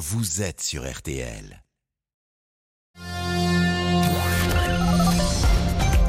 vous 0.00 0.40
êtes 0.40 0.62
sur 0.62 0.90
RTL. 0.90 1.62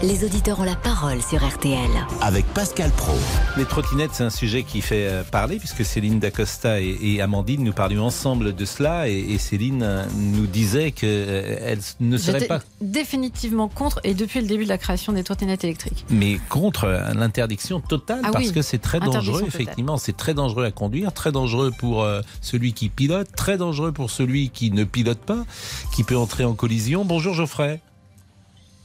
Les 0.03 0.23
auditeurs 0.23 0.59
ont 0.59 0.63
la 0.63 0.75
parole 0.75 1.21
sur 1.21 1.47
RTL. 1.47 1.77
Avec 2.21 2.43
Pascal 2.55 2.89
Pro. 2.89 3.13
Les 3.55 3.65
trottinettes, 3.65 4.09
c'est 4.13 4.23
un 4.23 4.31
sujet 4.31 4.63
qui 4.63 4.81
fait 4.81 5.05
euh, 5.05 5.23
parler, 5.23 5.57
puisque 5.59 5.85
Céline 5.85 6.17
Dacosta 6.17 6.81
et, 6.81 6.97
et 7.03 7.21
Amandine 7.21 7.63
nous 7.63 7.71
parlions 7.71 8.05
ensemble 8.07 8.55
de 8.55 8.65
cela, 8.65 9.07
et, 9.07 9.19
et 9.19 9.37
Céline 9.37 9.83
euh, 9.83 10.03
nous 10.15 10.47
disait 10.47 10.89
qu'elle 10.91 11.09
euh, 11.11 11.75
ne 11.99 12.17
serait 12.17 12.47
pas, 12.47 12.61
définitivement 12.81 13.67
contre, 13.67 13.99
et 14.03 14.15
depuis 14.15 14.41
le 14.41 14.47
début 14.47 14.63
de 14.63 14.69
la 14.69 14.79
création 14.79 15.13
des 15.13 15.23
trottinettes 15.23 15.63
électriques. 15.65 16.03
mais 16.09 16.39
contre 16.49 16.87
l'interdiction 17.13 17.79
totale, 17.79 18.21
Ah 18.23 18.31
parce 18.31 18.47
oui, 18.47 18.53
que 18.53 18.63
c'est 18.63 18.79
très 18.79 18.99
dangereux, 18.99 19.43
effectivement, 19.45 19.97
c'est 19.97 20.17
très 20.17 20.33
dangereux 20.33 20.65
à 20.65 20.71
conduire, 20.71 21.13
très 21.13 21.31
dangereux 21.31 21.71
pour 21.77 22.01
euh, 22.01 22.21
celui 22.41 22.73
qui 22.73 22.89
pilote, 22.89 23.27
très 23.35 23.57
dangereux 23.57 23.91
pour 23.91 24.09
celui 24.09 24.49
qui 24.49 24.71
ne 24.71 24.83
pilote 24.83 25.19
pas, 25.19 25.45
qui 25.93 26.03
peut 26.03 26.17
entrer 26.17 26.43
en 26.43 26.55
collision. 26.55 27.05
Bonjour 27.05 27.35
Geoffrey, 27.35 27.81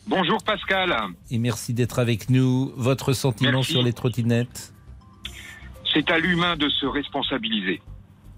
Bonjour 0.07 0.43
Pascal. 0.43 0.95
et 1.31 1.39
merci 1.39 1.75
d'être 1.75 1.99
avec 1.99 2.31
nous. 2.31 2.73
Votre 2.77 3.13
sentiment 3.13 3.51
Merci. 3.51 3.73
sur 3.73 3.83
les 3.83 3.93
trottinettes? 3.93 4.73
C'est 5.93 6.11
à 6.11 6.19
l'humain 6.19 6.57
de 6.57 6.69
se 6.69 6.87
responsabiliser. 6.87 7.81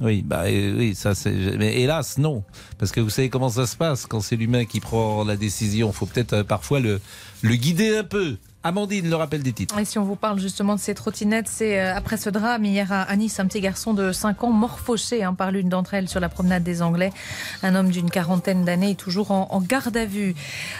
Oui, 0.00 0.22
bah 0.22 0.44
euh, 0.46 0.76
oui, 0.78 0.94
ça 0.94 1.14
c'est. 1.14 1.32
Mais 1.58 1.80
hélas, 1.80 2.18
non, 2.18 2.44
parce 2.78 2.92
que 2.92 3.00
vous 3.00 3.10
savez 3.10 3.28
comment 3.30 3.48
ça 3.48 3.66
se 3.66 3.76
passe 3.76 4.06
quand 4.06 4.20
c'est 4.20 4.36
l'humain 4.36 4.64
qui 4.64 4.78
prend 4.80 5.24
la 5.24 5.36
décision. 5.36 5.92
faut 5.92 6.06
peut-être 6.06 6.32
euh, 6.34 6.44
parfois 6.44 6.78
le 6.80 7.00
le 7.42 7.54
guider 7.56 7.96
un 7.98 8.04
peu. 8.04 8.36
Amandine, 8.68 9.08
le 9.08 9.16
rappel 9.16 9.42
des 9.42 9.52
titres. 9.54 9.78
Et 9.78 9.84
si 9.86 9.98
on 9.98 10.04
vous 10.04 10.14
parle 10.14 10.38
justement 10.38 10.74
de 10.74 10.80
ces 10.80 10.94
trottinettes, 10.94 11.48
c'est 11.48 11.80
euh, 11.80 11.96
après 11.96 12.18
ce 12.18 12.28
drame 12.28 12.66
hier 12.66 12.92
à 12.92 13.16
Nice, 13.16 13.40
un 13.40 13.46
petit 13.46 13.62
garçon 13.62 13.94
de 13.94 14.12
5 14.12 14.44
ans 14.44 14.50
mort 14.50 14.78
fauché 14.78 15.24
hein, 15.24 15.32
par 15.32 15.50
l'une 15.52 15.70
d'entre 15.70 15.94
elles 15.94 16.08
sur 16.08 16.20
la 16.20 16.28
promenade 16.28 16.62
des 16.62 16.82
Anglais. 16.82 17.10
Un 17.62 17.74
homme 17.74 17.88
d'une 17.88 18.10
quarantaine 18.10 18.64
d'années 18.66 18.90
est 18.90 18.94
toujours 19.00 19.30
en, 19.30 19.48
en 19.50 19.60
garde 19.62 19.96
à 19.96 20.04
vue. 20.04 20.34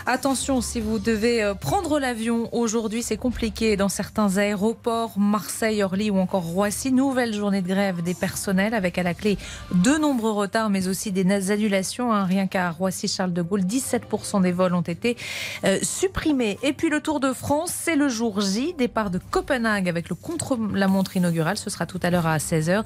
Attention, 0.04 0.60
si 0.60 0.80
vous 0.80 0.98
devez 0.98 1.42
euh, 1.42 1.54
prendre 1.54 1.98
l'avion 1.98 2.48
aujourd'hui, 2.52 3.02
c'est 3.02 3.16
compliqué 3.16 3.76
dans 3.76 3.88
certains 3.88 4.36
aéroports, 4.36 5.18
Marseille, 5.18 5.82
Orly 5.82 6.10
ou 6.10 6.18
encore 6.18 6.42
Roissy. 6.44 6.92
Nouvelle 6.92 7.32
journée 7.32 7.62
de 7.62 7.68
grève 7.68 8.02
des 8.02 8.14
personnels 8.14 8.74
avec 8.74 8.98
à 8.98 9.02
la 9.02 9.14
clé 9.14 9.38
de 9.74 9.96
nombreux 9.96 10.32
retards, 10.32 10.68
mais 10.68 10.88
aussi 10.88 11.10
des 11.10 11.50
annulations. 11.50 12.12
hein. 12.12 12.24
Rien 12.24 12.46
qu'à 12.46 12.70
Roissy-Charles 12.70 13.32
de 13.32 13.40
Gaulle, 13.40 13.62
17% 13.62 14.42
des 14.42 14.52
vols 14.52 14.74
ont 14.74 14.82
été 14.82 15.16
euh, 15.64 15.78
supprimés. 15.82 16.58
Et 16.62 16.74
puis 16.74 16.90
le 16.90 17.00
Tour 17.00 17.20
de 17.20 17.32
France, 17.32 17.77
c'est 17.80 17.96
le 17.96 18.08
jour 18.08 18.40
J, 18.40 18.74
départ 18.76 19.10
de 19.10 19.18
Copenhague 19.30 19.88
avec 19.88 20.08
le 20.08 20.14
contre-la-montre 20.14 21.16
inaugural. 21.16 21.56
Ce 21.56 21.70
sera 21.70 21.86
tout 21.86 22.00
à 22.02 22.10
l'heure 22.10 22.26
à 22.26 22.38
16h. 22.38 22.84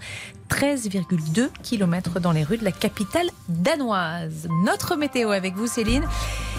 13,2 0.52 1.48
km 1.62 2.20
dans 2.20 2.30
les 2.30 2.44
rues 2.44 2.58
de 2.58 2.64
la 2.64 2.72
capitale 2.72 3.30
danoise. 3.48 4.48
Notre 4.64 4.96
météo 4.96 5.30
avec 5.30 5.54
vous, 5.54 5.66
Céline. 5.66 6.04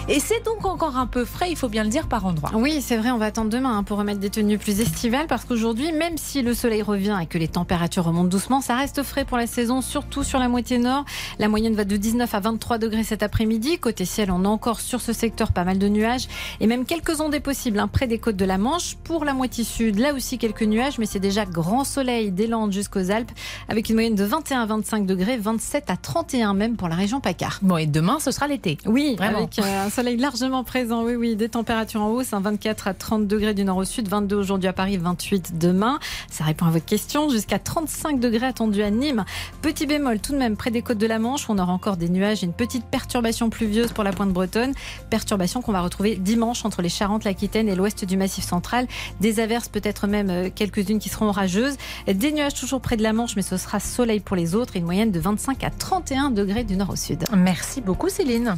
Et 0.08 0.20
c'est 0.20 0.44
donc 0.44 0.66
encore 0.66 0.98
un 0.98 1.06
peu 1.06 1.24
frais, 1.24 1.50
il 1.50 1.56
faut 1.56 1.70
bien 1.70 1.82
le 1.82 1.88
dire, 1.88 2.08
par 2.08 2.26
endroits. 2.26 2.50
Oui, 2.54 2.82
c'est 2.82 2.98
vrai, 2.98 3.10
on 3.10 3.16
va 3.16 3.26
attendre 3.26 3.48
demain 3.48 3.78
hein, 3.78 3.82
pour 3.84 3.96
remettre 3.96 4.20
des 4.20 4.28
tenues 4.28 4.58
plus 4.58 4.80
estivales 4.80 5.26
parce 5.26 5.46
qu'aujourd'hui, 5.46 5.92
même 5.92 6.18
si 6.18 6.42
le 6.42 6.52
soleil 6.52 6.82
revient 6.82 7.16
et 7.22 7.26
que 7.26 7.38
les 7.38 7.48
températures 7.48 8.04
remontent 8.04 8.28
doucement, 8.28 8.60
ça 8.60 8.76
reste 8.76 9.02
frais 9.02 9.24
pour 9.24 9.38
la 9.38 9.46
saison, 9.46 9.80
surtout 9.80 10.22
sur 10.22 10.38
la 10.38 10.48
moitié 10.48 10.76
nord. 10.76 11.06
La 11.38 11.48
moyenne 11.48 11.74
va 11.74 11.84
de 11.84 11.96
19 11.96 12.34
à 12.34 12.40
23 12.40 12.76
degrés 12.76 13.04
cet 13.04 13.22
après-midi. 13.22 13.78
Côté 13.78 14.04
ciel, 14.04 14.30
on 14.30 14.44
a 14.44 14.48
encore 14.48 14.80
sur 14.80 15.00
ce 15.00 15.14
secteur 15.14 15.52
pas 15.52 15.64
mal 15.64 15.78
de 15.78 15.88
nuages 15.88 16.28
et 16.60 16.66
même 16.66 16.84
quelques 16.84 17.20
ondées 17.22 17.40
possibles 17.40 17.78
hein, 17.78 17.88
près 17.88 18.06
des 18.06 18.18
côtes 18.18 18.36
de 18.36 18.44
la 18.44 18.58
Manche. 18.58 18.96
Pour 19.04 19.24
la 19.24 19.32
moitié 19.32 19.64
sud, 19.64 19.98
là 19.98 20.12
aussi 20.12 20.36
quelques 20.36 20.64
nuages, 20.64 20.98
mais 20.98 21.06
c'est 21.06 21.20
déjà 21.20 21.46
grand 21.46 21.84
soleil 21.84 22.30
des 22.30 22.46
Landes 22.46 22.72
jusqu'aux 22.72 23.10
Alpes 23.10 23.32
avec 23.68 23.83
une 23.88 23.96
moyenne 23.96 24.14
de 24.14 24.24
21 24.24 24.62
à 24.62 24.66
25 24.66 25.06
degrés, 25.06 25.36
27 25.36 25.90
à 25.90 25.96
31 25.96 26.54
même 26.54 26.76
pour 26.76 26.88
la 26.88 26.94
région 26.94 27.20
PACAR. 27.20 27.58
Bon, 27.62 27.76
et 27.76 27.86
demain, 27.86 28.18
ce 28.20 28.30
sera 28.30 28.46
l'été. 28.46 28.78
Oui, 28.86 29.16
Vraiment. 29.16 29.38
avec 29.38 29.58
euh, 29.58 29.86
un 29.86 29.90
soleil 29.90 30.16
largement 30.16 30.64
présent. 30.64 31.04
Oui, 31.04 31.14
oui, 31.14 31.36
des 31.36 31.48
températures 31.48 32.02
en 32.02 32.08
hausse, 32.10 32.32
un 32.32 32.40
24 32.40 32.88
à 32.88 32.94
30 32.94 33.26
degrés 33.26 33.54
du 33.54 33.64
nord 33.64 33.78
au 33.78 33.84
sud, 33.84 34.08
22 34.08 34.36
aujourd'hui 34.36 34.68
à 34.68 34.72
Paris, 34.72 34.96
28 34.96 35.58
demain. 35.58 35.98
Ça 36.30 36.44
répond 36.44 36.66
à 36.66 36.70
votre 36.70 36.84
question. 36.84 37.28
Jusqu'à 37.28 37.58
35 37.58 38.20
degrés 38.20 38.46
attendus 38.46 38.82
à 38.82 38.90
Nîmes. 38.90 39.24
Petit 39.62 39.86
bémol 39.86 40.20
tout 40.20 40.32
de 40.32 40.38
même 40.38 40.56
près 40.56 40.70
des 40.70 40.82
côtes 40.82 40.98
de 40.98 41.06
la 41.06 41.18
Manche. 41.18 41.48
On 41.48 41.58
aura 41.58 41.72
encore 41.72 41.96
des 41.96 42.08
nuages 42.08 42.42
et 42.42 42.46
une 42.46 42.52
petite 42.52 42.84
perturbation 42.84 43.50
pluvieuse 43.50 43.92
pour 43.92 44.04
la 44.04 44.12
pointe 44.12 44.32
bretonne. 44.32 44.72
Perturbation 45.10 45.62
qu'on 45.62 45.72
va 45.72 45.80
retrouver 45.80 46.16
dimanche 46.16 46.64
entre 46.64 46.82
les 46.82 46.88
Charentes, 46.88 47.24
l'Aquitaine 47.24 47.68
et 47.68 47.74
l'ouest 47.74 48.04
du 48.04 48.16
Massif 48.16 48.44
central. 48.44 48.86
Des 49.20 49.40
averses, 49.40 49.68
peut-être 49.68 50.06
même 50.06 50.30
euh, 50.30 50.50
quelques-unes 50.54 50.98
qui 50.98 51.08
seront 51.08 51.26
orageuses. 51.28 51.76
Des 52.06 52.32
nuages 52.32 52.54
toujours 52.54 52.80
près 52.80 52.96
de 52.96 53.02
la 53.02 53.12
Manche, 53.12 53.36
mais 53.36 53.42
ce 53.42 53.56
sera 53.56 53.73
soleil 53.80 54.20
pour 54.20 54.36
les 54.36 54.54
autres 54.54 54.76
et 54.76 54.78
une 54.78 54.84
moyenne 54.84 55.10
de 55.10 55.20
25 55.20 55.62
à 55.64 55.70
31 55.70 56.30
degrés 56.30 56.64
du 56.64 56.76
nord 56.76 56.90
au 56.90 56.96
sud. 56.96 57.24
Merci 57.36 57.80
beaucoup, 57.80 58.08
Céline. 58.08 58.56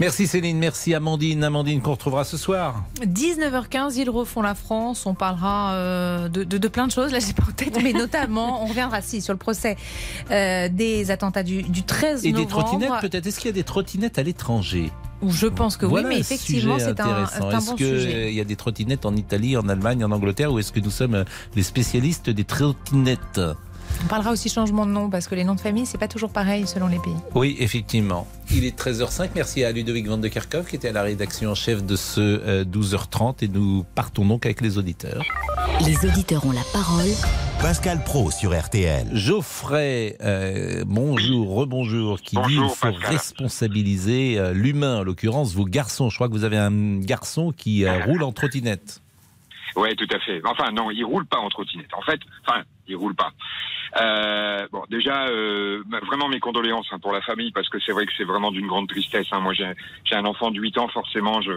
Merci 0.00 0.28
Céline, 0.28 0.58
merci 0.58 0.94
Amandine. 0.94 1.42
Amandine 1.42 1.80
qu'on 1.80 1.90
retrouvera 1.90 2.22
ce 2.22 2.36
soir. 2.36 2.84
19h15, 3.02 3.94
ils 3.96 4.08
refont 4.08 4.42
la 4.42 4.54
France. 4.54 5.06
On 5.06 5.14
parlera 5.14 5.72
euh, 5.72 6.28
de, 6.28 6.44
de- 6.44 6.56
de 6.58 6.68
plein 6.68 6.86
de 6.86 6.92
choses. 6.92 7.10
Là, 7.10 7.18
j'ai 7.18 7.32
pas 7.32 7.42
en 7.42 7.52
tête, 7.52 7.76
mais 7.82 7.92
notamment, 7.92 8.62
on 8.62 8.66
reviendra 8.66 9.00
si 9.02 9.20
sur 9.20 9.32
le 9.32 9.38
procès 9.40 9.76
euh, 10.30 10.68
des 10.68 11.10
attentats 11.10 11.42
du, 11.42 11.62
du 11.64 11.82
13 11.82 12.24
Et 12.24 12.28
des 12.32 12.44
novembre. 12.44 12.48
trottinettes 12.64 13.00
peut-être. 13.00 13.26
Est-ce 13.26 13.40
qu'il 13.40 13.48
y 13.48 13.52
a 13.52 13.54
des 13.54 13.64
trottinettes 13.64 14.20
à 14.20 14.22
l'étranger? 14.22 14.92
Où 15.20 15.32
je 15.32 15.48
pense 15.48 15.76
que 15.76 15.84
Voilà 15.84 16.06
oui, 16.06 16.14
mais 16.14 16.20
effectivement, 16.20 16.78
c'est 16.78 17.00
un, 17.00 17.06
un 17.08 17.24
Est-ce 17.24 17.70
bon 17.70 17.74
qu'il 17.74 17.86
sujet. 17.86 18.32
y 18.32 18.40
a 18.40 18.44
des 18.44 18.54
trottinettes 18.54 19.04
en 19.04 19.16
Italie, 19.16 19.56
en 19.56 19.68
Allemagne, 19.68 20.04
en 20.04 20.12
Angleterre, 20.12 20.52
ou 20.52 20.60
est-ce 20.60 20.70
que 20.70 20.78
nous 20.78 20.92
sommes 20.92 21.16
euh, 21.16 21.24
les 21.56 21.64
spécialistes 21.64 22.30
des 22.30 22.44
trottinettes? 22.44 23.40
On 24.04 24.06
parlera 24.06 24.30
aussi 24.30 24.48
changement 24.48 24.86
de 24.86 24.90
nom 24.92 25.10
parce 25.10 25.26
que 25.26 25.34
les 25.34 25.44
noms 25.44 25.54
de 25.54 25.60
famille, 25.60 25.84
c'est 25.84 25.98
pas 25.98 26.08
toujours 26.08 26.30
pareil 26.30 26.66
selon 26.66 26.86
les 26.86 26.98
pays. 26.98 27.16
Oui, 27.34 27.56
effectivement. 27.58 28.26
Il 28.50 28.64
est 28.64 28.78
13h05. 28.78 29.30
Merci 29.34 29.64
à 29.64 29.72
Ludovic 29.72 30.06
Van 30.06 30.16
de 30.18 30.28
Kerkhoff 30.28 30.68
qui 30.68 30.76
était 30.76 30.88
à 30.88 30.92
la 30.92 31.02
rédaction 31.02 31.50
en 31.50 31.54
chef 31.54 31.84
de 31.84 31.96
ce 31.96 32.20
euh, 32.20 32.64
12h30 32.64 33.44
et 33.44 33.48
nous 33.48 33.84
partons 33.94 34.24
donc 34.24 34.46
avec 34.46 34.60
les 34.60 34.78
auditeurs. 34.78 35.22
Les 35.84 35.96
auditeurs 36.08 36.46
ont 36.46 36.52
la 36.52 36.62
parole 36.72 37.08
Pascal 37.60 38.02
Pro 38.04 38.30
sur 38.30 38.56
RTL. 38.58 39.08
Geoffrey, 39.12 40.16
euh, 40.22 40.84
bonjour, 40.86 41.54
rebonjour, 41.56 42.20
qui 42.20 42.36
dit 42.36 42.42
Bonjour, 42.42 42.64
il 42.66 42.70
faut 42.70 42.92
Pascal. 42.92 43.10
responsabiliser 43.12 44.38
euh, 44.38 44.52
l'humain, 44.52 44.98
en 45.00 45.02
l'occurrence 45.02 45.54
vos 45.54 45.64
garçons. 45.64 46.08
Je 46.08 46.14
crois 46.14 46.28
que 46.28 46.32
vous 46.34 46.44
avez 46.44 46.56
un 46.56 46.98
garçon 47.00 47.52
qui 47.54 47.84
euh, 47.84 48.04
roule 48.04 48.22
en 48.22 48.30
trottinette. 48.32 49.02
Ouais, 49.76 49.94
tout 49.94 50.08
à 50.12 50.18
fait. 50.20 50.40
Enfin, 50.44 50.70
non, 50.72 50.90
il 50.90 51.04
roule 51.04 51.26
pas 51.26 51.38
en 51.38 51.48
trottinette. 51.48 51.92
En 51.94 52.02
fait, 52.02 52.20
enfin, 52.46 52.62
il 52.86 52.96
roule 52.96 53.14
pas. 53.14 53.32
Euh, 54.00 54.66
bon, 54.70 54.82
déjà, 54.90 55.26
euh, 55.28 55.82
vraiment 56.06 56.28
mes 56.28 56.40
condoléances 56.40 56.86
hein, 56.90 56.98
pour 56.98 57.12
la 57.12 57.22
famille 57.22 57.52
parce 57.52 57.68
que 57.68 57.78
c'est 57.80 57.92
vrai 57.92 58.04
que 58.06 58.12
c'est 58.16 58.24
vraiment 58.24 58.50
d'une 58.50 58.66
grande 58.66 58.88
tristesse. 58.88 59.26
hein. 59.32 59.40
Moi, 59.40 59.54
j'ai 59.54 59.66
un 60.14 60.24
enfant 60.24 60.50
de 60.50 60.58
8 60.60 60.76
ans, 60.78 60.88
forcément, 60.88 61.40
je, 61.40 61.52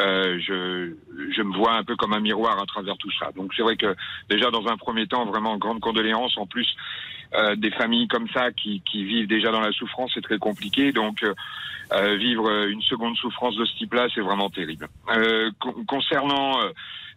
euh, 0.00 0.38
je, 0.40 0.92
je 1.34 1.42
me 1.42 1.56
vois 1.56 1.74
un 1.74 1.82
peu 1.84 1.96
comme 1.96 2.12
un 2.12 2.20
miroir 2.20 2.60
à 2.60 2.66
travers 2.66 2.96
tout 2.98 3.10
ça. 3.18 3.30
Donc, 3.34 3.52
c'est 3.56 3.62
vrai 3.62 3.76
que 3.76 3.94
déjà, 4.30 4.50
dans 4.50 4.66
un 4.68 4.76
premier 4.76 5.06
temps, 5.06 5.24
vraiment 5.24 5.56
grande 5.56 5.80
condoléances. 5.80 6.36
En 6.38 6.46
plus, 6.46 6.68
euh, 7.34 7.56
des 7.56 7.70
familles 7.70 8.08
comme 8.08 8.28
ça 8.28 8.52
qui, 8.52 8.82
qui 8.82 9.04
vivent 9.04 9.26
déjà 9.28 9.50
dans 9.50 9.60
la 9.60 9.72
souffrance, 9.72 10.12
c'est 10.14 10.20
très 10.22 10.38
compliqué. 10.38 10.92
Donc, 10.92 11.22
euh, 11.22 11.34
euh, 11.92 12.16
vivre 12.16 12.48
une 12.66 12.82
seconde 12.82 13.16
souffrance 13.16 13.56
de 13.56 13.64
ce 13.64 13.76
type-là, 13.76 14.06
c'est 14.14 14.20
vraiment 14.20 14.50
terrible. 14.50 14.88
Con- 15.58 15.84
concernant 15.86 16.58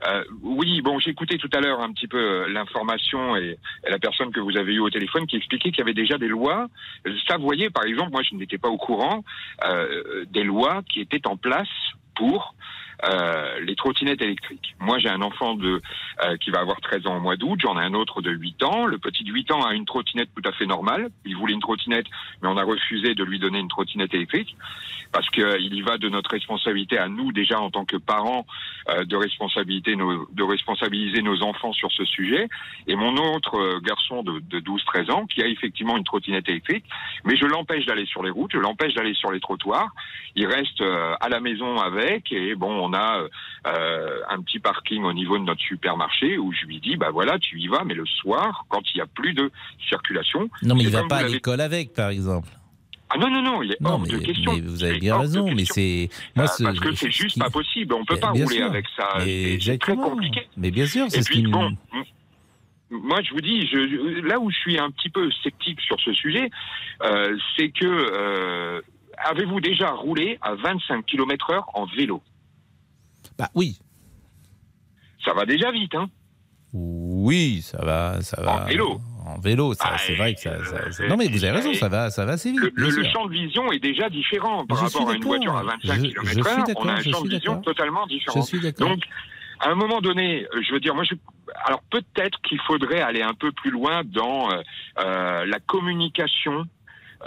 euh, 0.07 0.23
oui, 0.41 0.81
bon, 0.81 0.99
j'ai 0.99 1.11
écouté 1.11 1.37
tout 1.37 1.49
à 1.53 1.59
l'heure 1.59 1.81
un 1.81 1.91
petit 1.91 2.07
peu 2.07 2.17
euh, 2.17 2.47
l'information 2.47 3.35
et, 3.35 3.57
la 3.87 3.99
personne 3.99 4.31
que 4.31 4.39
vous 4.39 4.57
avez 4.57 4.73
eue 4.73 4.79
au 4.79 4.89
téléphone 4.89 5.27
qui 5.27 5.37
expliquait 5.37 5.69
qu'il 5.69 5.79
y 5.79 5.81
avait 5.81 5.93
déjà 5.93 6.17
des 6.17 6.27
lois. 6.27 6.67
Ça, 7.27 7.37
vous 7.37 7.43
voyez, 7.43 7.69
par 7.69 7.85
exemple, 7.85 8.11
moi, 8.11 8.21
je 8.23 8.35
n'étais 8.35 8.57
pas 8.57 8.69
au 8.69 8.77
courant 8.77 9.23
euh, 9.63 10.25
des 10.29 10.43
lois 10.43 10.81
qui 10.89 11.01
étaient 11.01 11.27
en 11.27 11.37
place 11.37 11.69
pour 12.15 12.55
euh, 13.03 13.59
les 13.61 13.75
trottinettes 13.75 14.21
électriques. 14.21 14.75
Moi, 14.79 14.99
j'ai 14.99 15.09
un 15.09 15.21
enfant 15.21 15.55
de 15.55 15.81
euh, 16.23 16.37
qui 16.37 16.49
va 16.49 16.59
avoir 16.59 16.79
13 16.81 17.07
ans 17.07 17.17
au 17.17 17.19
mois 17.19 17.35
d'août, 17.35 17.59
j'en 17.61 17.79
ai 17.79 17.83
un 17.83 17.93
autre 17.93 18.21
de 18.21 18.31
8 18.31 18.63
ans. 18.63 18.85
Le 18.85 18.97
petit 18.97 19.23
de 19.23 19.31
8 19.31 19.51
ans 19.51 19.63
a 19.63 19.73
une 19.73 19.85
trottinette 19.85 20.29
tout 20.35 20.47
à 20.47 20.51
fait 20.53 20.65
normale. 20.65 21.09
Il 21.25 21.35
voulait 21.35 21.53
une 21.53 21.61
trottinette, 21.61 22.07
mais 22.41 22.49
on 22.49 22.57
a 22.57 22.63
refusé 22.63 23.15
de 23.15 23.23
lui 23.23 23.39
donner 23.39 23.59
une 23.59 23.67
trottinette 23.67 24.13
électrique 24.13 24.55
parce 25.15 25.29
qu'il 25.29 25.73
y 25.73 25.81
va 25.81 25.97
de 25.97 26.09
notre 26.09 26.31
responsabilité 26.31 26.97
à 26.97 27.07
nous 27.07 27.31
déjà 27.31 27.61
en 27.61 27.71
tant 27.71 27.85
que 27.85 27.95
parents 27.95 28.45
euh, 28.89 29.05
de 29.05 29.15
responsabilité 29.15 29.95
nos, 29.95 30.27
de 30.31 30.43
responsabiliser 30.43 31.21
nos 31.21 31.41
enfants 31.41 31.71
sur 31.71 31.89
ce 31.93 32.03
sujet. 32.03 32.49
Et 32.87 32.97
mon 32.97 33.15
autre 33.15 33.55
euh, 33.57 33.79
garçon 33.79 34.23
de, 34.23 34.39
de 34.39 34.59
12-13 34.59 35.11
ans 35.11 35.25
qui 35.25 35.41
a 35.41 35.47
effectivement 35.47 35.95
une 35.95 36.03
trottinette 36.03 36.49
électrique, 36.49 36.83
mais 37.23 37.37
je 37.37 37.45
l'empêche 37.45 37.85
d'aller 37.85 38.05
sur 38.05 38.23
les 38.23 38.29
routes, 38.29 38.51
je 38.51 38.59
l'empêche 38.59 38.93
d'aller 38.93 39.13
sur 39.13 39.31
les 39.31 39.39
trottoirs. 39.39 39.89
Il 40.35 40.47
reste 40.47 40.81
euh, 40.81 41.15
à 41.21 41.29
la 41.29 41.39
maison 41.39 41.77
avec 41.77 42.31
et 42.33 42.53
bon, 42.55 42.84
on 42.85 42.93
a 42.93 43.23
euh, 43.67 44.19
un 44.29 44.41
petit 44.41 44.59
parking 44.59 45.03
au 45.03 45.13
niveau 45.13 45.37
de 45.37 45.43
notre 45.43 45.61
supermarché 45.61 46.37
où 46.37 46.51
je 46.53 46.65
lui 46.65 46.79
dis 46.79 46.95
bah 46.97 47.09
voilà, 47.11 47.37
tu 47.39 47.59
y 47.59 47.67
vas, 47.67 47.83
mais 47.85 47.93
le 47.95 48.05
soir, 48.05 48.65
quand 48.69 48.81
il 48.93 48.97
y 48.97 49.01
a 49.01 49.05
plus 49.07 49.33
de 49.33 49.51
circulation. 49.89 50.49
Non, 50.63 50.75
mais 50.75 50.83
il 50.83 50.89
c'est 50.91 50.97
va 51.01 51.07
pas 51.07 51.17
à 51.17 51.27
l'école 51.27 51.61
avec, 51.61 51.93
par 51.93 52.09
exemple. 52.09 52.49
Ah 53.09 53.17
non 53.19 53.29
non 53.29 53.41
non, 53.41 53.61
il 53.61 53.71
est 53.71 53.81
Non, 53.81 53.91
hors 53.91 53.99
mais, 54.01 54.09
de 54.09 54.17
question. 54.17 54.53
mais 54.53 54.61
vous 54.61 54.83
avez 54.83 54.97
bien 54.99 55.17
raison, 55.19 55.45
mais 55.53 55.63
c'est 55.65 56.09
moi, 56.35 56.47
ce- 56.47 56.63
parce 56.63 56.79
que 56.79 56.91
ce 56.91 57.05
c'est 57.05 57.11
juste 57.11 57.33
qui- 57.35 57.39
pas 57.39 57.49
possible. 57.51 57.93
On 57.93 58.03
peut 58.03 58.15
Mais 58.15 58.19
pas 58.19 58.31
bien 58.31 58.45
rouler 58.45 58.57
sûr. 58.57 58.65
avec 58.65 58.85
ça. 58.97 59.09
Mais 59.19 59.59
C'est- 59.61 59.77
très 59.77 59.95
compliqué. 59.95 60.47
Mais 60.57 60.71
bien 60.71 60.87
sûr, 60.87 61.05
c'est 61.09 61.21
ce 61.21 61.29
qui 61.29 61.43
bon, 61.43 61.71
moi, 62.89 63.21
je 63.23 63.31
vous 63.31 63.41
dis, 63.41 63.67
je- 63.67 64.21
là 64.27 64.39
où 64.39 64.49
je 64.51 64.55
suis 64.57 64.77
un 64.79 64.89
petit 64.91 65.09
peu 65.09 65.29
sceptique 65.43 65.81
sur 65.81 65.99
ce 66.01 66.13
sujet, 66.13 66.49
euh, 67.03 67.37
c'est 67.55 67.69
que 67.69 67.85
euh, 67.85 68.81
avez-vous 69.17 69.59
déjà 69.59 69.91
roulé 69.91 70.37
à 70.41 70.55
25 70.55 71.05
km/h 71.05 71.61
en 71.73 71.85
vélo? 71.85 72.21
Bah 73.37 73.49
oui. 73.55 73.79
Ça 75.23 75.33
va 75.33 75.45
déjà 75.45 75.71
vite, 75.71 75.95
hein 75.95 76.07
Oui, 76.73 77.61
ça 77.61 77.79
va, 77.83 78.21
ça 78.21 78.41
va. 78.41 78.63
En 78.63 78.65
vélo. 78.65 79.01
En 79.25 79.39
vélo, 79.39 79.73
ça, 79.73 79.89
Ah, 79.93 79.97
c'est 79.97 80.15
vrai 80.15 80.35
que 80.35 80.41
ça, 80.41 80.51
euh, 80.51 81.07
Non 81.09 81.17
mais 81.17 81.27
vous 81.27 81.43
avez 81.43 81.57
raison, 81.57 81.73
ça 81.73 81.89
va, 81.89 82.11
ça 82.11 82.25
va 82.25 82.33
assez 82.33 82.51
vite. 82.51 82.61
le, 82.75 83.03
champ 83.05 83.25
de 83.25 83.31
vision 83.31 83.71
est 83.71 83.79
déjà 83.79 84.07
différent 84.09 84.65
par 84.67 84.77
Je 84.77 84.85
suis 84.87 84.97
rapport 84.99 85.11
à 85.11 85.15
une 85.15 85.23
voiture 85.23 85.55
à 85.57 85.63
25 85.63 85.81
Je- 85.81 86.09
je 86.21 86.33
suis 86.33 86.41
km/h. 86.43 86.73
On 86.77 86.87
a 86.87 86.91
un 86.93 86.95
je 86.97 87.09
champ 87.09 87.21
de 87.21 87.27
suis 87.27 87.35
vision 87.37 87.61
totalement 87.61 88.03
Je 88.07 88.13
différent. 88.15 88.41
suis 88.43 88.59
d'accord. 88.59 88.89
Donc, 88.89 89.03
à 89.61 89.69
un 89.69 89.75
moment 89.75 89.99
donné, 90.01 90.45
je 90.67 90.71
veux 90.73 90.79
dire, 90.79 90.93
moi, 90.93 91.03
je, 91.05 91.15
alors 91.65 91.81
peut-être 91.89 92.39
qu'il 92.41 92.59
faudrait 92.67 93.01
aller 93.01 93.23
un 93.23 93.33
peu 93.33 93.51
plus 93.51 93.71
loin 93.71 94.03
dans 94.05 94.51
euh, 94.51 94.61
euh, 94.99 95.45
la 95.45 95.59
communication 95.59 96.65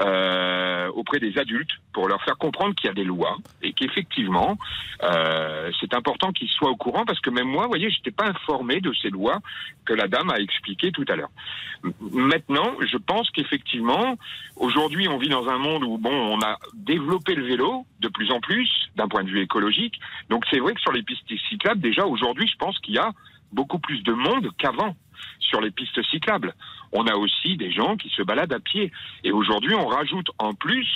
euh, 0.00 0.89
auprès 0.95 1.19
des 1.19 1.39
adultes 1.39 1.71
pour 1.93 2.09
leur 2.09 2.23
faire 2.23 2.37
comprendre 2.39 2.75
qu'il 2.75 2.87
y 2.87 2.91
a 2.91 2.95
des 2.95 3.05
lois 3.05 3.37
et 3.62 3.73
qu'effectivement, 3.73 4.56
euh, 5.03 5.71
c'est 5.81 5.93
important 5.95 6.33
qu'ils 6.33 6.49
soient 6.49 6.71
au 6.71 6.77
courant 6.77 7.05
parce 7.05 7.21
que 7.21 7.31
même 7.31 7.49
moi, 7.49 7.65
vous 7.65 7.71
voyez, 7.71 7.91
j'étais 7.91 8.11
pas 8.11 8.27
informé 8.27 8.81
de 8.81 8.93
ces 9.03 9.11
lois 9.11 9.41
que 9.85 9.93
la 9.93 10.06
dame 10.06 10.31
a 10.31 10.39
expliquées 10.39 10.93
tout 10.93 11.05
à 11.09 11.17
l'heure. 11.17 11.31
Maintenant, 12.12 12.77
je 12.81 12.97
pense 12.97 13.31
qu'effectivement, 13.31 14.17
aujourd'hui, 14.56 15.09
on 15.09 15.19
vit 15.19 15.29
dans 15.29 15.49
un 15.49 15.59
monde 15.59 15.85
où 15.85 15.99
bon, 15.99 16.12
on 16.12 16.41
a 16.43 16.59
développé 16.75 17.35
le 17.35 17.44
vélo 17.44 17.85
de 18.01 18.09
plus 18.09 18.31
en 18.31 18.41
plus 18.41 18.71
d'un 18.97 19.09
point 19.09 19.25
de 19.25 19.31
vue 19.31 19.41
écologique. 19.41 19.99
Donc 20.31 20.44
c'est 20.51 20.59
vrai 20.59 20.75
que 20.75 20.81
sur 20.81 20.93
les 20.93 21.03
pistes 21.03 21.27
cyclables, 21.49 21.81
déjà 21.81 22.06
aujourd'hui, 22.06 22.47
je 22.47 22.56
pense 22.56 22.79
qu'il 22.79 22.94
y 22.94 22.99
a 22.99 23.11
beaucoup 23.53 23.79
plus 23.79 24.03
de 24.03 24.12
monde 24.12 24.50
qu'avant 24.59 24.95
sur 25.41 25.61
les 25.61 25.71
pistes 25.71 26.03
cyclables. 26.11 26.55
On 26.93 27.06
a 27.06 27.15
aussi 27.15 27.56
des 27.56 27.71
gens 27.71 27.97
qui 27.97 28.09
se 28.11 28.23
baladent 28.23 28.53
à 28.53 28.61
pied. 28.61 28.93
Et 29.25 29.33
aujourd'hui, 29.33 29.75
on 29.75 29.87
rajoute 29.87 30.31
en 30.39 30.55
plus 30.55 30.87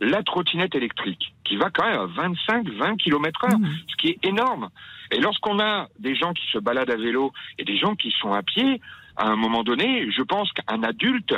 la 0.00 0.22
trottinette 0.22 0.74
électrique, 0.74 1.34
qui 1.44 1.56
va 1.56 1.70
quand 1.70 1.84
même 1.84 2.00
à 2.00 2.28
25-20 2.28 2.96
km 2.98 3.44
heure, 3.44 3.58
Mmh. 3.58 3.76
ce 3.88 3.96
qui 3.96 4.08
est 4.08 4.24
énorme. 4.24 4.68
Et 5.10 5.20
lorsqu'on 5.20 5.58
a 5.58 5.88
des 5.98 6.14
gens 6.14 6.32
qui 6.32 6.46
se 6.52 6.58
baladent 6.58 6.90
à 6.90 6.96
vélo 6.96 7.32
et 7.58 7.64
des 7.64 7.76
gens 7.76 7.94
qui 7.96 8.12
sont 8.20 8.32
à 8.32 8.42
pied, 8.42 8.80
à 9.16 9.26
un 9.26 9.36
moment 9.36 9.64
donné, 9.64 10.08
je 10.12 10.22
pense 10.22 10.52
qu'un 10.52 10.82
adulte 10.84 11.34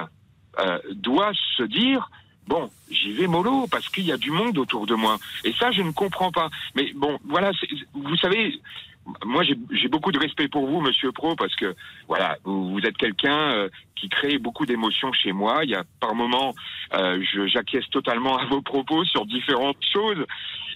euh, 0.58 0.78
doit 0.92 1.32
se 1.56 1.62
dire 1.62 2.10
bon, 2.46 2.68
j'y 2.90 3.12
vais 3.12 3.28
mollo 3.28 3.66
parce 3.70 3.88
qu'il 3.88 4.04
y 4.04 4.12
a 4.12 4.16
du 4.16 4.30
monde 4.32 4.58
autour 4.58 4.86
de 4.86 4.94
moi. 4.94 5.16
Et 5.44 5.52
ça, 5.52 5.70
je 5.70 5.82
ne 5.82 5.92
comprends 5.92 6.32
pas. 6.32 6.50
Mais 6.74 6.92
bon, 6.94 7.18
voilà, 7.24 7.52
vous 7.94 8.16
savez, 8.16 8.60
moi 9.24 9.42
j'ai 9.44 9.88
beaucoup 9.88 10.12
de 10.12 10.18
respect 10.18 10.48
pour 10.48 10.66
vous, 10.66 10.80
Monsieur 10.80 11.12
Pro, 11.12 11.34
parce 11.34 11.54
que 11.56 11.74
voilà, 12.08 12.36
vous, 12.44 12.80
êtes 12.80 12.96
quelqu'un 12.96 13.52
euh, 13.52 13.68
qui 13.96 14.08
crée 14.08 14.38
beaucoup 14.38 14.66
d'émotions 14.66 15.12
chez 15.12 15.32
moi. 15.32 15.60
Il 15.64 15.70
y 15.70 15.74
a 15.74 15.84
par 16.00 16.14
moments, 16.14 16.54
euh, 16.94 17.22
j'acquiesce 17.46 17.88
totalement 17.90 18.38
à 18.38 18.46
vos 18.46 18.62
propos 18.62 19.04
sur 19.04 19.26
différentes 19.26 19.82
choses. 19.92 20.24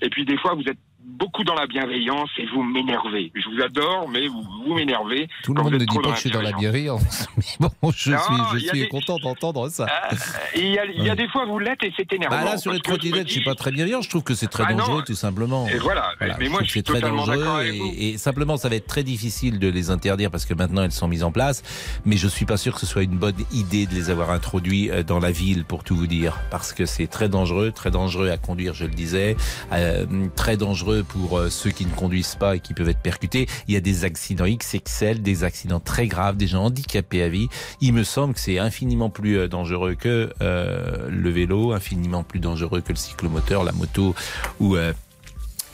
Et 0.02 0.10
puis 0.10 0.24
des 0.24 0.36
fois, 0.36 0.54
vous 0.54 0.68
êtes 0.68 0.78
beaucoup 1.06 1.44
dans 1.44 1.54
la 1.54 1.66
bienveillance 1.66 2.30
et 2.38 2.46
vous 2.46 2.62
m'énervez. 2.62 3.30
Je 3.34 3.48
vous 3.48 3.60
adore, 3.62 4.08
mais 4.08 4.26
vous, 4.26 4.42
vous 4.66 4.74
m'énervez. 4.74 5.28
Tout 5.42 5.54
le 5.54 5.62
monde 5.62 5.74
ne 5.74 5.78
dit 5.78 5.86
pas 5.86 6.10
que 6.10 6.14
je 6.16 6.20
suis 6.20 6.30
dans 6.30 6.42
la 6.42 6.52
bienveillance. 6.52 7.28
Mais 7.36 7.44
bon, 7.60 7.70
je 7.94 8.10
Non, 8.12 8.18
suis, 8.18 8.34
je 8.54 8.58
suis 8.68 8.80
des- 8.80 8.88
content 8.88 9.16
d'entendre 9.18 9.68
ça. 9.68 9.84
Euh, 9.84 10.16
Il 10.56 10.66
y, 10.72 10.78
a, 10.78 10.84
il 10.86 11.02
y 11.04 11.10
a 11.10 11.14
des 11.14 11.28
fois, 11.28 11.44
vous 11.46 11.58
l'êtes 11.58 11.82
et 11.82 11.92
c'est 11.96 12.10
énervant. 12.12 12.36
Bah 12.36 12.44
là, 12.44 12.56
sur 12.58 12.72
les 12.72 12.78
je 12.78 12.82
trottinettes, 12.82 13.26
je 13.28 13.32
suis 13.32 13.40
dis- 13.40 13.44
pas 13.44 13.54
très 13.54 13.70
bienveillant. 13.70 14.00
Je 14.02 14.08
trouve 14.08 14.22
que 14.22 14.34
c'est 14.34 14.46
très 14.48 14.64
Ah 14.66 14.72
non. 14.72 14.78
dangereux, 14.78 15.02
tout 15.06 15.14
simplement. 15.14 15.68
Et 15.68 15.78
voilà. 15.78 16.10
Voilà, 16.18 16.36
mais 16.38 16.48
moi, 16.48 16.58
trouve 16.58 16.66
je 16.66 16.70
suis 16.70 16.80
c'est 16.86 16.92
très 16.98 17.00
dangereux 17.00 17.64
et, 17.64 18.10
et 18.10 18.18
simplement 18.18 18.56
ça 18.56 18.68
va 18.68 18.76
être 18.76 18.86
très 18.86 19.02
difficile 19.02 19.58
de 19.58 19.68
les 19.68 19.90
interdire 19.90 20.30
parce 20.30 20.44
que 20.46 20.54
maintenant 20.54 20.82
elles 20.82 20.92
sont 20.92 21.08
mises 21.08 21.22
en 21.24 21.32
place. 21.32 21.62
Mais 22.04 22.16
je 22.16 22.28
suis 22.28 22.46
pas 22.46 22.56
sûr 22.56 22.74
que 22.74 22.80
ce 22.80 22.86
soit 22.86 23.02
une 23.02 23.16
bonne 23.18 23.34
idée 23.52 23.86
de 23.86 23.94
les 23.94 24.10
avoir 24.10 24.30
introduits 24.30 24.90
euh, 24.90 25.02
dans 25.02 25.20
la 25.20 25.30
ville 25.32 25.64
pour 25.64 25.84
tout 25.84 25.96
vous 25.96 26.06
dire 26.06 26.38
parce 26.50 26.72
que 26.72 26.86
c'est 26.86 27.06
très 27.06 27.28
dangereux, 27.28 27.72
très 27.72 27.90
dangereux 27.90 28.30
à 28.30 28.36
conduire, 28.38 28.74
je 28.74 28.84
le 28.84 28.90
disais, 28.94 29.36
euh, 29.72 30.06
très 30.36 30.56
dangereux 30.56 30.93
pour 31.02 31.38
euh, 31.38 31.50
ceux 31.50 31.70
qui 31.70 31.86
ne 31.86 31.94
conduisent 31.94 32.36
pas 32.36 32.56
et 32.56 32.60
qui 32.60 32.74
peuvent 32.74 32.88
être 32.88 33.00
percutés. 33.00 33.46
Il 33.68 33.74
y 33.74 33.76
a 33.76 33.80
des 33.80 34.04
accidents 34.04 34.46
XXL, 34.46 35.22
des 35.22 35.44
accidents 35.44 35.80
très 35.80 36.06
graves, 36.06 36.36
des 36.36 36.46
gens 36.46 36.64
handicapés 36.64 37.22
à 37.22 37.28
vie. 37.28 37.48
Il 37.80 37.92
me 37.92 38.04
semble 38.04 38.34
que 38.34 38.40
c'est 38.40 38.58
infiniment 38.58 39.10
plus 39.10 39.38
euh, 39.38 39.48
dangereux 39.48 39.94
que 39.94 40.32
euh, 40.40 41.08
le 41.10 41.30
vélo, 41.30 41.72
infiniment 41.72 42.22
plus 42.22 42.40
dangereux 42.40 42.80
que 42.80 42.92
le 42.92 42.98
cyclomoteur, 42.98 43.64
la 43.64 43.72
moto 43.72 44.14
ou 44.60 44.76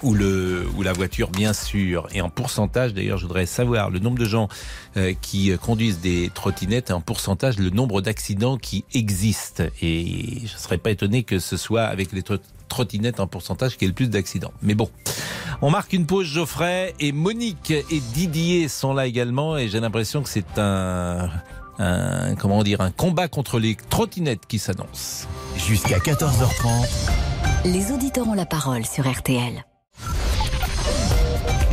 ou 0.02 0.14
le 0.14 0.66
ou 0.76 0.82
la 0.82 0.92
voiture 0.92 1.30
bien 1.30 1.52
sûr. 1.52 2.06
Et 2.12 2.20
en 2.20 2.30
pourcentage 2.30 2.94
d'ailleurs 2.94 3.18
je 3.18 3.26
voudrais 3.26 3.46
savoir 3.46 3.90
le 3.90 3.98
nombre 3.98 4.18
de 4.18 4.24
gens 4.24 4.48
euh, 4.96 5.12
qui 5.20 5.50
euh, 5.50 5.56
conduisent 5.56 6.00
des 6.00 6.30
trottinettes 6.34 6.90
et 6.90 6.92
en 6.92 7.00
pourcentage 7.00 7.58
le 7.58 7.70
nombre 7.70 8.00
d'accidents 8.00 8.56
qui 8.56 8.84
existent. 8.94 9.64
Et 9.82 10.42
je 10.44 10.56
serais 10.56 10.78
pas 10.78 10.90
étonné 10.90 11.22
que 11.22 11.38
ce 11.38 11.56
soit 11.56 11.82
avec 11.84 12.12
les 12.12 12.22
trot- 12.22 12.38
trottinettes 12.68 13.20
en 13.20 13.26
pourcentage 13.26 13.72
qu'il 13.76 13.82
y 13.82 13.84
ait 13.86 13.88
le 13.88 13.94
plus 13.94 14.10
d'accidents. 14.10 14.52
Mais 14.62 14.74
bon. 14.74 14.88
On 15.62 15.70
marque 15.70 15.92
une 15.92 16.06
pause 16.06 16.26
Geoffrey 16.26 16.94
et 17.00 17.12
Monique 17.12 17.70
et 17.72 18.00
Didier 18.14 18.68
sont 18.68 18.94
là 18.94 19.06
également 19.06 19.58
et 19.58 19.68
j'ai 19.68 19.80
l'impression 19.80 20.22
que 20.22 20.28
c'est 20.28 20.58
un 20.58 21.28
un 21.78 22.34
comment 22.34 22.62
dire 22.62 22.80
un 22.82 22.90
combat 22.90 23.28
contre 23.28 23.58
les 23.58 23.74
trottinettes 23.74 24.46
qui 24.46 24.58
s'annonce 24.58 25.26
Jusqu'à 25.56 25.98
14h30, 25.98 26.88
Les 27.64 27.90
auditeurs 27.92 28.28
ont 28.28 28.34
la 28.34 28.46
parole 28.46 28.84
sur 28.86 29.10
RTL. 29.10 29.64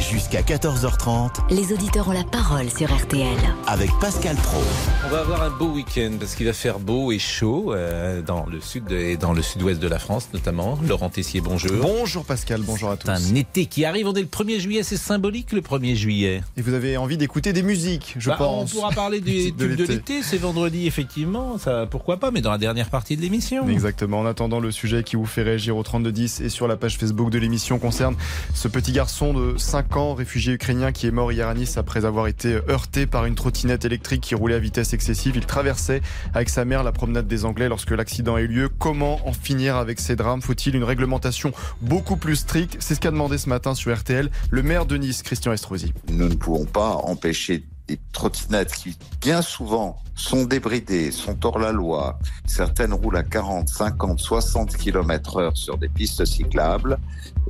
Jusqu'à 0.09 0.42
14h30 0.42 1.30
Les 1.50 1.74
auditeurs 1.74 2.07
ont 2.07 2.12
la 2.13 2.24
parole 2.24 2.69
sur 2.69 2.88
RTL. 2.95 3.27
avec 3.68 3.89
Pascal 4.00 4.36
Pro. 4.38 4.62
On 5.06 5.09
va 5.09 5.19
avoir 5.19 5.44
un 5.44 5.50
beau 5.50 5.68
week-end 5.68 6.12
parce 6.19 6.36
qu'il 6.36 6.45
va 6.45 6.54
faire 6.54 6.80
beau 6.80 7.12
et 7.12 7.19
chaud 7.19 7.74
euh, 7.74 8.21
dans 8.21 8.45
le 8.45 8.62
sud 8.62 8.92
et 8.92 9.18
dans 9.18 9.33
le 9.33 9.42
sud-ouest 9.42 9.80
de 9.81 9.88
la 9.88 10.00
France 10.00 10.30
notamment. 10.33 10.77
Laurent 10.88 11.09
Tessier, 11.09 11.42
bonjour. 11.42 11.71
Bonjour 11.81 12.24
Pascal, 12.25 12.62
bonjour 12.62 12.89
à 12.89 12.98
tous. 12.98 13.07
C'est 13.18 13.31
un 13.31 13.36
été 13.36 13.65
qui 13.65 13.83
arrive. 13.86 14.07
On 14.07 14.13
est 14.13 14.21
le 14.21 14.27
1er 14.27 14.59
juillet, 14.59 14.83
c'est 14.83 14.98
symbolique 14.98 15.51
le 15.51 15.62
1er 15.62 15.95
juillet. 15.95 16.42
Et 16.56 16.62
vous 16.62 16.74
avez 16.74 16.95
envie 16.98 17.18
d'écouter 17.18 17.51
des 17.51 17.63
musiques, 17.63 18.15
je 18.18 18.30
Bah, 18.30 18.36
pense. 18.38 18.74
On 18.74 18.75
pourra 18.77 18.92
parler 18.92 19.19
du 19.21 19.31
De 19.31 19.48
tube 19.50 19.57
de 19.57 19.65
l'été. 19.65 19.94
l'été, 19.94 20.24
c'est 20.24 20.38
vendredi 20.38 20.88
effectivement, 20.88 21.57
ça 21.57 21.86
pourquoi 21.89 22.18
pas, 22.18 22.31
mais 22.31 22.42
dans 22.42 22.51
la 22.51 22.57
dernière 22.57 22.89
partie 22.89 23.18
de 23.18 23.21
l'émission. 23.21 23.68
Exactement. 23.68 24.19
En 24.19 24.25
attendant, 24.25 24.59
le 24.59 24.71
sujet 24.71 25.04
qui 25.04 25.15
vous 25.15 25.25
fait 25.25 25.44
réagir 25.44 25.75
au 25.75 25.83
3210 25.83 26.42
et 26.42 26.50
sur 26.50 26.68
la 26.68 26.77
page 26.77 26.98
Facebook 26.98 27.30
de 27.30 27.39
l'émission 27.39 27.77
concerne 27.80 28.15
ce 28.54 28.68
petit 28.68 28.92
garçon 28.94 29.33
de 29.33 29.57
5 29.57 29.95
ans, 29.95 29.96
réfugié 29.97 30.53
ukrainien, 30.53 30.91
qui 30.91 31.07
est 31.07 31.11
mort 31.11 31.31
hier 31.31 31.47
à 31.47 31.53
Nice 31.53 31.77
après 31.77 32.05
avoir 32.05 32.27
été 32.27 32.59
heurté 32.69 33.05
par 33.07 33.25
une 33.25 33.35
trottinette 33.35 33.85
électrique 33.85 34.21
qui 34.21 34.35
roulait 34.35 34.55
à 34.55 34.59
vitesse 34.59 34.94
excessive. 34.94 35.35
Il 35.35 35.45
traversait 35.45 36.01
avec 36.33 36.49
sa 36.49 36.65
mère 36.65 36.83
la 36.83 36.91
promenade 36.91 37.27
des 37.27 37.45
Anglais 37.45 37.67
lorsque 37.67 37.91
l'accident 37.91 38.35
a 38.35 38.41
eu 38.41 38.47
lieu. 38.47 38.69
Comment 38.69 39.27
en 39.27 39.33
finir 39.33 39.75
avec 39.75 39.99
ces 39.99 40.15
drames? 40.15 40.41
Faut-il 40.41 40.75
une 40.75 40.83
réglementation 40.83 41.51
beaucoup 41.81 42.18
plus 42.18 42.35
stricte? 42.35 42.77
C'est 42.80 42.95
ce 42.95 42.99
qu'a 42.99 43.11
demandé 43.11 43.37
ce 43.37 43.49
matin 43.49 43.73
sur 43.75 43.95
RTL 43.95 44.30
le 44.49 44.63
maire 44.63 44.85
de 44.85 44.97
Nice, 44.97 45.23
Christian 45.23 45.51
Estrosi. 45.51 45.94
nous 46.09 46.30
ne 46.30 46.35
pouvons 46.35 46.66
pas 46.66 46.92
empêcher 46.92 47.63
des 47.87 47.99
trottinettes 48.11 48.73
qui, 48.73 48.97
bien 49.21 49.42
souvent, 49.42 49.97
sont 50.18 50.45
débridées, 50.45 51.12
sont 51.12 51.38
hors 51.45 51.59
la 51.59 51.71
loi. 51.71 52.19
Certaines 52.45 52.94
roulent 52.94 53.18
à 53.18 53.24
40, 53.24 53.69
50, 53.69 54.19
60 54.19 54.76
km 54.76 55.38
heure 55.38 55.56
sur 55.56 55.78
des 55.78 55.88
pistes 55.88 56.26
cyclables. 56.26 56.97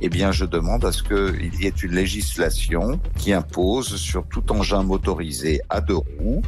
Eh 0.00 0.08
bien, 0.08 0.30
je 0.30 0.44
demande 0.44 0.84
à 0.84 0.92
ce 0.92 1.02
qu'il 1.02 1.52
y 1.60 1.66
ait 1.66 1.70
une 1.70 1.92
législation 1.92 3.00
qui 3.16 3.32
impose 3.32 3.96
sur 3.96 4.26
tout 4.28 4.52
engin 4.52 4.84
motorisé 4.84 5.60
à 5.70 5.80
deux 5.80 5.96
roues, 5.96 6.42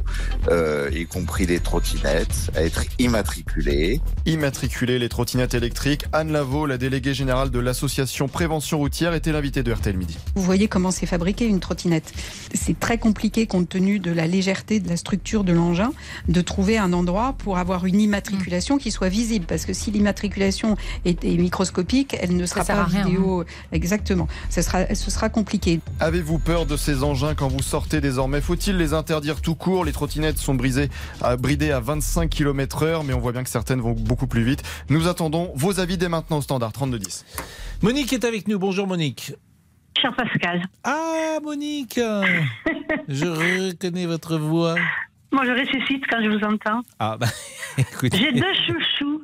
euh, 0.48 0.88
y 0.92 1.04
compris 1.06 1.46
les 1.46 1.58
trottinettes, 1.58 2.52
à 2.54 2.62
être 2.62 2.84
immatriculé. 3.00 4.00
immatriculer 4.26 4.98
les 5.00 5.08
trottinettes 5.08 5.54
électriques. 5.54 6.04
Anne 6.12 6.30
Lavaux, 6.30 6.66
la 6.66 6.78
déléguée 6.78 7.14
générale 7.14 7.50
de 7.50 7.58
l'association 7.58 8.28
Prévention 8.28 8.78
Routière, 8.78 9.14
était 9.14 9.32
l'invitée 9.32 9.64
de 9.64 9.72
RTL 9.72 9.96
Midi. 9.96 10.16
Vous 10.36 10.42
voyez 10.42 10.68
comment 10.68 10.92
c'est 10.92 11.06
fabriqué 11.06 11.46
une 11.46 11.60
trottinette. 11.60 12.12
C'est 12.54 12.78
très 12.78 12.98
compliqué 12.98 13.46
compte 13.46 13.68
tenu 13.68 13.98
de 13.98 14.12
la 14.12 14.26
légèreté 14.26 14.78
de 14.78 14.88
la 14.88 14.96
structure 14.96 15.42
de 15.42 15.52
l'engin 15.52 15.90
de 16.28 16.40
trouver 16.40 16.78
un 16.78 16.92
endroit 16.92 17.34
pour 17.38 17.58
avoir 17.58 17.86
une 17.86 18.00
immatriculation 18.00 18.78
qui 18.78 18.90
soit 18.90 19.08
visible 19.08 19.46
parce 19.46 19.64
que 19.64 19.72
si 19.72 19.90
l'immatriculation 19.90 20.76
est, 21.04 21.24
est 21.24 21.36
microscopique, 21.36 22.16
elle 22.20 22.36
ne 22.36 22.46
sera 22.46 22.64
pas 22.64 22.84
rien, 22.84 23.02
hein. 23.02 23.04
vidéo 23.04 23.44
exactement. 23.72 24.28
Ce 24.48 24.62
sera 24.62 24.94
ce 24.94 25.10
sera 25.10 25.28
compliqué. 25.28 25.80
Avez-vous 26.00 26.38
peur 26.38 26.66
de 26.66 26.76
ces 26.76 27.02
engins 27.02 27.34
quand 27.34 27.48
vous 27.48 27.62
sortez 27.62 28.00
désormais? 28.00 28.40
Faut-il 28.40 28.76
les 28.76 28.94
interdire 28.94 29.40
tout 29.40 29.54
court? 29.54 29.84
Les 29.84 29.92
trottinettes 29.92 30.38
sont 30.38 30.54
brisées 30.54 30.88
à, 31.20 31.36
bridées 31.36 31.70
à 31.72 31.80
25 31.80 32.28
km 32.28 32.82
heure, 32.82 33.04
mais 33.04 33.14
on 33.14 33.20
voit 33.20 33.32
bien 33.32 33.42
que 33.42 33.50
certaines 33.50 33.80
vont 33.80 33.92
beaucoup 33.92 34.26
plus 34.26 34.42
vite. 34.42 34.62
Nous 34.88 35.08
attendons 35.08 35.52
vos 35.54 35.80
avis 35.80 35.98
dès 35.98 36.08
maintenant 36.08 36.38
au 36.38 36.42
standard 36.42 36.72
3210. 36.72 37.24
Monique 37.82 38.12
est 38.12 38.24
avec 38.24 38.48
nous. 38.48 38.58
Bonjour 38.58 38.86
Monique. 38.86 39.32
Cher 40.00 40.14
Pascal, 40.16 40.62
Ah 40.84 41.38
Monique, 41.42 42.00
je 43.08 43.26
reconnais 43.26 44.06
votre 44.06 44.38
voix. 44.38 44.76
Moi 45.32 45.44
je 45.44 45.52
ressuscite 45.52 46.04
quand 46.08 46.22
je 46.22 46.28
vous 46.28 46.44
entends. 46.44 46.80
Ah 46.98 47.16
bah 47.18 47.26
J'ai 48.12 48.32
deux 48.32 48.54
chouchous 48.66 49.22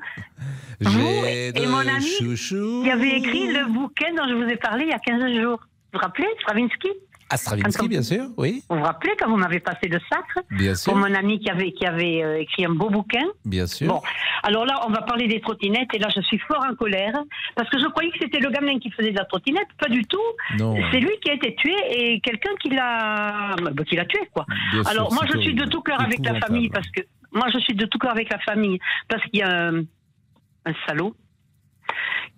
j'ai 0.80 1.48
et 1.48 1.52
de 1.52 1.66
mon 1.66 1.78
ami 1.78 2.06
chouchous. 2.18 2.82
qui 2.84 2.90
avait 2.90 3.16
écrit 3.16 3.52
le 3.52 3.72
bouquin 3.72 4.12
dont 4.14 4.28
je 4.28 4.34
vous 4.34 4.48
ai 4.50 4.56
parlé 4.56 4.84
il 4.84 4.90
y 4.90 4.92
a 4.92 4.98
15 4.98 5.40
jours. 5.40 5.58
Vous 5.92 5.98
vous 5.98 5.98
rappelez, 5.98 6.28
Stravinsky? 6.40 6.88
À 7.28 7.36
Stravinsky, 7.36 7.88
bien 7.88 8.02
sûr, 8.02 8.26
oui. 8.36 8.62
Vous 8.70 8.76
vous 8.76 8.82
rappelez 8.82 9.12
quand 9.18 9.28
vous 9.28 9.36
m'avez 9.36 9.58
passé 9.58 9.88
le 9.88 9.98
sacre 10.08 10.38
Bien 10.50 10.76
sûr. 10.76 10.92
pour 10.92 11.00
mon 11.00 11.12
ami 11.12 11.40
qui 11.40 11.50
avait, 11.50 11.72
qui 11.72 11.84
avait 11.84 12.22
euh, 12.22 12.40
écrit 12.40 12.64
un 12.64 12.70
beau 12.70 12.88
bouquin 12.88 13.24
Bien 13.44 13.66
sûr. 13.66 13.88
Bon, 13.88 14.00
alors 14.44 14.64
là, 14.64 14.80
on 14.86 14.90
va 14.90 15.02
parler 15.02 15.26
des 15.26 15.40
trottinettes 15.40 15.92
et 15.92 15.98
là, 15.98 16.08
je 16.14 16.20
suis 16.20 16.38
fort 16.38 16.64
en 16.70 16.74
colère 16.76 17.14
parce 17.56 17.68
que 17.68 17.80
je 17.80 17.86
croyais 17.88 18.10
que 18.12 18.18
c'était 18.20 18.38
le 18.38 18.50
gamin 18.50 18.78
qui 18.78 18.90
faisait 18.92 19.10
de 19.10 19.16
la 19.16 19.24
trottinette. 19.24 19.66
Pas 19.78 19.88
du 19.88 20.04
tout. 20.04 20.20
Non. 20.58 20.76
C'est 20.92 21.00
lui 21.00 21.10
qui 21.20 21.30
a 21.30 21.34
été 21.34 21.54
tué 21.56 21.74
et 21.90 22.20
quelqu'un 22.20 22.54
qui 22.60 22.70
l'a 22.70 23.56
bah, 23.60 23.84
qui 23.84 23.96
l'a 23.96 24.04
tué, 24.04 24.20
quoi. 24.32 24.46
Bien 24.72 24.82
sûr, 24.84 24.90
alors 24.92 25.12
moi, 25.12 25.24
c'est 25.26 25.36
je 25.36 25.42
suis 25.42 25.54
de 25.54 25.64
tout 25.64 25.80
cœur 25.82 26.00
avec 26.00 26.24
la 26.24 26.38
famille 26.40 26.68
parce 26.68 26.88
que 26.90 27.00
moi, 27.32 27.46
je 27.52 27.58
suis 27.58 27.74
de 27.74 27.86
tout 27.86 27.98
cœur 27.98 28.12
avec 28.12 28.30
la 28.30 28.38
famille 28.38 28.78
parce 29.08 29.22
qu'il 29.24 29.40
y 29.40 29.42
a 29.42 29.50
un, 29.68 29.80
un 29.80 30.74
salaud 30.86 31.16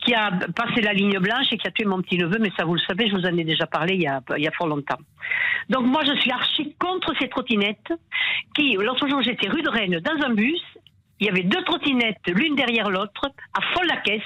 qui 0.00 0.14
a 0.14 0.30
passé 0.54 0.80
la 0.80 0.92
ligne 0.92 1.18
blanche 1.18 1.46
et 1.52 1.58
qui 1.58 1.66
a 1.66 1.70
tué 1.70 1.84
mon 1.84 2.00
petit 2.02 2.18
neveu, 2.18 2.38
mais 2.38 2.52
ça 2.56 2.64
vous 2.64 2.74
le 2.74 2.80
savez, 2.80 3.08
je 3.08 3.14
vous 3.14 3.26
en 3.26 3.36
ai 3.36 3.44
déjà 3.44 3.66
parlé 3.66 3.94
il 3.94 4.02
y 4.02 4.06
a, 4.06 4.20
il 4.36 4.44
y 4.44 4.48
a 4.48 4.52
fort 4.52 4.68
longtemps. 4.68 4.98
Donc 5.68 5.86
moi 5.86 6.02
je 6.06 6.18
suis 6.20 6.30
archi 6.30 6.74
contre 6.78 7.12
ces 7.20 7.28
trottinettes 7.28 7.92
qui, 8.54 8.74
l'autre 8.74 9.08
jour 9.08 9.22
j'étais 9.22 9.48
rue 9.48 9.62
de 9.62 9.70
Rennes 9.70 10.00
dans 10.00 10.26
un 10.26 10.34
bus, 10.34 10.62
il 11.20 11.26
y 11.26 11.30
avait 11.30 11.42
deux 11.42 11.62
trottinettes 11.64 12.28
l'une 12.28 12.54
derrière 12.54 12.90
l'autre, 12.90 13.30
à 13.54 13.60
fond 13.72 13.82
la 13.82 13.96
caisse, 13.96 14.22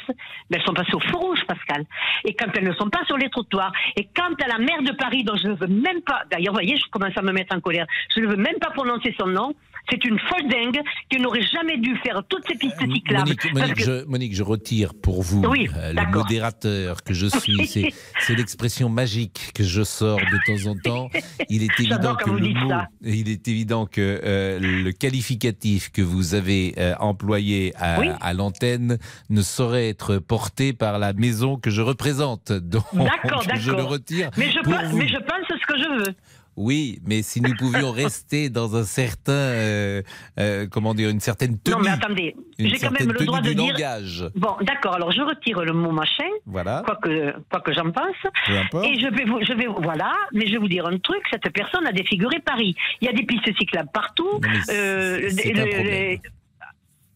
mais 0.50 0.58
elles 0.58 0.62
sont 0.62 0.74
passées 0.74 0.94
au 0.94 1.00
feu 1.00 1.16
rouge 1.16 1.40
Pascal. 1.46 1.84
Et 2.24 2.34
quand 2.34 2.48
elles 2.54 2.68
ne 2.68 2.74
sont 2.74 2.90
pas 2.90 3.04
sur 3.06 3.16
les 3.16 3.30
trottoirs, 3.30 3.72
et 3.96 4.08
quand 4.14 4.34
à 4.42 4.48
la 4.48 4.58
maire 4.58 4.82
de 4.82 4.92
Paris, 4.92 5.24
dont 5.24 5.36
je 5.36 5.48
ne 5.48 5.54
veux 5.54 5.68
même 5.68 6.02
pas, 6.02 6.24
d'ailleurs 6.30 6.52
vous 6.52 6.60
voyez, 6.60 6.76
je 6.76 6.84
commence 6.90 7.16
à 7.16 7.22
me 7.22 7.32
mettre 7.32 7.56
en 7.56 7.60
colère, 7.60 7.86
je 8.14 8.20
ne 8.20 8.26
veux 8.26 8.36
même 8.36 8.58
pas 8.60 8.70
prononcer 8.70 9.14
son 9.18 9.26
nom, 9.26 9.54
c'est 9.90 10.04
une 10.04 10.18
folle 10.18 10.48
dingue 10.48 10.80
qui 11.10 11.18
n'aurait 11.20 11.42
jamais 11.42 11.76
dû 11.78 11.96
faire 12.04 12.22
toutes 12.28 12.46
ces 12.48 12.54
pistes 12.56 12.78
cyclables. 12.80 13.24
Monique, 13.24 13.40
Parce 13.52 13.54
Monique, 13.68 13.74
que- 13.76 13.84
je, 13.84 14.04
Monique, 14.06 14.34
je 14.34 14.42
retire 14.42 14.94
pour 14.94 15.22
vous 15.22 15.42
Oui, 15.44 15.68
euh, 15.76 15.92
le 15.92 16.10
modérateur 16.12 17.02
que 17.02 17.14
je 17.14 17.26
suis. 17.26 17.66
C'est, 17.66 18.34
l'expression 18.34 18.88
magique 18.88 19.50
que 19.54 19.62
je 19.64 19.82
sors 19.82 20.18
de 20.18 20.38
temps 20.46 20.70
en 20.70 20.74
temps. 20.76 21.10
Il 21.48 21.62
est 21.62 21.68
évident 21.80 22.14
que 22.14 22.30
le 22.30 22.48
mot, 22.54 22.72
il 23.02 23.28
est 23.28 23.46
évident 23.48 23.86
que 23.86 24.20
euh, 24.24 24.58
le 24.60 24.90
qualificatif 24.92 25.90
que 25.90 26.02
vous 26.02 26.34
avez 26.34 26.74
euh, 26.78 26.94
employé 27.00 27.72
à, 27.76 28.00
Oui. 28.00 28.08
à 28.20 28.32
l'antenne 28.34 28.98
ne 29.30 29.42
saurait 29.42 29.88
être 29.88 30.18
porté 30.18 30.72
par 30.72 30.98
la 30.98 31.12
maison 31.12 31.56
que 31.56 31.70
je 31.70 31.80
représente. 31.82 32.52
Donc, 32.52 32.84
D'accord, 32.92 33.42
je 33.56 33.70
le 33.70 33.82
retire. 33.82 34.30
Mais 34.36 34.50
je, 34.50 34.60
pour 34.60 34.72
pense, 34.74 34.84
vous. 34.90 34.98
mais 34.98 35.08
je 35.08 35.16
pense 35.18 35.46
ce 35.48 35.66
que 35.66 35.78
je 35.78 36.04
veux. 36.04 36.14
Oui, 36.56 36.98
mais 37.06 37.22
si 37.22 37.40
nous 37.40 37.54
pouvions 37.56 37.90
rester 37.92 38.50
dans 38.50 38.76
un 38.76 38.84
certain, 38.84 39.32
euh, 39.32 40.02
euh, 40.38 40.66
comment 40.70 40.94
dire, 40.94 41.08
une 41.08 41.20
certaine 41.20 41.58
tenue, 41.58 41.76
Non 41.76 41.82
mais 41.82 41.90
attendez, 41.90 42.36
j'ai 42.58 42.78
quand 42.78 42.90
même 42.90 43.12
le 43.12 43.24
droit 43.24 43.40
de 43.40 43.52
dire... 43.52 43.72
langage. 43.72 44.24
Bon, 44.34 44.54
d'accord, 44.60 44.94
alors 44.94 45.12
je 45.12 45.22
retire 45.22 45.60
le 45.64 45.72
mot 45.72 45.92
machin, 45.92 46.28
Voilà. 46.46 46.82
quoi 46.84 46.96
que, 46.96 47.34
quoi 47.50 47.60
que 47.60 47.72
j'en 47.72 47.90
pense. 47.90 48.16
Peu 48.46 48.58
importe. 48.58 48.84
Et 48.86 49.00
je 49.00 49.06
vais 49.14 49.24
vous, 49.24 49.40
je 49.42 49.52
vais, 49.54 49.66
voilà, 49.66 50.12
mais 50.32 50.46
je 50.46 50.52
vais 50.52 50.58
vous 50.58 50.68
dire 50.68 50.86
un 50.86 50.98
truc, 50.98 51.22
cette 51.30 51.50
personne 51.52 51.86
a 51.86 51.92
défiguré 51.92 52.38
Paris. 52.40 52.74
Il 53.00 53.06
y 53.06 53.08
a 53.08 53.12
des 53.12 53.24
pistes 53.24 53.56
cyclables 53.58 53.90
partout. 53.92 54.28
Non, 54.32 54.40
mais 54.68 54.74
euh, 54.74 55.20
le-. 55.30 56.18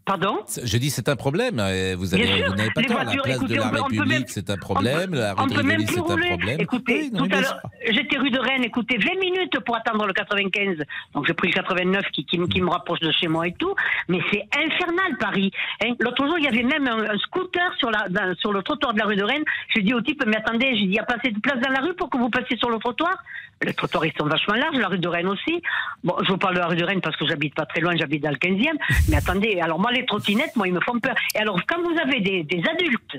Pardon 0.07 0.39
Je 0.63 0.79
dis 0.79 0.91
c'est 0.91 1.09
un 1.09 1.17
problème. 1.17 1.59
euh, 1.59 1.97
Vous, 1.99 2.15
avez, 2.15 2.45
vous 2.45 2.55
n'avez 2.55 2.71
pas 2.71 2.81
les 2.81 2.87
tort. 2.87 3.03
voitures, 3.03 3.17
la 3.17 3.23
place 3.25 3.37
écoutez, 3.39 3.55
de 3.55 3.59
la 3.61 3.67
on 3.67 3.71
peut- 3.71 3.83
République, 3.83 4.07
même- 4.09 4.25
c'est 4.29 4.51
un 4.51 4.57
problème. 4.57 5.11
peut- 5.11 5.19
la 5.19 5.35
on 5.37 5.43
rue 5.43 5.49
de 5.49 5.87
c'est 5.89 5.99
un 5.99 6.03
rouler. 6.03 6.29
problème. 6.29 6.61
Écoutez, 6.61 6.95
Oui, 6.95 7.11
non, 7.13 7.27
tout 7.27 7.35
à 7.37 7.41
l'heure, 7.41 7.61
j'étais 7.91 8.17
rue 8.19 8.31
de 8.31 8.39
Rennes, 8.39 8.63
écoutez, 8.63 8.99
20 8.99 9.19
minutes 9.19 9.59
pour 9.67 9.77
attendre 9.77 10.07
le 10.07 10.13
95. 10.13 10.79
Donc 11.13 11.27
j'ai 11.27 11.35
pris 11.35 11.49
le 11.49 11.55
89 11.55 12.05
qui, 12.13 12.25
qui, 12.25 12.39
me- 12.39 12.47
qui 12.47 12.61
me 12.61 12.71
rapproche 12.71 13.01
de 13.01 13.11
chez 13.11 13.27
moi 13.27 13.49
et 13.49 13.55
tout. 13.59 13.75
Mais 14.09 14.21
c'est 14.31 14.45
infernal, 14.57 15.17
Paris. 15.19 15.51
Hein. 15.83 15.95
L'autre 15.99 16.25
jour, 16.25 16.39
il 16.39 16.45
y 16.45 16.49
avait 16.49 16.63
même 16.63 16.87
un, 16.87 17.11
un 17.15 17.19
scooter 17.19 17.75
sur, 17.79 17.91
la, 17.91 18.09
dans- 18.09 18.33
sur 18.37 18.53
le 18.53 18.63
trottoir 18.63 18.95
de 18.95 19.01
la 19.01 19.07
rue 19.07 19.17
de 19.17 19.25
Rennes. 19.25 19.45
J'ai 19.75 19.83
dit 19.83 19.93
au 19.93 20.01
type, 20.03 20.23
mais 20.25 20.37
attendez, 20.37 20.71
il 20.73 20.89
n'y 20.89 21.01
a 21.01 21.05
pas 21.05 21.15
assez 21.17 21.33
de 21.33 21.41
place 21.41 21.59
dans 21.61 21.73
la 21.73 21.81
rue 21.81 21.95
pour 21.95 22.11
que 22.11 22.17
vous 22.17 22.31
passiez 22.31 22.57
sur 22.59 22.71
le 22.71 22.79
trottoir? 22.79 23.25
Les 23.65 23.73
trottoirs, 23.73 24.05
ils 24.05 24.13
sont 24.19 24.27
vachement 24.27 24.55
larges, 24.55 24.77
la 24.77 24.89
rue 24.89 24.99
de 24.99 25.09
Rennes 25.09 25.29
aussi. 25.29 25.63
Bon, 26.05 26.15
je 26.23 26.29
vous 26.31 26.37
parle 26.37 26.55
de 26.57 26.61
la 26.61 26.67
rue 26.67 26.77
de 26.77 26.85
Rennes 26.85 27.01
parce 27.01 27.17
que 27.17 27.27
j'habite 27.27 27.55
pas 27.55 27.65
très 27.65 27.81
loin, 27.81 27.95
j'habite 27.97 28.23
dans 28.23 28.31
le 28.31 28.37
15e. 28.37 28.77
Mais 29.09 29.17
attendez, 29.17 29.61
alors 29.61 29.79
moi, 29.81 29.91
les 29.93 30.05
trottinettes, 30.05 30.55
moi, 30.57 30.69
ils 30.69 30.75
me 30.75 30.81
font 30.81 30.99
peur. 31.01 31.15
Et 31.35 31.39
alors, 31.39 31.59
quand 31.67 31.81
vous 31.83 31.97
avez 31.99 32.21
des, 32.21 32.43
des 32.45 32.63
adultes 32.69 33.17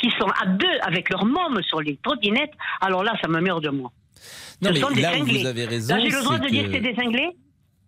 qui 0.00 0.10
sont 0.18 0.28
à 0.42 0.46
deux 0.46 0.78
avec 0.82 1.10
leur 1.10 1.24
môme 1.26 1.62
sur 1.62 1.80
les 1.82 1.96
trottinettes, 2.02 2.52
alors 2.80 3.04
là, 3.04 3.12
ça 3.20 3.28
me 3.28 3.40
meurt 3.40 3.62
de 3.62 3.68
moi. 3.70 3.92
Non, 4.62 4.68
Ce 4.70 4.74
mais 4.74 4.80
sont 4.80 4.90
des 4.90 5.02
là 5.02 5.10
où 5.12 5.18
cinglés. 5.18 5.40
vous 5.40 5.46
avez 5.46 5.64
raison, 5.66 5.94
Là, 5.96 6.00
j'ai 6.02 6.08
le 6.10 6.22
droit 6.22 6.38
de 6.38 6.48
dire 6.48 6.62
que- 6.64 6.68
que 6.68 6.74
c'est 6.74 6.80
des 6.80 6.94
cinglés 6.94 7.30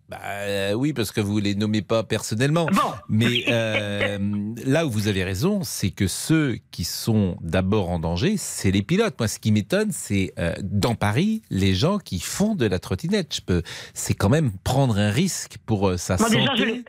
Bah, 0.09 0.19
euh, 0.23 0.73
oui, 0.73 0.93
parce 0.93 1.11
que 1.11 1.19
vous 1.19 1.37
les 1.39 1.53
nommez 1.55 1.81
pas 1.81 2.03
personnellement. 2.03 2.65
Bon. 2.67 2.93
Mais 3.09 3.43
euh, 3.49 4.17
là 4.65 4.85
où 4.85 4.89
vous 4.89 5.09
avez 5.09 5.23
raison, 5.25 5.63
c'est 5.63 5.91
que 5.91 6.07
ceux 6.07 6.59
qui 6.71 6.85
sont 6.85 7.37
d'abord 7.41 7.89
en 7.89 7.99
danger, 7.99 8.37
c'est 8.37 8.71
les 8.71 8.83
pilotes. 8.83 9.15
Moi, 9.19 9.27
ce 9.27 9.37
qui 9.39 9.51
m'étonne, 9.51 9.91
c'est 9.91 10.31
euh, 10.39 10.53
dans 10.63 10.95
Paris, 10.95 11.41
les 11.49 11.73
gens 11.73 11.97
qui 11.97 12.19
font 12.21 12.55
de 12.55 12.65
la 12.65 12.79
trottinette. 12.79 13.41
Peux, 13.45 13.63
c'est 13.93 14.13
quand 14.13 14.29
même 14.29 14.51
prendre 14.63 14.97
un 14.97 15.11
risque 15.11 15.57
pour 15.65 15.91
sa 15.99 16.17
santé. 16.17 16.37
déjà, 16.37 16.55
je 16.55 16.63
les, 16.63 16.83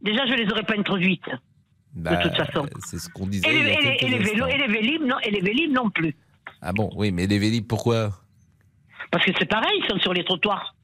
déjà, 0.00 0.26
je 0.26 0.32
les 0.32 0.50
aurais 0.50 0.64
pas 0.64 0.74
introduites. 0.78 1.28
Bah, 1.94 2.16
toute 2.16 2.34
façon. 2.34 2.66
c'est 2.86 2.98
ce 2.98 3.10
qu'on 3.10 3.26
disait. 3.26 3.46
Et 3.50 3.52
les, 3.52 3.58
et 3.58 3.64
les- 3.76 3.96
quelques 3.98 4.02
et 4.02 4.08
les 4.08 4.18
vélos, 4.18 4.44
instants. 4.46 4.56
et 4.56 4.66
les 4.66 4.72
vélib, 4.72 5.02
non, 5.02 5.16
et 5.22 5.30
les 5.30 5.40
vélib 5.42 5.72
non 5.72 5.90
plus. 5.90 6.16
Ah 6.62 6.72
bon, 6.72 6.90
oui, 6.96 7.12
mais 7.12 7.26
les 7.26 7.38
vélib, 7.38 7.66
pourquoi? 7.66 8.12
Parce 9.10 9.26
que 9.26 9.32
c'est 9.38 9.44
pareil, 9.44 9.78
ils 9.84 9.90
sont 9.90 9.98
sur 9.98 10.14
les 10.14 10.24
trottoirs. 10.24 10.74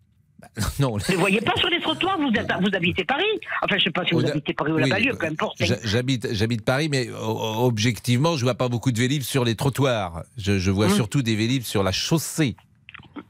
Non. 0.81 0.97
Vous 0.97 1.13
ne 1.13 1.17
voyez 1.19 1.41
pas 1.41 1.55
sur 1.57 1.69
les 1.69 1.81
trottoirs, 1.81 2.17
vous, 2.19 2.29
êtes- 2.29 2.53
vous 2.61 2.75
habitez 2.75 3.05
Paris. 3.05 3.25
Enfin, 3.63 3.77
je 3.79 3.85
sais 3.85 3.91
pas 3.91 4.05
si 4.05 4.15
vous 4.15 4.25
habitez 4.27 4.53
Paris 4.55 4.73
ou 4.73 4.77
la 4.79 4.87
banlieue, 4.87 5.13
euh, 5.13 5.17
peu 5.17 5.27
importe. 5.27 5.57
J'habite, 5.85 6.29
j'habite 6.33 6.65
Paris, 6.65 6.89
mais 6.91 7.09
objectivement, 7.13 8.37
je 8.37 8.45
vois 8.45 8.55
pas 8.55 8.69
beaucoup 8.69 8.93
de 8.93 8.99
vélib 8.99 9.23
sur 9.23 9.45
les 9.45 9.55
trottoirs. 9.57 10.23
Je, 10.37 10.59
je 10.59 10.71
vois 10.71 10.87
Mmh. 10.89 10.95
surtout 10.95 11.23
des 11.23 11.35
vélib 11.37 11.63
sur 11.63 11.83
la 11.83 11.93
chaussée. 11.93 12.57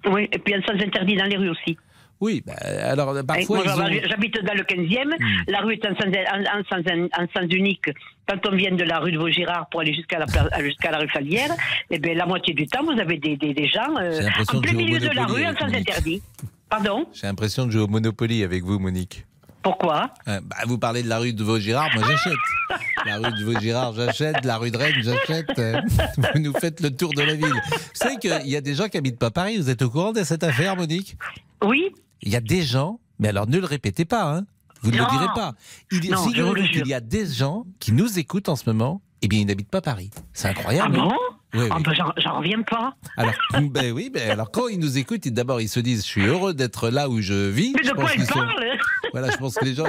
Oui, 0.07 0.29
et 0.33 0.39
puis 0.39 0.55
un 0.55 0.63
sens 0.63 0.81
interdit 0.83 1.17
dans 1.17 1.25
les 1.25 1.37
rues 1.37 1.51
aussi. 1.51 1.77
Oui, 2.21 2.43
bah, 2.45 2.55
alors 2.83 3.15
parfois 3.25 3.61
ont... 3.61 3.65
j'habite- 3.65 4.43
dans 4.45 4.55
le 4.55 4.65
15e, 4.65 5.07
Hmm. 5.19 5.43
la 5.47 5.61
rue 5.61 5.75
est 5.75 5.87
en 5.87 5.95
sens, 5.95 6.07
en- 6.07 6.59
en 6.59 6.65
sens- 6.65 7.11
en 7.17 7.27
sens 7.41 7.47
unique. 7.53 7.85
Quand 8.29 8.39
on 8.51 8.57
vient 8.57 8.73
de 8.75 8.83
la 8.85 8.99
rue 8.99 9.13
de 9.13 9.19
Vaugirard 9.19 9.69
pour 9.71 9.81
aller 9.81 9.95
jusqu'à 9.95 10.19
la, 10.19 10.27
place- 10.27 10.49
jusqu'à 10.65 10.91
la 10.91 10.99
rue 10.99 11.09
Falière, 11.09 11.51
eh 11.91 11.99
bien, 12.01 12.15
la 12.15 12.27
moitié 12.27 12.55
du 12.55 12.67
temps, 12.67 12.83
vous 12.85 12.99
avez 13.01 13.19
des, 13.19 13.37
des, 13.37 13.55
des 13.55 13.69
gens 13.69 13.97
euh, 14.01 14.21
en 14.53 14.61
plein 14.61 14.73
milieu 14.73 14.99
de 14.99 15.09
la 15.15 15.27
rue 15.27 15.47
en 15.47 15.55
sens 15.57 15.73
interdit. 15.73 16.21
Pardon 16.71 17.07
J'ai 17.13 17.27
l'impression 17.27 17.67
de 17.67 17.71
jouer 17.73 17.83
au 17.83 17.87
Monopoly 17.89 18.43
avec 18.45 18.63
vous, 18.65 18.79
Monique. 18.79 19.25
Pourquoi 19.63 20.11
Euh, 20.29 20.41
bah, 20.45 20.57
vous 20.67 20.79
parlez 20.79 21.03
de 21.03 21.09
la 21.09 21.19
rue 21.19 21.33
de 21.33 21.43
Vaugirard, 21.43 21.89
moi 21.95 22.05
j'achète. 22.07 22.39
La 23.07 23.17
rue 23.19 23.33
de 23.33 23.45
Vaugirard, 23.45 23.93
j'achète. 23.95 24.45
La 24.45 24.59
rue 24.59 24.71
de 24.71 24.77
Rennes, 24.77 25.03
j'achète. 25.03 25.59
Euh, 25.59 25.81
Vous 26.35 26.41
nous 26.41 26.53
faites 26.53 26.81
le 26.81 26.91
tour 26.95 27.13
de 27.15 27.23
la 27.23 27.35
ville. 27.35 27.47
Vous 27.53 27.79
savez 27.95 28.17
qu'il 28.17 28.47
y 28.47 28.57
a 28.57 28.61
des 28.61 28.75
gens 28.75 28.89
qui 28.89 28.99
habitent 28.99 29.19
pas 29.19 29.31
Paris. 29.31 29.57
Vous 29.57 29.71
êtes 29.71 29.83
au 29.83 29.89
courant 29.91 30.13
de 30.13 30.23
cette 30.25 30.43
affaire, 30.43 30.77
Monique? 30.77 31.17
Oui. 31.65 31.87
Il 32.23 32.31
y 32.33 32.37
a 32.37 32.41
des 32.41 32.63
gens, 32.63 32.99
mais 33.19 33.29
alors 33.29 33.47
ne 33.49 33.59
le 33.59 33.65
répétez 33.67 34.05
pas, 34.05 34.25
hein. 34.37 34.45
vous 34.83 34.91
ne 34.91 34.99
Non. 34.99 35.05
le 35.05 35.11
direz 35.11 35.27
pas. 35.35 35.55
Il, 35.93 36.11
Non, 36.11 36.17
je 36.17 36.17
vous 36.17 36.25
le 36.25 36.31
figurez-vous 36.33 36.57
jure. 36.67 36.73
qu'il 36.83 36.89
y 36.89 36.95
a 36.95 37.01
des 37.01 37.27
gens 37.27 37.65
qui 37.79 37.93
nous 37.93 38.19
écoutent 38.19 38.49
en 38.49 38.57
ce 38.57 38.69
moment, 38.69 39.01
eh 39.23 39.29
bien 39.29 39.39
ils 39.41 39.47
n'habitent 39.47 39.71
pas 39.71 39.81
Paris. 39.81 40.11
C'est 40.33 40.49
Ah 40.49 40.51
incroyable. 40.51 40.97
bon? 40.97 41.13
Oui, 41.55 41.61
oui. 41.63 41.69
Ah 41.71 41.79
ben, 41.83 41.95
j'en- 41.95 42.39
reviens 42.39 42.63
pas. 42.63 42.95
Alors, 43.17 43.33
ben 43.71 43.93
oui, 43.93 44.11
ben 44.13 44.31
alors 44.31 44.51
quand 44.51 44.69
ils 44.69 44.79
nous 44.79 44.99
écoutent, 44.99 45.25
ils- 45.25 45.33
d'abord 45.33 45.61
ils 45.61 45.69
se 45.69 45.81
disent 45.81 46.03
je 46.03 46.07
suis 46.09 46.25
heureux 46.27 46.53
d'être 46.55 46.91
là 46.91 47.09
où 47.09 47.21
je 47.23 47.49
vis. 47.49 47.73
Mais 47.75 47.83
de 47.83 47.89
Je 47.89 47.93
quoi 47.95 48.05
pense 48.05 48.13
il 48.15 48.17
qu'ils 48.19 48.27
sont- 48.27 48.35
parle 48.35 48.65
Voilà, 49.13 49.31
je 49.31 49.37
pense 49.39 49.55
que 49.55 49.65
les 49.65 49.75
gens, 49.75 49.87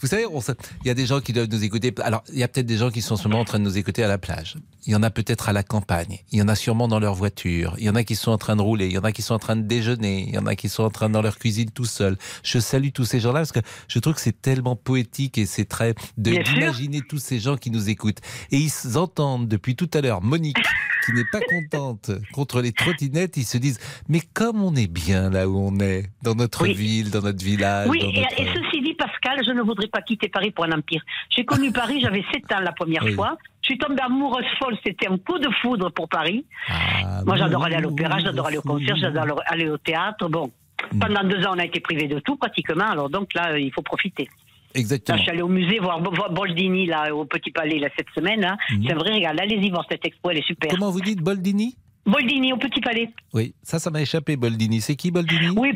vous 0.00 0.06
savez, 0.06 0.24
on 0.26 0.40
il 0.40 0.88
y 0.88 0.90
a 0.90 0.94
des 0.94 1.04
gens 1.04 1.20
qui 1.20 1.34
doivent 1.34 1.48
nous 1.50 1.62
écouter. 1.62 1.94
Alors, 2.02 2.24
il 2.32 2.38
y 2.38 2.42
a 2.42 2.48
peut-être 2.48 2.64
des 2.66 2.78
gens 2.78 2.90
qui 2.90 3.02
sont 3.02 3.14
en 3.14 3.16
ce 3.18 3.28
moment 3.28 3.40
en 3.40 3.44
train 3.44 3.58
de 3.58 3.64
nous 3.64 3.76
écouter 3.76 4.02
à 4.02 4.08
la 4.08 4.16
plage. 4.16 4.56
Il 4.86 4.92
y 4.92 4.96
en 4.96 5.02
a 5.02 5.10
peut-être 5.10 5.50
à 5.50 5.52
la 5.52 5.62
campagne. 5.62 6.20
Il 6.32 6.38
y 6.38 6.42
en 6.42 6.48
a 6.48 6.54
sûrement 6.54 6.88
dans 6.88 6.98
leur 6.98 7.14
voiture. 7.14 7.74
Il 7.78 7.84
y 7.84 7.90
en 7.90 7.94
a 7.94 8.02
qui 8.02 8.16
sont 8.16 8.30
en 8.32 8.38
train 8.38 8.56
de 8.56 8.62
rouler. 8.62 8.86
Il 8.86 8.92
y 8.92 8.98
en 8.98 9.04
a 9.04 9.12
qui 9.12 9.20
sont 9.20 9.34
en 9.34 9.38
train 9.38 9.56
de 9.56 9.62
déjeuner. 9.62 10.24
Il 10.28 10.34
y 10.34 10.38
en 10.38 10.46
a 10.46 10.56
qui 10.56 10.70
sont 10.70 10.84
en 10.84 10.90
train 10.90 11.10
dans 11.10 11.20
leur 11.20 11.38
cuisine 11.38 11.70
tout 11.70 11.84
seuls. 11.84 12.16
Je 12.42 12.58
salue 12.58 12.88
tous 12.94 13.04
ces 13.04 13.20
gens-là 13.20 13.40
parce 13.40 13.52
que 13.52 13.60
je 13.88 13.98
trouve 13.98 14.14
que 14.14 14.20
c'est 14.22 14.40
tellement 14.40 14.74
poétique 14.74 15.36
et 15.36 15.44
c'est 15.44 15.66
très 15.66 15.94
d'imaginer 16.16 17.02
tous 17.06 17.18
ces 17.18 17.38
gens 17.38 17.56
qui 17.58 17.70
nous 17.70 17.90
écoutent 17.90 18.20
et 18.50 18.56
ils 18.56 18.96
entendent 18.98 19.48
depuis 19.48 19.76
tout 19.76 19.90
à 19.94 20.00
l'heure 20.00 20.22
Monique 20.22 20.56
qui 21.04 21.12
n'est 21.12 21.24
pas 21.30 21.40
contente 21.40 22.10
contre 22.32 22.60
les 22.60 22.72
trottinettes. 22.72 23.36
Ils 23.36 23.44
se 23.44 23.58
disent 23.58 23.78
mais 24.08 24.20
comme 24.34 24.62
on 24.62 24.74
est 24.74 24.90
bien 24.90 25.30
là 25.30 25.48
où 25.48 25.56
on 25.58 25.78
est, 25.80 26.04
dans 26.22 26.34
notre 26.34 26.62
Oui. 26.62 26.74
ville, 26.74 27.10
dans 27.10 27.22
notre 27.22 27.44
village. 27.44 27.88
Oui, 27.88 28.00
dans 28.00 28.08
et, 28.10 28.20
notre- 28.20 28.40
et 28.40 28.46
ceci 28.54 28.82
dit, 28.82 28.94
Pascal, 28.94 29.44
je 29.44 29.50
ne 29.52 29.62
voudrais 29.62 29.88
pas 29.88 30.02
quitter 30.02 30.28
Paris 30.28 30.50
pour 30.50 30.64
un 30.64 30.72
empire. 30.72 31.02
J'ai 31.30 31.44
connu 31.44 31.72
Paris, 31.72 32.00
j'avais 32.00 32.24
7 32.32 32.52
ans 32.52 32.60
la 32.60 32.72
première 32.72 33.04
Oui. 33.04 33.14
fois. 33.14 33.36
Je 33.62 33.66
suis 33.66 33.78
tombée 33.78 34.00
amoureuse 34.02 34.44
folle, 34.58 34.76
c'était 34.84 35.08
un 35.08 35.18
coup 35.18 35.38
de 35.38 35.48
foudre 35.62 35.90
pour 35.90 36.08
Paris. 36.08 36.44
Ah, 36.68 37.22
Moi, 37.24 37.36
j'adore 37.36 37.64
aller 37.64 37.76
à 37.76 37.80
l'opéra, 37.80 38.18
j'adore 38.18 38.46
aller 38.48 38.58
au 38.58 38.62
concert, 38.62 38.96
j'adore 38.96 39.40
aller 39.46 39.68
au 39.68 39.78
théâtre. 39.78 40.28
Bon, 40.28 40.50
Mm. 40.92 40.98
pendant 40.98 41.22
deux 41.22 41.46
ans, 41.46 41.52
on 41.54 41.58
a 41.60 41.64
été 41.64 41.78
privé 41.78 42.08
de 42.08 42.18
tout 42.18 42.34
pratiquement, 42.36 42.88
alors 42.90 43.08
donc 43.08 43.34
là, 43.34 43.52
euh, 43.52 43.60
il 43.60 43.72
faut 43.72 43.82
profiter. 43.82 44.28
Là, 44.74 44.80
Exactement. 44.80 45.18
je 45.18 45.22
suis 45.22 45.30
allée 45.30 45.42
au 45.42 45.48
musée 45.48 45.78
voir, 45.78 46.00
Boldini 46.30 46.86
là, 46.86 47.14
au 47.14 47.24
Petit 47.24 47.50
Palais 47.50 47.78
là, 47.78 47.88
cette 47.96 48.08
semaine. 48.14 48.40
Là. 48.40 48.56
Mhm. 48.70 48.84
C'est 48.86 48.92
un 48.92 48.96
vrai 48.96 49.12
régal. 49.12 49.38
Allez-y 49.40 49.70
voir 49.70 49.84
cette 49.90 50.04
expo, 50.06 50.30
elle 50.30 50.38
est 50.38 50.46
super. 50.46 50.70
Comment 50.70 50.90
vous 50.90 51.00
dites 51.00 51.20
Boldini? 51.20 51.76
Boldini 52.06 52.52
au 52.52 52.56
Petit 52.56 52.80
Palais. 52.80 53.10
Oui, 53.32 53.54
ça, 53.62 53.78
ça 53.78 53.90
m'a 53.90 54.00
échappé, 54.02 54.36
Boldini. 54.36 54.80
C'est 54.80 54.96
qui 54.96 55.10
Boldini? 55.10 55.54
Oui, 55.56 55.72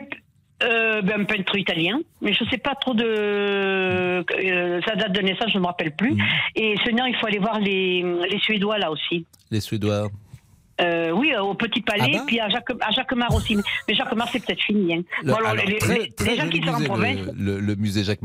euh, 0.62 1.02
ben, 1.02 1.20
un 1.20 1.24
peintre 1.24 1.56
italien, 1.56 2.00
mais 2.22 2.32
je 2.32 2.42
sais 2.50 2.58
pas 2.58 2.74
trop 2.74 2.94
de 2.94 3.04
euh, 3.04 4.80
sa 4.86 4.96
date 4.96 5.12
de 5.12 5.20
naissance, 5.20 5.50
je 5.52 5.56
ne 5.58 5.62
me 5.62 5.66
rappelle 5.66 5.94
plus. 5.94 6.12
Mhm. 6.14 6.22
Et 6.56 6.74
sinon, 6.86 7.04
il 7.06 7.14
faut 7.16 7.26
aller 7.26 7.38
voir 7.38 7.60
les, 7.60 8.02
les 8.30 8.38
Suédois 8.40 8.78
là 8.78 8.90
aussi. 8.90 9.26
Les 9.50 9.60
Suédois. 9.60 10.08
Euh, 10.80 11.10
oui, 11.12 11.32
au 11.40 11.54
Petit 11.54 11.80
Palais, 11.80 12.12
Ah 12.14 12.18
bah 12.18 12.24
puis 12.26 12.38
à, 12.38 12.48
Jacques, 12.50 12.68
à 12.80 12.90
Jacquemart 12.90 13.34
aussi. 13.34 13.56
Mais 13.88 13.94
Jacquemart, 13.94 14.28
c'est 14.30 14.44
peut-être 14.44 14.60
fini. 14.62 14.94
Hein. 14.94 15.02
Le- 15.22 15.30
Bon, 15.32 15.38
alors, 15.38 15.50
alors, 15.50 15.64
les, 15.64 15.78
très- 15.78 15.98
les- 16.00 16.10
très 16.10 16.30
les 16.32 16.36
gens 16.36 16.48
qui 16.48 16.58
sont 16.62 16.68
en 16.74 16.80
province, 16.84 17.18
le, 17.34 17.54
le- 17.54 17.60
le 17.60 17.74
musée 17.76 18.04
Jacques 18.04 18.20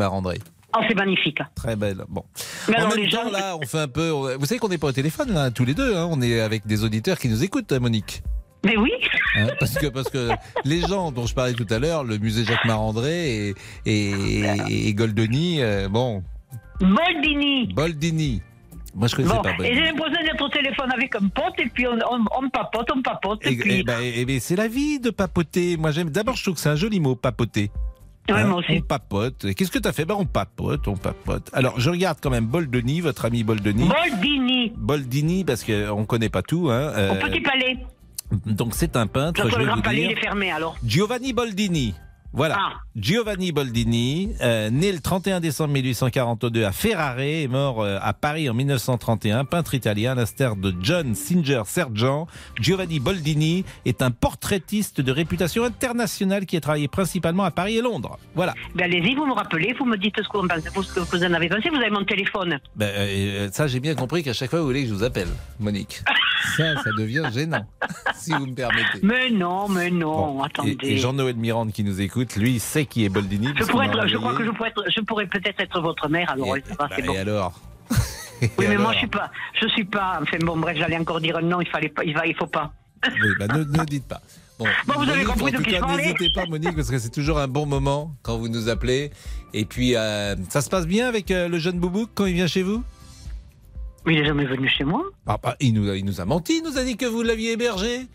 Oh, 0.76 0.80
c'est 0.88 0.96
magnifique. 0.96 1.40
Très 1.56 1.76
belle. 1.76 2.04
Bon. 2.10 2.24
Mais 2.70 2.76
en 2.76 2.80
alors, 2.80 2.96
même 2.96 3.04
les 3.04 3.10
temps, 3.10 3.24
gens- 3.26 3.32
là, 3.32 3.58
on 3.62 3.66
fait 3.66 3.80
un 3.80 3.88
peu. 3.88 4.10
Vous 4.10 4.46
savez 4.46 4.60
qu'on 4.60 4.70
n'est 4.70 4.78
pas 4.78 4.88
au 4.88 4.92
téléphone, 4.92 5.34
là, 5.34 5.52
tous 5.52 5.66
les 5.66 5.74
deux. 5.74 5.96
hein. 5.96 6.08
On 6.10 6.22
est 6.22 6.40
avec 6.40 6.66
des 6.66 6.84
auditeurs 6.84 7.18
qui 7.20 7.28
nous 7.30 7.44
écoutent, 7.44 7.72
hein, 7.72 7.80
Monique. 7.80 8.24
Mais 8.64 8.78
oui, 8.78 8.92
Hein, 9.36 9.48
parce 9.60 9.74
que 9.76 9.88
parce 9.88 10.10
que 10.10 10.30
les 10.66 10.82
gens 10.82 11.12
dont 11.12 11.26
je 11.26 11.34
parlais 11.34 11.54
tout 11.54 11.66
à 11.72 11.80
l'heure, 11.80 12.04
le 12.04 12.18
musée 12.20 12.44
Jacques 12.46 12.66
Marandré 12.66 13.48
et, 13.50 13.56
et, 13.86 14.88
et 14.88 14.94
Goldoni, 14.94 15.62
euh, 15.64 15.90
bon, 15.90 16.22
Boldini. 16.80 17.74
Boldini. 17.74 18.42
Moi, 18.94 19.08
je 19.08 19.16
connaissais 19.16 19.36
Bon, 19.36 19.42
pas 19.42 19.52
et 19.64 19.74
j'ai 19.74 19.82
l'impression 19.82 20.22
d'être 20.22 20.42
au 20.44 20.50
téléphone 20.50 20.92
avec 20.94 21.16
un 21.16 21.28
pote, 21.30 21.54
et 21.60 21.68
puis 21.74 21.88
on, 21.88 21.94
on, 22.12 22.26
on 22.44 22.50
papote, 22.50 22.90
on 22.94 23.02
papote, 23.02 23.40
et, 23.46 23.54
Et, 23.54 23.56
puis... 23.56 23.84
ben, 23.84 24.00
et 24.02 24.26
ben, 24.26 24.38
c'est 24.42 24.58
la 24.58 24.68
vie 24.68 25.00
de 25.00 25.12
papoter. 25.12 25.78
Moi, 25.78 25.92
j'aime. 25.92 26.10
D'abord, 26.10 26.36
je 26.36 26.44
trouve 26.44 26.56
que 26.56 26.60
c'est 26.60 26.70
un 26.70 26.76
joli 26.76 27.00
mot, 27.00 27.16
papoter. 27.16 27.72
Ouais, 28.30 28.36
Hein, 28.36 28.48
moi 28.48 28.60
aussi. 28.60 28.74
On 28.78 28.82
papote. 28.82 29.54
Qu'est-ce 29.56 29.72
que 29.72 29.80
t'as 29.80 29.92
fait? 29.92 30.06
Ben, 30.06 30.16
on 30.18 30.26
papote, 30.26 30.88
on 30.88 30.96
papote. 30.96 31.50
Alors, 31.54 31.80
je 31.80 31.90
regarde 31.90 32.20
quand 32.22 32.30
même 32.30 32.46
Boldoni, 32.46 33.02
votre 33.02 33.26
ami 33.26 33.44
Boldoni. 33.44 33.88
Boldini, 33.88 34.74
Boldini, 34.78 35.44
parce 35.44 35.64
qu'on 35.64 36.06
connaît 36.06 36.30
pas 36.30 36.42
tout. 36.42 36.70
Hein. 36.70 36.92
au 36.94 36.98
euh, 36.98 37.20
Petit 37.20 37.42
Palais. 37.42 37.78
donc, 38.46 38.74
c'est 38.74 38.96
un 38.96 39.08
peintre, 39.08 39.50
je 39.50 39.56
vais 39.56 39.62
le 39.62 39.66
Grand 39.66 39.78
vous 39.78 39.82
Palais, 39.82 40.04
il 40.04 40.12
est 40.12 40.22
fermé, 40.22 40.52
alors. 40.52 40.78
Giovanni 40.86 41.34
Boldini. 41.34 41.94
Voilà. 42.34 42.58
Ah. 42.60 42.74
Giovanni 42.96 43.52
Boldini, 43.52 44.34
euh, 44.42 44.70
né 44.70 44.92
le 44.92 45.00
31 45.00 45.40
décembre 45.40 45.74
1842 45.74 46.64
à 46.64 46.72
Ferrare, 46.72 47.20
est 47.20 47.48
mort 47.48 47.82
euh, 47.82 47.98
à 48.02 48.14
Paris 48.14 48.50
en 48.50 48.54
1931, 48.54 49.46
peintre 49.46 49.74
italien, 49.76 50.12
à 50.14 50.16
l'instar 50.16 50.56
de 50.56 50.74
John 50.82 51.14
Singer 51.16 51.64
Sargent. 51.66 52.28
Giovanni 52.60 53.00
Boldini 53.00 53.66
est 53.86 54.02
un 54.02 54.12
portraitiste 54.12 55.02
de 55.02 55.12
réputation 55.12 55.64
internationale 55.64 56.46
qui 56.46 56.58
a 56.58 56.62
travaillé 56.62 56.88
principalement 56.88 57.44
à 57.44 57.52
Paris 57.52 57.78
et 57.78 57.82
Londres. 57.82 58.18
Voilà. 58.36 58.54
Ben, 58.76 58.86
allez-y, 58.86 59.16
vous 59.16 59.26
me 59.26 59.34
rappelez, 59.34 59.74
vous 59.78 59.86
me 59.86 59.98
dites 59.98 60.16
ce 60.18 60.28
que 60.28 60.38
vous, 60.38 60.44
en 60.44 60.48
pensez, 60.48 60.70
ce 60.70 60.94
que 60.94 61.00
vous 61.18 61.24
en 61.24 61.34
avez 61.34 61.50
pensé, 61.50 61.70
vous 61.70 61.76
avez 61.78 61.90
mon 61.90 62.06
téléphone. 62.06 62.60
Ben, 62.76 62.90
euh, 62.96 63.50
ça, 63.52 63.68
j'ai 63.68 63.80
bien 63.80 63.96
compris 63.96 64.24
qu'à 64.24 64.34
chaque 64.34 64.50
fois, 64.50 64.60
vous 64.60 64.66
voulez 64.68 64.84
que 64.84 64.90
je 64.90 64.94
vous 64.94 65.04
appelle, 65.04 65.30
Monique. 65.60 66.02
Ça, 66.58 66.76
ça 66.84 66.90
devient 66.98 67.24
gênant, 67.32 67.64
si 68.16 68.32
vous 68.32 68.48
me 68.48 68.56
permettez. 68.56 69.00
Mais 69.04 69.30
non, 69.30 69.70
mais 69.70 69.92
non, 69.92 70.34
Bon, 70.34 70.42
attendez. 70.42 70.76
et, 70.82 70.94
et 70.94 70.98
Jean-Noël 70.98 71.36
Mirande 71.36 71.72
qui 71.72 71.84
nous 71.84 72.02
écoute, 72.02 72.21
lui, 72.36 72.60
sait 72.60 72.86
qui 72.86 73.06
est 73.06 73.10
Boldini. 73.10 73.50
je, 73.56 73.64
pourrais 73.66 73.88
être, 73.88 74.08
je 74.08 74.18
crois 74.18 74.34
que 74.34 74.46
je 74.46 74.50
pourrais, 74.52 74.70
être, 74.70 74.84
je 74.90 75.02
pourrais 75.02 75.28
peut-être 75.28 75.60
être 75.60 75.82
votre 75.82 76.10
mère, 76.10 76.30
alors 76.32 76.58
Et, 76.58 76.62
pas, 76.62 76.88
bah, 76.88 76.96
et 76.98 77.02
bon. 77.02 77.18
alors 77.18 77.60
Oui, 78.42 78.66
mais 78.68 78.78
moi 78.78 78.94
je 78.94 79.00
suis 79.00 79.08
pas, 79.08 79.32
je 79.62 79.68
suis 79.68 79.86
pas. 79.86 80.20
Enfin 80.22 80.38
bon, 80.42 80.58
bref, 80.58 80.78
j'allais 80.78 80.98
encore 80.98 81.22
dire 81.22 81.42
nom. 81.42 81.62
Il 81.62 81.68
fallait 81.68 81.90
pas, 81.90 82.04
il 82.04 82.14
va, 82.14 82.26
il 82.26 82.36
faut 82.36 82.48
pas. 82.48 82.72
Oui, 83.08 83.30
bah, 83.40 83.48
ne, 83.48 83.64
ne 83.64 83.86
dites 83.86 84.08
pas. 84.08 84.22
Bon, 84.58 84.66
Bon, 84.88 85.04
vous 85.04 85.10
avez 85.10 85.24
compris 85.24 85.52
de 85.52 85.58
qui 85.58 85.72
je 85.72 85.98
N'hésitez 85.98 86.30
pas, 86.34 86.46
Monique, 86.46 86.76
parce 86.76 86.90
que 86.90 87.00
c'est 87.00 87.10
toujours 87.10 87.40
un 87.40 87.48
bon 87.48 87.66
moment 87.66 88.16
quand 88.22 88.38
vous 88.38 88.48
nous 88.48 88.70
appelez. 88.70 89.12
Et 89.54 89.66
puis, 89.66 89.96
euh, 89.96 90.36
ça 90.50 90.62
se 90.62 90.70
passe 90.70 90.86
bien 90.88 91.08
avec 91.08 91.32
euh, 91.32 91.48
le 91.48 91.58
jeune 91.58 91.80
Boubouk 91.80 92.10
quand 92.14 92.26
il 92.26 92.34
vient 92.34 92.48
chez 92.48 92.64
vous? 92.64 92.84
Mais 94.06 94.14
il 94.14 94.20
est 94.20 94.26
jamais 94.26 94.46
venu 94.46 94.68
chez 94.70 94.84
moi. 94.84 95.04
ah, 95.28 95.38
bah, 95.42 95.56
il, 95.60 95.74
nous 95.74 95.90
a, 95.90 95.96
il 95.96 96.06
nous 96.06 96.22
a 96.22 96.26
menti, 96.26 96.58
il 96.58 96.64
nous 96.64 96.78
a 96.78 96.84
dit 96.84 96.98
que 96.98 97.06
vous 97.06 97.22
l'aviez 97.22 97.52
hébergé. 97.52 98.08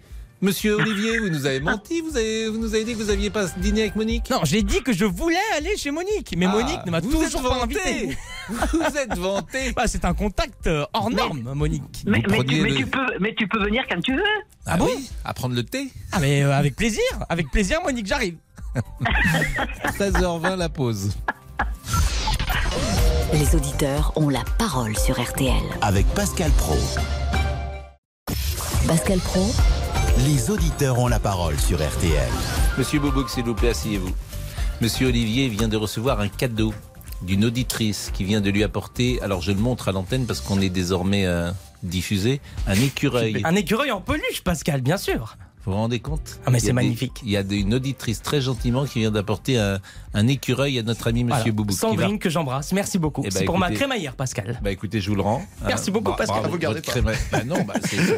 Monsieur 0.43 0.75
Olivier, 0.77 1.19
vous 1.19 1.31
nous 1.31 1.47
avez 1.47 1.61
menti, 1.61 2.03
vous, 2.03 2.15
avez, 2.17 2.49
vous 2.51 2.59
nous 2.59 2.75
avez 2.75 2.85
dit 2.85 2.93
que 2.93 2.99
vous 3.03 3.09
aviez 3.11 3.31
pas 3.31 3.47
dîné 3.57 3.83
avec 3.83 3.97
Monique 3.97 4.29
Non, 4.29 4.41
j'ai 4.45 4.63
dit 4.63 4.83
que 4.83 4.93
je 4.93 5.07
voulais 5.07 5.37
aller 5.57 5.77
chez 5.79 5.91
Monique, 5.91 6.35
mais 6.37 6.45
Ah, 6.47 6.53
Monique 6.53 6.85
ne 6.85 6.91
m'a 6.91 7.01
toujours 7.01 7.43
pas 7.43 7.63
invité. 7.65 8.17
Vous 8.51 8.97
êtes 8.99 9.17
vanté 9.17 9.73
Bah, 9.77 9.85
c'est 9.87 10.05
un 10.05 10.13
contact 10.13 10.67
euh, 10.67 10.85
hors 10.93 11.09
norme, 11.11 11.53
Monique. 11.55 12.03
Mais, 12.07 12.21
tu, 12.21 12.27
preniez 12.29 12.61
mais 12.61 12.69
le- 12.71 12.77
tu 12.77 12.87
peux, 12.87 13.07
mais 13.19 13.35
tu 13.35 13.49
peux 13.49 13.65
venir 13.65 13.85
quand 13.89 14.01
tu 14.03 14.15
veux. 14.15 14.23
Ah, 14.67 14.77
bon 14.77 14.87
oui 14.95 15.09
À 15.25 15.33
prendre 15.33 15.55
le 15.55 15.63
thé 15.65 15.89
Ah, 16.13 16.19
mais 16.21 16.43
euh, 16.43 16.53
avec 16.53 16.77
plaisir, 16.77 17.03
avec 17.31 17.51
plaisir, 17.51 17.81
Monique, 17.83 18.07
j'arrive. 18.07 18.37
13h20 19.99 20.57
la 20.57 20.69
pause. 20.69 21.13
Les 23.33 23.55
auditeurs 23.57 24.13
ont 24.17 24.29
la 24.29 24.45
parole 24.59 24.97
sur 24.99 25.19
RTL. 25.19 25.55
Avec 25.81 26.07
Pascal 26.09 26.51
Pro. 26.53 26.77
Pascal 28.87 29.19
Pro, 29.19 29.51
Les 30.25 30.51
auditeurs 30.51 30.99
ont 30.99 31.09
la 31.09 31.21
parole 31.21 31.59
sur 31.59 31.77
RTL. 31.77 32.31
Monsieur 32.79 33.01
Boubouk, 33.01 33.29
s'il 33.29 33.45
vous 33.45 33.55
plaît, 33.55 33.69
asseyez-vous. 33.69 34.15
Monsieur 34.81 35.09
Olivier 35.09 35.49
vient 35.49 35.69
de 35.69 35.77
recevoir 35.77 36.21
un 36.21 36.29
cadeau 36.29 36.73
d'une 37.21 37.45
auditrice 37.45 38.11
qui 38.15 38.25
vient 38.25 38.41
de 38.41 38.49
lui 38.49 38.65
apporter, 38.65 39.21
alors 39.21 39.43
je 39.43 39.53
le 39.53 39.59
montre 39.59 39.89
à 39.89 39.93
l'antenne 39.93 40.25
parce 40.25 40.41
qu'on 40.41 40.61
est 40.63 40.71
désormais 40.71 41.27
euh, 41.27 41.51
diffusé, 41.83 42.41
un 42.67 42.75
écureuil. 42.75 43.43
Un 43.45 43.55
écureuil 43.57 43.91
en 43.91 44.01
peluche, 44.01 44.43
Pascal, 44.43 44.81
bien 44.81 44.97
sûr. 44.97 45.37
Vous 45.67 45.73
vous 45.73 45.79
rendez 45.79 45.99
compte 45.99 46.39
Ah, 46.47 46.51
mais 46.51 46.61
c'est 46.61 46.73
magnifique. 46.73 47.21
Il 47.25 47.31
y 47.31 47.37
a 47.37 47.43
une 47.51 47.75
auditrice 47.75 48.23
très 48.23 48.41
gentiment 48.41 48.85
qui 48.85 49.01
vient 49.01 49.11
d'apporter 49.11 49.59
un, 49.59 49.81
un 50.15 50.27
écureuil 50.29 50.79
à 50.79 50.83
notre 50.85 51.09
ami 51.09 51.25
Monsieur 51.25 51.41
Voilà. 51.41 51.53
Boubouk. 51.53 51.71
qui 51.75 51.77
Sandrine, 51.81 52.13
va- 52.13 52.19
que 52.19 52.31
j'embrasse, 52.31 52.73
merci 52.73 52.99
beaucoup. 53.01 53.23
Ben, 53.23 53.31
c'est 53.33 53.45
pour 53.45 53.59
ma 53.59 53.71
crémaillère, 53.73 54.15
Pascal. 54.15 54.61
Bah 54.63 54.71
écoutez, 54.71 55.01
je 55.01 55.11
vous 55.11 55.17
le 55.17 55.23
rends. 55.23 55.45
Merci 55.67 55.91
beaucoup, 55.91 56.05
bra- 56.11 56.17
Pascal. 56.19 56.39
bravo, 56.39 56.53
Vous 56.53 56.59
gardez 56.59 56.81
pas. 56.83 56.93
créma- 56.93 57.13
Bah 57.33 57.43
non, 57.45 57.65
bah, 57.67 57.75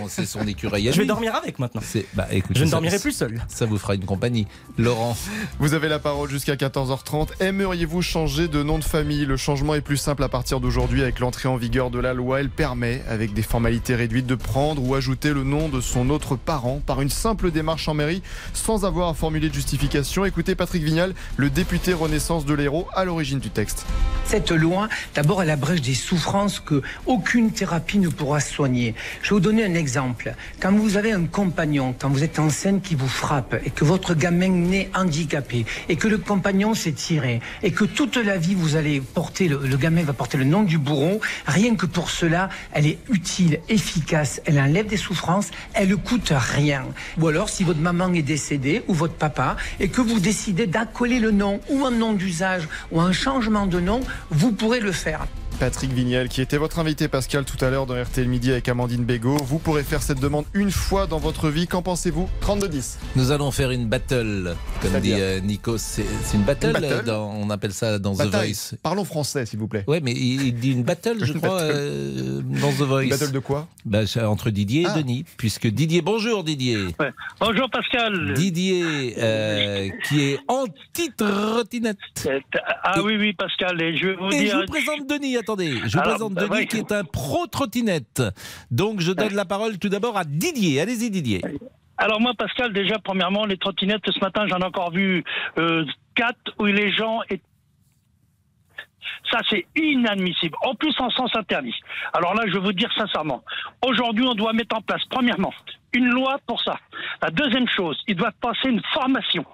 c'est 0.08 0.26
son, 0.26 0.46
écureuil 0.46 0.88
à 0.88 0.92
Je 0.92 0.98
vais 1.00 1.06
dormir 1.06 1.34
avec 1.34 1.58
maintenant. 1.58 1.80
Bah, 2.14 2.26
écoutez, 2.30 2.58
Je 2.58 2.64
ne 2.64 2.68
ça- 2.68 2.72
dormirai 2.72 2.98
plus 2.98 3.12
seul. 3.12 3.42
Ça 3.48 3.64
vous 3.64 3.78
fera 3.78 3.94
une 3.94 4.04
compagnie. 4.04 4.46
Laurent, 4.76 5.16
Vous 5.58 5.72
avez 5.72 5.88
la 5.88 5.98
parole 5.98 6.28
jusqu'à 6.28 6.54
14h30. 6.56 7.30
Aimeriez-vous 7.40 8.02
changer 8.02 8.48
de 8.48 8.62
nom 8.62 8.78
de 8.78 8.84
famille? 8.84 9.24
Le 9.24 9.36
changement 9.38 9.74
est 9.74 9.80
plus 9.80 9.96
simple 9.96 10.22
à 10.22 10.28
partir 10.28 10.60
d'aujourd'hui 10.60 11.00
avec 11.02 11.18
l'entrée 11.18 11.48
en 11.48 11.56
vigueur 11.56 11.90
de 11.90 11.98
la 11.98 12.12
loi. 12.12 12.40
Elle 12.40 12.50
permet, 12.50 13.02
avec 13.08 13.32
des 13.32 13.42
formalités 13.42 13.94
réduites, 13.94 14.26
de 14.26 14.34
prendre 14.34 14.82
ou 14.86 14.94
ajouter 14.94 15.32
le 15.32 15.44
nom 15.44 15.68
de 15.70 15.80
son 15.80 16.10
autre 16.10 16.36
parent 16.36 16.80
par 16.84 17.00
une 17.00 17.08
simple 17.10 17.37
démarche 17.46 17.86
en 17.88 17.94
mairie 17.94 18.22
sans 18.52 18.84
avoir 18.84 19.08
à 19.08 19.14
formuler 19.14 19.48
de 19.48 19.54
justification. 19.54 20.24
Écoutez 20.24 20.54
Patrick 20.54 20.82
Vignal, 20.82 21.14
le 21.36 21.50
député 21.50 21.92
Renaissance 21.92 22.44
de 22.44 22.54
l'Hérault, 22.54 22.88
à 22.94 23.04
l'origine 23.04 23.38
du 23.38 23.50
texte. 23.50 23.86
Cette 24.24 24.50
loi, 24.50 24.88
d'abord, 25.14 25.42
elle 25.42 25.50
abrège 25.50 25.80
des 25.80 25.94
souffrances 25.94 26.60
que 26.60 26.82
aucune 27.06 27.50
thérapie 27.50 27.98
ne 27.98 28.08
pourra 28.08 28.40
soigner. 28.40 28.94
Je 29.22 29.30
vais 29.30 29.34
vous 29.34 29.40
donner 29.40 29.64
un 29.64 29.74
exemple. 29.74 30.34
Quand 30.60 30.72
vous 30.72 30.96
avez 30.96 31.12
un 31.12 31.24
compagnon, 31.24 31.94
quand 31.98 32.10
vous 32.10 32.24
êtes 32.24 32.38
enceinte 32.38 32.82
qui 32.82 32.94
vous 32.94 33.08
frappe 33.08 33.56
et 33.64 33.70
que 33.70 33.84
votre 33.84 34.14
gamin 34.14 34.48
naît 34.48 34.90
handicapé 34.94 35.64
et 35.88 35.96
que 35.96 36.08
le 36.08 36.18
compagnon 36.18 36.74
s'est 36.74 36.92
tiré 36.92 37.40
et 37.62 37.70
que 37.70 37.84
toute 37.84 38.16
la 38.16 38.36
vie 38.36 38.54
vous 38.54 38.76
allez 38.76 39.00
porter, 39.00 39.48
le, 39.48 39.76
gamin 39.76 40.02
va 40.02 40.12
porter 40.12 40.36
le 40.36 40.44
nom 40.44 40.62
du 40.62 40.78
bourreau, 40.78 41.20
rien 41.46 41.76
que 41.76 41.86
pour 41.86 42.10
cela, 42.10 42.48
elle 42.72 42.86
est 42.86 42.98
utile, 43.10 43.60
efficace, 43.68 44.40
elle 44.44 44.58
enlève 44.58 44.86
des 44.86 44.96
souffrances, 44.96 45.50
elle 45.74 45.88
ne 45.88 45.94
coûte 45.94 46.32
rien. 46.34 46.84
Alors, 47.28 47.48
si 47.48 47.64
votre 47.64 47.80
maman 47.80 48.12
est 48.14 48.22
décédée 48.22 48.82
ou 48.88 48.94
votre 48.94 49.14
papa 49.14 49.56
et 49.80 49.88
que 49.88 50.00
vous 50.00 50.20
décidez 50.20 50.66
d'accoler 50.66 51.20
le 51.20 51.30
nom 51.30 51.60
ou 51.68 51.84
un 51.84 51.90
nom 51.90 52.12
d'usage 52.12 52.68
ou 52.90 53.00
un 53.00 53.12
changement 53.12 53.66
de 53.66 53.80
nom, 53.80 54.00
vous 54.30 54.52
pourrez 54.52 54.80
le 54.80 54.92
faire. 54.92 55.26
Patrick 55.60 55.90
Vignal, 55.92 56.28
qui 56.28 56.40
était 56.40 56.56
votre 56.56 56.78
invité 56.78 57.08
Pascal 57.08 57.44
tout 57.44 57.62
à 57.64 57.68
l'heure 57.68 57.84
dans 57.86 58.00
RTL 58.00 58.28
Midi 58.28 58.52
avec 58.52 58.68
Amandine 58.68 59.04
Bégaud. 59.04 59.36
Vous 59.42 59.58
pourrez 59.58 59.82
faire 59.82 60.02
cette 60.02 60.20
demande 60.20 60.44
une 60.54 60.70
fois 60.70 61.08
dans 61.08 61.18
votre 61.18 61.48
vie. 61.48 61.66
Qu'en 61.66 61.82
pensez-vous? 61.82 62.28
32-10. 62.42 62.98
nous 63.16 63.32
allons 63.32 63.50
faire 63.50 63.72
une 63.72 63.86
battle, 63.88 64.54
comme 64.80 65.00
dit 65.00 65.14
euh, 65.14 65.40
Nico. 65.40 65.76
C'est 65.76 66.04
une 66.34 66.42
battle, 66.42 66.66
Une 66.68 66.72
battle? 66.74 66.86
euh, 66.92 67.02
dans- 67.02 67.32
on 67.32 67.50
appelle 67.50 67.72
ça 67.72 67.98
dans 67.98 68.14
The. 68.14 68.22
Voice. 68.30 68.76
Parlons 68.84 69.04
français, 69.04 69.46
s'il 69.46 69.58
vous 69.58 69.66
plaît. 69.66 69.82
Ouais, 69.88 70.00
mais 70.00 70.12
il, 70.12 70.46
il 70.46 70.54
dit 70.54 70.70
une 70.70 70.84
battle, 70.84 71.16
je 71.24 71.32
Une 71.32 71.40
crois, 71.40 71.56
battle. 71.62 71.72
euh, 71.74 72.40
dans 72.42 72.70
The 72.72 72.82
Voice. 72.88 73.02
Une 73.04 73.10
battle 73.10 73.32
de 73.32 73.38
quoi? 73.40 73.66
Bah, 73.84 74.00
entre 74.26 74.50
Didier 74.50 74.84
Ah. 74.88 74.94
et 74.96 75.02
Denis, 75.02 75.24
puisque 75.38 75.66
Didier, 75.66 76.02
bonjour 76.02 76.44
Didier. 76.44 76.78
Bonjour 77.40 77.68
Pascal. 77.68 78.34
Didier, 78.34 79.14
euh, 79.18 79.88
qui 80.08 80.20
est 80.22 80.38
anti-trottinette. 80.46 81.96
Ah 82.84 82.94
Et- 82.98 83.00
oui, 83.00 83.16
oui, 83.18 83.32
Pascal, 83.32 83.80
et 83.82 83.96
je 83.96 84.06
vais 84.06 84.14
vous 84.14 84.28
Et 84.30 84.44
dire. 84.44 84.52
je 84.52 84.56
vous 84.60 84.66
présente 84.72 85.08
Denis, 85.08 85.36
attendez. 85.48 85.76
Je 85.84 85.92
vous 85.92 85.98
Alors, 85.98 86.14
présente 86.14 86.34
bah, 86.34 86.42
Denis 86.42 86.52
ouais. 86.52 86.66
qui 86.66 86.76
est 86.76 86.92
un 86.92 87.04
pro-trottinette. 87.04 88.22
Donc 88.70 89.00
je 89.00 89.12
donne 89.12 89.34
la 89.34 89.44
parole 89.44 89.78
tout 89.78 89.88
d'abord 89.88 90.16
à 90.16 90.24
Didier. 90.24 90.80
Allez-y 90.80 91.10
Didier. 91.10 91.40
Alors 91.96 92.20
moi, 92.20 92.32
Pascal, 92.34 92.72
déjà, 92.72 92.98
premièrement, 93.02 93.44
les 93.44 93.56
trottinettes, 93.56 94.02
ce 94.08 94.20
matin, 94.20 94.46
j'en 94.46 94.58
ai 94.58 94.64
encore 94.64 94.92
vu 94.92 95.24
euh, 95.58 95.84
quatre 96.14 96.54
où 96.58 96.66
les 96.66 96.92
gens 96.92 97.22
étaient 97.28 97.42
ça, 99.30 99.40
c'est 99.50 99.66
inadmissible. 99.76 100.56
En 100.62 100.74
plus, 100.74 100.94
en 101.00 101.10
sens 101.10 101.30
interdit. 101.34 101.74
Alors 102.14 102.34
là, 102.34 102.44
je 102.46 102.52
vais 102.52 102.60
vous 102.60 102.72
dire 102.72 102.90
sincèrement, 102.96 103.42
aujourd'hui, 103.86 104.24
on 104.26 104.34
doit 104.34 104.52
mettre 104.52 104.76
en 104.76 104.80
place, 104.80 105.02
premièrement, 105.10 105.52
une 105.92 106.08
loi 106.08 106.38
pour 106.46 106.62
ça. 106.62 106.78
La 107.20 107.30
deuxième 107.30 107.68
chose, 107.68 108.00
ils 108.06 108.16
doivent 108.16 108.36
passer 108.40 108.68
une 108.68 108.82
formation. 108.92 109.44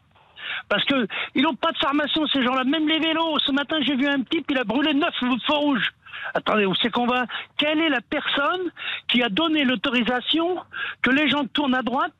Parce 0.68 0.84
que 0.84 1.06
ils 1.34 1.42
n'ont 1.42 1.54
pas 1.54 1.72
de 1.72 1.78
formation, 1.78 2.26
ces 2.28 2.42
gens-là. 2.42 2.64
Même 2.64 2.88
les 2.88 2.98
vélos. 2.98 3.38
Ce 3.40 3.52
matin, 3.52 3.76
j'ai 3.82 3.96
vu 3.96 4.06
un 4.06 4.22
type, 4.22 4.46
il 4.50 4.58
a 4.58 4.64
brûlé 4.64 4.94
neuf 4.94 5.14
feux 5.18 5.54
rouges. 5.54 5.92
Attendez, 6.32 6.64
où 6.64 6.74
c'est 6.76 6.90
qu'on 6.90 7.06
va? 7.06 7.26
Quelle 7.58 7.80
est 7.80 7.88
la 7.88 8.00
personne 8.00 8.70
qui 9.08 9.22
a 9.22 9.28
donné 9.28 9.64
l'autorisation 9.64 10.56
que 11.02 11.10
les 11.10 11.28
gens 11.28 11.44
tournent 11.52 11.74
à 11.74 11.82
droite 11.82 12.14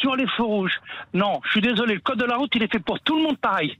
sur 0.00 0.14
les 0.16 0.26
feux 0.36 0.44
rouges? 0.44 0.80
Non, 1.12 1.40
je 1.44 1.50
suis 1.52 1.60
désolé, 1.60 1.94
le 1.94 2.00
code 2.00 2.18
de 2.18 2.24
la 2.24 2.36
route, 2.36 2.54
il 2.54 2.62
est 2.62 2.72
fait 2.72 2.78
pour 2.78 3.00
tout 3.00 3.16
le 3.16 3.22
monde 3.22 3.38
pareil. 3.38 3.76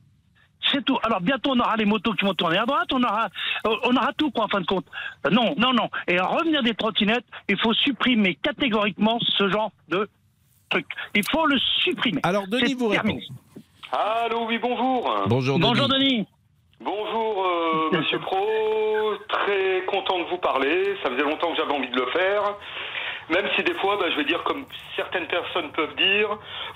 C'est 0.73 0.85
tout. 0.85 0.99
Alors 1.05 1.21
bientôt 1.21 1.53
on 1.53 1.61
aura 1.61 1.77
les 1.77 1.85
motos 1.85 2.13
qui 2.15 2.25
vont 2.25 2.35
tourner 2.35 2.59
à 2.59 2.67
droite, 2.67 2.93
on 2.93 3.03
aura, 3.03 3.29
euh, 3.67 3.77
on 3.85 3.97
aura 3.97 4.13
tout 4.15 4.31
quoi 4.31 4.47
en 4.47 4.49
fin 4.49 4.61
de 4.61 4.67
compte. 4.67 4.87
Euh, 5.27 5.31
Non, 5.31 5.55
non, 5.57 5.73
non. 5.73 5.89
Et 6.09 6.19
à 6.19 6.27
revenir 6.27 6.63
des 6.63 6.75
trottinettes, 6.75 7.25
il 7.49 7.59
faut 7.59 7.73
supprimer 7.73 8.35
catégoriquement 8.35 9.19
ce 9.21 9.49
genre 9.49 9.71
de 9.89 10.09
truc. 10.69 10.87
Il 11.15 11.23
faut 11.31 11.47
le 11.47 11.59
supprimer. 11.83 12.21
Alors 12.25 12.47
Denis 12.49 12.75
vous 12.75 12.89
répond. 12.89 13.19
Allô, 13.93 14.47
oui, 14.47 14.59
bonjour. 14.59 15.15
Bonjour 15.27 15.59
Bonjour 15.59 15.89
Denis. 15.89 16.05
Denis. 16.19 16.27
Bonjour, 16.81 17.45
euh, 17.47 17.97
monsieur 17.97 18.19
Pro. 18.21 18.37
Très 19.29 19.83
content 19.87 20.19
de 20.21 20.25
vous 20.25 20.37
parler. 20.39 20.95
Ça 21.03 21.11
faisait 21.11 21.23
longtemps 21.23 21.51
que 21.53 21.57
j'avais 21.57 21.73
envie 21.73 21.89
de 21.91 21.97
le 21.99 22.07
faire. 22.13 22.43
Même 23.31 23.47
si 23.57 23.63
des 23.63 23.75
fois, 23.75 23.97
bah, 23.99 24.07
je 24.11 24.17
vais 24.17 24.25
dire 24.25 24.43
comme 24.45 24.65
certaines 24.97 25.27
personnes 25.27 25.71
peuvent 25.73 25.95
dire, 25.97 26.29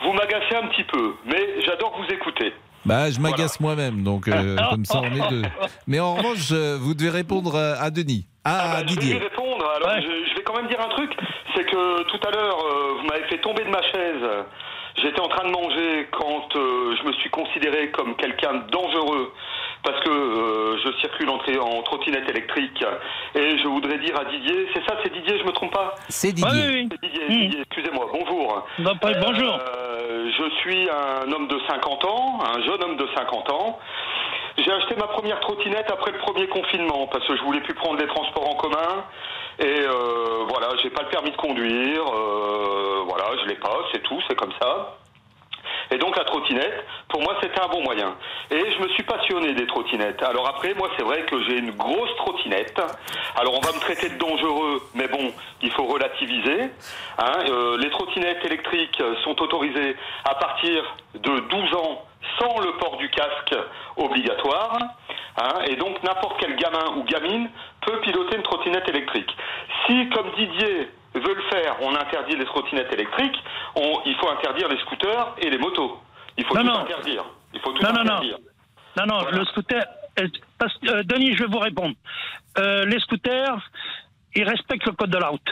vous 0.05 0.13
m'agacez 0.13 0.55
un 0.57 0.67
petit 0.69 0.85
peu. 0.85 1.15
Mais 1.27 1.61
j'adore 1.65 1.97
vous 1.99 2.13
écouter. 2.15 2.53
Bah, 2.85 3.11
je 3.11 3.21
m'agace 3.21 3.61
moi-même, 3.61 4.03
donc 4.03 4.27
euh, 4.29 4.57
comme 4.71 4.85
ça 4.85 5.01
on 5.03 5.05
est 5.15 5.29
deux. 5.31 5.43
Mais 5.87 6.01
en 6.01 6.15
revanche, 6.15 6.49
euh, 6.51 6.77
vous 6.81 6.95
devez 6.95 7.11
répondre 7.11 7.57
à 7.57 7.91
Denis. 7.91 8.27
Ah, 8.45 8.59
Ah 8.61 8.67
bah, 8.73 8.73
à 8.79 8.81
je 8.81 8.95
vais 8.95 9.01
Didier. 9.01 9.19
répondre. 9.19 9.65
Alors, 9.77 10.01
je, 10.01 10.31
je 10.31 10.35
vais 10.35 10.43
quand 10.43 10.57
même 10.57 10.67
dire 10.69 10.81
un 10.81 10.89
truc. 10.89 11.13
C'est 11.55 11.65
que 11.65 12.03
tout 12.05 12.21
à 12.27 12.31
l'heure, 12.33 12.59
euh, 12.59 12.95
vous 13.01 13.07
m'avez 13.07 13.25
fait 13.29 13.39
tomber 13.39 13.65
de 13.65 13.71
ma 13.71 13.83
chaise. 13.83 14.23
J'étais 14.97 15.21
en 15.21 15.29
train 15.29 15.47
de 15.47 15.53
manger 15.53 16.09
quand 16.13 16.55
euh, 16.57 16.95
je 16.97 17.07
me 17.09 17.13
suis 17.15 17.31
considéré 17.31 17.91
comme 17.91 18.15
quelqu'un 18.17 18.55
de 18.55 18.71
dangereux 18.71 19.33
parce 19.83 19.99
que 20.01 20.11
euh, 20.11 20.79
je 20.85 20.93
circule 21.01 21.29
en, 21.31 21.83
trottinette 21.83 22.29
électrique. 22.29 22.85
Et 23.35 23.59
je 23.59 23.67
voudrais 23.67 23.99
dire 23.99 24.19
à 24.19 24.25
Didier, 24.27 24.69
c'est 24.75 24.85
ça, 24.87 24.97
c'est 25.03 25.13
Didier, 25.13 25.39
je 25.39 25.45
me 25.45 25.53
trompe 25.53 25.73
pas? 25.73 25.95
C'est 26.09 26.35
Oui, 26.37 26.43
oui, 26.53 26.61
oui. 26.69 26.89
C'est 26.91 27.09
Didier, 27.09 27.29
Didier, 27.29 27.61
excusez-moi, 27.63 28.09
bonjour. 28.13 28.67
Non, 28.79 28.97
pas- 28.97 29.15
bonjour. 29.15 29.59
Euh, 29.59 30.31
je 30.39 30.51
suis 30.61 30.89
un 30.89 31.33
homme 31.33 31.49
de 31.49 31.59
50 31.69 32.05
ans, 32.05 32.39
un 32.45 32.63
jeune 32.63 32.83
homme 32.85 32.97
de 32.97 33.09
50 33.17 33.51
ans. 33.51 33.79
J'ai 34.59 34.71
acheté 34.71 34.95
ma 34.97 35.07
première 35.09 35.41
trottinette 35.41 35.91
après 35.91 36.13
le 36.13 36.19
premier 36.19 36.47
confinement 36.49 37.07
parce 37.11 37.27
que 37.27 37.37
je 37.37 37.43
voulais 37.43 37.61
plus 37.61 37.75
prendre 37.75 37.99
les 37.99 38.07
transports 38.07 38.49
en 38.49 38.55
commun. 38.55 39.05
Et 39.59 39.65
euh, 39.65 40.45
voilà, 40.49 40.69
j'ai 40.83 40.91
pas 40.91 41.03
le 41.03 41.09
permis 41.09 41.31
de 41.31 41.37
conduire. 41.37 42.03
euh, 42.03 43.03
voilà, 43.07 43.25
je 43.43 43.49
l'ai 43.49 43.57
pas, 43.57 43.79
c'est 43.93 44.03
tout, 44.03 44.21
c'est 44.29 44.37
comme 44.37 44.53
ça. 44.61 44.99
Et 45.91 45.99
donc 45.99 46.17
la 46.17 46.25
trottinette, 46.25 46.87
pour 47.09 47.21
moi, 47.21 47.37
c'était 47.43 47.61
un 47.61 47.69
bon 47.69 47.83
moyen. 47.83 48.17
Et 48.51 48.71
je 48.73 48.83
me 48.83 48.89
suis 48.89 49.03
passionné 49.03 49.53
des 49.53 49.67
trottinettes. 49.67 50.23
Alors 50.23 50.49
après, 50.49 50.73
moi, 50.75 50.89
c'est 50.97 51.05
vrai 51.05 51.23
que 51.27 51.43
j'ai 51.45 51.59
une 51.59 51.73
grosse 51.73 52.17
trottinette. 52.17 52.81
Alors 53.37 53.55
on 53.55 53.61
va 53.61 53.73
me 53.73 53.81
traiter 53.81 54.09
de 54.09 54.19
dangereux, 54.19 54.81
mais 54.95 55.07
bon, 55.09 55.33
il 55.61 55.71
faut 55.73 55.85
relativiser. 55.85 56.71
Hein. 57.19 57.33
Euh, 57.49 57.77
les 57.77 57.91
trottinettes 57.91 58.45
électriques 58.45 59.03
sont 59.25 59.41
autorisées 59.43 59.97
à 60.25 60.35
partir 60.35 60.83
de 61.15 61.41
12 61.41 61.75
ans 61.75 62.03
sans 62.39 62.61
le 62.61 62.73
port 62.79 62.97
du 62.97 63.09
casque 63.11 63.55
obligatoire. 63.97 64.79
Hein. 65.37 65.61
Et 65.69 65.77
donc 65.77 66.03
n'importe 66.03 66.39
quel 66.41 66.57
gamin 66.57 66.97
ou 66.97 67.05
gamine 67.05 67.49
peut 67.87 68.01
piloter 68.01 68.37
une 68.37 68.43
trottinette 68.43 68.89
électrique. 68.89 69.31
Si, 69.87 70.09
comme 70.11 70.31
Didier 70.37 70.91
veut 71.15 71.35
le 71.35 71.43
faire, 71.51 71.77
on 71.83 71.95
interdit 71.95 72.37
les 72.37 72.45
trottinettes 72.45 72.93
électriques, 72.93 73.37
on- 73.77 74.01
il 74.07 74.15
faut 74.17 74.29
interdire 74.31 74.69
les 74.69 74.79
scooters 74.81 75.35
et 75.39 75.51
les 75.51 75.59
motos. 75.59 75.99
Il 76.39 76.45
faut 76.47 76.55
Non, 76.57 76.63
tout 76.63 76.69
non. 76.69 76.79
interdire. 76.81 77.25
Il 77.55 77.61
faut 77.61 77.73
tout 77.73 77.83
Non, 77.83 77.93
non, 77.93 78.05
non. 78.05 78.13
interdire. 78.15 78.39
Non, 78.97 79.07
non, 79.07 79.19
le 79.31 79.45
scooter. 79.47 79.83
Parce, 80.59 80.75
euh, 80.89 81.03
Denis, 81.05 81.33
je 81.35 81.45
vais 81.45 81.51
vous 81.51 81.59
répondre. 81.59 81.95
Euh, 82.59 82.85
les 82.85 82.99
scooters, 83.01 83.57
ils 84.35 84.45
respectent 84.49 84.87
le 84.87 84.93
code 84.93 85.11
de 85.11 85.19
la 85.19 85.29
route. 85.29 85.51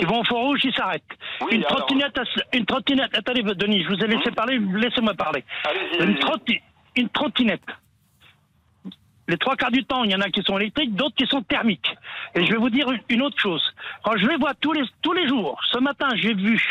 Ils 0.00 0.06
vont 0.06 0.20
au 0.20 0.24
feu 0.24 0.34
rouge, 0.34 0.60
ils 0.64 0.74
s'arrêtent. 0.74 1.02
une 1.50 1.64
alors- 1.64 1.78
trottinette, 1.78 2.18
une 2.52 2.66
trottinette. 2.66 3.16
Attendez, 3.16 3.42
Denis, 3.42 3.82
je 3.84 3.88
vous 3.88 4.02
ai 4.04 4.06
laissé 4.08 4.30
parler. 4.30 4.58
Laissez-moi 4.58 5.14
parler. 5.14 5.44
Une, 5.94 6.02
allez-y. 6.02 6.18
trotti- 6.20 6.60
une 6.96 7.08
trottinette. 7.10 7.62
Les 9.28 9.36
trois 9.38 9.56
quarts 9.56 9.72
du 9.72 9.84
temps, 9.84 10.04
il 10.04 10.12
y 10.12 10.14
en 10.14 10.20
a 10.20 10.30
qui 10.30 10.40
sont 10.42 10.56
électriques, 10.56 10.94
d'autres 10.94 11.16
qui 11.16 11.26
sont 11.26 11.42
thermiques. 11.42 11.94
Et 12.34 12.46
je 12.46 12.52
vais 12.52 12.58
vous 12.58 12.70
dire 12.70 12.90
une, 12.90 13.00
une 13.08 13.22
autre 13.22 13.38
chose. 13.40 13.62
Quand 14.04 14.16
je 14.16 14.26
les 14.26 14.36
vois 14.36 14.54
tous 14.54 14.72
les, 14.72 14.84
tous 15.02 15.12
les 15.12 15.26
jours, 15.26 15.60
ce 15.72 15.78
matin, 15.78 16.08
j'ai 16.14 16.32
vu 16.34 16.62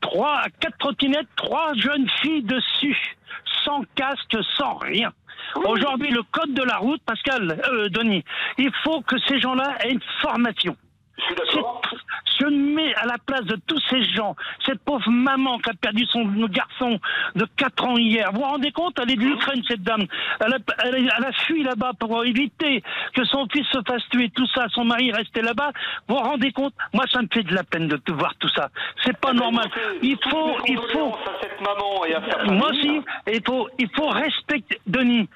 trois 0.00 0.38
à 0.40 0.48
quatre 0.50 0.76
trottinettes, 0.78 1.28
trois 1.36 1.72
jeunes 1.74 2.08
filles 2.20 2.42
dessus, 2.42 3.16
sans 3.64 3.82
casque, 3.94 4.36
sans 4.56 4.74
rien. 4.78 5.12
Aujourd'hui, 5.66 6.10
le 6.10 6.22
code 6.24 6.52
de 6.54 6.62
la 6.64 6.78
route, 6.78 7.00
Pascal, 7.04 7.60
euh, 7.70 7.88
Denis, 7.90 8.24
il 8.58 8.72
faut 8.82 9.00
que 9.02 9.16
ces 9.28 9.38
gens-là 9.40 9.76
aient 9.84 9.92
une 9.92 10.00
formation. 10.20 10.76
Je 11.22 11.26
suis 11.26 11.34
d'accord. 11.34 11.80
Je 12.40 12.46
me 12.46 12.74
mets 12.74 12.94
à 12.96 13.06
la 13.06 13.18
place 13.18 13.44
de 13.44 13.56
tous 13.66 13.80
ces 13.90 14.02
gens. 14.04 14.34
Cette 14.66 14.80
pauvre 14.82 15.08
maman 15.10 15.58
qui 15.58 15.70
a 15.70 15.74
perdu 15.74 16.04
son 16.06 16.24
garçon 16.46 16.98
de 17.36 17.46
4 17.56 17.84
ans 17.84 17.96
hier. 17.98 18.32
Vous 18.32 18.40
vous 18.40 18.46
rendez 18.46 18.72
compte 18.72 18.98
Elle 19.00 19.10
est 19.12 19.16
de 19.16 19.22
l'Ukraine, 19.24 19.62
cette 19.68 19.82
dame. 19.82 20.06
Elle 20.40 20.54
a, 20.54 20.58
elle 20.84 20.94
a- 21.08 21.14
elle 21.18 21.24
a 21.26 21.32
fui 21.32 21.62
là-bas 21.62 21.92
pour 22.00 22.24
éviter 22.24 22.82
que 23.14 23.24
son 23.26 23.46
fils 23.52 23.66
se 23.68 23.78
fasse 23.86 24.02
tuer. 24.10 24.30
Tout 24.30 24.46
ça, 24.54 24.66
son 24.70 24.84
mari 24.84 25.12
restait 25.12 25.42
là-bas. 25.42 25.70
Vous 26.08 26.16
vous 26.16 26.20
rendez 26.22 26.50
compte? 26.52 26.74
Moi, 26.94 27.04
ça 27.12 27.20
me 27.22 27.28
fait 27.32 27.42
de 27.42 27.54
la 27.54 27.64
peine 27.64 27.86
de 27.86 27.96
te 27.96 28.12
voir 28.12 28.34
tout 28.40 28.48
ça. 28.48 28.70
C'est 29.04 29.16
pas 29.18 29.32
normal. 29.32 29.68
Il 30.02 30.16
faut, 30.28 30.56
il 30.66 30.78
faut. 30.92 31.08
à 31.14 31.40
cette 31.42 31.60
maman 31.60 32.04
et 32.06 32.14
à 32.14 32.22
sa 32.30 32.44
Moi 32.50 32.70
aussi, 32.70 33.00
il 33.30 33.42
faut, 33.46 33.68
il 33.78 33.88
faut 33.94 34.08
respecter. 34.08 34.80
Denis, 34.86 35.28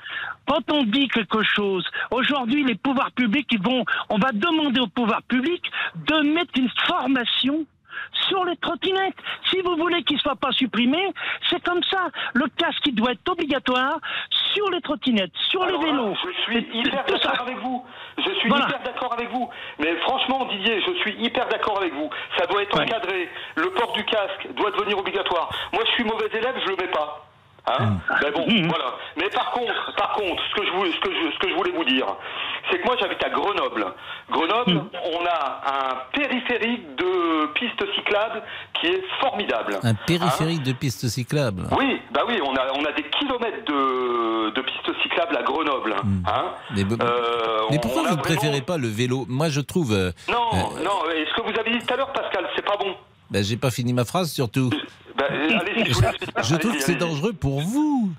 quand 0.49 0.71
on 0.73 0.83
dit 0.85 1.09
quelque 1.09 1.43
chose, 1.43 1.85
aujourd'hui, 2.11 2.65
les 2.65 2.75
pouvoirs 2.77 3.13
publics, 3.13 3.49
ils 3.53 3.61
vont, 3.63 3.85
on 4.09 4.19
va 4.19 4.31
demander 4.33 4.81
aux 4.81 4.87
pouvoirs 4.89 5.23
publics 5.23 5.71
de 5.95 6.33
mettre 6.35 6.53
une 6.57 6.71
formation 6.87 7.65
sur 8.29 8.45
les 8.45 8.57
trottinettes. 8.57 9.17
Si 9.51 9.61
vous 9.63 9.75
voulez 9.77 10.03
qu'ils 10.05 10.17
ne 10.17 10.21
soient 10.21 10.37
pas 10.37 10.53
supprimés, 10.53 11.13
c'est 11.49 11.63
comme 11.63 11.83
ça. 11.85 12.09
Le 12.35 12.47
casque, 12.57 12.87
il 12.87 12.95
doit 12.95 13.13
être 13.13 13.29
obligatoire 13.31 13.99
sur 14.55 14.69
les 14.71 14.81
trottinettes, 14.81 15.33
sur 15.51 15.63
Alors 15.63 15.81
les 15.83 15.91
vélos. 15.91 16.15
je 16.25 16.43
suis 16.43 16.69
hyper 16.75 17.05
d'accord 17.05 17.41
avec 17.41 17.57
vous. 17.59 17.85
Je 18.19 18.31
suis 18.39 18.49
Voilà. 18.49 18.67
hyper 18.69 18.83
d'accord 18.83 19.13
avec 19.15 19.31
vous. 19.31 19.49
Mais 19.79 19.97
franchement, 19.99 20.45
Didier, 20.47 20.81
je 20.83 20.93
suis 21.01 21.15
hyper 21.23 21.49
d'accord 21.49 21.79
avec 21.79 21.93
vous. 21.95 22.11
Ça 22.39 22.47
doit 22.47 22.63
être 22.63 22.81
encadré. 22.81 23.29
Le 23.57 23.71
port 23.71 23.93
du 23.93 24.05
casque 24.05 24.49
doit 24.57 24.71
devenir 24.73 24.99
obligatoire. 24.99 25.51
Moi, 25.73 25.83
je 25.87 25.93
suis 25.93 26.05
mauvais 26.05 26.29
élève, 26.33 26.55
je 26.65 26.71
le 26.71 26.77
mets 26.77 26.91
pas. 26.91 27.26
Hein 27.69 27.97
Mais 28.23 28.31
bon, 28.31 28.47
voilà. 28.69 28.95
Mais 29.17 29.29
par 29.31 29.51
contre, 29.51 29.95
par 29.97 30.13
contre, 30.15 30.41
ce 30.51 30.55
que 30.61 30.67
je 30.67 30.71
voulais, 30.73 30.93
ce 30.93 31.01
que 31.01 31.11
je, 31.13 31.33
ce 31.33 31.39
que 31.41 31.49
je 31.49 31.55
voulais 31.55 31.73
vous 31.73 31.85
dire, 31.85 32.07
c'est 32.71 32.79
que 32.79 32.85
moi 32.87 32.95
j'habite 33.01 33.23
à 33.25 33.29
Grenoble. 33.31 33.87
Grenoble, 34.31 34.85
on 35.13 35.27
a 35.27 35.63
un 35.67 35.97
périphérique 36.13 36.95
de 36.95 37.47
pistes 37.55 37.85
cyclables 37.97 38.43
qui 38.75 38.87
est 38.87 39.03
formidable. 39.21 39.79
Un 39.83 39.95
périphérique 39.95 40.63
de 40.63 40.73
piste 40.73 41.09
cyclable. 41.09 41.65
Oui, 41.77 42.01
bah 42.13 42.23
oui, 42.29 42.39
on 42.45 42.55
a, 42.55 42.67
on 42.77 42.85
a 42.85 42.93
des 42.93 43.03
kilomètres 43.19 43.65
de, 43.67 44.51
de 44.51 44.61
pistes 44.61 45.03
cyclables 45.03 45.37
à 45.37 45.43
Grenoble. 45.43 45.97
Hein 46.27 46.45
Mais, 46.75 46.83
Euh, 46.83 47.63
mais 47.71 47.79
pourquoi 47.81 48.03
vous 48.03 48.09
ne 48.11 48.15
vraiment- 48.15 48.23
préférez 48.23 48.61
pas 48.61 48.77
le 48.77 48.89
vélo? 48.89 49.25
Moi, 49.29 49.49
je 49.49 49.61
trouve. 49.61 49.93
euh, 49.93 50.13
Non, 50.31 50.51
euh, 50.55 50.85
non, 50.85 51.11
et 51.11 51.27
ce 51.27 51.35
que 51.35 51.43
vous 51.43 51.59
avez 51.59 51.73
dit 51.73 51.85
tout 51.85 51.93
à 51.95 51.97
l'heure, 51.97 52.13
Pascal, 52.13 52.49
c'est 52.55 52.65
pas 52.65 52.77
bon. 52.77 52.95
Bah, 53.31 53.43
j'ai 53.43 53.57
pas 53.57 53.71
fini 53.71 53.93
ma 53.93 54.05
phrase 54.05 54.31
surtout. 54.33 54.71
Allez-y, 55.19 55.93
je 56.45 56.55
trouve 56.57 56.77
que 56.77 56.83
c'est 56.83 56.95
dangereux 56.97 57.33
pour 57.33 57.63
vous. 57.63 58.13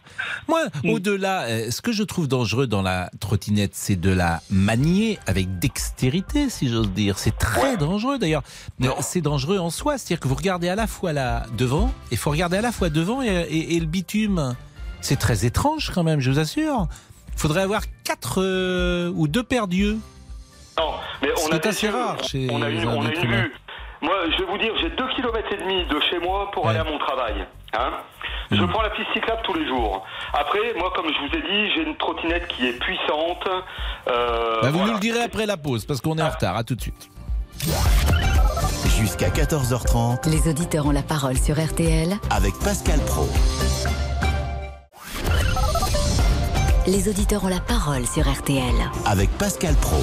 Moi, 0.48 0.62
au-delà, 0.84 1.44
euh, 1.44 1.70
ce 1.72 1.82
que 1.82 1.92
je 1.92 2.04
trouve 2.04 2.28
dangereux 2.28 2.66
dans 2.68 2.82
la 2.82 3.12
trottinette, 3.20 3.76
c'est 3.76 3.96
de 3.96 4.10
la 4.10 4.42
manier 4.50 5.20
avec 5.28 5.60
dextérité, 5.60 6.50
si 6.50 6.68
j'ose 6.70 6.90
dire. 6.92 7.20
C'est 7.20 7.38
très 7.38 7.78
dangereux 7.78 8.18
d'ailleurs. 8.18 8.42
Euh, 8.84 8.90
C'est 9.02 9.22
dangereux 9.22 9.60
en 9.60 9.70
soi, 9.70 9.98
c'est-à-dire 9.98 10.20
que 10.20 10.28
vous 10.28 10.36
regardez 10.36 10.70
à 10.70 10.76
la 10.76 10.88
fois 10.88 11.14
là 11.14 11.46
devant, 11.58 11.88
et 12.10 12.14
il 12.14 12.18
faut 12.18 12.32
regarder 12.32 12.58
à 12.58 12.62
la 12.62 12.72
fois 12.72 12.90
devant 12.90 13.22
et, 13.22 13.28
et- 13.28 13.76
et 13.76 13.80
le 13.80 13.86
bitume. 13.86 14.56
C'est 15.02 15.18
très 15.20 15.46
étrange 15.46 15.92
quand 15.94 16.04
même, 16.04 16.20
je 16.20 16.32
vous 16.32 16.40
assure. 16.40 16.88
Il 17.36 17.40
faudrait 17.40 17.62
avoir 17.62 17.84
quatre 18.04 18.42
euh, 18.42 19.12
ou 19.16 19.28
deux 19.28 19.44
paires 19.44 19.68
d'yeux. 19.68 20.00
Non, 20.80 20.92
mais 21.22 21.30
on 21.48 21.52
a 21.56 21.68
assez 21.68 21.90
rare 21.90 22.24
chez 22.24 22.48
on 22.52 22.62
a 22.64 22.70
une, 22.70 22.80
un 22.88 22.96
on 22.96 23.06
a 23.06 23.10
être 23.10 23.20
une 23.24 23.30
humain. 23.30 23.42
vue. 23.44 23.54
Moi, 24.02 24.14
je 24.32 24.38
vais 24.44 24.52
vous 24.52 24.58
dire, 24.58 24.74
j'ai 24.82 24.90
2 24.90 25.08
km 25.16 25.52
et 25.52 25.58
demi 25.58 25.86
de 25.86 26.00
chez 26.10 26.20
moi 26.20 26.50
pour 26.52 26.68
aller 26.70 26.80
à 26.80 26.84
mon 26.84 26.98
travail. 27.00 27.46
Hein 27.74 27.92
je 28.52 28.62
Mm. 28.62 28.68
prends 28.70 28.82
la 28.82 28.90
piste 28.92 29.08
cyclable 29.14 29.42
tous 29.44 29.54
les 29.56 29.68
jours. 29.68 30.06
Après, 30.34 30.74
moi, 30.78 30.92
comme 30.96 31.08
je 31.08 31.20
vous 31.20 31.36
ai 31.38 31.42
dit, 31.42 31.72
j'ai 31.76 31.84
une 31.84 31.98
trottinette 31.98 32.48
qui 32.48 32.68
est 32.68 32.74
puissante. 32.80 33.46
Euh, 34.08 34.62
Bah, 34.62 34.70
vous 34.72 34.78
voilà. 34.78 34.88
nous 34.88 34.94
le 34.94 35.00
direz 35.02 35.22
après 35.24 35.46
la 35.46 35.58
pause, 35.58 35.86
parce 35.86 36.00
qu'on 36.02 36.18
est 36.18 36.22
en 36.22 36.30
retard. 36.30 36.56
À 36.56 36.64
tout 36.64 36.76
de 36.76 36.82
suite. 36.82 37.10
Jusqu'à 38.98 39.30
14h30 39.30 40.30
Les 40.30 40.50
auditeurs 40.50 40.86
ont 40.86 40.92
la 40.92 41.04
parole 41.04 41.38
sur 41.38 41.56
RTL 41.60 42.16
avec 42.30 42.54
Pascal 42.64 43.00
Pro. 43.02 43.28
Les 46.88 47.10
auditeurs 47.10 47.44
ont 47.44 47.50
la 47.50 47.60
parole 47.60 48.06
sur 48.08 48.24
RTL. 48.32 48.64
Avec 49.06 49.30
Pascal 49.38 49.76
Pro. 49.76 49.98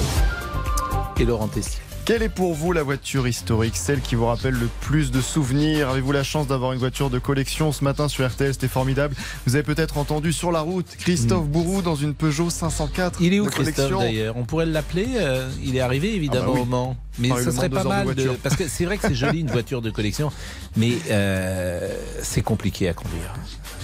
Et 1.19 1.25
Laurent 1.25 1.47
Tessier. 1.47 1.81
Quelle 2.05 2.21
est 2.21 2.29
pour 2.29 2.53
vous 2.53 2.71
la 2.71 2.83
voiture 2.83 3.27
historique, 3.27 3.75
celle 3.75 3.99
qui 3.99 4.13
vous 4.13 4.27
rappelle 4.27 4.53
le 4.53 4.69
plus 4.81 5.09
de 5.09 5.21
souvenirs? 5.21 5.89
Avez-vous 5.89 6.11
la 6.11 6.21
chance 6.23 6.45
d'avoir 6.45 6.71
une 6.73 6.77
voiture 6.77 7.09
de 7.09 7.17
collection 7.17 7.71
ce 7.71 7.83
matin 7.83 8.07
sur 8.07 8.27
RTL 8.29 8.53
C'était 8.53 8.67
formidable. 8.67 9.15
Vous 9.47 9.55
avez 9.55 9.63
peut-être 9.63 9.97
entendu 9.97 10.31
sur 10.31 10.51
la 10.51 10.59
route 10.61 10.85
Christophe 10.99 11.47
Bourou 11.47 11.81
dans 11.81 11.95
une 11.95 12.13
Peugeot 12.13 12.51
504. 12.51 13.19
Mm. 13.19 13.23
Il 13.23 13.33
est 13.33 13.39
où 13.39 13.45
de 13.45 13.49
Christophe 13.49 13.97
d'ailleurs? 13.99 14.37
On 14.37 14.43
pourrait 14.43 14.67
l'appeler. 14.67 15.07
euh, 15.15 15.49
il 15.63 15.75
est 15.75 15.81
arrivé 15.81 16.13
évidemment 16.13 16.43
Ah 16.45 16.51
bah 16.51 16.53
oui. 16.57 16.61
au 16.61 16.65
Mans. 16.65 16.95
Mais 17.17 17.29
le 17.29 17.51
serait 17.51 17.69
pas 17.69 17.81
de 17.83 17.87
mal 17.87 18.13
de, 18.13 18.27
parce 18.43 18.55
que 18.55 18.67
c'est 18.67 18.85
vrai 18.85 18.97
que 18.97 19.07
c'est 19.07 19.15
joli 19.15 19.39
une 19.39 19.49
voiture 19.49 19.81
de 19.81 19.89
collection, 19.89 20.31
mais 20.75 20.91
euh, 21.09 21.89
c'est 22.21 22.41
compliqué 22.43 22.87
à 22.89 22.93
conduire. 22.93 23.33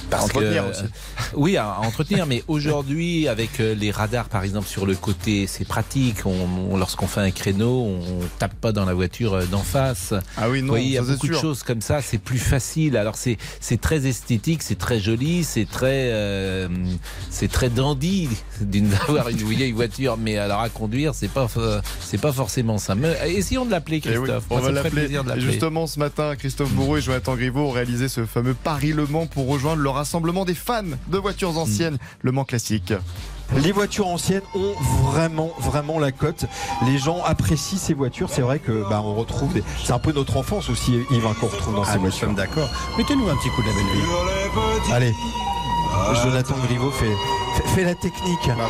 Parce 0.09 0.25
entretenir 0.25 0.65
que- 0.65 0.71
aussi. 0.71 0.83
Oui, 1.33 1.55
à, 1.55 1.67
à 1.71 1.79
entretenir, 1.79 2.25
mais 2.25 2.43
aujourd'hui, 2.49 3.29
avec 3.29 3.61
euh, 3.61 3.73
les 3.73 3.89
radars 3.91 4.27
par 4.27 4.43
exemple 4.43 4.67
sur 4.67 4.85
le 4.85 4.95
côté, 4.95 5.47
c'est 5.47 5.63
pratique. 5.65 6.25
On, 6.25 6.33
on- 6.71 6.75
Lorsqu'on 6.77 7.07
fait 7.07 7.21
un 7.21 7.31
créneau, 7.31 7.85
on 7.85 8.10
tape 8.39 8.53
pas 8.55 8.71
dans 8.71 8.85
la 8.85 8.93
voiture 8.93 9.33
euh, 9.33 9.45
d'en 9.45 9.63
face. 9.63 10.13
Ah 10.37 10.49
oui, 10.49 10.61
non, 10.61 10.77
il 10.77 10.89
y 10.89 10.97
a 10.97 11.01
beaucoup 11.01 11.27
de 11.27 11.33
choses 11.35 11.63
comme 11.63 11.81
ça, 11.81 12.01
c'est 12.01 12.17
plus 12.17 12.37
facile. 12.37 12.97
Alors 12.97 13.15
c'est 13.15 13.37
c'est 13.59 13.79
très 13.79 14.07
esthétique, 14.07 14.63
c'est 14.63 14.77
très 14.77 14.99
joli, 14.99 15.43
c'est 15.43 15.69
très 15.69 16.09
euh, 16.11 16.67
c'est 17.29 17.51
très 17.51 17.69
dandy 17.69 18.29
d'avoir 18.61 19.29
une 19.29 19.37
vieille 19.37 19.71
voiture, 19.71 20.17
mais 20.17 20.37
alors 20.37 20.61
à 20.61 20.69
conduire, 20.69 21.15
c'est 21.15 21.27
pas 21.29 21.47
euh, 21.57 21.81
c'est 21.99 22.19
pas 22.19 22.31
forcément 22.31 22.77
ça. 22.77 22.95
Mais 22.95 23.17
essayons 23.33 23.65
de 23.65 23.71
l'appeler 23.71 24.01
Eh 24.05 24.17
oui, 24.17 24.23
Christophe. 24.25 24.45
on 24.49 24.59
va 24.59 24.71
l'appeler. 24.71 25.07
Justement, 25.37 25.87
ce 25.87 25.99
matin, 25.99 26.35
Christophe 26.35 26.71
Bourreau 26.73 26.97
et 26.97 27.01
Jonathan 27.01 27.35
Griveaux 27.35 27.67
ont 27.67 27.71
réalisé 27.71 28.07
ce 28.07 28.25
fameux 28.25 28.53
Paris-Le 28.53 29.05
Mans 29.07 29.27
pour 29.27 29.47
rejoindre 29.47 29.81
le 29.81 29.89
rassemblement 29.89 30.45
des 30.45 30.55
fans 30.55 30.83
de 31.07 31.17
voitures 31.17 31.57
anciennes, 31.57 31.97
le 32.21 32.31
Mans 32.31 32.45
classique. 32.45 32.93
Les 33.57 33.71
voitures 33.71 34.07
anciennes 34.07 34.41
ont 34.55 34.73
vraiment, 35.03 35.49
vraiment 35.59 35.99
la 35.99 36.11
cote. 36.11 36.45
Les 36.85 36.97
gens 36.97 37.21
apprécient 37.23 37.77
ces 37.77 37.93
voitures. 37.93 38.29
C'est 38.31 38.41
vrai 38.41 38.59
que 38.59 38.87
bah, 38.89 39.01
on 39.03 39.13
retrouve. 39.13 39.53
Des... 39.53 39.63
C'est 39.83 39.91
un 39.93 39.99
peu 39.99 40.11
notre 40.13 40.37
enfance 40.37 40.69
aussi, 40.69 40.93
Yves, 41.11 41.25
hein, 41.25 41.35
qu'on 41.39 41.47
retrouve 41.47 41.75
dans 41.75 41.83
Ah, 41.83 41.87
ces 41.87 41.95
nous 41.95 42.01
voitures. 42.01 42.19
sommes 42.27 42.35
d'accord. 42.35 42.69
Mettez-nous 42.97 43.27
un 43.29 43.35
petit 43.35 43.49
coup 43.49 43.61
de 43.61 43.67
la 43.67 43.73
belle 43.73 43.83
vie. 43.93 44.93
Allez, 44.93 45.13
Jonathan 46.23 46.55
Griveaux 46.67 46.91
fait, 46.91 47.05
fait, 47.57 47.67
fait 47.75 47.83
la 47.83 47.95
technique. 47.95 48.39
Ah 48.49 48.55
bah 48.55 48.69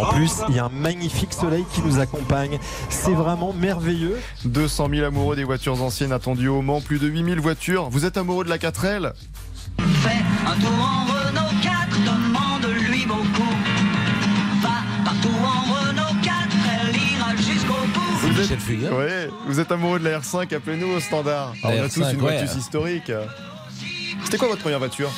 En 0.00 0.12
plus, 0.14 0.32
il 0.48 0.54
y 0.54 0.58
a 0.58 0.64
un 0.66 0.70
magnifique 0.70 1.32
soleil 1.32 1.64
qui 1.72 1.82
nous 1.82 1.98
accompagne. 1.98 2.58
C'est 2.88 3.12
vraiment 3.12 3.52
merveilleux. 3.52 4.18
200 4.44 4.88
000 4.94 5.06
amoureux 5.06 5.36
des 5.36 5.44
voitures 5.44 5.82
anciennes 5.82 6.12
attendus 6.12 6.48
au 6.48 6.62
Mans, 6.62 6.80
plus 6.80 6.98
de 6.98 7.06
8000 7.08 7.40
voitures. 7.40 7.90
Vous 7.90 8.06
êtes 8.06 8.16
amoureux 8.16 8.44
de 8.44 8.50
la 8.50 8.58
4L 8.58 9.12
Un 9.78 10.58
tour 10.58 10.70
en 10.80 11.04
Renault 11.04 11.54
4, 11.62 11.88
demande-lui 12.04 13.06
beaucoup. 13.06 13.54
Va 14.62 14.82
partout 15.04 15.28
en 15.28 15.72
Renault 15.72 16.20
4, 16.22 16.34
elle 16.82 16.96
ira 16.96 17.36
jusqu'au 17.36 17.86
bout. 17.94 18.28
vous 18.32 18.40
êtes, 18.52 18.92
ouais, 18.92 19.30
vous 19.46 19.60
êtes 19.60 19.72
amoureux 19.72 19.98
de 19.98 20.04
la 20.04 20.18
R5, 20.20 20.54
appelez-nous 20.54 20.88
au 20.88 21.00
standard. 21.00 21.54
La 21.62 21.68
Alors, 21.70 21.80
on 21.80 21.84
a 21.84 21.88
R5, 21.88 21.94
tous 21.94 22.00
une 22.00 22.06
ouais. 22.22 22.38
voiture 22.38 22.58
historique. 22.58 23.12
C'était 24.24 24.38
quoi 24.38 24.48
votre 24.48 24.60
première 24.62 24.78
voiture? 24.78 25.10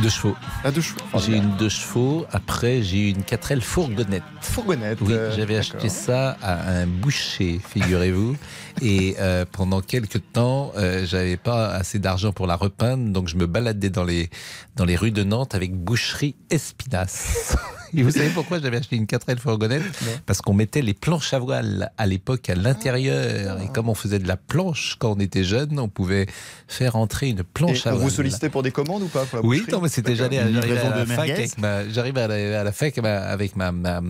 Deux 0.00 0.08
chevaux. 0.08 0.36
Ah, 0.64 0.70
deux 0.70 0.80
chevaux. 0.80 1.00
J'ai 1.18 1.36
une 1.36 1.56
deux 1.56 1.68
chevaux. 1.68 2.26
Après, 2.32 2.82
j'ai 2.82 2.98
eu 2.98 3.10
une 3.10 3.22
4L 3.22 3.60
fourgonnette. 3.60 4.22
Fourgonnette. 4.40 4.98
Oui, 5.00 5.12
euh, 5.12 5.34
j'avais 5.36 5.56
acheté 5.56 5.88
ça 5.88 6.36
à 6.42 6.70
un 6.70 6.86
boucher, 6.86 7.60
figurez-vous. 7.72 8.36
Et 8.82 9.16
euh, 9.18 9.44
pendant 9.50 9.80
quelques 9.80 10.20
temps, 10.32 10.72
euh, 10.76 11.06
j'avais 11.06 11.36
pas 11.36 11.68
assez 11.68 11.98
d'argent 11.98 12.32
pour 12.32 12.46
la 12.46 12.56
repeindre, 12.56 13.12
donc 13.12 13.28
je 13.28 13.36
me 13.36 13.46
baladais 13.46 13.90
dans 13.90 14.04
les 14.04 14.30
dans 14.76 14.84
les 14.84 14.96
rues 14.96 15.12
de 15.12 15.22
Nantes 15.22 15.54
avec 15.54 15.74
boucherie 15.74 16.34
Espinas. 16.50 17.56
Et 17.96 18.02
vous 18.02 18.10
savez 18.10 18.28
pourquoi 18.30 18.58
j'avais 18.60 18.76
acheté 18.78 18.96
une 18.96 19.04
4L 19.06 19.38
fourgonnette 19.38 19.82
Parce 20.26 20.40
qu'on 20.40 20.54
mettait 20.54 20.82
les 20.82 20.94
planches 20.94 21.32
à 21.34 21.38
voile 21.38 21.90
à 21.96 22.06
l'époque 22.06 22.48
à 22.50 22.54
l'intérieur. 22.54 23.60
Et 23.60 23.68
comme 23.68 23.88
on 23.88 23.94
faisait 23.94 24.18
de 24.18 24.26
la 24.28 24.36
planche 24.36 24.96
quand 24.98 25.12
on 25.16 25.20
était 25.20 25.44
jeune, 25.44 25.78
on 25.78 25.88
pouvait 25.88 26.26
faire 26.68 26.96
entrer 26.96 27.28
une 27.28 27.42
planche 27.44 27.86
Et 27.86 27.88
à 27.88 27.92
voile. 27.92 28.04
vous 28.04 28.10
sollicitait 28.10 28.48
pour 28.50 28.62
des 28.62 28.70
commandes 28.70 29.02
ou 29.02 29.08
pas 29.08 29.24
pour 29.24 29.38
la 29.40 29.44
Oui, 29.44 29.62
non, 29.70 29.80
mais 29.80 29.88
c'était 29.88 30.16
j'allais 30.16 30.38
à, 30.38 30.44
la 30.50 30.60
fac 31.06 31.08
merguez 31.08 31.32
avec 31.32 31.58
ma, 31.58 31.88
j'arrive 31.88 32.18
à 32.18 32.26
la, 32.28 32.60
à 32.60 32.64
la 32.64 32.72
fac 32.72 32.96
ma- 32.98 33.18
avec 33.20 33.56
ma, 33.56 33.72
ma, 33.72 34.00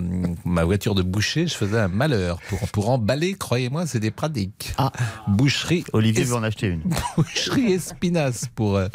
ma 0.44 0.64
voiture 0.64 0.94
de 0.94 1.02
boucher, 1.02 1.46
je 1.46 1.54
faisais 1.54 1.78
un 1.78 1.88
malheur 1.88 2.38
pour 2.48 2.60
pour 2.68 2.90
emballer, 2.90 3.34
croyez-moi, 3.34 3.86
c'était 3.86 4.10
pratique. 4.10 4.72
Ah, 4.78 4.92
boucherie. 5.28 5.84
Olivier 5.92 6.22
Es- 6.22 6.26
veut 6.26 6.34
en 6.36 6.42
acheter 6.42 6.68
une. 6.68 6.82
Boucherie 7.16 7.72
Espinas 7.72 8.46
pour 8.54 8.76
euh, 8.76 8.88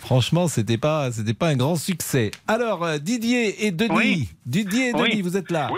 franchement, 0.00 0.48
c'était 0.48 0.78
pas 0.78 1.10
c'était 1.12 1.34
pas 1.34 1.48
un 1.48 1.56
grand 1.56 1.76
succès. 1.76 2.30
Alors 2.46 2.84
euh, 2.84 2.98
Didier 2.98 3.66
et 3.66 3.70
Denis, 3.70 3.94
Oui. 3.94 4.28
Didier 4.44 4.90
et 4.90 4.94
Oui. 4.94 5.10
Denis, 5.10 5.22
vous 5.22 5.36
êtes 5.36 5.50
là. 5.50 5.68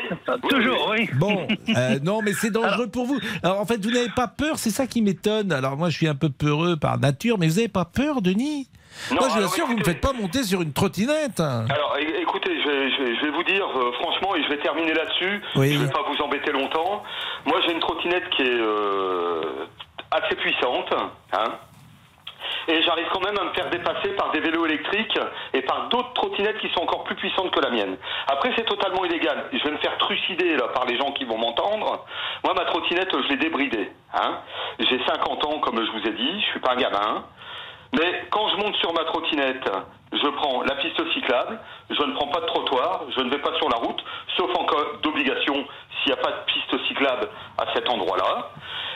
Toujours, 0.49 0.89
oui. 0.91 1.09
Bon, 1.15 1.47
euh, 1.77 1.99
non, 2.03 2.21
mais 2.23 2.33
c'est 2.33 2.51
dangereux 2.51 2.89
pour 2.89 3.07
vous. 3.07 3.19
Alors, 3.43 3.61
en 3.61 3.67
fait, 3.67 3.83
vous 3.85 3.91
n'avez 3.91 4.11
pas 4.15 4.29
peur, 4.29 4.59
c'est 4.59 4.71
ça 4.71 4.87
qui 4.87 5.01
m'étonne. 5.03 5.53
Alors, 5.53 5.77
moi, 5.77 5.89
je 5.91 5.97
suis 5.97 6.09
un 6.09 6.15
peu 6.15 6.29
peureux 6.29 6.77
par 6.77 6.99
nature, 6.99 7.39
mais 7.39 7.49
vous 7.49 7.57
n'avez 7.57 7.69
pas 7.69 7.85
peur, 7.85 8.21
Denis? 8.23 8.69
Non, 9.11 9.19
Moi, 9.21 9.29
je 9.29 9.39
vous 9.41 9.47
assure, 9.47 9.67
vous 9.67 9.75
ne 9.75 9.79
me 9.81 9.85
faites 9.85 10.01
pas 10.01 10.13
monter 10.13 10.43
sur 10.43 10.61
une 10.63 10.73
trottinette. 10.73 11.39
Alors 11.41 11.97
écoutez, 12.21 12.51
je 12.65 12.69
vais, 12.69 12.91
je 12.91 13.03
vais- 13.05 13.17
je 13.17 13.25
vais 13.27 13.31
vous 13.31 13.45
dire 13.45 13.65
euh, 13.77 13.93
franchement, 14.01 14.35
et 14.35 14.43
je 14.43 14.49
vais 14.49 14.59
terminer 14.59 14.93
là-dessus, 14.93 15.41
Oui. 15.57 15.75
je 15.75 15.79
vais 15.85 15.91
pas 15.91 16.03
vous 16.11 16.21
embêter 16.25 16.51
longtemps. 16.53 17.03
Moi 17.47 17.61
j'ai 17.65 17.73
une 17.75 17.81
trottinette 17.81 18.29
qui 18.31 18.43
est 18.43 18.49
euh, 18.61 19.67
assez 20.11 20.35
puissante, 20.37 20.93
hein, 21.33 21.53
et 22.69 22.83
j'arrive 22.83 23.07
quand 23.13 23.25
même 23.25 23.39
à 23.39 23.45
me 23.45 23.53
faire 23.53 23.71
dépasser 23.71 24.11
par 24.11 24.31
des 24.31 24.41
vélos 24.41 24.67
électriques 24.67 25.19
et 25.53 25.63
par 25.63 25.89
d'autres 25.89 26.13
trottinettes 26.15 26.59
qui 26.59 26.69
sont 26.71 26.83
encore 26.83 27.05
plus 27.05 27.17
puissantes 27.17 27.51
que 27.51 27.61
la 27.61 27.71
mienne. 27.71 27.97
Après 28.27 28.53
c'est 28.57 28.65
totalement 28.65 29.05
illégal, 29.05 29.49
je 29.53 29.63
vais 29.65 29.73
me 29.73 29.79
faire 29.79 29.97
trucider 29.99 30.57
par 30.75 30.85
les 30.87 30.97
gens 30.97 31.13
qui 31.13 31.25
vont 31.25 31.39
m'entendre. 31.39 32.05
Moi 32.45 32.55
ma 32.55 32.65
trottinette 32.67 33.11
je 33.13 33.29
l'ai 33.29 33.37
débridée, 33.37 33.91
hein. 34.15 34.39
J'ai 34.79 35.01
50 35.07 35.45
ans 35.47 35.59
comme 35.61 35.85
je 35.85 35.91
vous 35.91 36.07
ai 36.07 36.13
dit, 36.13 36.41
je 36.41 36.47
suis 36.47 36.61
pas 36.61 36.73
un 36.73 36.77
gamin. 36.77 37.25
Mais 37.93 38.27
quand 38.31 38.49
je 38.51 38.57
monte 38.57 38.77
sur 38.77 38.93
ma 38.93 39.05
trottinette, 39.05 39.71
je 40.13 40.29
prends 40.29 40.63
la 40.63 40.75
piste 40.77 41.13
cyclable, 41.13 41.59
je 41.91 42.03
ne 42.03 42.13
prends 42.15 42.29
pas 42.29 42.41
de 42.41 42.47
trottoir, 42.47 43.05
je 43.17 43.21
ne 43.23 43.31
vais 43.31 43.39
pas 43.39 43.55
sur 43.57 43.69
la 43.71 43.77
route, 43.77 44.03
sauf 44.37 44.51
en 44.59 44.65
cas 44.65 44.77
d'obligation 45.03 45.55
s'il 45.55 46.13
n'y 46.13 46.19
a 46.19 46.23
pas 46.23 46.33
de 46.33 46.45
piste 46.47 46.87
cyclable 46.87 47.29
à 47.57 47.65
cet 47.75 47.89
endroit-là. 47.89 48.51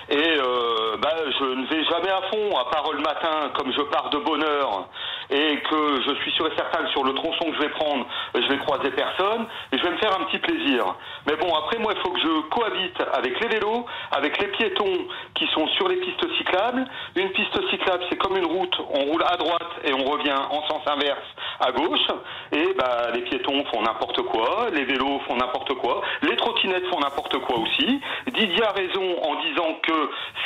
Et 0.09 0.17
euh, 0.17 0.97
bah, 1.01 1.15
je 1.39 1.45
ne 1.45 1.67
vais 1.67 1.85
jamais 1.85 2.11
à 2.11 2.23
fond, 2.31 2.59
à 2.59 2.71
part 2.71 2.93
le 2.93 3.01
matin, 3.01 3.51
comme 3.55 3.73
je 3.73 3.83
pars 3.83 4.11
de 4.11 4.19
bonne 4.19 4.43
heure 4.43 4.89
et 5.33 5.59
que 5.59 6.03
je 6.07 6.15
suis 6.23 6.33
sûr 6.33 6.47
et 6.47 6.57
certain 6.57 6.85
que 6.85 6.91
sur 6.91 7.05
le 7.05 7.15
tronçon 7.15 7.51
que 7.51 7.55
je 7.55 7.63
vais 7.63 7.71
prendre, 7.71 8.07
je 8.35 8.47
vais 8.49 8.59
croiser 8.59 8.91
personne, 8.91 9.47
et 9.73 9.79
je 9.79 9.83
vais 9.83 9.91
me 9.91 9.97
faire 9.97 10.15
un 10.19 10.25
petit 10.25 10.39
plaisir. 10.39 10.85
Mais 11.27 11.37
bon, 11.37 11.55
après, 11.55 11.79
moi, 11.79 11.93
il 11.97 12.01
faut 12.03 12.11
que 12.11 12.21
je 12.21 12.41
cohabite 12.51 13.03
avec 13.15 13.41
les 13.41 13.49
vélos, 13.49 13.87
avec 14.11 14.41
les 14.41 14.49
piétons 14.49 15.07
qui 15.35 15.47
sont 15.55 15.67
sur 15.69 15.89
les 15.89 15.97
pistes 15.97 16.27
cyclables. 16.37 16.85
Une 17.17 17.31
piste 17.31 17.71
cyclable, 17.71 18.05
c'est 18.11 18.19
comme 18.19 18.37
une 18.37 18.47
route, 18.47 18.77
on 18.91 19.05
roule 19.05 19.25
à 19.25 19.37
droite 19.37 19.73
et 19.85 19.93
on 19.95 20.05
revient 20.05 20.37
en 20.51 20.63
sens 20.69 20.83
inverse 20.87 21.19
à 21.61 21.73
gauche, 21.73 22.07
et 22.53 22.75
bah, 22.77 23.09
les 23.15 23.23
piétons 23.23 23.65
font 23.73 23.83
n'importe 23.83 24.23
quoi, 24.23 24.67
les 24.73 24.85
vélos 24.85 25.21
font 25.29 25.37
n'importe 25.37 25.75
quoi, 25.75 26.03
les 26.23 26.37
trottinettes 26.37 26.87
font 26.89 27.01
n'importe 27.01 27.39
quoi 27.39 27.59
aussi. 27.59 28.01
Didier 28.35 28.65
a 28.65 28.73
raison 28.73 29.23
en 29.23 29.41
disant 29.43 29.79
que 29.83 29.92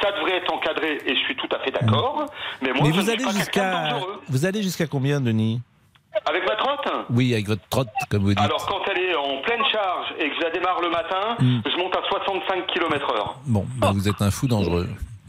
ça 0.03 0.13
devrait 0.13 0.37
être 0.37 0.53
encadré, 0.53 0.99
et 1.07 1.15
je 1.15 1.21
suis 1.21 1.37
tout 1.37 1.49
à 1.55 1.59
fait 1.61 1.71
d'accord, 1.71 2.27
mais 2.63 2.73
moi, 2.73 2.83
Mais 2.85 2.93
je 2.93 3.01
vous 3.01 3.11
allez 3.11 3.25
pas 3.25 3.31
jusqu'à 3.33 3.99
vous 4.29 4.47
allez 4.47 4.63
jusqu'à 4.63 4.87
combien, 4.87 5.21
Denis? 5.21 5.61
Avec 6.25 6.49
ma 6.49 6.57
trotte? 6.57 6.89
Oui, 7.11 7.35
avec 7.35 7.47
votre 7.47 7.69
trotte, 7.69 7.89
comme 8.11 8.23
vous 8.23 8.29
dites. 8.31 8.39
Alors 8.41 8.67
quand 8.67 8.81
elle 8.91 8.99
est 9.03 9.15
en 9.15 9.43
pleine 9.43 9.63
charge 9.71 10.15
et 10.19 10.31
que 10.31 10.35
je 10.37 10.41
la 10.41 10.51
démarre 10.51 10.81
le 10.81 10.89
matin, 10.91 11.37
Hmm. 11.39 11.61
je 11.71 11.77
monte 11.77 11.95
à 11.95 12.01
65 12.09 12.67
km 12.69 13.11
heure. 13.15 13.37
Bon, 13.47 13.67
bah, 13.77 13.91
vous 13.95 14.09
êtes 14.09 14.21
un 14.23 14.31
fou 14.31 14.47
dangereux. 14.49 14.89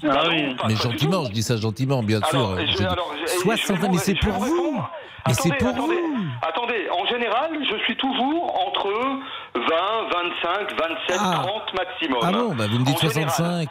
Ah 0.10 0.24
oui. 0.30 0.56
Mais 0.68 0.76
gentiment, 0.76 1.26
je 1.26 1.32
dis 1.32 1.44
ça 1.44 1.58
gentiment, 1.58 2.04
bien 2.04 2.20
Alors, 2.20 2.58
sûr. 2.58 2.68
je- 2.68 2.84
alors, 2.84 3.12
je- 3.20 3.32
je- 3.34 3.38
60 3.40 3.78
je 3.78 3.82
vais 3.82 3.90
mais 3.90 3.98
c'est 3.98 4.16
pour 4.20 4.34
vous. 4.34 4.80
Mais 5.28 5.34
c'est 5.34 5.50
pour 5.58 5.68
attendez, 5.70 5.96
vous. 5.96 6.18
Attendez, 6.42 6.88
en 6.90 7.06
général, 7.08 7.50
je 7.70 7.76
suis 7.84 7.98
toujours 7.98 8.56
entre 8.68 8.88
20, 9.56 9.62
25, 10.14 10.80
27, 10.80 11.18
Ah. 11.20 11.42
30 11.44 11.74
maximum. 11.78 12.20
Ah 12.24 12.32
bon, 12.32 12.56
bah 12.56 12.66
vous 12.70 12.80
me 12.80 12.86
dites 12.86 13.04
En 13.04 13.10
général. 13.10 13.66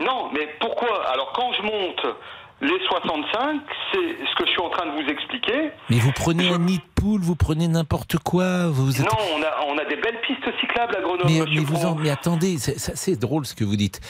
65. 0.00 0.06
Non, 0.06 0.30
mais 0.32 0.48
pourquoi 0.60 1.06
Alors 1.10 1.32
quand 1.34 1.52
je 1.54 1.62
monte 1.62 2.16
les 2.60 2.78
65, 2.88 3.60
c'est 3.92 3.98
ce 3.98 4.34
que 4.36 4.44
je 4.46 4.50
suis 4.50 4.60
en 4.60 4.70
train 4.70 4.86
de 4.86 4.90
vous 5.02 5.08
expliquer. 5.08 5.70
Mais 5.90 5.98
vous 5.98 6.10
prenez 6.12 6.48
un 6.48 6.58
nid 6.58 6.78
de 6.78 6.82
poule, 7.00 7.20
vous 7.20 7.36
prenez 7.36 7.68
n'importe 7.68 8.16
quoi. 8.18 8.66
Vous 8.68 9.00
êtes... 9.00 9.06
Non, 9.06 9.18
on 9.36 9.42
a, 9.42 9.64
on 9.72 9.78
a 9.78 9.84
des 9.84 9.94
belles 9.96 10.20
pistes 10.26 10.48
cyclables 10.60 10.96
à 10.96 11.00
Grenoble. 11.00 11.30
Mais, 11.30 11.38
monsieur 11.40 11.54
mais 11.60 11.60
vous 11.66 11.86
en, 11.86 11.92
Pro. 11.94 12.02
mais 12.02 12.10
attendez, 12.10 12.58
c'est- 12.58 12.78
ça, 12.78 13.14
drôle 13.16 13.46
ce 13.46 13.54
que 13.54 13.62
vous 13.64 13.76
dites. 13.76 14.00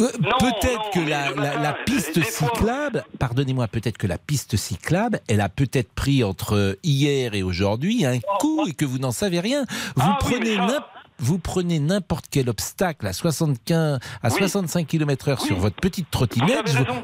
Euh, 0.00 0.08
peut-être 0.40 0.90
que 0.92 0.98
la, 1.08 1.30
la- 1.30 1.56
la 1.60 1.72
piste 1.74 2.20
cyclable, 2.24 3.04
pardonnez-moi, 3.20 3.68
peut-être 3.68 3.98
que 3.98 4.08
la 4.08 4.18
piste 4.18 4.56
cyclable, 4.56 5.20
elle 5.28 5.40
a 5.40 5.48
peut-être 5.48 5.92
pris 5.92 6.24
entre 6.24 6.76
hier 6.82 7.34
et 7.34 7.44
aujourd'hui 7.44 8.04
un 8.04 8.18
coup 8.40 8.66
et 8.66 8.72
que 8.72 8.84
vous 8.84 8.98
n'en 8.98 9.12
savez 9.12 9.38
rien. 9.38 9.64
Vous 9.94 10.02
Ah 10.10 10.16
prenez 10.18 10.56
n'im- 10.56 10.84
vous 11.22 11.38
prenez 11.38 11.78
n'importe 11.78 12.26
quel 12.30 12.50
obstacle 12.50 13.06
à 13.06 13.12
75, 13.12 14.00
à 14.22 14.30
65 14.30 14.86
km/h 14.86 15.38
sur 15.38 15.56
votre 15.56 15.76
petite 15.76 16.10
trottinette. 16.10 16.68
je, 16.68 16.78
vous, 16.78 17.02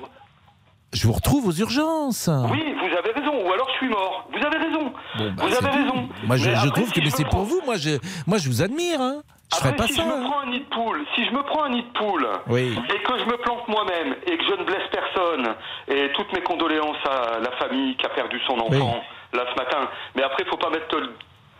je 0.92 1.06
vous 1.06 1.12
retrouve 1.12 1.46
aux 1.46 1.52
urgences. 1.52 2.28
Oui, 2.50 2.74
vous 2.74 2.96
avez 2.98 3.12
raison. 3.12 3.46
ou 3.46 3.52
alors 3.52 3.68
je 3.72 3.76
suis 3.78 3.88
mort. 3.88 4.28
Vous 4.32 4.44
avez 4.46 4.58
raison. 4.58 4.92
Bon, 5.18 5.32
bah, 5.36 5.44
vous 5.46 5.54
avez 5.54 5.82
raison. 5.82 6.08
Moi, 6.24 6.36
je, 6.36 6.68
trouve 6.70 6.92
si 6.92 7.00
que 7.00 7.10
c'est 7.10 7.28
pour 7.28 7.44
vous. 7.44 7.60
Moi, 7.64 7.76
je, 7.76 7.98
moi, 8.26 8.38
je 8.38 8.48
vous 8.48 8.60
admire. 8.62 9.00
Hein. 9.00 9.22
Je 9.52 9.56
Après, 9.56 9.76
pas 9.76 9.86
si 9.86 9.94
ça. 9.94 10.02
je 10.02 10.06
me 10.08 10.12
hein. 10.12 10.28
prends 10.28 10.40
un 10.40 10.50
nid 10.50 10.58
de 10.60 10.64
poule, 10.64 11.06
si 11.14 11.24
je 11.24 11.30
me 11.30 11.42
prends 11.42 11.62
un 11.64 11.70
nid 11.70 11.82
de 11.82 11.98
poule 11.98 12.28
Oui. 12.48 12.76
et 12.94 13.02
que 13.02 13.18
je 13.18 13.24
me 13.24 13.36
plante 13.38 13.66
moi-même 13.66 14.14
et 14.26 14.36
que 14.36 14.44
je 14.44 14.52
ne 14.60 14.64
blesse 14.64 14.86
personne, 14.92 15.54
et 15.88 16.12
toutes 16.14 16.30
mes 16.34 16.42
condoléances 16.42 17.00
à 17.08 17.38
la 17.40 17.50
famille 17.52 17.96
qui 17.96 18.04
a 18.04 18.10
perdu 18.10 18.38
son 18.46 18.58
enfant 18.58 19.00
là 19.32 19.44
ce 19.50 19.56
matin. 19.58 19.88
Mais 20.16 20.22
après, 20.22 20.42
il 20.44 20.50
faut 20.50 20.58
pas 20.58 20.68
mettre 20.68 20.94
le- 20.98 21.14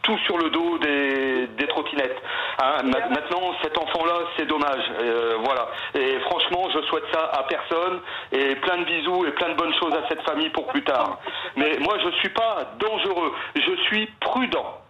tout 0.09 0.19
sur 0.25 0.39
le 0.39 0.49
dos 0.49 0.79
des, 0.79 1.47
des 1.49 1.67
trottinettes. 1.67 2.17
Hein, 2.63 2.83
ma- 2.85 3.09
maintenant, 3.09 3.53
cet 3.63 3.77
enfant-là, 3.77 4.15
c'est 4.37 4.47
dommage. 4.47 4.85
Euh, 5.01 5.37
voilà. 5.45 5.69
Et 5.95 6.19
franchement, 6.21 6.69
je 6.75 6.81
souhaite 6.89 7.05
ça 7.13 7.31
à 7.39 7.43
personne. 7.45 8.01
Et 8.33 8.57
plein 8.57 8.79
de 8.79 8.85
bisous 8.85 9.27
et 9.27 9.33
plein 9.33 9.51
de 9.51 9.55
bonnes 9.55 9.75
choses 9.75 9.93
à 9.93 10.09
cette 10.09 10.23
famille 10.23 10.49
pour 10.51 10.67
plus 10.69 10.83
tard. 10.83 11.19
Mais 11.57 11.77
moi, 11.79 11.97
je 12.03 12.11
suis 12.21 12.31
pas 12.31 12.73
dangereux. 12.79 13.35
Je 13.55 13.77
suis 13.83 14.07
prudent. 14.21 14.81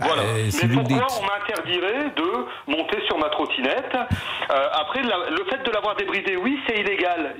Voilà. 0.00 0.22
euh, 0.22 0.50
si 0.50 0.66
Mais 0.66 0.74
pourquoi 0.74 0.96
dites. 0.96 1.18
on 1.20 1.24
m'interdirait 1.26 2.12
de 2.16 2.72
monter 2.72 2.98
sur 3.06 3.18
ma 3.18 3.28
trottinette 3.30 3.96
Euh, 4.50 4.54
Après, 4.80 5.02
la- 5.02 5.28
le 5.30 5.44
fait 5.50 5.62
de 5.62 5.70
l'avoir 5.70 5.94
débridé, 5.96 6.36
oui, 6.36 6.58
c'est 6.66 6.76
illégal. 6.80 7.34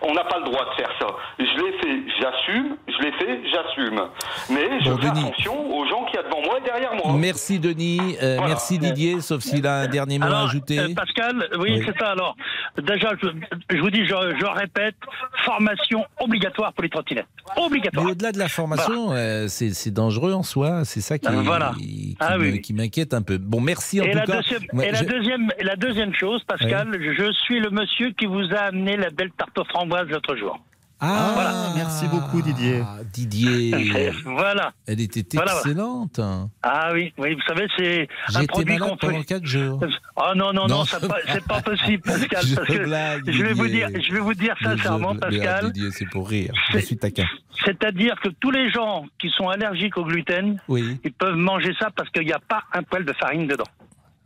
On 0.00 0.14
n'a 0.14 0.24
pas 0.24 0.38
le 0.38 0.44
droit 0.44 0.64
de 0.64 0.74
faire 0.82 0.90
ça. 0.98 1.06
Je 1.38 1.44
l'ai 1.44 1.72
fait, 1.78 2.02
j'assume. 2.20 2.76
Je 2.88 3.02
l'ai 3.02 3.12
fait, 3.12 3.40
j'assume. 3.50 4.00
Mais 4.48 4.80
je 4.80 4.88
Bon, 4.90 4.96
fais 4.98 5.08
Denis. 5.10 5.20
attention 5.26 5.76
aux 5.76 5.86
gens 5.86 6.04
qui 6.06 6.16
y 6.16 6.18
a 6.18 6.22
devant 6.22 6.40
moi 6.40 6.58
et 6.58 6.62
derrière 6.64 6.94
moi. 6.94 7.12
Merci 7.18 7.58
Denis, 7.58 8.16
euh, 8.22 8.36
Voilà. 8.36 8.48
merci 8.54 8.78
Didier, 8.78 9.20
sauf 9.20 9.42
s'il 9.42 9.66
a 9.66 9.80
un 9.80 9.88
dernier 9.88 10.18
mot 10.18 10.26
à 10.32 10.44
ajouter. 10.44 10.78
euh, 10.78 10.94
Pascal, 10.96 11.48
oui, 11.58 11.72
Oui. 11.78 11.82
c'est 11.84 11.98
ça. 11.98 12.12
Alors, 12.12 12.34
déjà, 12.78 13.10
je, 13.22 13.28
je 13.76 13.80
vous 13.82 13.90
dis, 13.90 14.06
je, 14.06 14.14
je 14.40 14.46
répète, 14.46 14.96
formation 15.44 16.04
obligatoire 16.20 16.72
pour 16.72 16.82
les 16.84 16.88
trottinettes. 16.90 17.26
Obligatoire. 17.56 18.04
Mais 18.06 18.12
au-delà 18.12 18.32
de 18.32 18.38
la 18.38 18.48
formation, 18.48 19.12
euh, 19.12 19.46
c'est 19.48 19.90
dangereux 19.92 20.32
en 20.32 20.42
soi. 20.42 20.84
C'est 20.84 21.00
ça 21.02 21.18
qui, 21.18 21.26
Euh, 21.28 21.42
qui, 21.78 22.16
Ah 22.20 22.36
oui, 22.38 22.60
qui 22.60 22.74
m'inquiète 22.74 23.14
un 23.14 23.22
peu. 23.22 23.38
Bon, 23.38 23.60
merci 23.60 24.00
en 24.00 24.04
Et, 24.04 24.10
tout 24.12 24.18
la 24.18 24.26
cas. 24.26 24.36
deuxième, 24.36 24.62
et 24.82 24.90
la 24.90 24.98
je- 25.00 25.04
deuxième, 25.04 25.52
et 25.58 25.64
la 25.64 25.76
deuxième 25.76 26.14
chose, 26.14 26.42
Pascal, 26.44 26.88
je 27.00 27.32
suis 27.32 27.60
le 27.60 27.70
monsieur 27.70 28.10
qui 28.12 28.26
vous 28.26 28.44
a 28.52 28.60
amené 28.68 28.96
la 28.96 29.10
belle 29.10 29.30
tarte 29.36 29.58
aux 29.58 29.64
framboises 29.64 30.08
l'autre 30.08 30.36
jour. 30.36 30.58
Ah, 31.04 31.72
merci 31.74 32.06
beaucoup, 32.06 32.40
Didier. 32.42 32.82
Didier. 33.12 34.12
Voilà. 34.24 34.72
Elle 34.86 35.00
était 35.00 35.24
Voilà, 35.34 35.52
voilà. 35.52 35.68
excellente. 35.68 36.20
Ah 36.62 36.90
oui, 36.92 37.12
oui, 37.18 37.34
vous 37.34 37.40
savez, 37.46 37.66
c'est 37.76 38.08
un 38.34 38.38
été 38.42 38.46
produit 38.46 38.74
malade 38.78 38.90
qu'on 38.90 38.96
pendant 39.08 39.18
fait. 39.18 39.24
4 39.24 39.44
jours. 39.46 39.80
Oh 40.16 40.22
non, 40.36 40.52
non, 40.52 40.66
non, 40.68 40.78
Non, 40.78 40.84
pas- 40.84 41.16
c'est 41.32 41.44
pas 41.44 41.60
possible, 41.70 42.02
Pascal. 42.04 42.46
Je 42.46 42.54
parce 42.54 42.68
que 42.68 42.84
blague, 42.84 43.22
je 43.30 43.42
vais 43.42 43.52
vous 43.52 43.66
dire, 43.66 43.88
je 44.00 44.12
vais 44.12 44.20
vous 44.20 44.34
dire 44.34 44.54
je- 44.60 44.64
sincèrement, 44.68 45.16
Pascal. 45.16 45.60
ah, 45.64 45.70
Didier, 45.70 45.90
c'est 45.90 46.08
pour 46.08 46.28
rire. 46.28 46.52
Je 46.72 46.78
suis 46.78 46.96
taquin. 46.96 47.26
C'est-à-dire 47.64 48.14
que 48.22 48.28
tous 48.40 48.50
les 48.52 48.70
gens 48.70 49.04
qui 49.20 49.28
sont 49.30 49.48
allergiques 49.48 49.96
au 49.98 50.04
gluten, 50.04 50.60
Oui. 50.68 51.00
ils 51.04 51.12
peuvent 51.12 51.36
manger 51.36 51.74
ça 51.80 51.90
parce 51.94 52.10
qu'il 52.10 52.24
n'y 52.24 52.32
a 52.32 52.40
pas 52.40 52.62
un 52.72 52.82
poil 52.84 53.04
de 53.04 53.12
farine 53.12 53.48
dedans. 53.48 53.64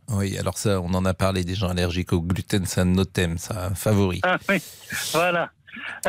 Oui, 0.09 0.37
alors 0.37 0.57
ça, 0.57 0.79
on 0.79 0.93
en 0.93 1.03
a 1.05 1.13
parlé 1.13 1.43
des 1.43 1.55
gens 1.55 1.67
allergiques 1.69 2.13
au 2.13 2.21
gluten, 2.21 2.65
c'est 2.65 2.81
un 2.81 2.85
de 2.85 2.91
nos 2.91 3.03
thèmes, 3.05 3.37
ça, 3.37 3.65
un 3.67 3.75
favori. 3.75 4.21
Ah, 4.23 4.37
oui, 4.47 4.57
voilà. 5.11 5.49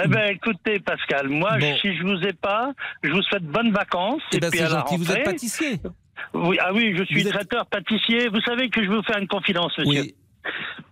Eh 0.04 0.08
ben, 0.08 0.30
écoutez, 0.32 0.80
Pascal, 0.80 1.28
moi, 1.28 1.58
Bon. 1.58 1.76
si 1.80 1.96
je 1.96 2.02
vous 2.02 2.20
ai 2.26 2.32
pas, 2.32 2.72
je 3.02 3.10
vous 3.10 3.22
souhaite 3.22 3.44
bonnes 3.44 3.72
vacances. 3.72 4.22
Eh 4.32 4.40
ben, 4.40 4.50
puis 4.50 4.58
c'est 4.58 4.64
à 4.64 4.68
la 4.68 4.78
gentil. 4.80 4.96
Vous 4.96 5.02
êtes 5.04 5.08
rentrée- 5.18 5.24
pâtissier 5.24 5.80
Oui, 6.34 6.56
ah 6.60 6.72
oui, 6.72 6.94
je 6.96 7.04
suis 7.04 7.26
êtes- 7.26 7.32
traiteur 7.32 7.66
pâtissier. 7.66 8.28
Vous 8.28 8.40
savez 8.42 8.70
que 8.70 8.82
je 8.84 8.88
vais 8.90 8.96
vous 8.96 9.02
faire 9.02 9.18
une 9.18 9.28
confidence, 9.28 9.72
monsieur. 9.78 10.02
Oui. 10.02 10.14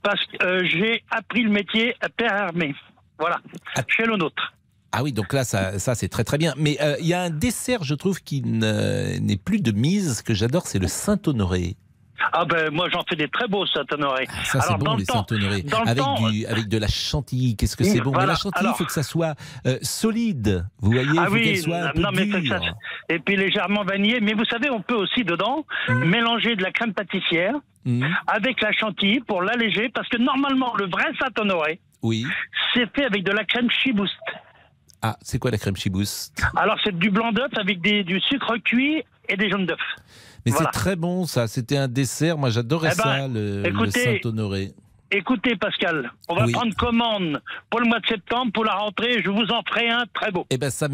Parce 0.03 0.25
que 0.27 0.45
euh, 0.45 0.65
j'ai 0.65 1.03
appris 1.11 1.43
le 1.43 1.51
métier 1.51 1.95
à 2.01 2.09
Père 2.09 2.33
Hermé. 2.35 2.75
Voilà, 3.19 3.41
chez 3.89 4.05
le 4.05 4.17
nôtre. 4.17 4.53
Ah 4.93 5.03
oui, 5.03 5.13
donc 5.13 5.33
là, 5.33 5.45
ça, 5.45 5.79
ça 5.79 5.95
c'est 5.95 6.09
très 6.09 6.25
très 6.25 6.39
bien. 6.39 6.55
Mais 6.57 6.79
euh, 6.81 6.97
il 7.01 7.07
y 7.07 7.15
a 7.15 7.23
un 7.23 7.31
dessert, 7.31 7.83
je 7.83 7.95
trouve, 7.95 8.21
qui 8.23 8.43
ne- 8.43 9.19
n'est 9.19 9.37
plus 9.37 9.61
de 9.61 9.73
mise, 9.73 10.23
que 10.23 10.33
j'adore, 10.35 10.67
c'est 10.67 10.79
le 10.79 10.89
Saint-Honoré. 10.89 11.77
Ah 12.33 12.45
ben, 12.45 12.71
moi, 12.73 12.89
j'en 12.91 13.03
fais 13.09 13.17
des 13.17 13.29
très 13.29 13.47
beaux, 13.49 13.67
Saint-Honoré. 13.67 14.27
Ah, 14.29 14.45
Ça, 14.45 14.61
c'est 14.61 14.75
bon, 14.77 14.97
les 14.97 15.05
Saint-Honoré. 15.05 15.65
Avec, 15.87 15.97
temps, 15.99 16.29
du, 16.31 16.47
avec 16.47 16.69
de 16.69 16.79
la 16.79 16.89
chantilly, 16.89 17.57
qu'est-ce 17.57 17.77
que 17.77 17.85
c'est 17.85 18.01
bon? 18.01 18.13
Mais 18.17 18.27
la 18.27 18.35
chantilly, 18.35 18.63
il 18.63 18.67
alors- 18.67 18.77
faut 18.79 18.85
que 18.85 18.93
ça 18.93 19.03
soit 19.03 19.35
euh, 19.67 19.79
solide. 19.83 20.67
Vous 20.81 20.93
voyez, 20.93 21.09
Ah 21.19 21.27
faut 21.27 21.35
qu'elle 21.35 21.43
oui, 21.49 21.57
soit 21.59 21.77
un 21.77 21.91
peu 21.93 22.01
non, 22.01 22.11
mais 22.13 22.27
dure. 22.27 22.49
ça- 22.53 22.61
et 23.09 23.19
puis 23.19 23.37
légèrement 23.37 23.85
vanillé. 23.85 24.21
Mais 24.21 24.35
vous 24.35 24.45
savez, 24.45 24.71
on 24.71 24.81
peut 24.83 24.95
aussi 24.95 25.25
dedans 25.25 25.65
mélanger 25.89 26.57
de 26.57 26.63
la 26.63 26.73
crème 26.73 26.93
pâtissière 26.95 27.55
Mhm. 27.85 28.09
avec 28.27 28.61
la 28.61 28.73
chantilly 28.73 29.21
pour 29.21 29.43
l'alléger, 29.43 29.89
parce 29.95 30.09
que 30.09 30.17
normalement, 30.17 30.75
le 30.77 30.87
vrai 30.87 31.05
Saint-Honoré, 31.21 31.81
Oui. 32.03 32.27
c'est 32.75 32.87
fait 32.95 33.05
avec 33.05 33.23
de 33.25 33.31
la 33.33 33.45
crème 33.45 33.71
chibouste. 33.71 34.15
Ah, 35.03 35.17
c'est 35.23 35.39
quoi 35.39 35.51
la 35.53 35.59
crème 35.59 35.77
chibouste? 35.77 36.43
Alors, 36.57 36.77
c'est 36.83 36.97
du 36.99 37.11
blanc 37.11 37.31
d'œuf 37.31 37.53
avec 37.57 37.81
des- 37.81 38.03
du 38.03 38.19
sucre 38.21 38.57
cuit 38.65 39.05
et 39.29 39.37
des 39.37 39.49
jaunes 39.51 39.67
d'œuf. 39.67 39.79
Mais 40.47 40.53
Voilà. 40.53 40.71
c'est 40.73 40.79
très 40.79 40.97
bon, 40.97 41.27
ça. 41.27 41.49
C'était 41.49 41.77
un 41.77 41.89
dessert. 41.89 42.39
Moi, 42.39 42.51
j'adorais 42.51 42.91
Eh 42.93 42.97
ben, 42.97 43.03
ça, 43.03 43.29
le, 43.29 43.91
Saint-Honoré. 43.91 44.73
Écoutez, 45.11 45.55
Pascal, 45.57 46.11
on 46.29 46.35
va 46.35 46.47
Oui. 46.47 46.53
prendre 46.53 46.75
commande 46.75 47.41
pour 47.71 47.81
le 47.81 47.87
mois 47.87 48.01
de 48.01 48.07
septembre, 48.07 48.51
pour 48.53 48.65
la 48.65 48.73
rentrée. 48.75 49.23
Je 49.25 49.31
vous 49.31 49.47
en 49.53 49.63
ferai 49.69 49.89
un 49.89 50.05
très 50.13 50.33
beau. 50.33 50.47
Eh 50.51 50.59
ben 50.59 50.71
ça, 50.71 50.89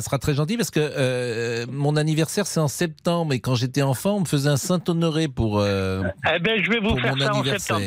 sera 0.00 0.18
très 0.18 0.34
gentil 0.34 0.56
parce 0.56 0.70
que 0.70 0.80
euh, 0.80 1.66
mon 1.70 1.96
anniversaire 1.96 2.46
c'est 2.46 2.60
en 2.60 2.68
septembre 2.68 3.34
et 3.34 3.40
quand 3.40 3.54
j'étais 3.54 3.82
enfant 3.82 4.16
on 4.16 4.20
me 4.20 4.24
faisait 4.24 4.48
un 4.48 4.56
Saint-Honoré 4.56 5.28
pour, 5.28 5.60
euh, 5.60 6.02
Eh 6.34 6.38
ben, 6.38 6.62
je 6.62 6.70
vais 6.70 6.80
vous 6.80 6.96
faire 6.98 7.14
ça 7.18 7.34
en 7.34 7.44
septembre. 7.44 7.82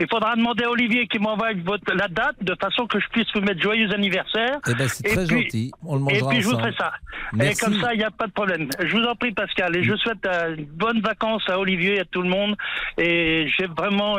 Il 0.00 0.06
faudra 0.10 0.36
demander 0.36 0.64
à 0.64 0.70
Olivier 0.70 1.06
qui 1.06 1.18
m'envoie 1.18 1.50
la 1.94 2.08
date 2.08 2.36
de 2.42 2.54
façon 2.60 2.86
que 2.86 2.98
je 2.98 3.06
puisse 3.08 3.26
vous 3.34 3.40
mettre 3.42 3.60
joyeux 3.60 3.92
anniversaire. 3.92 4.58
Eh 4.68 4.74
ben 4.74 4.88
c'est 4.88 5.06
Et 5.06 5.14
très 5.14 5.26
puis- 5.26 5.42
gentil. 5.42 5.70
On 5.84 5.96
le 5.96 6.00
Et 6.00 6.14
mangera 6.14 6.30
puis 6.30 6.40
je 6.40 6.46
vous 6.48 6.58
ferai 6.58 6.72
ça. 6.78 6.92
Merci. 7.32 7.52
Et 7.52 7.64
comme 7.64 7.80
ça, 7.80 7.92
il 7.94 7.98
n'y 7.98 8.04
a 8.04 8.10
pas 8.10 8.26
de 8.26 8.32
problème. 8.32 8.68
Je 8.82 8.96
vous 8.96 9.02
en 9.04 9.14
prie, 9.16 9.32
Pascal. 9.32 9.74
Et 9.76 9.82
je 9.82 9.94
souhaite 9.96 10.24
euh, 10.26 10.56
bonnes 10.74 11.00
vacances 11.00 11.42
à 11.48 11.58
Olivier 11.58 11.96
et 11.96 12.00
à 12.00 12.04
tout 12.04 12.22
le 12.22 12.28
monde. 12.28 12.56
Et 12.98 13.48
j'ai 13.56 13.66
vraiment, 13.66 14.16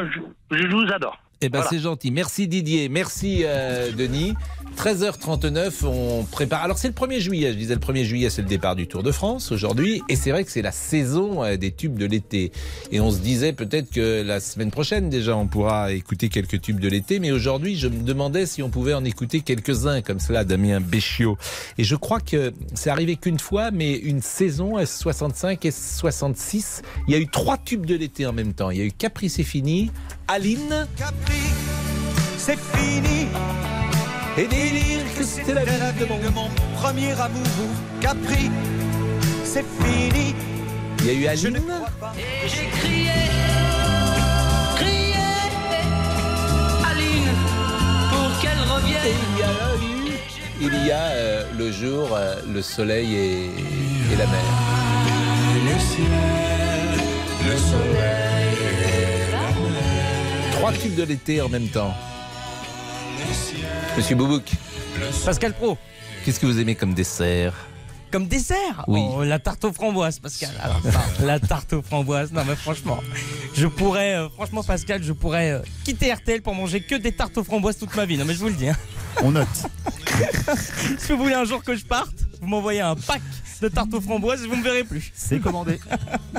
je, 0.51 0.57
je 0.57 0.67
vous 0.67 0.91
adore. 0.93 1.06
Eh 1.41 1.49
ben 1.49 1.59
Voilà. 1.59 1.69
c'est 1.69 1.79
gentil. 1.79 2.11
Merci 2.11 2.47
Didier, 2.47 2.89
merci 2.89 3.41
euh, 3.43 3.91
Denis. 3.91 4.33
13h39, 4.77 5.85
on 5.85 6.23
prépare. 6.23 6.63
Alors 6.63 6.77
c'est 6.77 6.87
le 6.87 6.93
1er 6.93 7.19
juillet, 7.19 7.51
je 7.51 7.57
disais 7.57 7.73
le 7.73 7.79
1er 7.79 8.03
juillet, 8.03 8.29
c'est 8.29 8.43
le 8.43 8.47
départ 8.47 8.75
du 8.75 8.87
Tour 8.87 9.01
de 9.01 9.11
France 9.11 9.51
aujourd'hui. 9.51 10.03
Et 10.07 10.15
c'est 10.15 10.29
vrai 10.29 10.43
que 10.43 10.51
c'est 10.51 10.61
la 10.61 10.71
saison 10.71 11.43
euh, 11.43 11.57
des 11.57 11.71
tubes 11.71 11.97
de 11.97 12.05
l'été. 12.05 12.51
Et 12.91 12.99
on 12.99 13.11
se 13.11 13.19
disait 13.19 13.53
peut-être 13.53 13.89
que 13.91 14.21
la 14.21 14.39
semaine 14.39 14.69
prochaine 14.69 15.09
déjà 15.09 15.35
on 15.35 15.47
pourra 15.47 15.91
écouter 15.93 16.29
quelques 16.29 16.61
tubes 16.61 16.79
de 16.79 16.87
l'été. 16.87 17.19
Mais 17.19 17.31
aujourd'hui 17.31 17.75
je 17.75 17.87
me 17.87 18.03
demandais 18.03 18.45
si 18.45 18.61
on 18.61 18.69
pouvait 18.69 18.93
en 18.93 19.03
écouter 19.03 19.41
quelques-uns 19.41 20.01
comme 20.01 20.19
cela, 20.19 20.43
Damien 20.43 20.79
Béchiot. 20.79 21.37
Et 21.77 21.83
je 21.83 21.95
crois 21.95 22.19
que 22.19 22.53
c'est 22.75 22.89
arrivé 22.89 23.15
qu'une 23.15 23.39
fois, 23.39 23.71
mais 23.71 23.93
une 23.95 24.21
saison 24.21 24.77
S65, 24.77 25.59
S66, 25.59 26.81
il 27.07 27.13
y 27.13 27.17
a 27.17 27.19
eu 27.19 27.27
trois 27.27 27.57
tubes 27.57 27.85
de 27.85 27.95
l'été 27.95 28.25
en 28.25 28.33
même 28.33 28.53
temps. 28.53 28.69
Il 28.69 28.77
y 28.77 28.81
a 28.81 28.85
eu 28.85 28.91
Capri 28.91 29.29
c'est 29.29 29.43
fini, 29.43 29.91
Aline. 30.29 30.87
C'est 32.37 32.59
fini. 32.59 33.27
Et 34.37 34.45
délire 34.47 35.05
que 35.17 35.23
c'était 35.23 35.53
la 35.53 35.63
vie 35.63 35.99
de 35.99 36.05
mon... 36.05 36.49
premier 36.75 37.11
amour. 37.13 37.47
Capri, 38.01 38.51
c'est 39.45 39.65
fini. 39.81 40.35
Il 40.99 41.05
y 41.05 41.09
a 41.09 41.13
eu 41.13 41.27
Aline. 41.27 41.57
Et 42.17 42.47
j'ai 42.47 42.67
crié, 42.79 43.11
crié, 44.75 45.15
Aline, 46.91 47.33
pour 48.11 48.39
qu'elle 48.41 48.61
revienne. 48.69 49.15
il 49.31 49.39
y 49.39 49.43
a 49.43 49.49
eu, 49.81 50.73
il 50.81 50.87
y 50.87 50.91
a 50.91 50.95
euh, 50.97 51.45
le 51.57 51.71
jour, 51.71 52.09
euh, 52.11 52.35
le 52.53 52.61
soleil 52.61 53.15
et, 53.15 53.45
et 53.45 54.15
la 54.17 54.27
mer. 54.27 54.43
Le 55.65 55.79
ciel, 55.79 56.11
le 57.45 57.57
soleil 57.57 57.95
et 57.95 58.03
la 58.03 58.31
mer. 58.31 58.36
Trois 60.57 60.73
tubes 60.73 60.95
de 60.95 61.03
l'été 61.03 61.41
en 61.41 61.49
même 61.49 61.67
temps. 61.67 61.93
Monsieur 63.95 64.15
Boubouk. 64.15 64.51
Pascal 65.25 65.53
Pro. 65.53 65.77
Qu'est-ce 66.23 66.39
que 66.39 66.45
vous 66.45 66.59
aimez 66.59 66.75
comme 66.75 66.93
dessert? 66.93 67.53
Comme 68.11 68.27
dessert? 68.27 68.83
Oui. 68.87 69.03
Oh, 69.13 69.23
La 69.23 69.39
tarte 69.39 69.65
aux 69.65 69.73
framboises, 69.73 70.19
Pascal. 70.19 70.51
Alors, 70.61 70.81
ça, 70.83 71.01
la 71.25 71.39
tarte 71.39 71.73
aux 71.73 71.81
framboises. 71.81 72.31
Non, 72.31 72.43
mais 72.45 72.55
franchement, 72.55 72.99
je 73.53 73.67
pourrais, 73.67 74.15
euh, 74.15 74.29
franchement, 74.29 74.63
Pascal, 74.63 75.03
je 75.03 75.13
pourrais 75.13 75.51
euh, 75.51 75.59
quitter 75.83 76.13
RTL 76.13 76.41
pour 76.41 76.55
manger 76.55 76.81
que 76.81 76.95
des 76.95 77.11
tartes 77.11 77.37
aux 77.37 77.43
framboises 77.43 77.77
toute 77.77 77.95
ma 77.95 78.05
vie. 78.05 78.17
Non, 78.17 78.25
mais 78.25 78.33
je 78.33 78.39
vous 78.39 78.47
le 78.47 78.53
dis. 78.53 78.69
hein. 78.69 78.77
On 79.23 79.31
note. 79.31 79.47
si 80.99 81.11
vous 81.11 81.17
voulez 81.17 81.33
un 81.33 81.43
jour 81.45 81.63
que 81.63 81.75
je 81.75 81.83
parte, 81.85 82.13
vous 82.41 82.47
m'envoyez 82.47 82.81
un 82.81 82.95
pack 82.95 83.21
de 83.61 83.67
tartes 83.69 83.93
aux 83.93 84.01
framboises 84.01 84.45
vous 84.45 84.55
me 84.55 84.63
verrez 84.63 84.83
plus. 84.83 85.11
C'est 85.15 85.39
commandé. 85.39 85.79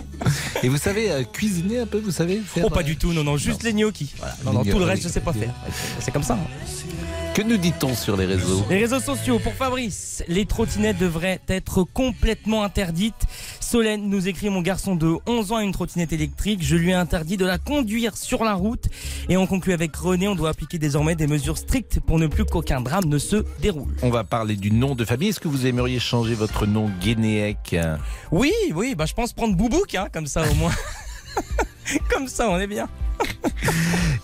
Et 0.63 0.69
vous 0.69 0.77
savez 0.77 1.11
euh, 1.11 1.23
cuisiner 1.25 1.79
un 1.81 1.87
peu, 1.87 1.99
vous 1.99 2.11
savez 2.11 2.41
faire, 2.45 2.65
Oh, 2.67 2.71
pas 2.71 2.81
euh, 2.81 2.83
du 2.83 2.97
tout, 2.97 3.13
non, 3.13 3.25
non, 3.25 3.37
juste 3.37 3.63
les 3.63 3.73
gnocchis. 3.73 4.13
Voilà. 4.19 4.37
Non, 4.45 4.53
non, 4.53 4.63
Les 4.63 4.71
tout 4.71 4.79
le 4.79 4.85
gnocchis, 4.85 4.91
reste, 4.97 5.03
je 5.05 5.09
sais 5.09 5.21
pas 5.21 5.33
faire. 5.33 5.55
C'est 6.01 6.11
comme 6.11 6.23
ça. 6.23 6.35
hein. 6.35 6.67
Que 7.39 7.45
nous 7.45 7.57
dit-on 7.57 7.95
sur 7.95 8.17
les 8.17 8.27
réseaux? 8.27 8.65
Les 8.69 8.79
réseaux 8.79 8.99
sociaux, 8.99 9.39
pour 9.39 9.53
Fabrice, 9.53 10.25
les 10.27 10.45
trottinettes 10.45 10.99
devraient 10.99 11.41
être 11.47 11.85
complètement 11.85 12.65
interdites. 12.65 13.27
Solène 13.61 14.11
nous 14.11 14.27
écrit 14.27 14.51
Mon 14.51 14.61
garçon 14.61 14.97
de 14.97 15.15
11 15.25 15.53
ans 15.53 15.57
a 15.59 15.63
une 15.63 15.71
trottinette 15.71 16.13
électrique. 16.13 16.65
Je 16.65 16.75
lui 16.75 16.91
ai 16.91 16.95
interdit 16.95 17.37
de 17.37 17.47
la 17.47 17.59
conduire 17.59 18.17
sur 18.17 18.43
la 18.43 18.55
route. 18.55 18.87
Et 19.29 19.37
on 19.37 19.47
conclut 19.47 19.73
avec 19.73 19.95
René 19.95 20.27
on 20.27 20.35
doit 20.35 20.49
appliquer 20.49 20.81
désormais 20.81 21.15
des 21.15 21.29
mesures 21.29 21.59
strictes 21.59 22.01
pour 22.01 22.19
ne 22.19 22.27
plus 22.27 22.45
qu'aucun 22.45 22.81
drame 22.81 23.05
ne 23.05 23.19
se 23.19 23.45
déroule. 23.61 23.95
On 24.03 24.11
va 24.11 24.25
parler 24.25 24.57
du 24.57 24.73
nom 24.73 24.97
de 24.97 25.05
famille. 25.05 25.29
Est-ce 25.29 25.39
que 25.39 25.47
vous 25.47 25.65
aimeriez 25.65 26.01
changer 26.01 26.35
votre 26.35 26.67
nom 26.67 26.91
Guénéec 27.01 27.77
Oui, 28.33 28.53
oui, 28.75 28.97
bah 28.97 29.07
je 29.07 29.15
pense 29.15 29.33
prendre 29.33 29.55
Boubouk, 29.55 29.95
hein, 29.95 30.09
comme 30.13 30.27
ça 30.27 30.43
au 30.43 30.55
moins. 30.55 30.73
comme 32.11 32.27
ça, 32.27 32.51
on 32.51 32.59
est 32.59 32.67
bien. 32.67 32.89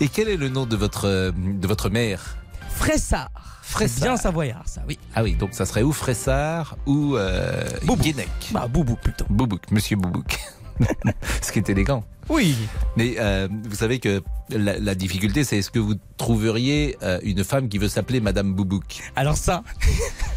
Et 0.01 0.09
quel 0.09 0.29
est 0.29 0.37
le 0.37 0.49
nom 0.49 0.67
de 0.67 0.75
votre, 0.75 1.33
de 1.33 1.69
votre 1.69 1.91
mère? 1.91 2.39
Fressard. 2.75 3.31
Fressard. 3.63 4.03
Bien 4.03 4.17
savoyard, 4.17 4.63
ça, 4.67 4.83
oui. 4.87 4.99
Ah 5.15 5.23
oui, 5.23 5.35
donc 5.35 5.55
ça 5.55 5.65
serait 5.65 5.83
ou 5.83 5.93
Fressard 5.93 6.77
ou 6.87 7.17
euh, 7.17 7.65
Guénec. 8.01 8.29
Bah, 8.51 8.67
Boubouk 8.69 9.01
plutôt. 9.01 9.25
Boubouk, 9.31 9.71
monsieur 9.71 9.97
Boubouk. 9.97 10.39
Ce 11.43 11.53
qui 11.53 11.61
est 11.61 11.69
élégant. 11.71 12.05
Oui. 12.29 12.57
Mais 12.97 13.17
euh, 13.19 13.49
vous 13.69 13.77
savez 13.77 13.99
que 13.99 14.23
la, 14.51 14.79
la 14.79 14.95
difficulté, 14.95 15.45
c'est 15.45 15.59
est-ce 15.59 15.71
que 15.71 15.79
vous 15.79 15.95
trouveriez 16.17 16.97
euh, 17.03 17.19
une 17.23 17.45
femme 17.45 17.69
qui 17.69 17.79
veut 17.79 17.89
s'appeler 17.89 18.21
Madame 18.21 18.55
Boubouk? 18.55 19.01
Alors 19.17 19.37
ça, 19.37 19.63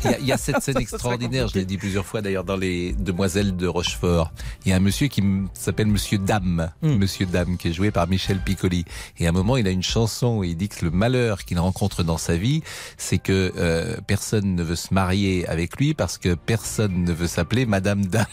Il 0.04 0.12
y 0.12 0.14
a, 0.14 0.20
il 0.20 0.26
y 0.26 0.32
a 0.32 0.38
cette 0.38 0.62
scène 0.62 0.78
extraordinaire, 0.80 1.48
je 1.48 1.56
l'ai 1.56 1.66
dit 1.66 1.78
plusieurs 1.78 2.06
fois 2.06 2.22
d'ailleurs 2.22 2.44
dans 2.44 2.56
les 2.56 2.94
Demoiselles 2.94 3.56
de 3.56 3.68
Rochefort. 3.68 4.32
Il 4.66 4.70
y 4.70 4.74
a 4.74 4.78
un 4.78 4.80
monsieur 4.82 5.08
qui 5.08 5.24
s'appelle 5.54 5.88
Monsieur 5.88 6.18
Dame, 6.18 6.72
Monsieur 6.82 7.26
Dame, 7.26 7.58
qui 7.58 7.70
est 7.70 7.74
joué 7.74 7.92
par 7.92 8.08
Michel 8.08 8.40
Piccoli. 8.40 8.86
Et 9.18 9.26
à 9.26 9.30
un 9.30 9.34
moment, 9.34 9.58
il 9.58 9.68
a 9.68 9.72
une 9.72 9.84
chanson 9.84 10.38
où 10.38 10.44
il 10.44 10.56
dit 10.56 10.70
que 10.70 10.86
le 10.86 10.92
malheur 10.92 11.44
qu'il 11.46 11.60
rencontre 11.60 12.04
dans 12.04 12.18
sa 12.18 12.38
vie, 12.38 12.62
c'est 12.98 13.18
que 13.18 13.54
euh, 13.58 13.98
personne 14.08 14.56
ne 14.56 14.64
veut 14.64 14.76
se 14.76 14.94
marier 14.94 15.48
avec 15.48 15.78
lui 15.78 15.94
parce 15.94 16.18
que 16.18 16.36
personne 16.36 17.04
ne 17.04 17.12
veut 17.14 17.28
s'appeler 17.28 17.66
Madame 17.66 18.06
Dame. 18.06 18.26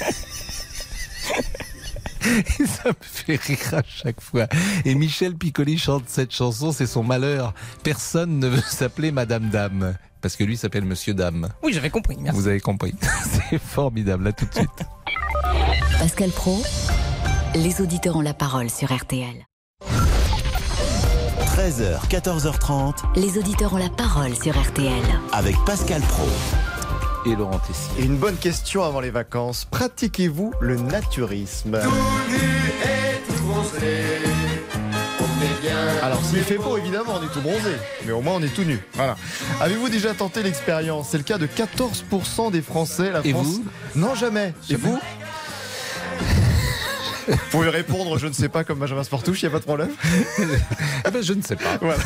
Et 2.60 2.66
ça 2.66 2.88
me 2.88 2.94
fait 3.00 3.36
rire 3.40 3.74
à 3.74 3.82
chaque 3.86 4.20
fois. 4.20 4.46
Et 4.84 4.94
Michel 4.94 5.34
Piccoli 5.36 5.78
chante 5.78 6.04
cette 6.06 6.32
chanson, 6.32 6.72
c'est 6.72 6.86
son 6.86 7.02
malheur. 7.02 7.54
Personne 7.82 8.38
ne 8.38 8.48
veut 8.48 8.62
s'appeler 8.66 9.10
Madame 9.12 9.50
Dame. 9.50 9.94
Parce 10.20 10.36
que 10.36 10.44
lui 10.44 10.56
s'appelle 10.56 10.84
Monsieur 10.84 11.12
Dame. 11.12 11.48
oui, 11.62 11.72
j'avais 11.74 11.90
compris, 11.90 12.16
merci. 12.18 12.40
Vous 12.40 12.48
avez 12.48 12.60
compris. 12.60 12.94
C'est 13.50 13.58
formidable, 13.58 14.24
là 14.24 14.32
tout 14.32 14.46
de 14.46 14.54
suite. 14.54 14.70
Pascal 15.98 16.30
Pro, 16.30 16.62
les 17.54 17.80
auditeurs 17.82 18.16
ont 18.16 18.22
la 18.22 18.32
parole 18.34 18.70
sur 18.70 18.90
RTL. 18.94 19.44
13h, 21.56 22.08
14h30 22.08 22.94
Les 23.16 23.38
auditeurs 23.38 23.74
ont 23.74 23.78
la 23.78 23.90
parole 23.90 24.34
sur 24.34 24.58
RTL. 24.60 25.02
avec 25.32 25.56
Pascal 25.66 26.00
Pro. 26.02 26.26
Et 27.26 27.34
Laurent 27.36 27.58
Tessier. 27.58 28.02
Et 28.02 28.04
une 28.04 28.16
bonne 28.16 28.36
question 28.36 28.82
avant 28.84 29.00
les 29.00 29.10
vacances. 29.10 29.64
Pratiquez-vous 29.64 30.52
le 30.60 30.76
naturisme? 30.76 31.78
Alors 36.02 36.22
s'il 36.22 36.40
fait 36.40 36.58
beau, 36.58 36.76
évidemment, 36.76 37.14
on 37.20 37.24
est 37.24 37.32
tout 37.32 37.40
bronzé. 37.40 37.70
Mais 38.04 38.12
au 38.12 38.20
moins, 38.20 38.34
on 38.36 38.42
est 38.42 38.54
tout 38.54 38.64
nu. 38.64 38.78
Voilà. 38.94 39.16
Avez-vous 39.60 39.88
déjà 39.88 40.12
tenté 40.12 40.42
l'expérience? 40.42 41.08
C'est 41.10 41.18
le 41.18 41.24
cas 41.24 41.38
de 41.38 41.46
14% 41.46 42.50
des 42.50 42.60
Français. 42.62 43.10
La 43.10 43.20
Et 43.24 43.32
France... 43.32 43.46
vous? 43.46 43.64
Non, 43.96 44.14
jamais. 44.14 44.52
Et 44.68 44.76
vous? 44.76 44.98
Vous 47.28 47.36
pouvez 47.50 47.68
répondre, 47.68 48.18
je 48.18 48.26
ne 48.26 48.32
sais 48.32 48.48
pas, 48.48 48.64
comme 48.64 48.78
Benjamin 48.78 49.04
Sportouche, 49.04 49.42
il 49.42 49.46
n'y 49.46 49.48
a 49.48 49.52
pas 49.52 49.60
de 49.60 49.64
problème. 49.64 49.90
Eh 51.06 51.10
ben, 51.10 51.22
je 51.22 51.34
ne 51.34 51.42
sais 51.42 51.56
pas. 51.56 51.78
Voilà. 51.80 51.98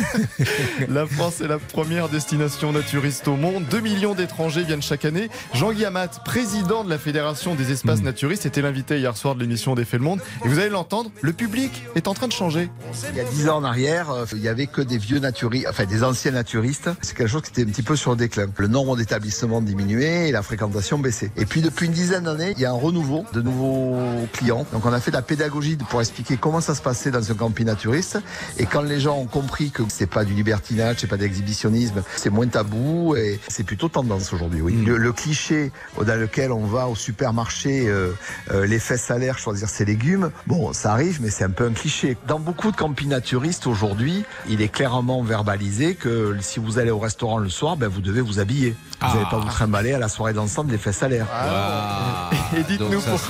La 0.89 1.07
France 1.07 1.41
est 1.41 1.47
la 1.47 1.59
première 1.59 2.09
destination 2.09 2.73
naturiste 2.73 3.29
au 3.29 3.37
monde. 3.37 3.65
2 3.71 3.81
millions 3.81 4.15
d'étrangers 4.15 4.65
viennent 4.65 4.83
chaque 4.83 5.05
année. 5.05 5.29
Jean-Guy 5.55 5.85
Amat, 5.85 6.09
président 6.25 6.85
de 6.85 6.91
la 6.91 6.99
Fédération 6.99 7.55
des 7.55 7.71
espaces 7.71 8.03
naturistes, 8.03 8.47
était 8.47 8.63
l'invité 8.63 8.99
hier 8.99 9.17
soir 9.17 9.35
de 9.35 9.41
l'émission 9.41 9.75
des 9.75 9.85
Faits 9.85 9.99
le 9.99 10.05
Monde. 10.05 10.21
Et 10.45 10.49
vous 10.49 10.59
allez 10.59 10.69
l'entendre, 10.69 11.11
le 11.21 11.33
public 11.33 11.83
est 11.95 12.09
en 12.09 12.15
train 12.15 12.29
de 12.29 12.33
changer. 12.33 12.71
Il 13.11 13.17
y 13.17 13.21
a 13.21 13.25
dix 13.25 13.49
ans 13.49 13.59
en 13.59 13.65
arrière, 13.65 14.11
euh, 14.11 14.25
il 14.33 14.41
y 14.41 14.49
avait 14.49 14.67
que 14.67 14.81
des 14.81 14.99
vieux 14.99 15.19
naturistes, 15.19 15.67
enfin 15.69 15.85
des 15.85 16.05
anciens 16.05 16.33
naturistes. 16.33 16.91
C'est 17.03 17.17
quelque 17.17 17.29
chose 17.29 17.43
qui 17.43 17.51
était 17.51 17.63
un 17.63 17.73
petit 17.73 17.83
peu 17.83 17.97
sur 17.97 18.13
le 18.13 18.17
déclin. 18.17 18.47
Le 18.57 18.69
nombre 18.69 18.97
d'établissements 18.97 19.61
diminuait 19.61 20.29
et 20.29 20.33
la 20.33 20.43
fréquentation 20.43 20.99
baissait. 20.99 21.31
Et 21.37 21.47
puis 21.47 21.63
depuis 21.63 21.87
une 21.87 21.93
dizaine 21.93 22.25
d'années, 22.25 22.55
il 22.57 22.63
y 22.63 22.65
a 22.65 22.71
un 22.71 22.75
renouveau 22.75 23.25
de 23.33 23.43
nouveaux 23.43 23.99
clients. 24.33 24.67
Donc 24.73 24.87
on 24.87 24.93
a 24.93 25.01
fait 25.01 25.08
de 25.11 25.17
la 25.17 25.23
pédagogie 25.23 25.77
pour 25.77 26.01
expliquer 26.01 26.37
comment 26.37 26.61
ça 26.61 26.75
se 26.75 26.83
passait 26.83 27.11
dans 27.11 27.31
un 27.31 27.35
camping 27.35 27.67
naturiste. 27.67 28.19
Et 28.59 28.67
quand 28.67 28.83
les 28.83 29.01
gens 29.01 29.17
ont 29.19 29.27
compris 29.27 29.71
que 29.71 29.83
c'est 29.89 30.07
pas 30.07 30.25
du 30.25 30.35
libertinage, 30.35 30.97
c'est 31.01 31.07
pas 31.07 31.17
d'exhibitionnisme, 31.17 32.03
c'est 32.17 32.31
moins 32.31 32.47
tabou 32.47 33.17
et 33.17 33.41
c'est 33.49 33.65
plutôt 33.65 33.89
tendance 33.89 34.33
aujourd'hui. 34.33 34.61
Oui. 34.61 34.85
Le, 34.85 34.97
le 34.97 35.13
cliché 35.13 35.73
dans 35.97 36.19
lequel 36.21 36.53
on 36.53 36.65
va 36.67 36.87
au 36.89 36.95
supermarché, 36.95 37.89
euh, 37.89 38.13
euh, 38.51 38.67
les 38.67 38.79
fesses 38.79 39.11
à 39.11 39.19
l'air, 39.19 39.39
choisir 39.39 39.69
ses 39.69 39.85
légumes, 39.85 40.31
bon, 40.47 40.73
ça 40.73 40.93
arrive, 40.93 41.21
mais 41.23 41.31
c'est 41.31 41.45
un 41.45 41.51
peu 41.51 41.67
un 41.67 41.73
cliché. 41.73 42.17
Dans 42.27 42.39
beaucoup 42.41 42.71
de 42.71 42.77
campings 42.77 43.09
naturistes 43.09 43.67
aujourd'hui, 43.67 44.25
il 44.49 44.63
est 44.63 44.69
clairement 44.69 45.23
verbalisé 45.23 45.95
que 45.95 46.37
si 46.41 46.61
vous 46.61 46.79
allez 46.79 46.91
au 46.91 46.99
restaurant 46.99 47.39
le 47.39 47.49
soir, 47.49 47.77
ben 47.77 47.89
vous 47.89 48.01
devez 48.01 48.21
vous 48.21 48.39
habiller. 48.41 48.75
Vous 49.01 49.07
n'allez 49.15 49.31
pas 49.31 49.39
vous 49.39 49.47
trimballer 49.49 49.93
à 49.93 49.99
la 49.99 50.09
soirée 50.09 50.33
d'ensemble 50.33 50.73
les 50.73 50.79
fesses 50.79 51.03
à 51.05 51.09
l'air. 51.09 51.27
Ah, 51.33 52.31
Et 52.57 52.65
dites-nous 52.65 53.01
pour- 53.01 53.21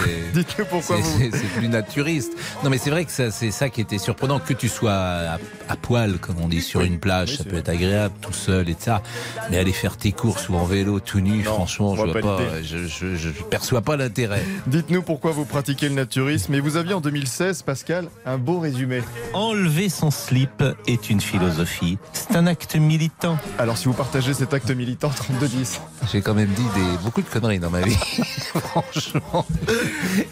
pourquoi 0.70 0.97
vous- 0.97 1.31
plus 1.57 1.67
naturiste. 1.68 2.32
Non, 2.64 2.70
mais 2.70 2.78
c'est 2.78 2.90
vrai 2.90 3.04
que 3.04 3.10
c'est 3.10 3.50
ça 3.50 3.68
qui 3.68 3.80
était 3.80 3.98
surprenant. 3.98 4.40
Que 4.40 4.54
tu 4.54 4.68
sois 4.68 4.92
à, 4.92 5.38
à 5.68 5.76
poil, 5.76 6.18
comme 6.18 6.36
on 6.42 6.48
dit, 6.48 6.62
sur 6.62 6.80
une 6.80 6.98
plage, 6.98 7.36
ça 7.36 7.44
peut 7.44 7.56
être 7.56 7.68
agréable, 7.68 8.14
tout 8.20 8.32
seul 8.32 8.68
et 8.68 8.76
ça. 8.78 9.02
Mais 9.50 9.58
aller 9.58 9.72
faire 9.72 9.96
tes 9.96 10.12
courses 10.12 10.48
ou 10.48 10.54
en 10.54 10.64
vélo, 10.64 11.00
tout 11.00 11.20
nu, 11.20 11.42
franchement, 11.44 11.94
je 11.94 12.02
vois 12.02 12.20
pas 12.20 12.38
je, 12.62 12.86
je, 12.86 13.16
je 13.16 13.30
perçois 13.50 13.82
pas 13.82 13.96
l'intérêt. 13.96 14.44
Dites-nous 14.66 15.02
pourquoi 15.02 15.32
vous 15.32 15.44
pratiquez 15.44 15.88
le 15.88 15.94
naturisme. 15.94 16.54
Et 16.54 16.60
vous 16.60 16.76
aviez 16.76 16.94
en 16.94 17.00
2016, 17.00 17.62
Pascal, 17.62 18.08
un 18.26 18.38
beau 18.38 18.58
résumé. 18.60 19.02
Enlever 19.32 19.88
son 19.88 20.10
slip 20.10 20.62
est 20.86 21.10
une 21.10 21.20
philosophie. 21.20 21.98
C'est 22.12 22.36
un 22.36 22.46
acte 22.46 22.76
militant. 22.76 23.38
Alors 23.58 23.76
si 23.76 23.86
vous 23.86 23.94
partagez 23.94 24.34
cet 24.34 24.54
acte 24.54 24.70
militant, 24.70 25.10
3210. 25.10 25.80
J'ai 26.12 26.20
quand 26.22 26.34
même 26.34 26.50
dit 26.50 26.66
des, 26.74 27.04
beaucoup 27.04 27.22
de 27.22 27.28
conneries 27.28 27.58
dans 27.58 27.70
ma 27.70 27.80
vie. 27.80 27.94
Franchement. 28.54 29.46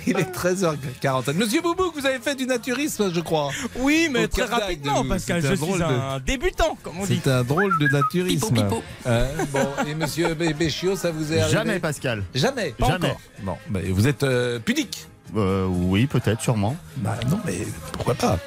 Il 0.07 0.18
est 0.18 0.34
13h40. 0.34 1.26
Monsieur 1.35 1.61
Boubouk, 1.62 1.95
vous 1.95 2.07
avez 2.07 2.18
fait 2.18 2.35
du 2.35 2.47
naturisme, 2.47 3.12
je 3.12 3.20
crois. 3.20 3.51
Oui, 3.77 4.09
mais 4.11 4.24
Au 4.24 4.29
très 4.29 4.45
rapidement, 4.45 5.03
vous. 5.03 5.09
Pascal. 5.09 5.43
C'est 5.43 5.49
Je 5.51 5.55
suis 5.55 5.64
drôle 5.66 5.79
de- 5.79 5.85
un 5.85 6.20
débutant, 6.20 6.77
comme 6.83 7.01
on 7.01 7.05
dit. 7.07 7.20
C'est 7.22 7.31
un 7.31 7.43
drôle 7.45 7.77
de 7.79 7.89
naturisme. 7.89 8.49
Pipo, 8.55 8.62
pipo. 8.62 8.83
Hein, 9.07 9.27
bon, 9.53 9.68
et 9.87 9.95
monsieur 9.95 10.35
Bé- 10.35 10.55
Béchiot, 10.55 10.97
ça 10.97 11.11
vous 11.11 11.33
est 11.33 11.41
arrivé 11.41 11.53
Jamais, 11.59 11.79
Pascal. 11.81 12.22
Jamais, 12.35 12.70
pas 12.79 12.89
Jamais. 12.89 13.09
encore. 13.11 13.20
Bon, 13.43 13.57
bah, 13.70 13.81
vous 13.89 14.07
êtes 14.07 14.22
euh, 14.22 14.59
pudique. 14.59 15.07
Euh, 15.37 15.66
oui, 15.66 16.07
peut-être, 16.07 16.41
sûrement. 16.41 16.77
Bah 16.99 17.18
non, 17.31 17.39
mais 17.45 17.66
pourquoi 17.93 18.14
pas? 18.14 18.39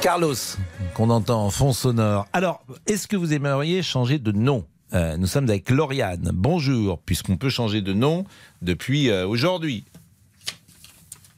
Carlos, 0.00 0.34
qu'on 0.94 1.10
entend 1.10 1.44
en 1.44 1.50
fond 1.50 1.72
sonore. 1.72 2.26
Alors, 2.32 2.62
est-ce 2.86 3.06
que 3.06 3.16
vous 3.16 3.32
aimeriez 3.32 3.82
changer 3.82 4.18
de 4.18 4.32
nom? 4.32 4.64
Euh, 4.92 5.16
Nous 5.16 5.26
sommes 5.26 5.48
avec 5.48 5.70
Lauriane. 5.70 6.30
Bonjour, 6.32 6.98
puisqu'on 7.00 7.36
peut 7.36 7.48
changer 7.50 7.80
de 7.82 7.92
nom 7.92 8.24
depuis 8.62 9.10
euh, 9.10 9.26
aujourd'hui. 9.26 9.84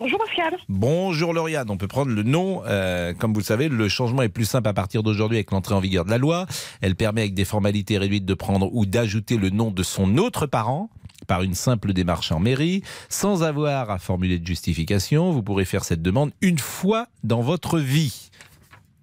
Bonjour 0.03 0.19
Pascal. 0.19 0.57
Bonjour 0.69 1.33
Lauriane, 1.33 1.71
on 1.71 1.77
peut 1.77 1.87
prendre 1.87 2.11
le 2.11 2.25
nom. 2.25 2.65
euh, 2.67 3.15
comme 3.15 3.33
vous 3.33 3.39
le 3.39 3.45
savez, 3.45 3.69
le 3.69 3.89
changement 3.89 4.23
est 4.23 4.29
plus 4.29 4.47
simple 4.47 4.69
à 4.69 4.73
partir 4.73 5.05
d'aujourd'hui 5.05 5.37
avec 5.37 5.53
l'entrée 5.53 5.77
en 5.77 5.79
vigueur 5.79 6.05
de 6.05 6.11
la 6.11 6.19
loi. 6.19 6.47
Elle 6.81 6.97
permet 6.97 7.21
avec 7.21 7.35
des 7.35 7.45
formalités 7.45 7.99
réduites 7.99 8.25
de 8.25 8.35
prendre 8.35 8.69
ou 8.75 8.85
d'ajouter 8.85 9.37
le 9.37 9.51
nom 9.51 9.71
de 9.71 9.85
son 9.85 10.19
autre 10.19 10.47
parent 10.47 10.91
par 11.29 11.45
une 11.45 11.55
simple 11.55 11.93
démarche 11.93 12.33
en 12.33 12.41
mairie, 12.41 12.83
sans 13.09 13.45
avoir 13.45 13.91
à 13.91 13.99
formuler 14.01 14.41
de 14.41 14.47
justification. 14.47 15.31
Vous 15.31 15.45
pourrez 15.45 15.65
faire 15.65 15.85
cette 15.85 16.03
demande 16.03 16.33
une 16.41 16.59
fois 16.59 17.07
dans 17.23 17.41
votre 17.41 17.79
vie. 17.79 18.31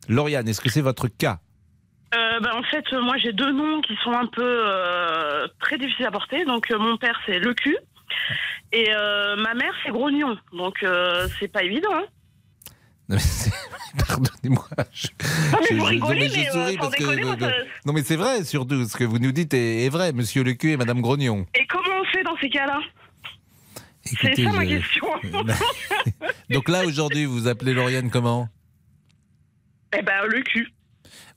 Lauriane, 0.09 0.49
est-ce 0.49 0.59
que 0.59 0.69
c'est 0.69 0.81
votre 0.81 1.07
cas? 1.07 1.39
Euh, 2.13 2.41
ben, 2.41 2.51
en 2.53 2.63
fait, 2.63 2.83
moi 2.91 3.15
j'ai 3.19 3.31
deux 3.31 3.53
noms 3.53 3.79
qui 3.79 3.95
sont 4.03 4.11
un 4.11 4.25
peu 4.25 4.41
euh, 4.43 5.47
très 5.61 5.77
difficiles 5.77 6.07
à 6.07 6.11
porter. 6.11 6.43
Donc 6.43 6.69
mon 6.77 6.97
père 6.97 7.17
c'est 7.25 7.39
Le 7.39 7.53
Cul 7.53 7.77
et 8.71 8.87
euh, 8.93 9.35
ma 9.37 9.53
mère 9.53 9.73
c'est 9.83 9.91
Grognon. 9.91 10.37
Donc 10.53 10.75
euh, 10.83 11.27
c'est 11.39 11.47
pas 11.47 11.63
évident. 11.63 11.89
Hein. 11.93 12.05
Pardonnez-moi. 14.07 14.67
Je, 14.93 15.07
Non, 15.51 15.57
mais 15.61 15.75
vous 15.77 15.85
je- 15.85 15.89
rigolez, 15.89 16.29
je 16.29 16.35
mais, 16.35 16.49
euh, 16.49 16.51
souris 16.51 16.73
sans 16.75 16.79
parce 16.79 16.95
que. 16.95 16.99
déconner, 17.03 17.23
moi, 17.23 17.35
ça- 17.39 17.51
Non, 17.85 17.93
mais 17.93 18.03
c'est 18.03 18.15
vrai, 18.15 18.43
surtout. 18.43 18.85
Ce 18.85 18.95
que 18.95 19.03
vous 19.03 19.17
nous 19.17 19.31
dites 19.31 19.53
est, 19.55 19.85
est 19.85 19.89
vrai, 19.89 20.13
monsieur 20.13 20.43
Le 20.43 20.53
Cul 20.53 20.71
et 20.71 20.77
madame 20.77 21.01
Grognon. 21.01 21.47
Et 21.55 21.65
comment 21.67 22.01
on 22.01 22.05
fait 22.05 22.23
dans 22.23 22.37
ces 22.39 22.49
cas-là? 22.49 22.79
C'est 24.05 24.35
ça 24.43 24.51
ma 24.51 24.63
je- 24.65 24.77
question. 24.77 25.05
Donc 26.51 26.69
là, 26.69 26.85
aujourd'hui, 26.85 27.25
vous 27.25 27.47
appelez 27.47 27.73
Lauriane 27.73 28.09
comment? 28.11 28.47
Eh 29.97 30.01
ben 30.03 30.25
Le 30.27 30.41
Cul. 30.41 30.71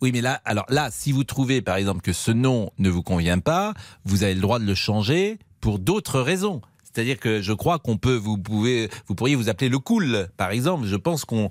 Oui, 0.03 0.11
mais 0.13 0.21
là, 0.21 0.41
alors 0.45 0.67
là, 0.69 0.89
si 0.91 1.13
vous 1.13 1.25
trouvez, 1.25 1.63
par 1.63 1.77
exemple, 1.77 2.03
que 2.03 2.13
ce 2.13 2.31
nom 2.33 2.71
ne 2.79 2.91
vous 2.91 3.03
convient 3.03 3.39
pas, 3.39 3.73
vous 4.05 4.25
avez 4.25 4.35
le 4.35 4.41
droit 4.41 4.59
de 4.59 4.65
le 4.67 4.75
changer 4.75 5.39
pour 5.63 5.79
d'autres 5.79 6.21
raisons. 6.21 6.61
C'est-à-dire 6.85 7.19
que 7.19 7.41
je 7.41 7.55
crois 7.55 7.79
qu'on 7.79 7.97
peut, 7.97 8.17
vous 8.17 8.37
pouvez, 8.37 8.91
vous 9.07 9.15
pourriez 9.15 9.35
vous 9.35 9.49
appeler 9.49 9.71
le 9.71 9.79
cool, 9.79 10.29
par 10.37 10.51
exemple. 10.51 10.87
Je 10.87 10.97
pense 10.97 11.25
qu'on, 11.25 11.49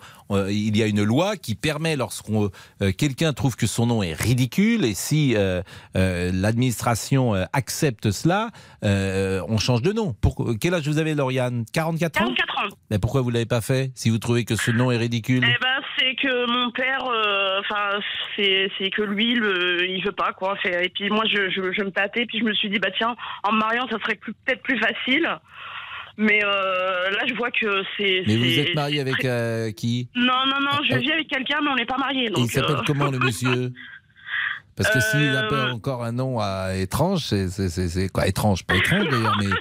il 0.49 0.77
y 0.77 0.83
a 0.83 0.87
une 0.87 1.03
loi 1.03 1.35
qui 1.37 1.55
permet 1.55 1.95
lorsqu'on 1.95 2.49
euh, 2.81 2.91
quelqu'un 2.91 3.33
trouve 3.33 3.55
que 3.55 3.67
son 3.67 3.85
nom 3.85 4.03
est 4.03 4.13
ridicule 4.13 4.85
et 4.85 4.93
si 4.93 5.35
euh, 5.35 5.61
euh, 5.95 6.31
l'administration 6.33 7.35
euh, 7.35 7.45
accepte 7.53 8.11
cela, 8.11 8.49
euh, 8.83 9.41
on 9.47 9.57
change 9.57 9.81
de 9.81 9.93
nom. 9.93 10.13
Pour, 10.21 10.53
quel 10.59 10.73
âge 10.73 10.87
vous 10.87 10.97
avez, 10.97 11.15
Lauriane? 11.15 11.65
44 11.73 12.21
ans? 12.21 12.25
44 12.25 12.57
ans. 12.59 12.77
Mais 12.89 12.99
pourquoi 12.99 13.21
vous 13.21 13.29
l'avez 13.29 13.45
pas 13.45 13.61
fait 13.61 13.91
si 13.95 14.09
vous 14.09 14.17
trouvez 14.17 14.45
que 14.45 14.55
ce 14.55 14.71
nom 14.71 14.91
est 14.91 14.97
ridicule? 14.97 15.43
Eh 15.43 15.57
ben, 15.61 15.81
c'est 15.97 16.15
que 16.15 16.51
mon 16.51 16.71
père, 16.71 17.05
euh, 17.05 17.59
enfin, 17.59 17.99
c'est 18.35 18.71
c'est 18.77 18.89
que 18.89 19.01
lui, 19.01 19.35
le, 19.35 19.87
il 19.89 20.03
veut 20.03 20.11
pas 20.11 20.33
quoi. 20.33 20.57
Et 20.65 20.89
puis 20.89 21.09
moi, 21.09 21.23
je, 21.25 21.49
je, 21.49 21.71
je 21.71 21.83
me 21.83 21.91
tâtais, 21.91 22.25
puis 22.25 22.39
je 22.39 22.43
me 22.43 22.53
suis 22.53 22.69
dit, 22.69 22.79
bah 22.79 22.89
tiens, 22.95 23.15
en 23.43 23.51
me 23.51 23.59
mariant, 23.59 23.87
ça 23.89 23.97
serait 23.99 24.15
peut-être 24.15 24.61
plus 24.63 24.79
facile. 24.79 25.27
Mais 26.17 26.43
euh, 26.43 27.09
là, 27.11 27.19
je 27.27 27.33
vois 27.35 27.51
que 27.51 27.83
c'est. 27.97 28.23
Mais 28.27 28.37
vous 28.37 28.59
êtes 28.59 28.75
marié 28.75 28.99
avec 29.01 29.23
euh, 29.25 29.71
qui? 29.71 30.09
Non, 30.15 30.45
non, 30.45 30.59
non, 30.61 30.83
je 30.87 30.93
Euh, 30.95 30.97
vis 30.99 31.11
avec 31.11 31.27
quelqu'un, 31.27 31.59
mais 31.63 31.69
on 31.69 31.75
n'est 31.75 31.85
pas 31.85 31.97
donc, 32.29 32.45
il 32.47 32.51
s'appelle 32.51 32.75
euh, 32.77 32.83
comment 32.85 33.09
le 33.09 33.19
monsieur? 33.19 33.71
Parce 34.75 34.89
que 34.89 34.99
s'il 34.99 35.35
a 35.35 35.43
pas 35.43 35.71
encore 35.71 36.03
un 36.03 36.11
nom 36.11 36.39
à 36.39 36.75
étrange, 36.75 37.21
c'est- 37.25 37.49
quoi? 38.09 38.27
Étrange, 38.27 38.63
pas 38.65 38.75
étrange 38.75 39.07
d'ailleurs, 39.09 39.37
mais. 39.39 39.49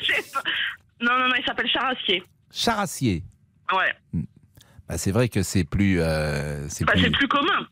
Non, 1.02 1.12
non, 1.18 1.28
non, 1.28 1.34
il 1.38 1.44
s'appelle 1.46 1.66
Charassier. 1.70 2.22
Charassier. 2.52 3.22
Ouais. 3.72 4.22
Bah, 4.86 4.98
c'est 4.98 5.12
vrai 5.12 5.30
que 5.30 5.42
c'est 5.42 5.64
plus. 5.64 5.98
c'est 6.68 6.84
Bah, 6.84 6.92
plus- 6.92 7.02
c'est 7.04 7.10
plus 7.10 7.26
commun. 7.28 7.66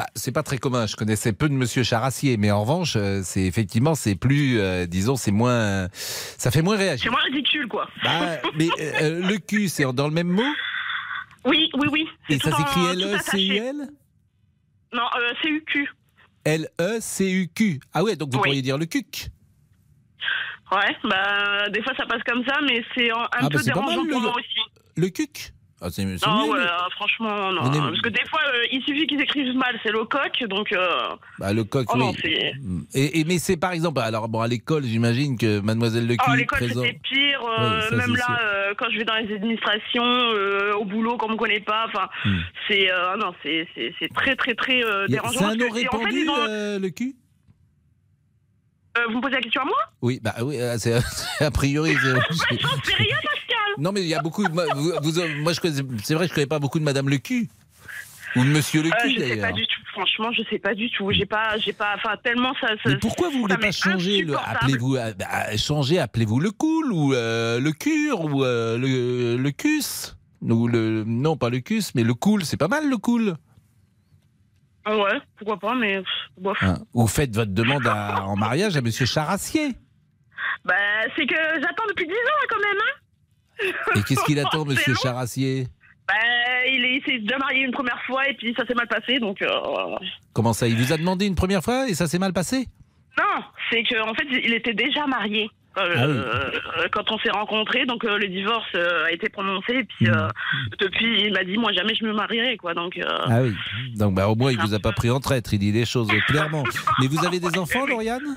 Bah, 0.00 0.06
c'est 0.14 0.32
pas 0.32 0.42
très 0.42 0.56
commun. 0.56 0.86
Je 0.86 0.96
connaissais 0.96 1.34
peu 1.34 1.46
de 1.46 1.52
Monsieur 1.52 1.82
Charassier, 1.82 2.38
mais 2.38 2.50
en 2.50 2.62
revanche, 2.62 2.94
euh, 2.96 3.20
c'est 3.22 3.42
effectivement, 3.42 3.94
c'est 3.94 4.14
plus, 4.14 4.58
euh, 4.58 4.86
disons, 4.86 5.14
c'est 5.14 5.30
moins, 5.30 5.88
ça 5.92 6.50
fait 6.50 6.62
moins 6.62 6.78
réagir. 6.78 7.04
C'est 7.04 7.10
moins 7.10 7.20
ridicule, 7.24 7.68
quoi. 7.68 7.86
Bah, 8.02 8.38
mais 8.56 8.68
euh, 8.80 9.20
le 9.28 9.36
cul, 9.36 9.68
c'est 9.68 9.84
dans 9.92 10.08
le 10.08 10.14
même 10.14 10.28
mot? 10.28 10.50
Oui, 11.44 11.68
oui, 11.74 11.88
oui. 11.92 12.08
Et 12.30 12.38
ça 12.38 12.48
tout 12.48 12.54
en- 12.54 12.58
s'écrit 12.66 12.80
tout 13.02 13.08
attaché. 13.14 13.56
L-E-C-U-L 13.56 13.88
Non, 14.94 15.02
euh, 15.18 15.32
C-U-Q. 15.42 15.88
L-E-C-U-Q. 16.46 17.80
Ah 17.92 18.02
ouais, 18.02 18.16
donc 18.16 18.30
vous 18.32 18.38
Oui. 18.38 18.44
pourriez 18.44 18.62
dire 18.62 18.78
le 18.78 18.86
cuc. 18.86 19.28
Ouais, 20.72 20.96
bah, 21.04 21.68
des 21.68 21.82
fois 21.82 21.92
ça 21.98 22.06
passe 22.06 22.22
comme 22.26 22.42
ça, 22.46 22.58
mais 22.66 22.82
c'est 22.94 23.10
un, 23.10 23.16
Ah, 23.32 23.42
bah, 23.42 23.48
peu 23.50 23.56
pas 23.58 23.62
dérangeant 23.64 24.06
pour 24.10 24.20
moi 24.22 24.32
aussi. 24.34 24.60
Le 24.96 25.08
cuc? 25.10 25.52
Ah, 25.82 25.88
c'est 25.90 26.02
c'est 26.18 26.26
Non, 26.26 26.44
mieux, 26.46 26.52
ouais, 26.52 26.58
le- 26.58 26.64
euh, 26.66 26.90
franchement, 26.96 27.52
non. 27.52 27.70
N'aimez- 27.70 27.78
Parce 27.88 28.00
que 28.02 28.08
des 28.10 28.24
fois, 28.28 28.40
euh, 28.54 28.62
il 28.72 28.82
suffit 28.84 29.06
qu'ils 29.06 29.20
écrivent 29.20 29.56
mal, 29.56 29.78
c'est 29.82 29.92
le 29.92 30.04
coq, 30.04 30.44
donc. 30.48 30.72
euh, 30.72 31.08
Bah, 31.38 31.52
le 31.52 31.64
coq, 31.64 31.86
Oh 31.92 31.96
non, 31.96 32.10
oui. 32.10 32.16
c'est. 32.22 32.52
Et, 33.00 33.20
et- 33.20 33.24
mais 33.24 33.38
c'est 33.38 33.56
par 33.56 33.72
exemple, 33.72 34.00
alors 34.00 34.28
bon, 34.28 34.40
à 34.40 34.48
l'école, 34.48 34.84
j'imagine 34.84 35.38
que 35.38 35.60
Mademoiselle 35.60 36.06
Le 36.06 36.14
Cul 36.16 36.24
Oh, 36.28 36.32
à 36.32 36.36
l'école, 36.36 36.58
présent. 36.58 36.82
c'était 36.82 36.98
pire. 37.02 37.40
euh, 37.58 37.80
Oui, 37.80 37.86
ça, 37.88 37.96
même 37.96 38.16
là, 38.16 38.38
euh, 38.42 38.74
quand 38.76 38.86
je 38.90 38.98
vais 38.98 39.04
dans 39.04 39.14
les 39.16 39.34
administrations, 39.34 40.04
euh, 40.04 40.74
au 40.74 40.84
boulot, 40.84 41.16
qu'on 41.16 41.30
me 41.30 41.36
connaît 41.36 41.60
pas, 41.60 41.86
enfin, 41.88 42.08
Hmm. 42.24 42.38
c'est. 42.68 42.90
euh, 42.92 43.16
non, 43.16 43.32
c'est 43.42 43.66
c'est- 43.74 44.12
très, 44.14 44.36
très, 44.36 44.54
très 44.54 44.82
dérangeant. 45.08 45.38
C'est 45.40 45.44
un 45.44 45.54
nom 45.54 45.68
que, 45.68 45.72
en 45.72 45.74
fait, 45.74 45.80
répandu, 45.82 46.28
ont- 46.28 46.78
le 46.78 46.88
cul 46.90 47.14
vous 49.08 49.16
me 49.16 49.22
posez 49.22 49.34
la 49.36 49.40
question 49.40 49.62
à 49.62 49.64
moi? 49.64 49.78
Oui, 50.02 50.20
bah 50.22 50.34
oui, 50.42 50.56
c'est 50.78 50.94
a 51.40 51.50
priori. 51.50 51.94
J'en 51.94 52.20
sais 52.84 52.94
rien, 52.96 53.16
Non, 53.80 53.92
mais 53.92 54.02
il 54.02 54.08
y 54.08 54.14
a 54.14 54.20
beaucoup. 54.22 54.42
vous- 54.44 54.92
vous- 55.02 55.42
moi, 55.42 55.52
c'est 55.54 56.14
vrai, 56.14 56.26
que 56.26 56.30
je 56.30 56.34
connais 56.34 56.46
pas 56.46 56.58
beaucoup 56.58 56.78
de 56.78 56.84
Madame 56.84 57.08
Le 57.08 57.18
Cul 57.18 57.48
ou 58.36 58.44
de 58.44 58.48
Monsieur 58.48 58.82
Le 58.82 58.88
Euh, 58.90 58.92
Cul 59.02 59.14
pas 59.14 59.20
d'ailleurs. 59.20 59.52
du 59.54 59.66
tout. 59.66 59.80
Franchement, 59.92 60.30
je 60.32 60.42
sais 60.48 60.58
pas 60.60 60.74
du 60.74 60.88
tout. 60.90 61.10
J'ai 61.10 61.26
pas, 61.26 61.58
j'ai 61.58 61.72
pas, 61.72 61.94
enfin 61.96 62.16
tellement 62.22 62.54
ça. 62.60 62.68
ça 62.68 62.90
Mais 62.90 62.96
pourquoi 62.98 63.28
vous 63.30 63.40
voulez 63.40 63.56
pas 63.56 63.72
changer 63.72 64.22
le 64.22 64.36
appelez-vous 64.36 64.94
euh, 64.96 65.12
bah, 65.18 65.56
changer 65.56 65.98
appelez-vous 65.98 66.38
le 66.38 66.52
cool 66.52 66.92
ou 66.92 67.12
euh, 67.12 67.58
le 67.58 67.72
cure 67.72 68.20
ou 68.26 68.44
euh, 68.44 68.78
le 68.78 69.36
le 69.36 69.50
cus 69.50 70.14
ou 70.42 70.68
le 70.68 71.02
non 71.04 71.36
pas 71.36 71.50
le 71.50 71.58
cus 71.58 71.90
mais 71.96 72.04
le 72.04 72.14
cool 72.14 72.44
c'est 72.44 72.56
pas 72.56 72.68
mal 72.68 72.88
le 72.88 72.96
cool. 72.98 73.34
Ouais, 74.86 75.20
pourquoi 75.36 75.58
pas, 75.58 75.74
mais 75.74 76.02
bof. 76.38 76.56
Hein. 76.62 76.78
Ou 76.94 77.06
faites 77.08 77.34
votre 77.34 77.52
demande 77.52 77.86
à- 77.86 78.22
en 78.24 78.36
mariage 78.36 78.76
à 78.76 78.80
Monsieur 78.80 79.06
Charassier. 79.06 79.72
Bah, 80.64 80.74
c'est 81.16 81.26
que 81.26 81.34
j'attends 81.60 81.84
depuis 81.88 82.06
10 82.06 82.12
ans 82.12 82.16
hein, 82.42 82.46
quand 82.48 82.58
même. 82.60 82.78
Hein 82.78 82.99
Et 83.96 84.02
qu'est-ce 84.02 84.24
qu'il 84.24 84.38
attend 84.38 84.64
Monsieur. 84.64 84.94
Charassier 84.94 85.66
bah, 86.08 86.14
il 86.66 86.84
est- 86.84 86.96
il 86.96 87.02
s'est 87.04 87.18
déjà 87.20 87.38
marié 87.38 87.62
une 87.62 87.70
première 87.70 88.00
fois 88.04 88.28
et 88.28 88.34
puis 88.34 88.52
ça 88.58 88.66
s'est 88.66 88.74
mal 88.74 88.88
passé, 88.88 89.20
donc. 89.20 89.40
euh, 89.42 89.48
Comment 90.32 90.52
ça 90.52 90.66
Il 90.66 90.74
vous 90.76 90.92
a 90.92 90.96
demandé 90.96 91.24
une 91.26 91.36
première 91.36 91.62
fois 91.62 91.88
et 91.88 91.94
ça 91.94 92.08
s'est 92.08 92.18
mal 92.18 92.32
passé? 92.32 92.66
Non, 93.16 93.44
c'est 93.70 93.84
qu'en 93.84 94.10
en 94.10 94.14
fait, 94.14 94.26
il 94.30 94.52
était 94.52 94.74
déjà 94.74 95.06
marié. 95.06 95.48
euh, 95.78 95.94
Ah 95.96 96.06
oui. 96.08 96.14
euh, 96.16 96.88
quand 96.90 97.12
on 97.12 97.18
s'est 97.20 97.30
rencontrés, 97.30 97.86
donc 97.86 98.02
le 98.02 98.26
divorce 98.26 98.66
a 98.74 99.12
été 99.12 99.28
prononcé 99.28 99.72
et 99.72 99.84
puis 99.84 100.08
euh, 100.08 100.26
depuis 100.80 101.22
il 101.26 101.32
m'a 101.32 101.44
dit 101.44 101.56
moi 101.56 101.72
jamais 101.72 101.94
je 101.94 102.04
me 102.04 102.12
marierai 102.12 102.56
quoi 102.56 102.74
donc 102.74 102.96
Hmm. 102.96 103.30
Ah 103.30 103.42
oui. 103.42 103.54
Donc 103.94 104.14
bah, 104.14 104.28
au 104.28 104.34
moins 104.34 104.50
il 104.50 104.58
vous 104.58 104.74
a 104.74 104.80
pas 104.80 104.90
pris 104.92 105.10
en 105.10 105.20
traître, 105.20 105.54
il 105.54 105.60
dit 105.60 105.70
les 105.70 105.84
choses 105.86 106.08
clairement. 106.26 106.64
Mais 107.00 107.06
vous 107.06 107.24
avez 107.24 107.38
des 107.38 107.56
enfants, 107.56 107.86
Lauriane? 107.86 108.36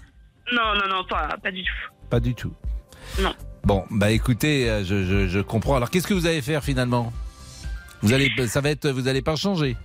Non 0.51 0.76
non 0.76 0.95
non 0.95 1.03
pas 1.05 1.28
pas 1.41 1.49
du 1.51 1.63
tout 1.63 2.07
Pas 2.11 2.19
du 2.19 2.36
tout. 2.36 2.53
non 3.19 3.34
Bon, 3.66 3.86
bah 3.89 4.11
écoutez, 4.11 4.70
euh, 4.70 4.84
je, 4.84 5.03
je, 5.05 5.28
je 5.28 5.39
comprends. 5.39 5.76
Alors 5.76 5.89
qu'est-ce 5.89 6.07
que 6.07 6.14
vous 6.14 6.26
allez 6.26 6.41
faire 6.41 6.64
finalement? 6.64 7.14
Vous 8.01 8.11
allez, 8.14 8.30
ça 8.47 8.59
va 8.59 8.70
être, 8.70 8.89
vous 8.89 9.07
allez 9.07 9.22
pas 9.22 9.36
changer? 9.36 9.78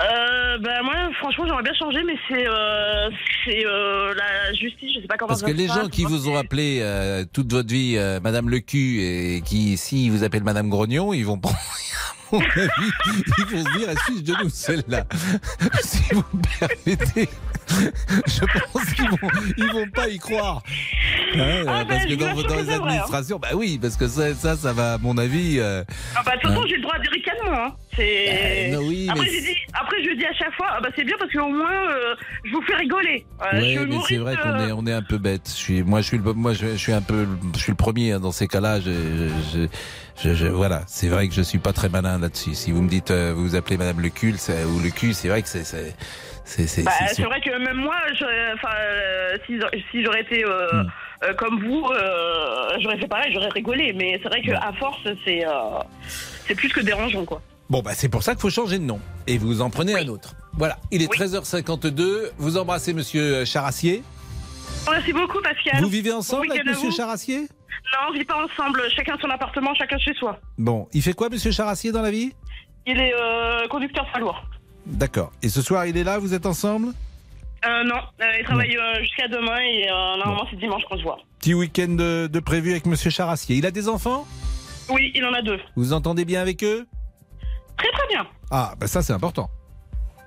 euh, 0.00 0.58
bah 0.58 0.82
moi 0.82 0.94
franchement 1.20 1.44
j'aimerais 1.46 1.62
bien 1.62 1.74
changer 1.74 2.02
mais 2.04 2.16
c'est 2.26 2.46
euh, 2.48 3.10
c'est 3.44 3.64
euh, 3.66 4.14
la 4.14 4.52
justice 4.54 4.90
je 4.96 5.00
sais 5.00 5.06
pas 5.06 5.16
comment 5.16 5.28
Parce 5.28 5.42
que 5.42 5.50
les 5.50 5.68
gens 5.68 5.86
qui 5.88 6.04
vous 6.04 6.28
ont 6.28 6.36
appelé 6.36 6.78
euh, 6.80 7.24
toute 7.30 7.52
votre 7.52 7.68
vie 7.68 7.94
euh, 7.98 8.18
Madame 8.18 8.48
Le 8.48 8.58
Cul 8.60 9.00
et 9.02 9.42
qui, 9.44 9.76
si 9.76 10.08
vous 10.10 10.24
appellent 10.24 10.42
Madame 10.44 10.70
Grognon, 10.70 11.12
ils 11.12 11.24
vont 11.24 11.38
prendre, 11.40 11.56
mon 12.32 12.40
avis, 12.40 12.90
ils 13.38 13.44
vont 13.44 13.64
se 13.64 13.78
dire, 13.78 13.88
suis-je 14.06 14.22
de 14.22 14.42
nous 14.42 14.50
celle-là 14.50 15.04
Si 15.82 16.02
vous 16.12 16.24
me 16.32 16.42
permettez, 16.58 17.28
je 18.26 18.40
pense 18.72 18.84
qu'ils 18.94 19.08
vont, 19.08 19.28
ils 19.56 19.72
vont 19.72 19.88
pas 19.94 20.08
y 20.08 20.18
croire. 20.18 20.62
Hein, 21.36 21.64
Ah, 21.66 21.84
parce 21.88 22.04
ben, 22.06 22.08
que 22.08 22.14
dans, 22.14 22.34
dans 22.34 22.56
les 22.56 22.62
vrai, 22.62 22.74
hein. 22.74 22.78
administrations, 22.82 23.38
bah 23.38 23.48
oui, 23.54 23.78
parce 23.80 23.96
que 23.96 24.06
ça, 24.08 24.34
ça, 24.34 24.56
ça 24.56 24.72
va, 24.72 24.94
à 24.94 24.98
mon 24.98 25.16
avis. 25.18 25.58
euh, 25.58 25.84
Ah 26.16 26.22
bah 26.24 26.36
de 26.36 26.40
toute 26.40 26.50
façon 26.50 26.66
j'ai 26.66 26.76
le 26.76 26.82
droit 26.82 26.94
à 26.94 26.98
des 26.98 27.08
ricanements 27.08 27.66
hein. 27.66 27.74
C'est 27.96 28.70
non, 28.72 28.78
oui, 28.80 29.06
après 29.10 29.24
mais 29.24 29.30
j'ai 29.30 29.40
dit 29.40 29.56
après 29.74 30.02
je 30.02 30.10
dis 30.16 30.24
à 30.24 30.32
chaque 30.32 30.54
fois 30.54 30.66
ah 30.70 30.80
bah 30.80 30.88
c'est 30.96 31.04
bien 31.04 31.16
parce 31.18 31.30
qu'au 31.32 31.48
moins 31.48 31.90
euh, 31.90 32.14
je 32.44 32.50
vous 32.52 32.62
fais 32.62 32.74
rigoler 32.76 33.24
Euh, 33.42 33.60
je 33.60 33.78
Ouais, 33.80 33.86
mais 33.86 33.96
c'est 34.08 34.16
vrai 34.16 34.36
qu'on 34.36 34.48
euh, 34.60 34.68
est, 34.68 34.72
on 34.72 34.86
est 34.86 34.92
un 34.92 35.02
peu 35.02 35.18
bête. 35.18 35.42
Je 35.46 35.52
suis, 35.52 35.82
moi, 35.82 36.00
je 36.00 36.06
suis, 36.06 36.18
le, 36.18 36.32
moi, 36.32 36.52
je, 36.52 36.66
je 36.68 36.76
suis 36.76 36.92
un 36.92 37.02
peu, 37.02 37.26
je 37.54 37.58
suis 37.60 37.72
le 37.72 37.76
premier 37.76 38.12
hein, 38.12 38.20
dans 38.20 38.30
ces 38.32 38.46
cas-là. 38.48 38.80
Je, 38.80 38.90
je, 39.52 39.66
je- 40.22 40.34
je- 40.34 40.46
voilà, 40.46 40.82
c'est 40.86 41.08
vrai 41.08 41.26
que 41.28 41.34
je 41.34 41.42
suis 41.42 41.58
pas 41.58 41.72
très 41.72 41.88
malin 41.88 42.18
là-dessus. 42.18 42.54
Si 42.54 42.70
vous 42.70 42.82
me 42.82 42.88
dites, 42.88 43.10
euh, 43.10 43.32
vous 43.34 43.42
vous 43.48 43.56
appelez 43.56 43.76
Madame 43.76 44.00
le 44.00 44.08
cul 44.10 44.32
ou 44.34 44.80
le 44.80 44.90
cul, 44.90 45.12
c'est 45.12 45.28
vrai 45.28 45.42
que 45.42 45.48
c'est, 45.48 45.64
c'est, 45.64 46.82
Bah, 46.84 46.92
vrai 47.26 47.40
que 47.40 47.50
même 47.58 47.76
moi, 47.78 47.96
euh, 48.22 49.36
si, 49.46 49.58
si 49.90 50.02
j'aurais 50.04 50.20
été 50.22 50.44
euh, 50.44 50.68
Hmm. 50.72 50.86
euh, 51.24 51.34
comme 51.34 51.60
vous, 51.64 51.84
euh, 51.90 52.78
j'aurais 52.80 52.98
fait 52.98 53.08
pareil, 53.08 53.32
j'aurais 53.32 53.48
rigolé. 53.48 53.92
Mais 53.92 54.18
c'est 54.22 54.28
vrai 54.28 54.40
qu'à 54.42 54.72
force, 54.78 55.00
c'est 55.24 55.42
c'est 56.46 56.54
plus 56.54 56.68
que 56.72 56.80
dérangeant, 56.80 57.24
quoi. 57.24 57.42
Bon, 57.72 57.80
bah, 57.80 57.92
c'est 57.94 58.10
pour 58.10 58.22
ça 58.22 58.32
qu'il 58.32 58.42
faut 58.42 58.50
changer 58.50 58.78
de 58.78 58.84
nom. 58.84 59.00
Et 59.26 59.38
vous 59.38 59.62
en 59.62 59.70
prenez 59.70 59.94
un 59.94 60.06
autre. 60.08 60.34
Voilà, 60.52 60.76
il 60.90 61.00
est 61.00 61.10
13h52. 61.10 62.32
Vous 62.36 62.58
embrassez 62.58 62.92
Monsieur 62.92 63.46
Charassier. 63.46 64.02
Merci 64.90 65.14
beaucoup, 65.14 65.40
Pascal. 65.40 65.80
Vous 65.82 65.88
vivez 65.88 66.12
ensemble 66.12 66.48
Bon 66.48 66.52
avec 66.52 66.66
Monsieur. 66.66 66.90
Charassier? 66.90 67.38
Non, 67.40 68.10
on 68.10 68.12
vit 68.12 68.26
pas 68.26 68.44
ensemble. 68.44 68.82
Chacun 68.94 69.16
son 69.22 69.30
appartement, 69.30 69.74
chacun 69.74 69.96
chez 69.96 70.12
soi. 70.12 70.38
Bon, 70.58 70.86
il 70.92 71.00
fait 71.00 71.14
quoi, 71.14 71.30
Monsieur 71.30 71.50
Charassier, 71.50 71.92
dans 71.92 72.02
la 72.02 72.10
vie? 72.10 72.34
Il 72.86 73.00
est 73.00 73.14
euh, 73.18 73.66
conducteur 73.68 74.06
poids 74.10 74.20
lourd. 74.20 74.42
D'accord. 74.84 75.32
Et 75.42 75.48
ce 75.48 75.62
soir, 75.62 75.86
il 75.86 75.96
est 75.96 76.04
là. 76.04 76.18
Vous 76.18 76.34
êtes 76.34 76.44
ensemble? 76.44 76.88
Euh, 77.64 77.84
non, 77.84 77.94
euh, 78.20 78.24
il 78.38 78.44
travaille 78.44 78.76
euh, 78.76 79.00
jusqu'à 79.00 79.28
demain 79.28 79.60
et 79.60 79.88
euh, 79.88 80.16
normalement 80.18 80.46
c'est 80.50 80.58
dimanche 80.58 80.82
qu'on 80.90 80.98
se 80.98 81.02
voit. 81.02 81.20
Petit 81.38 81.54
week-end 81.54 81.88
de, 81.88 82.26
de 82.30 82.40
prévu 82.40 82.72
avec 82.72 82.84
Monsieur 82.84 83.08
Charassier. 83.08 83.56
Il 83.56 83.64
a 83.64 83.70
des 83.70 83.88
enfants? 83.88 84.26
Oui, 84.90 85.10
il 85.14 85.24
en 85.24 85.32
a 85.32 85.40
deux. 85.40 85.58
Vous 85.74 85.94
entendez 85.94 86.26
bien 86.26 86.42
avec 86.42 86.62
eux? 86.64 86.86
Très 87.76 87.90
très 87.90 88.06
bien. 88.08 88.26
Ah, 88.50 88.74
bah 88.78 88.86
ça 88.86 89.02
c'est 89.02 89.12
important. 89.12 89.50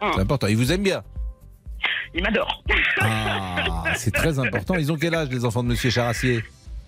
Hum. 0.01 0.11
C'est 0.15 0.21
important. 0.21 0.47
Ils 0.47 0.57
vous 0.57 0.71
aiment 0.71 0.83
bien. 0.83 1.03
Il 2.13 2.23
m'adore. 2.23 2.63
Ah, 3.01 3.83
c'est 3.95 4.11
très 4.13 4.39
important. 4.39 4.75
Ils 4.75 4.91
ont 4.91 4.97
quel 4.97 5.13
âge 5.15 5.29
les 5.29 5.45
enfants 5.45 5.63
de 5.63 5.67
Monsieur 5.69 5.89
Charassier? 5.89 6.43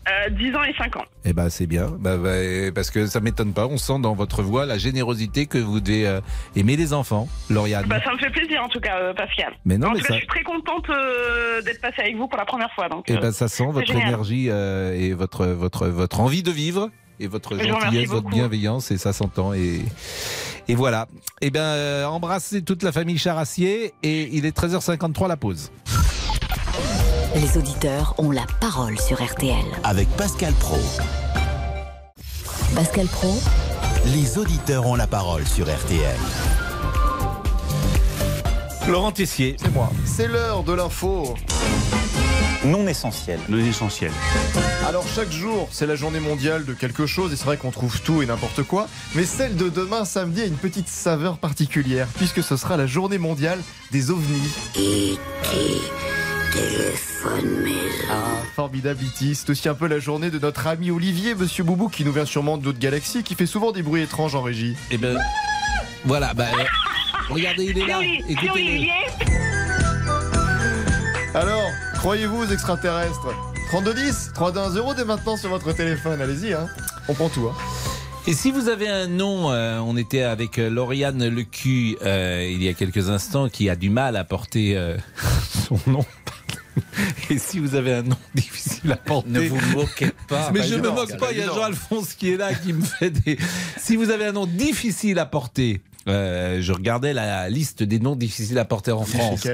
Euh, 0.10 0.30
10 0.30 0.56
ans 0.56 0.64
et 0.64 0.74
5 0.78 0.96
ans. 0.96 1.04
Eh 1.26 1.34
ben 1.34 1.50
c'est 1.50 1.68
bien, 1.68 1.88
Bah, 2.00 2.16
bah, 2.16 2.30
parce 2.74 2.90
que 2.92 3.08
ça 3.08 3.20
m'étonne 3.20 3.52
pas. 3.52 3.66
On 3.68 3.78
sent 3.78 4.00
dans 4.00 4.14
votre 4.16 4.42
voix 4.42 4.66
la 4.66 4.78
générosité 4.78 5.48
que 5.48 5.58
vous 5.58 5.82
devez 5.82 6.08
euh, 6.08 6.22
aimer 6.56 6.78
les 6.78 6.94
enfants, 6.94 7.28
Lauriane. 7.50 7.86
Bah, 7.88 8.02
ça 8.02 8.14
me 8.14 8.18
fait 8.18 8.30
plaisir 8.30 8.64
en 8.64 8.70
tout 8.70 8.80
cas, 8.80 8.98
euh, 9.00 9.14
Pascal. 9.14 9.54
Mais 9.66 9.78
non, 9.78 9.90
en 9.90 9.92
mais 9.92 10.00
ça- 10.00 10.14
je 10.14 10.20
suis 10.20 10.28
très 10.28 10.44
contente 10.44 10.90
euh, 10.90 11.62
d'être 11.62 11.82
passée 11.82 12.04
avec 12.04 12.16
vous 12.16 12.30
pour 12.30 12.38
la 12.38 12.46
première 12.46 12.72
fois. 12.72 12.88
Donc, 12.88 13.04
Eh 13.10 13.18
euh, 13.18 13.20
ben 13.20 13.34
ça 13.34 13.50
sent 13.50 13.66
votre 13.70 13.86
génial. 13.88 14.08
énergie 14.08 14.48
euh, 14.50 14.94
et 14.94 15.12
votre 15.14 15.46
votre 15.48 15.88
votre 15.88 16.22
envie 16.22 16.42
de 16.42 16.52
vivre 16.52 16.90
et 17.20 17.28
votre 17.28 17.52
remercie 17.52 17.70
gentillesse, 17.70 18.10
votre 18.10 18.30
bienveillance 18.30 18.92
et 18.92 18.98
ça 18.98 19.14
s'entend 19.14 19.54
et 19.54 19.82
et 20.70 20.76
voilà. 20.76 21.08
Eh 21.42 21.50
ben 21.50 21.62
euh, 21.62 22.06
embrassez 22.06 22.62
toute 22.62 22.84
la 22.84 22.92
famille 22.92 23.18
Charassier 23.18 23.94
et 24.04 24.30
il 24.34 24.46
est 24.46 24.58
13h53 24.58 25.28
la 25.28 25.38
pause. 25.38 25.72
Les 27.36 27.58
auditeurs 27.58 28.16
ont 28.18 28.32
la 28.32 28.46
parole 28.60 29.00
sur 29.00 29.24
RTL. 29.24 29.66
Avec 29.84 30.10
Pascal 30.18 30.54
Pro. 30.56 30.80
Pascal 32.76 33.08
Pro, 33.08 33.40
Les 34.06 34.38
auditeurs 34.38 34.88
ont 34.88 34.96
la 34.96 35.08
parole 35.08 35.46
sur 35.46 35.66
RTL. 35.66 36.18
Laurent 38.88 39.12
Tessier. 39.12 39.56
C'est 39.60 39.74
moi. 39.74 39.92
C'est 40.06 40.28
l'heure 40.28 40.64
de 40.64 40.74
l'info. 40.74 41.36
Non 42.66 42.88
essentiel. 42.88 43.40
Non 43.50 43.58
essentiel. 43.60 44.12
Alors 44.88 45.06
chaque 45.08 45.32
jour, 45.32 45.68
c'est 45.72 45.86
la 45.86 45.96
journée 45.96 46.20
mondiale 46.20 46.66
de 46.66 46.74
quelque 46.74 47.06
chose 47.06 47.32
et 47.34 47.36
c'est 47.36 47.46
vrai 47.46 47.58
qu'on 47.58 47.72
trouve 47.72 48.02
tout 48.02 48.22
et 48.22 48.26
n'importe 48.26 48.64
quoi, 48.64 48.88
mais 49.16 49.24
celle 49.26 49.56
de 49.56 49.70
demain 49.70 50.06
samedi 50.06 50.42
a 50.42 50.46
une 50.46 50.56
petite 50.56 50.88
saveur 50.88 51.38
particulière 51.38 52.08
puisque 52.18 52.44
ce 52.44 52.58
sera 52.58 52.78
la 52.78 52.88
journée 52.88 53.18
mondiale 53.18 53.60
des 53.92 54.12
ovnis. 54.12 54.52
Ah, 58.10 58.42
formidable 58.56 59.00
E.T. 59.04 59.34
C'est 59.36 59.50
aussi 59.50 59.70
un 59.70 59.74
peu 59.74 59.88
la 59.88 60.00
journée 60.00 60.32
de 60.32 60.40
notre 60.40 60.66
ami 60.68 60.92
Olivier, 60.92 61.36
monsieur 61.36 61.64
Boubou, 61.64 61.90
qui 61.90 62.04
nous 62.04 62.12
vient 62.12 62.26
sûrement 62.26 62.58
d'autres 62.58 62.80
galaxies, 62.80 63.24
qui 63.24 63.36
fait 63.36 63.46
souvent 63.46 63.72
des 63.72 63.84
bruits 63.84 64.02
étranges 64.02 64.34
en 64.36 64.42
régie. 64.42 64.76
Eh 64.90 64.98
ben, 64.98 65.18
voilà, 66.06 66.34
bah, 66.34 66.46
euh, 66.58 66.64
regardez, 67.30 67.66
il 67.66 67.78
est 67.78 67.86
là. 67.86 68.00
Écoutez-le. 68.30 68.88
Alors, 71.38 71.70
croyez-vous 71.98 72.44
aux 72.44 72.48
extraterrestres? 72.48 73.34
3210, 73.70 74.32
3210 74.34 74.96
dès 74.96 75.06
maintenant 75.06 75.36
sur 75.36 75.50
votre 75.50 75.74
téléphone, 75.74 76.22
allez-y, 76.22 76.54
hein. 76.54 76.68
on 77.10 77.14
prend 77.14 77.30
tout. 77.30 77.48
Hein. 77.50 77.56
Et 78.28 78.34
si 78.34 78.52
vous 78.52 78.70
avez 78.70 78.88
un 78.88 79.08
nom, 79.08 79.52
euh, 79.52 79.80
on 79.80 79.98
était 79.98 80.22
avec 80.22 80.60
euh, 80.60 80.70
Lauriane 80.70 81.28
Lecu 81.28 81.98
euh, 82.04 82.48
il 82.50 82.62
y 82.64 82.68
a 82.68 82.74
quelques 82.74 83.10
instants 83.10 83.50
qui 83.50 83.70
a 83.70 83.76
du 83.76 83.90
mal 83.90 84.16
à 84.16 84.24
porter 84.24 84.78
euh, 84.78 84.98
son 85.68 85.80
nom. 85.90 86.06
Et 87.30 87.38
si 87.38 87.60
vous 87.60 87.76
avez 87.76 87.94
un 87.94 88.04
nom 88.04 88.18
difficile 88.36 88.92
à 88.92 88.98
porter. 88.98 89.30
Ne 89.30 89.40
vous 89.42 89.60
moquez 89.74 90.12
pas. 90.28 90.52
Mais 90.54 90.60
Pas 90.60 90.66
je 90.66 90.76
me 90.76 90.80
évident, 90.80 90.94
moque 90.94 91.18
pas, 91.18 91.32
il 91.32 91.40
y 91.40 91.42
a. 91.42 91.48
Jean-Alphonse 91.48 92.14
qui 92.14 92.32
est 92.32 92.38
là, 92.38 92.54
qui 92.54 92.74
me 92.74 92.84
fait 92.84 93.10
des. 93.10 93.38
Si 93.78 93.96
vous 93.96 94.12
avez 94.12 94.26
un 94.26 94.34
nom 94.34 94.46
difficile 94.46 95.20
à 95.20 95.26
porter, 95.26 95.82
euh, 96.08 96.62
je 96.62 96.72
regardais 96.72 97.14
la 97.14 97.50
liste 97.50 97.84
des 97.84 98.00
noms 98.00 98.16
difficiles 98.16 98.60
à 98.60 98.66
porter 98.66 98.92
en 98.92 99.04
France. 99.04 99.48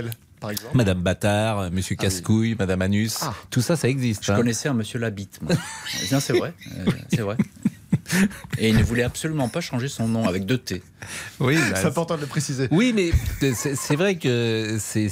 Lesquels, 0.43 0.61
par 0.61 0.65
exemple 0.67 0.77
Madame 0.77 1.01
Bâtard, 1.01 1.59
euh, 1.59 1.69
Monsieur 1.71 1.95
Cascouille, 1.95 2.55
Madame 2.57 2.81
Anus, 2.81 3.17
Ah. 3.21 3.33
tout 3.49 3.61
ça, 3.61 3.75
ça 3.75 3.87
existe. 3.89 4.23
Je 4.25 4.31
hein. 4.31 4.35
connaissais 4.35 4.69
un 4.69 4.73
monsieur 4.73 4.99
Labitte. 4.99 5.39
moi. 5.41 5.53
non, 6.11 6.19
c'est 6.19 6.33
vrai. 6.33 6.53
euh, 6.77 6.91
c'est 7.09 7.21
vrai. 7.21 7.37
Et 8.57 8.69
il 8.69 8.75
ne 8.77 8.83
voulait 8.83 9.03
absolument 9.03 9.47
pas 9.49 9.61
changer 9.61 9.87
son 9.87 10.07
nom 10.07 10.27
avec 10.27 10.45
deux 10.45 10.57
T. 10.57 10.83
Oui, 11.39 11.55
bah, 11.71 11.75
C'est 11.75 11.85
important 11.85 12.15
de 12.15 12.21
le 12.21 12.27
préciser. 12.27 12.67
Oui, 12.71 12.93
mais 12.93 13.11
c'est 13.55 13.95
vrai 13.95 14.15
que 14.17 14.77
c'est, 14.79 15.09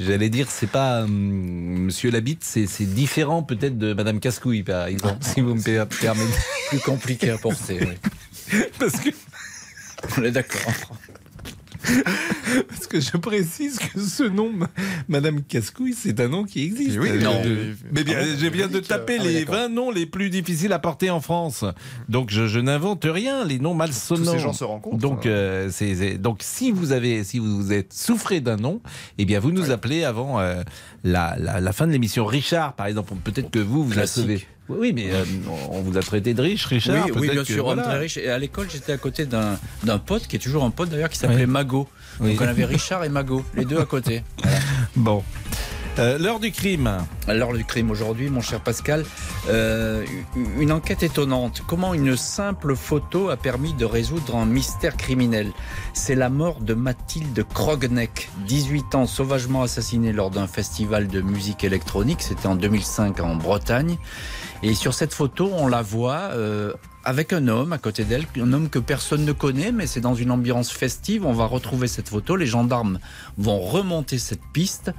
j'allais 0.00 0.30
dire, 0.30 0.46
c'est 0.50 0.68
pas 0.70 1.02
hum, 1.02 1.10
Monsieur 1.10 2.10
Labitte, 2.10 2.44
c'est 2.44 2.66
différent 2.94 3.42
peut-être 3.42 3.76
de 3.76 3.92
Madame 3.92 4.20
Cascouille, 4.20 4.62
par 4.62 4.86
exemple, 4.86 5.18
si 5.22 5.40
vous 5.40 5.54
me 5.54 5.60
per- 5.62 5.84
permettez. 6.00 6.32
Plus 6.70 6.78
compliqué 6.80 7.30
à 7.30 7.38
porter, 7.38 7.80
oui. 7.80 8.58
Parce 8.78 9.00
que, 9.00 9.10
On 10.18 10.22
est 10.22 10.30
d'accord. 10.30 10.60
parce 12.68 12.86
que 12.86 13.00
je 13.00 13.16
précise 13.16 13.78
que 13.78 14.00
ce 14.00 14.22
nom, 14.24 14.50
ma- 14.52 14.70
Madame 15.08 15.42
Cascouille, 15.42 15.94
c'est 15.94 16.18
un 16.20 16.28
nom 16.28 16.44
qui 16.44 16.64
existe. 16.64 16.98
Oui, 17.00 17.10
Non. 17.22 17.40
Euh, 17.44 17.74
mais 17.92 18.04
bien, 18.04 18.18
Ah 18.20 18.24
bon, 18.24 18.38
je 18.38 18.46
viens 18.46 18.68
de 18.68 18.80
taper 18.80 19.16
ah 19.18 19.22
oui, 19.24 19.32
les 19.32 19.40
d'accord. 19.40 19.54
20 19.56 19.68
noms 19.70 19.90
les 19.90 20.06
plus 20.06 20.30
difficiles 20.30 20.72
à 20.72 20.78
porter 20.78 21.10
en 21.10 21.20
France. 21.20 21.64
Donc 22.08 22.30
je, 22.30 22.46
je 22.46 22.60
n'invente 22.60 23.04
rien, 23.08 23.44
les 23.44 23.58
noms 23.58 23.74
malsonnants. 23.74 24.24
Tous 24.24 24.30
ces 24.32 24.38
gens 24.38 24.52
se 24.52 24.64
rencontrent. 24.64 24.96
Donc, 24.98 25.26
euh, 25.26 25.68
c'est- 25.70 25.94
c'est- 25.94 26.18
donc 26.18 26.38
si 26.42 26.70
vous 26.72 26.92
avez, 26.92 27.24
si 27.24 27.38
vous 27.38 27.72
êtes 27.72 27.92
souffrez 27.92 28.40
d'un 28.40 28.56
nom, 28.56 28.80
eh 29.18 29.24
bien 29.24 29.40
vous 29.40 29.50
nous 29.52 29.70
appelez 29.70 30.04
avant 30.04 30.40
euh, 30.40 30.62
la, 31.02 31.36
la, 31.38 31.60
la 31.60 31.72
fin 31.72 31.86
de 31.86 31.92
l'émission. 31.92 32.24
Richard, 32.26 32.74
par 32.74 32.86
exemple, 32.86 33.14
peut-être 33.24 33.50
que 33.50 33.58
vous 33.58 33.84
vous 33.84 33.92
Classique. 33.92 34.22
savez. 34.22 34.46
Oui, 34.68 34.92
mais 34.94 35.10
euh, 35.12 35.24
on 35.70 35.82
vous 35.82 35.98
a 35.98 36.00
traité 36.02 36.32
de 36.32 36.40
riche, 36.40 36.64
Richard. 36.66 37.06
oui, 37.16 37.28
bien 37.30 37.44
sûr, 37.44 37.64
voilà. 37.64 37.82
très 37.82 37.98
riche. 37.98 38.16
Et 38.16 38.30
à 38.30 38.38
l'école, 38.38 38.68
j'étais 38.72 38.92
à 38.92 38.96
côté 38.98 39.26
d'un 39.26 39.58
d'un 39.82 39.98
pote, 39.98 40.26
qui 40.26 40.36
est 40.36 40.38
toujours 40.38 40.64
un 40.64 40.70
pote 40.70 40.88
d'ailleurs, 40.88 41.10
qui 41.10 41.18
s'appelait 41.18 41.44
Oui. 41.44 41.46
Mago. 41.46 41.88
Oui. 42.20 42.32
Donc 42.32 42.40
on 42.42 42.48
avait 42.48 42.64
Richard 42.64 43.04
et 43.04 43.08
Mago, 43.10 43.44
les 43.54 43.64
deux 43.64 43.78
à 43.78 43.84
côté. 43.84 44.22
Bon, 44.96 45.22
Euh, 45.98 46.18
l'heure 46.18 46.40
du 46.40 46.50
crime. 46.50 46.90
L'heure 47.28 47.52
du 47.52 47.64
crime 47.64 47.90
aujourd'hui, 47.90 48.28
mon 48.28 48.40
cher 48.40 48.60
Pascal, 48.60 49.04
euh, 49.48 50.04
une 50.58 50.72
enquête 50.72 51.02
étonnante. 51.04 51.62
Comment 51.68 51.94
une 51.94 52.16
simple 52.16 52.74
photo 52.74 53.28
a 53.30 53.36
permis 53.36 53.74
de 53.74 53.84
résoudre 53.84 54.34
un 54.36 54.44
mystère 54.46 54.96
criminel? 54.96 55.52
C'est 55.92 56.16
la 56.16 56.30
mort 56.30 56.60
de 56.60 56.74
Mathilde 56.74 57.44
Krogneck, 57.54 58.28
18 58.46 58.94
ans, 58.96 59.06
sauvagement 59.06 59.62
assassinée 59.62 60.12
lors 60.12 60.30
d'un 60.30 60.48
festival 60.48 61.06
de 61.06 61.20
musique 61.20 61.62
électronique. 61.62 62.22
C'était 62.22 62.46
en 62.48 62.56
2005 62.56 63.20
en 63.20 63.36
Bretagne. 63.36 63.96
Et 64.66 64.72
sur 64.72 64.94
cette 64.94 65.12
photo, 65.12 65.50
on 65.52 65.68
la 65.68 65.82
voit 65.82 66.30
euh, 66.32 66.72
avec 67.04 67.34
un 67.34 67.48
homme 67.48 67.74
à 67.74 67.78
côté 67.78 68.04
d'elle, 68.04 68.24
un 68.40 68.50
homme 68.54 68.70
que 68.70 68.78
personne 68.78 69.26
ne 69.26 69.32
connaît, 69.32 69.72
mais 69.72 69.86
c'est 69.86 70.00
dans 70.00 70.14
une 70.14 70.30
ambiance 70.30 70.72
festive. 70.72 71.26
On 71.26 71.34
va 71.34 71.44
retrouver 71.44 71.86
cette 71.86 72.08
photo. 72.08 72.34
Les 72.34 72.46
gendarmes 72.46 72.98
vont 73.36 73.60
remonter 73.60 74.16
cette 74.16 74.40
piste. 74.54 74.90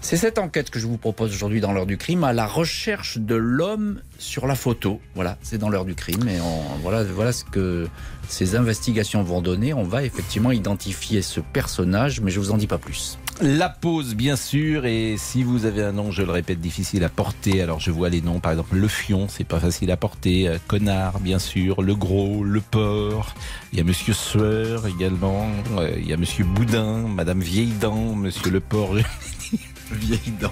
C'est 0.00 0.16
cette 0.16 0.38
enquête 0.38 0.70
que 0.70 0.78
je 0.78 0.86
vous 0.86 0.96
propose 0.96 1.30
aujourd'hui 1.34 1.60
dans 1.60 1.72
l'heure 1.72 1.84
du 1.84 1.98
crime, 1.98 2.24
à 2.24 2.32
la 2.32 2.46
recherche 2.46 3.18
de 3.18 3.34
l'homme 3.34 4.00
sur 4.18 4.46
la 4.46 4.54
photo. 4.54 4.98
Voilà, 5.14 5.36
c'est 5.42 5.58
dans 5.58 5.68
l'heure 5.68 5.84
du 5.84 5.94
crime 5.94 6.26
et 6.26 6.38
voilà, 6.80 7.04
voilà 7.04 7.32
ce 7.32 7.44
que 7.44 7.88
ces 8.28 8.56
investigations 8.56 9.22
vont 9.22 9.42
donner. 9.42 9.74
On 9.74 9.84
va 9.84 10.04
effectivement 10.04 10.52
identifier 10.52 11.20
ce 11.20 11.40
personnage, 11.40 12.22
mais 12.22 12.30
je 12.30 12.40
vous 12.40 12.50
en 12.50 12.56
dis 12.56 12.66
pas 12.66 12.78
plus. 12.78 13.18
La 13.42 13.68
pause, 13.68 14.14
bien 14.14 14.34
sûr, 14.34 14.86
et 14.86 15.16
si 15.18 15.42
vous 15.42 15.66
avez 15.66 15.82
un 15.82 15.92
nom, 15.92 16.10
je 16.10 16.22
le 16.22 16.30
répète, 16.30 16.58
difficile 16.58 17.04
à 17.04 17.10
porter, 17.10 17.60
alors 17.60 17.80
je 17.80 17.90
vois 17.90 18.08
les 18.08 18.22
noms, 18.22 18.40
par 18.40 18.52
exemple, 18.52 18.76
le 18.76 18.88
fion, 18.88 19.26
c'est 19.28 19.44
pas 19.44 19.60
facile 19.60 19.90
à 19.90 19.98
porter, 19.98 20.48
euh, 20.48 20.56
connard, 20.66 21.20
bien 21.20 21.38
sûr, 21.38 21.82
le 21.82 21.94
gros, 21.94 22.42
le 22.42 22.62
porc, 22.62 23.34
il 23.72 23.78
y 23.78 23.82
a 23.82 23.84
monsieur 23.84 24.14
Sueur 24.14 24.86
également, 24.86 25.50
euh, 25.76 25.94
il 25.98 26.08
y 26.08 26.14
a 26.14 26.16
monsieur 26.16 26.44
Boudin, 26.44 27.08
madame 27.08 27.40
Vieille 27.40 27.74
Dent, 27.78 28.14
monsieur 28.14 28.50
le 28.50 28.60
porc. 28.60 28.94
Vieille 29.92 30.32
dent. 30.40 30.50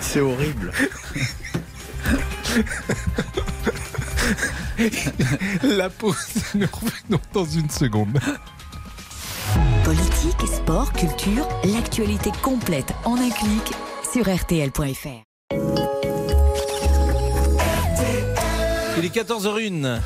C'est 0.00 0.20
horrible. 0.20 0.72
La 5.62 5.88
pause, 5.88 6.42
nous 6.54 6.66
revenons 6.72 7.20
dans 7.32 7.44
une 7.44 7.70
seconde. 7.70 8.18
Politique, 9.90 10.46
sport, 10.46 10.92
culture, 10.92 11.48
l'actualité 11.64 12.30
complète 12.42 12.94
en 13.04 13.16
un 13.16 13.28
clic 13.28 13.72
sur 14.12 14.22
rtl.fr. 14.22 15.24
Il 18.98 19.04
est 19.04 19.12
14h01. 19.12 19.98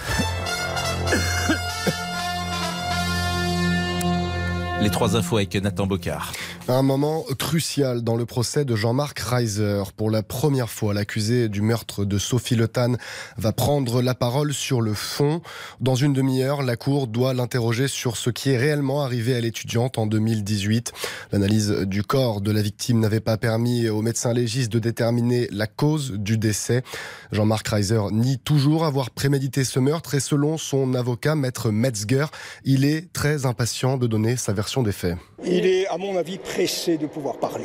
Les 4.80 4.90
trois 4.90 5.16
infos 5.16 5.36
avec 5.36 5.54
Nathan 5.56 5.86
Bocard. 5.86 6.32
Un 6.66 6.80
moment 6.80 7.24
crucial 7.38 8.00
dans 8.00 8.16
le 8.16 8.24
procès 8.24 8.64
de 8.64 8.74
Jean-Marc 8.74 9.18
Reiser. 9.18 9.82
Pour 9.98 10.10
la 10.10 10.22
première 10.22 10.70
fois, 10.70 10.94
l'accusé 10.94 11.50
du 11.50 11.60
meurtre 11.60 12.06
de 12.06 12.16
Sophie 12.16 12.56
Le 12.56 12.68
Tan 12.68 12.94
va 13.36 13.52
prendre 13.52 14.00
la 14.00 14.14
parole 14.14 14.54
sur 14.54 14.80
le 14.80 14.94
fond. 14.94 15.42
Dans 15.82 15.94
une 15.94 16.14
demi-heure, 16.14 16.62
la 16.62 16.76
Cour 16.76 17.06
doit 17.06 17.34
l'interroger 17.34 17.86
sur 17.86 18.16
ce 18.16 18.30
qui 18.30 18.48
est 18.48 18.56
réellement 18.56 19.02
arrivé 19.02 19.34
à 19.34 19.40
l'étudiante 19.40 19.98
en 19.98 20.06
2018. 20.06 20.94
L'analyse 21.32 21.68
du 21.68 22.02
corps 22.02 22.40
de 22.40 22.50
la 22.50 22.62
victime 22.62 22.98
n'avait 22.98 23.20
pas 23.20 23.36
permis 23.36 23.90
au 23.90 24.00
médecin 24.00 24.32
légiste 24.32 24.72
de 24.72 24.78
déterminer 24.78 25.48
la 25.52 25.66
cause 25.66 26.12
du 26.12 26.38
décès. 26.38 26.82
Jean-Marc 27.30 27.68
Reiser 27.68 28.00
nie 28.10 28.38
toujours 28.38 28.86
avoir 28.86 29.10
prémédité 29.10 29.64
ce 29.64 29.80
meurtre 29.80 30.14
et 30.14 30.20
selon 30.20 30.56
son 30.56 30.94
avocat, 30.94 31.34
maître 31.34 31.70
Metzger, 31.70 32.24
il 32.64 32.86
est 32.86 33.12
très 33.12 33.44
impatient 33.44 33.98
de 33.98 34.06
donner 34.06 34.36
sa 34.36 34.54
version 34.54 34.82
des 34.82 34.92
faits. 34.92 35.18
Il 35.46 35.66
est, 35.66 35.86
à 35.88 35.98
mon 35.98 36.16
avis, 36.16 36.38
pressé 36.38 36.96
de 36.96 37.06
pouvoir 37.06 37.36
parler. 37.36 37.64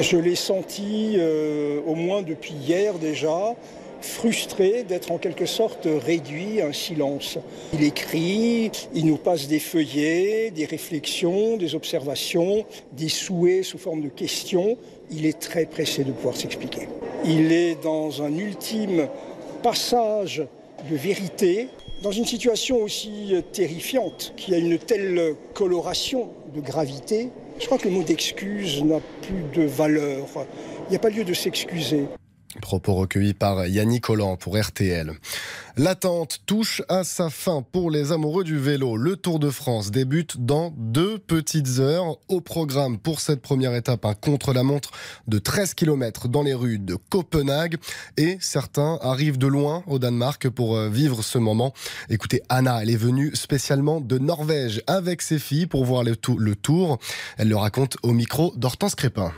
Je 0.00 0.18
l'ai 0.18 0.34
senti, 0.34 1.14
euh, 1.16 1.80
au 1.86 1.94
moins 1.94 2.20
depuis 2.22 2.52
hier 2.52 2.94
déjà, 2.98 3.54
frustré 4.02 4.84
d'être 4.84 5.10
en 5.10 5.16
quelque 5.16 5.46
sorte 5.46 5.88
réduit 6.04 6.60
à 6.60 6.66
un 6.66 6.72
silence. 6.72 7.38
Il 7.72 7.82
écrit, 7.82 8.70
il 8.94 9.06
nous 9.06 9.16
passe 9.16 9.48
des 9.48 9.58
feuillets, 9.58 10.50
des 10.50 10.66
réflexions, 10.66 11.56
des 11.56 11.74
observations, 11.74 12.66
des 12.92 13.08
souhaits 13.08 13.64
sous 13.64 13.78
forme 13.78 14.02
de 14.02 14.10
questions. 14.10 14.76
Il 15.10 15.24
est 15.24 15.38
très 15.38 15.64
pressé 15.64 16.04
de 16.04 16.12
pouvoir 16.12 16.36
s'expliquer. 16.36 16.88
Il 17.24 17.52
est 17.52 17.82
dans 17.82 18.22
un 18.22 18.36
ultime 18.36 19.08
passage 19.62 20.46
de 20.90 20.96
vérité, 20.96 21.68
dans 22.02 22.12
une 22.12 22.26
situation 22.26 22.82
aussi 22.82 23.34
terrifiante, 23.52 24.34
qui 24.36 24.54
a 24.54 24.58
une 24.58 24.78
telle 24.78 25.34
coloration 25.54 26.28
de 26.54 26.60
gravité, 26.60 27.30
je 27.58 27.66
crois 27.66 27.78
que 27.78 27.88
le 27.88 27.94
mot 27.94 28.02
d'excuse 28.02 28.82
n'a 28.84 29.00
plus 29.22 29.44
de 29.54 29.66
valeur. 29.66 30.26
Il 30.86 30.90
n'y 30.90 30.96
a 30.96 31.00
pas 31.00 31.10
lieu 31.10 31.24
de 31.24 31.34
s'excuser. 31.34 32.06
Propos 32.60 32.94
recueillis 32.94 33.34
par 33.34 33.66
Yannick 33.66 34.04
Collant 34.04 34.36
pour 34.36 34.58
RTL. 34.58 35.12
L'attente 35.78 36.40
touche 36.46 36.82
à 36.88 37.04
sa 37.04 37.28
fin 37.28 37.60
pour 37.60 37.90
les 37.90 38.10
amoureux 38.10 38.44
du 38.44 38.58
vélo. 38.58 38.96
Le 38.96 39.16
Tour 39.16 39.38
de 39.38 39.50
France 39.50 39.90
débute 39.90 40.38
dans 40.38 40.72
deux 40.76 41.18
petites 41.18 41.78
heures. 41.80 42.16
Au 42.28 42.40
programme 42.40 42.98
pour 42.98 43.20
cette 43.20 43.42
première 43.42 43.74
étape, 43.74 44.06
un 44.06 44.14
contre-la-montre 44.14 44.90
de 45.26 45.38
13 45.38 45.74
km 45.74 46.28
dans 46.28 46.42
les 46.42 46.54
rues 46.54 46.78
de 46.78 46.94
Copenhague. 46.94 47.76
Et 48.16 48.38
certains 48.40 48.98
arrivent 49.02 49.38
de 49.38 49.46
loin 49.46 49.84
au 49.86 49.98
Danemark 49.98 50.48
pour 50.48 50.76
euh, 50.76 50.88
vivre 50.88 51.22
ce 51.22 51.36
moment. 51.36 51.74
Écoutez, 52.08 52.40
Anna, 52.48 52.82
elle 52.82 52.90
est 52.90 52.96
venue 52.96 53.36
spécialement 53.36 54.00
de 54.00 54.18
Norvège 54.18 54.82
avec 54.86 55.20
ses 55.20 55.38
filles 55.38 55.66
pour 55.66 55.84
voir 55.84 56.04
le, 56.04 56.16
le 56.38 56.56
tour. 56.56 56.98
Elle 57.36 57.48
le 57.48 57.56
raconte 57.56 57.98
au 58.02 58.12
micro 58.12 58.54
d'Hortense 58.56 58.94
Crépin. 58.94 59.32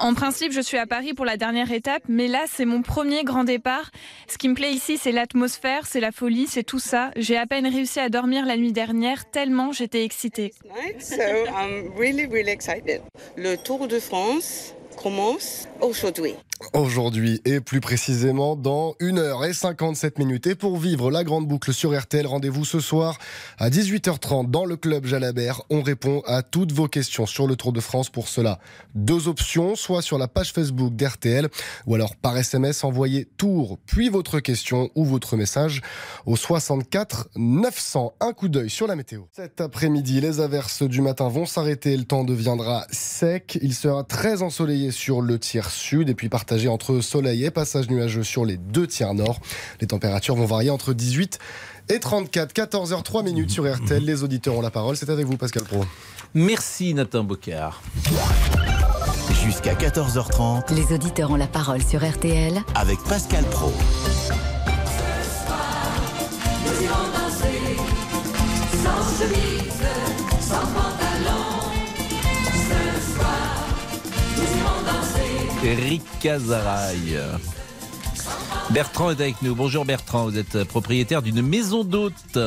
En 0.00 0.14
principe, 0.14 0.52
je 0.52 0.60
suis 0.60 0.78
à 0.78 0.86
Paris 0.86 1.14
pour 1.14 1.24
la 1.24 1.36
dernière 1.36 1.70
étape, 1.72 2.02
mais 2.08 2.28
là, 2.28 2.44
c'est 2.46 2.64
mon 2.64 2.82
premier 2.82 3.24
grand 3.24 3.44
départ. 3.44 3.90
Ce 4.28 4.38
qui 4.38 4.48
me 4.48 4.54
plaît 4.54 4.72
ici, 4.72 4.98
c'est 4.98 5.12
l'atmosphère, 5.12 5.86
c'est 5.86 6.00
la 6.00 6.12
folie, 6.12 6.46
c'est 6.46 6.62
tout 6.62 6.78
ça. 6.78 7.10
J'ai 7.16 7.36
à 7.36 7.46
peine 7.46 7.66
réussi 7.66 8.00
à 8.00 8.08
dormir 8.08 8.46
la 8.46 8.56
nuit 8.56 8.72
dernière, 8.72 9.30
tellement 9.30 9.72
j'étais 9.72 10.04
excitée. 10.04 10.52
So 10.98 11.16
I'm 11.16 11.92
really, 11.96 12.26
really 12.26 12.50
excited. 12.50 13.02
Le 13.36 13.56
Tour 13.56 13.88
de 13.88 13.98
France 13.98 14.74
commence 14.96 15.68
aujourd'hui. 15.80 16.34
Aujourd'hui 16.74 17.40
et 17.46 17.60
plus 17.60 17.80
précisément 17.80 18.54
dans 18.54 18.92
1h57 19.00 20.18
minutes. 20.18 20.46
Et 20.46 20.54
pour 20.54 20.76
vivre 20.76 21.10
la 21.10 21.24
grande 21.24 21.48
boucle 21.48 21.72
sur 21.72 21.98
RTL, 21.98 22.26
rendez-vous 22.26 22.64
ce 22.64 22.80
soir 22.80 23.18
à 23.58 23.70
18h30 23.70 24.50
dans 24.50 24.66
le 24.66 24.76
club 24.76 25.06
Jalabert. 25.06 25.62
On 25.70 25.82
répond 25.82 26.22
à 26.26 26.42
toutes 26.42 26.72
vos 26.72 26.86
questions 26.86 27.24
sur 27.24 27.46
le 27.46 27.56
Tour 27.56 27.72
de 27.72 27.80
France. 27.80 28.10
Pour 28.10 28.28
cela, 28.28 28.60
deux 28.94 29.26
options, 29.26 29.74
soit 29.74 30.02
sur 30.02 30.18
la 30.18 30.28
page 30.28 30.52
Facebook 30.52 30.94
d'RTL 30.94 31.48
ou 31.86 31.94
alors 31.94 32.14
par 32.16 32.36
SMS, 32.36 32.84
envoyez 32.84 33.24
Tour 33.36 33.78
puis 33.86 34.10
votre 34.10 34.40
question 34.40 34.90
ou 34.94 35.04
votre 35.04 35.36
message 35.36 35.80
au 36.26 36.36
64 36.36 37.30
900. 37.36 38.14
Un 38.20 38.32
coup 38.32 38.48
d'œil 38.48 38.70
sur 38.70 38.86
la 38.86 38.96
météo. 38.96 39.22
Cet 39.32 39.60
après-midi, 39.60 40.20
les 40.20 40.40
averses 40.40 40.82
du 40.82 41.00
matin 41.00 41.28
vont 41.28 41.46
s'arrêter. 41.46 41.96
Le 41.96 42.04
temps 42.04 42.24
deviendra 42.24 42.86
sec. 42.90 43.58
Il 43.62 43.74
sera 43.74 44.04
très 44.04 44.42
ensoleillé 44.42 44.90
sur 44.90 45.22
le 45.22 45.38
tiers 45.38 45.70
sud 45.70 46.10
et 46.10 46.14
puis 46.14 46.28
partagé 46.50 46.66
entre 46.66 47.00
soleil 47.00 47.44
et 47.44 47.52
passage 47.52 47.88
nuageux 47.88 48.24
sur 48.24 48.44
les 48.44 48.56
deux 48.56 48.88
tiers 48.88 49.14
nord. 49.14 49.38
Les 49.80 49.86
températures 49.86 50.34
vont 50.34 50.46
varier 50.46 50.70
entre 50.70 50.94
18 50.94 51.38
et 51.90 52.00
34. 52.00 52.52
14h03 52.52 53.22
minutes 53.22 53.50
sur 53.50 53.72
RTL. 53.72 54.04
Les 54.04 54.24
auditeurs 54.24 54.56
ont 54.56 54.60
la 54.60 54.72
parole. 54.72 54.96
C'est 54.96 55.10
avec 55.10 55.26
vous, 55.26 55.36
Pascal 55.36 55.62
Pro. 55.62 55.84
Merci 56.34 56.92
Nathan 56.92 57.22
Bocard. 57.22 57.80
Jusqu'à 59.44 59.74
14h30 59.74 60.74
Les 60.74 60.92
auditeurs 60.92 61.30
ont 61.30 61.36
la 61.36 61.46
parole 61.46 61.84
sur 61.84 62.04
RTL 62.04 62.60
avec 62.74 62.98
Pascal 63.04 63.44
Pro. 63.44 63.72
Eric 75.64 76.02
Cazaraï. 76.22 77.18
Bertrand 78.70 79.10
est 79.10 79.20
avec 79.20 79.42
nous. 79.42 79.54
Bonjour 79.54 79.84
Bertrand, 79.84 80.24
vous 80.24 80.38
êtes 80.38 80.64
propriétaire 80.64 81.22
d'une 81.22 81.42
maison 81.46 81.84
d'hôte. 81.84 82.38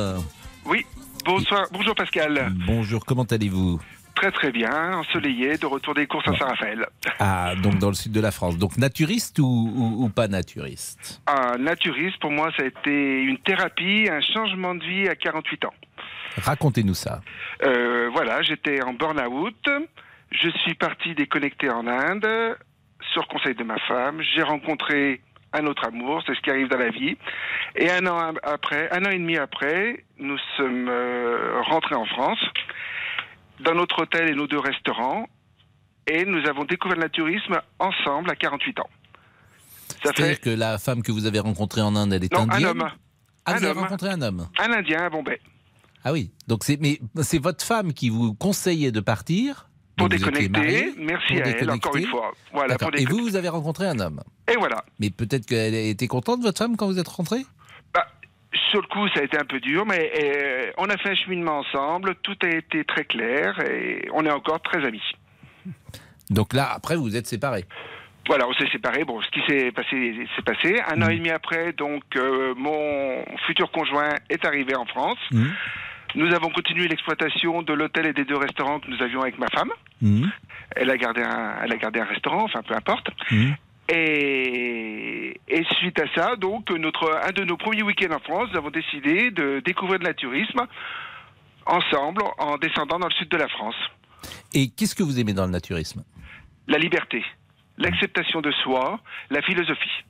Oui, 0.65 0.85
bonsoir, 1.25 1.67
bonjour 1.71 1.93
Pascal. 1.95 2.51
Bonjour, 2.65 3.05
comment 3.05 3.23
allez-vous? 3.23 3.79
Très 4.15 4.31
très 4.31 4.51
bien, 4.51 4.93
ensoleillé, 4.97 5.57
de 5.57 5.65
retour 5.65 5.93
des 5.95 6.05
courses 6.07 6.27
à 6.27 6.37
Saint-Raphaël. 6.37 6.85
Ah, 7.19 7.53
donc 7.61 7.77
dans 7.79 7.89
le 7.89 7.93
sud 7.95 8.11
de 8.11 8.21
la 8.21 8.31
France. 8.31 8.57
Donc 8.57 8.77
naturiste 8.77 9.39
ou, 9.39 9.45
ou- 9.45 10.05
ou 10.05 10.09
pas 10.09 10.27
naturiste? 10.27 11.21
Un 11.27 11.57
naturiste, 11.57 12.19
pour 12.19 12.31
moi, 12.31 12.51
ça 12.55 12.63
a 12.63 12.67
été 12.67 13.21
une 13.21 13.37
thérapie, 13.39 14.07
un 14.09 14.21
changement 14.21 14.75
de 14.75 14.83
vie 14.83 15.07
à 15.09 15.15
48 15.15 15.65
ans. 15.65 15.73
Racontez-nous 16.37 16.93
ça. 16.93 17.21
Euh, 17.63 18.09
voilà, 18.13 18.41
j'étais 18.43 18.81
en 18.83 18.93
burn-out, 18.93 19.69
je 20.31 20.49
suis 20.63 20.75
parti 20.75 21.13
déconnecté 21.15 21.69
en 21.69 21.85
Inde, 21.87 22.55
sur 23.13 23.27
conseil 23.27 23.55
de 23.55 23.63
ma 23.63 23.77
femme, 23.87 24.21
j'ai 24.21 24.43
rencontré 24.43 25.21
un 25.53 25.65
autre 25.67 25.85
amour, 25.85 26.23
c'est 26.25 26.33
ce 26.35 26.41
qui 26.41 26.49
arrive 26.49 26.67
dans 26.67 26.77
la 26.79 26.89
vie. 26.89 27.15
Et 27.75 27.89
un 27.91 28.05
an 28.07 28.33
après, 28.43 28.89
un 28.91 29.05
an 29.05 29.09
et 29.11 29.19
demi 29.19 29.37
après, 29.37 30.03
nous 30.17 30.37
sommes 30.57 30.87
euh, 30.89 31.61
rentrés 31.69 31.95
en 31.95 32.05
France, 32.05 32.39
dans 33.59 33.75
notre 33.75 34.01
hôtel 34.01 34.29
et 34.29 34.33
nos 34.35 34.47
deux 34.47 34.59
restaurants, 34.59 35.27
et 36.07 36.25
nous 36.25 36.45
avons 36.49 36.65
découvert 36.65 36.97
le 36.97 37.03
naturisme 37.03 37.61
ensemble 37.79 38.29
à 38.31 38.35
48 38.35 38.79
ans. 38.79 38.89
C'est-à-dire 40.03 40.41
que 40.41 40.49
la 40.49 40.77
femme 40.79 41.01
que 41.03 41.11
vous 41.11 41.25
avez 41.25 41.39
rencontrée 41.39 41.81
en 41.81 41.95
Inde, 41.95 42.13
elle 42.13 42.23
est 42.23 42.33
Non, 42.33 42.39
un 42.41 42.49
indienne 42.49 42.69
homme. 42.69 42.89
Ah, 43.45 43.51
Un 43.53 43.57
vous 43.57 43.63
avez 43.65 43.71
homme. 43.73 43.83
rencontré 43.83 44.09
un 44.09 44.21
homme 44.21 44.47
Un 44.59 44.71
Indien 44.73 45.03
à 45.05 45.09
Bombay. 45.09 45.39
Ah 46.03 46.11
oui. 46.11 46.31
Donc 46.47 46.63
c'est 46.65 46.77
mais 46.81 46.99
c'est 47.21 47.41
votre 47.41 47.63
femme 47.63 47.93
qui 47.93 48.09
vous 48.09 48.33
conseillait 48.33 48.91
de 48.91 48.99
partir 48.99 49.69
Pour 49.97 50.05
vous 50.07 50.09
déconnecter, 50.17 50.93
merci 50.97 51.35
pour 51.35 51.43
à 51.45 51.49
elle, 51.49 51.69
encore 51.71 51.95
une 51.95 52.05
fois. 52.07 52.31
Voilà, 52.51 52.77
pour 52.77 52.89
Et 52.95 53.05
vous, 53.05 53.19
vous 53.19 53.35
avez 53.35 53.49
rencontré 53.49 53.85
un 53.87 53.99
homme. 53.99 54.21
Et 54.51 54.55
voilà. 54.55 54.83
Mais 54.99 55.09
peut-être 55.11 55.45
qu'elle 55.45 55.75
a 55.75 55.79
été 55.81 56.07
contente, 56.07 56.41
votre 56.41 56.57
femme, 56.57 56.75
quand 56.77 56.87
vous 56.87 56.97
êtes 56.99 57.07
rentré 57.07 57.37
Bah, 57.93 58.07
sur 58.71 58.81
le 58.81 58.87
coup, 58.87 59.07
ça 59.09 59.19
a 59.19 59.23
été 59.23 59.37
un 59.37 59.45
peu 59.45 59.59
dur, 59.59 59.85
mais 59.85 60.11
euh, 60.23 60.71
on 60.77 60.89
a 60.89 60.97
fait 60.97 61.09
un 61.11 61.15
cheminement 61.15 61.59
ensemble, 61.59 62.15
tout 62.23 62.35
a 62.43 62.47
été 62.47 62.83
très 62.85 63.05
clair 63.05 63.59
et 63.61 64.07
on 64.13 64.25
est 64.25 64.31
encore 64.31 64.61
très 64.61 64.83
amis. 64.83 65.03
Donc 66.29 66.53
là, 66.53 66.71
après, 66.73 66.95
vous 66.95 67.03
vous 67.03 67.15
êtes 67.15 67.27
séparés. 67.27 67.65
Voilà, 68.27 68.47
on 68.47 68.53
s'est 68.53 68.69
séparés. 68.71 69.03
Bon, 69.03 69.21
ce 69.21 69.29
qui 69.31 69.41
s'est 69.47 69.71
passé, 69.73 70.27
s'est 70.35 70.41
passé. 70.43 70.79
Un 70.87 70.95
Mm. 70.97 71.03
an 71.03 71.09
et 71.09 71.17
demi 71.17 71.29
après, 71.29 71.73
donc, 71.73 72.03
euh, 72.15 72.53
mon 72.55 73.23
futur 73.45 73.69
conjoint 73.71 74.15
est 74.29 74.43
arrivé 74.45 74.75
en 74.75 74.85
France. 74.85 75.17
Mm. 75.31 75.47
Nous 76.15 76.33
avons 76.33 76.49
continué 76.49 76.87
l'exploitation 76.87 77.61
de 77.63 77.73
l'hôtel 77.73 78.05
et 78.07 78.13
des 78.13 78.25
deux 78.25 78.37
restaurants 78.37 78.79
que 78.79 78.89
nous 78.89 79.01
avions 79.01 79.21
avec 79.21 79.37
ma 79.39 79.47
femme. 79.47 79.71
Mm. 80.01 80.27
Elle 80.75 80.89
a 80.89 80.97
gardé 80.97 81.21
un, 81.21 81.55
elle 81.63 81.71
a 81.71 81.77
gardé 81.77 81.99
un 81.99 82.05
restaurant, 82.05 82.43
enfin 82.43 82.61
peu 82.61 82.75
importe. 82.75 83.09
Mm. 83.31 83.51
Et, 83.89 85.39
et 85.47 85.63
suite 85.79 85.99
à 85.99 86.05
ça, 86.15 86.35
donc 86.35 86.69
notre 86.71 87.19
un 87.27 87.31
de 87.31 87.43
nos 87.43 87.57
premiers 87.57 87.83
week-ends 87.83 88.15
en 88.15 88.19
France, 88.19 88.49
nous 88.51 88.57
avons 88.57 88.69
décidé 88.69 89.31
de 89.31 89.61
découvrir 89.65 89.99
le 89.99 90.05
naturisme 90.05 90.61
ensemble 91.65 92.23
en 92.37 92.57
descendant 92.57 92.99
dans 92.99 93.07
le 93.07 93.13
sud 93.13 93.29
de 93.29 93.37
la 93.37 93.47
France. 93.47 93.75
Et 94.53 94.69
qu'est-ce 94.69 94.95
que 94.95 95.03
vous 95.03 95.19
aimez 95.19 95.33
dans 95.33 95.45
le 95.45 95.51
naturisme? 95.51 96.03
La 96.67 96.77
liberté, 96.77 97.23
l'acceptation 97.77 98.41
de 98.41 98.51
soi, 98.51 98.99
la 99.29 99.41
philosophie. 99.41 100.03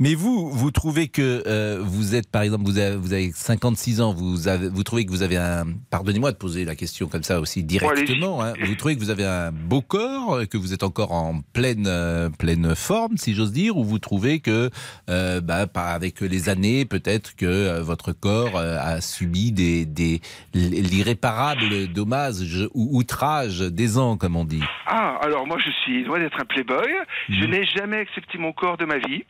Mais 0.00 0.14
vous, 0.14 0.48
vous 0.50 0.70
trouvez 0.70 1.08
que 1.08 1.42
euh, 1.48 1.78
vous 1.82 2.14
êtes, 2.14 2.30
par 2.30 2.42
exemple, 2.42 2.64
vous 2.64 2.78
avez, 2.78 2.94
vous 2.96 3.12
avez 3.12 3.32
56 3.32 4.00
ans, 4.00 4.14
vous, 4.14 4.46
avez, 4.46 4.68
vous 4.68 4.84
trouvez 4.84 5.04
que 5.04 5.10
vous 5.10 5.22
avez 5.24 5.36
un... 5.36 5.64
Pardonnez-moi 5.90 6.30
de 6.30 6.36
poser 6.36 6.64
la 6.64 6.76
question 6.76 7.08
comme 7.08 7.24
ça 7.24 7.40
aussi 7.40 7.64
directement. 7.64 8.40
hein. 8.44 8.52
vous 8.64 8.76
trouvez 8.76 8.94
que 8.94 9.00
vous 9.00 9.10
avez 9.10 9.24
un 9.24 9.50
beau 9.50 9.82
corps, 9.82 10.38
que 10.48 10.56
vous 10.56 10.72
êtes 10.72 10.84
encore 10.84 11.10
en 11.10 11.40
pleine, 11.52 11.86
euh, 11.88 12.30
pleine 12.30 12.76
forme, 12.76 13.16
si 13.16 13.34
j'ose 13.34 13.50
dire, 13.50 13.76
ou 13.76 13.82
vous 13.82 13.98
trouvez 13.98 14.38
que, 14.38 14.70
euh, 15.10 15.40
bah, 15.40 15.66
avec 15.74 16.20
les 16.20 16.48
années, 16.48 16.84
peut-être 16.84 17.34
que 17.34 17.46
euh, 17.46 17.82
votre 17.82 18.12
corps 18.12 18.56
euh, 18.56 18.78
a 18.80 19.00
subi 19.00 19.50
des, 19.50 19.84
des 19.84 20.20
l'irréparable 20.54 21.88
dommage 21.88 22.68
ou 22.74 22.98
outrage 22.98 23.60
des 23.60 23.98
ans, 23.98 24.16
comme 24.16 24.36
on 24.36 24.44
dit? 24.44 24.62
Ah, 24.86 25.18
alors 25.22 25.46
moi 25.46 25.56
je 25.58 25.70
suis 25.82 26.04
loin 26.04 26.18
d'être 26.20 26.40
un 26.40 26.44
playboy. 26.44 26.86
Je 27.28 27.44
n'ai 27.44 27.64
jamais 27.66 27.96
accepté 27.98 28.38
mon 28.38 28.52
corps 28.52 28.76
de 28.76 28.84
ma 28.84 28.98
vie. 28.98 29.24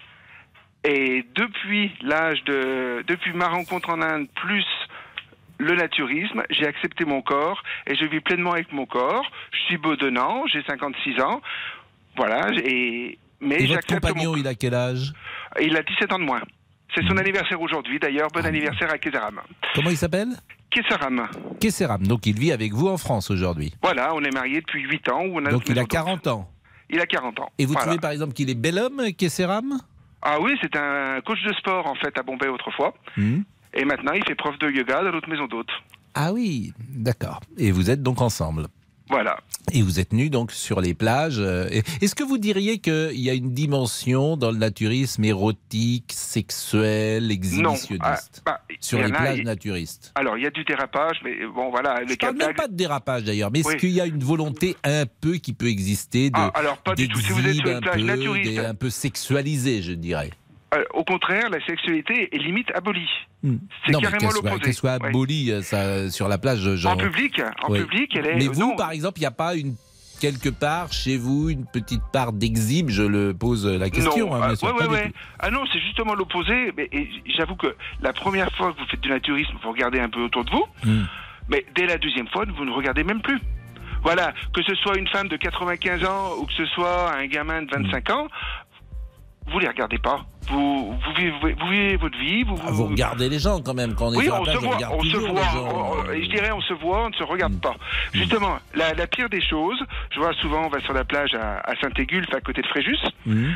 Et 0.85 1.25
depuis 1.35 1.93
l'âge 2.03 2.43
de, 2.45 3.03
depuis 3.07 3.33
ma 3.33 3.49
rencontre 3.49 3.91
en 3.91 4.01
Inde, 4.01 4.29
plus 4.37 4.65
le 5.59 5.75
naturisme, 5.75 6.45
j'ai 6.51 6.67
accepté 6.67 7.05
mon 7.05 7.21
corps 7.21 7.63
et 7.87 7.97
je 7.97 8.05
vis 8.05 8.21
pleinement 8.21 8.53
avec 8.53 8.73
mon 8.73 8.87
corps. 8.87 9.25
Je 9.53 9.59
suis 9.67 9.77
bedonnant, 9.79 10.45
j'ai 10.47 10.63
56 10.63 11.21
ans. 11.21 11.41
Voilà, 12.17 12.49
et, 12.65 13.19
mais 13.41 13.63
Et 13.63 13.67
votre 13.67 13.81
mon 13.93 13.97
compagnon, 14.01 14.37
il 14.37 14.47
a 14.47 14.55
quel 14.55 14.75
âge? 14.75 15.13
Il 15.61 15.77
a 15.77 15.83
17 15.83 16.13
ans 16.13 16.19
de 16.19 16.25
moins. 16.25 16.43
C'est 16.95 17.07
son 17.07 17.17
anniversaire 17.17 17.61
aujourd'hui, 17.61 17.99
d'ailleurs. 17.99 18.29
Bon 18.33 18.45
anniversaire 18.47 18.91
à 18.93 18.99
Kesaram. 18.99 19.41
Comment 19.75 19.91
il 19.91 19.97
s'appelle? 19.97 20.29
Kesaram. 20.71 21.29
Kesseram. 21.61 22.07
Donc 22.07 22.27
il 22.27 22.39
vit 22.39 22.53
avec 22.53 22.73
vous 22.73 22.89
en 22.89 22.97
France 22.99 23.31
aujourd'hui. 23.31 23.73
Voilà, 23.83 24.15
on 24.15 24.23
est 24.23 24.33
mariés 24.33 24.61
depuis 24.61 24.83
8 24.83 25.09
ans. 25.11 25.23
On 25.31 25.45
a 25.45 25.51
Donc 25.51 25.65
il 25.69 25.73
a 25.73 25.83
maison 25.83 25.87
40 25.87 26.27
ans. 26.29 26.51
Il 26.91 27.01
a 27.01 27.07
40 27.07 27.41
ans. 27.41 27.51
Et 27.59 27.67
vous 27.67 27.73
Voilà. 27.73 27.87
trouvez 27.87 28.01
par 28.01 28.11
exemple 28.13 28.33
qu'il 28.33 28.49
est 28.49 28.55
bel 28.55 28.79
homme, 28.79 29.03
Kesseram 29.17 29.79
Ah 30.23 30.39
oui, 30.41 30.57
c'est 30.61 30.77
un 30.77 31.21
coach 31.21 31.43
de 31.45 31.53
sport 31.55 31.87
en 31.87 31.95
fait 31.95 32.17
à 32.19 32.23
Bombay 32.23 32.49
autrefois. 32.49 32.95
Hmm. 33.17 33.41
Et 33.75 33.85
maintenant, 33.85 34.13
il 34.13 34.25
fait 34.25 34.35
prof 34.35 34.59
de 34.59 34.71
yoga 34.71 35.03
dans 35.03 35.11
l'autre 35.11 35.29
maison 35.29 35.47
d'hôte. 35.47 35.71
Ah 36.15 36.33
oui, 36.33 36.73
d'accord. 36.79 37.41
Et 37.57 37.71
vous 37.71 37.91
êtes 37.91 38.03
donc 38.03 38.21
ensemble 38.21 38.67
Voilà. 39.11 39.39
Et 39.73 39.83
vous 39.83 40.01
êtes 40.01 40.13
nu 40.13 40.31
donc 40.31 40.53
sur 40.53 40.81
les 40.81 40.95
plages. 40.95 41.39
euh, 41.39 41.69
Est-ce 42.01 42.15
que 42.15 42.25
vous 42.25 42.39
diriez 42.39 42.79
qu'il 42.79 43.19
y 43.21 43.31
a 43.31 43.35
une 43.35 43.53
dimension 43.53 44.37
dans 44.37 44.51
le 44.51 44.59
naturisme 44.59 45.25
érotique, 45.25 46.13
sexuel, 46.15 47.31
exhibitionniste 47.31 48.01
ah, 48.01 48.19
bah, 48.45 48.61
sur 48.81 48.99
les 48.99 49.05
a, 49.07 49.09
plages 49.11 49.43
naturistes? 49.43 50.13
Alors, 50.15 50.37
il 50.37 50.45
y 50.45 50.47
a 50.47 50.51
du 50.51 50.65
dérapage, 50.65 51.19
mais 51.25 51.35
bon, 51.55 51.71
voilà. 51.71 52.01
Je 52.09 52.15
parle 52.15 52.37
même 52.37 52.55
pas 52.55 52.69
de 52.69 52.75
dérapage 52.75 53.25
d'ailleurs, 53.25 53.51
mais 53.51 53.61
est-ce 53.61 53.77
qu'il 53.77 53.91
y 53.91 54.01
a 54.01 54.07
une 54.07 54.23
volonté 54.25 54.77
un 54.85 55.05
peu 55.21 55.35
qui 55.35 55.53
peut 55.53 55.69
exister 55.69 56.31
de 56.31 56.37
Ah, 56.39 56.51
alors, 56.55 56.79
pas 56.79 56.95
du 56.95 57.09
tout. 57.09 57.21
Si 57.21 57.33
vous 57.33 57.47
êtes 57.47 57.55
sur 57.55 57.69
une 57.69 57.81
plage 57.81 57.97
peu, 57.97 58.03
naturiste. 58.07 58.51
des- 58.51 58.59
un 58.59 58.75
peu 58.75 58.91
sexualisé, 58.91 59.83
je 59.83 59.93
dirais. 59.93 60.31
Euh, 60.75 60.85
au 60.93 61.03
contraire, 61.05 61.49
la 61.51 61.65
sexualité 61.65 62.29
est 62.35 62.39
limite 62.39 62.71
abolie. 62.75 63.09
C'est 63.43 63.49
Hmm. 63.49 63.59
Mais 63.87 63.93
carrément 63.95 64.11
qu'elle 64.19 64.31
soit, 64.31 64.43
l'opposé. 64.43 64.61
qu'elle 64.65 64.75
soit 64.75 64.99
Ouais. 65.01 65.09
abolie 65.09 65.53
euh, 65.53 65.63
ça, 65.63 66.11
sur 66.11 66.29
la 66.29 66.39
plage. 66.39 66.75
Genre... 66.75 66.93
En 66.93 66.97
public, 66.97 67.41
en 67.63 67.73
public, 67.73 68.15
elle 68.17 68.27
est. 68.27 68.35
Mais 68.37 68.49
vous, 68.49 68.61
non, 68.61 68.77
par 68.77 68.91
exemple, 68.91 69.19
il 69.19 69.23
n'y 69.23 69.27
a 69.27 69.31
pas 69.31 69.55
une 69.55 69.77
quelque 70.21 70.49
part 70.49 70.93
chez 70.93 71.17
vous 71.17 71.49
une 71.49 71.65
petite 71.65 72.03
part 72.13 72.33
d'exhibe 72.33 72.91
Je 72.91 73.05
le 73.05 73.35
pose 73.35 73.67
la 73.67 73.89
question. 73.89 74.29
non, 74.31 74.35
hein, 74.43 74.55
ah, 74.61 74.75
ouais, 74.75 74.87
ouais. 74.89 75.13
Ah 75.39 75.51
non, 75.51 75.65
c'est 75.73 75.81
justement 75.81 76.15
l'opposé. 76.15 76.73
Mais 76.77 76.91
j'avoue 77.37 77.55
que 77.57 77.75
la 78.03 78.13
première 78.13 78.51
fois 78.57 78.73
que 78.73 78.81
vous 78.81 78.87
faites 78.87 79.01
du 79.01 79.09
naturisme, 79.11 79.55
vous 79.63 79.71
regardez 79.71 80.01
un 80.01 80.09
peu 80.11 80.21
autour 80.23 80.45
de 80.45 80.51
vous. 80.51 80.65
Hmm. 80.85 81.05
Mais 81.49 81.65
dès 81.77 81.87
la 81.87 81.97
deuxième 81.99 82.29
fois, 82.29 82.45
vous 82.57 82.65
ne 82.65 82.73
regardez 82.73 83.05
même 83.05 83.23
plus. 83.23 83.39
Voilà, 84.03 84.33
que 84.53 84.63
ce 84.63 84.75
soit 84.77 84.97
une 84.97 85.09
femme 85.09 85.27
de 85.29 85.37
95 85.37 86.05
ans 86.05 86.37
ou 86.39 86.47
que 86.47 86.53
ce 86.53 86.67
soit 86.67 87.13
un 87.17 87.27
gamin 87.27 87.63
de 87.63 87.71
25 87.71 88.11
ans, 88.11 88.29
vous 89.51 89.59
les 89.59 89.69
regardez 89.69 89.99
pas. 89.99 90.21
Vous, 90.49 90.93
vous, 90.93 91.13
vivez, 91.17 91.33
vous 91.53 91.69
vivez 91.69 91.97
votre 91.97 92.19
vie. 92.19 92.43
Vous, 92.45 92.59
Ah, 92.67 92.71
Vous 92.71 92.87
regardez 92.87 93.29
les 93.29 93.39
gens 93.39 93.61
quand 93.61 93.75
même 93.75 93.95
quand 93.95 94.07
on 94.09 94.13
est 94.15 94.17
oui, 94.19 94.25
sur 94.25 94.35
la 94.35 94.41
on 94.41 94.45
plage, 94.45 94.57
se 94.57 94.61
voit, 94.65 94.75
regarde 94.77 94.95
on 94.99 95.03
se 95.03 95.17
voit. 95.17 95.41
on- 95.55 96.11
on- 96.11 96.15
je 96.23 96.29
dirais, 96.29 96.51
on 96.53 96.61
se 96.63 96.73
voit, 96.75 97.05
on 97.05 97.09
ne 97.11 97.15
se 97.15 97.23
regarde 97.23 97.53
Mm. 97.55 97.61
pas. 97.61 97.75
Justement, 98.15 98.57
la, 98.75 98.95
la 98.95 99.07
pire 99.07 99.29
des 99.29 99.43
choses, 99.43 99.83
je 100.11 100.19
vois 100.19 100.33
souvent, 100.35 100.65
on 100.67 100.69
va 100.69 100.81
sur 100.81 100.93
la 100.95 101.05
plage 101.05 101.35
à, 101.35 101.59
à 101.61 101.75
Saint-Égulphe, 101.81 102.33
à 102.33 102.41
côté 102.41 102.63
de 102.63 102.67
Fréjus, 102.69 102.99
Mhm. 103.27 103.55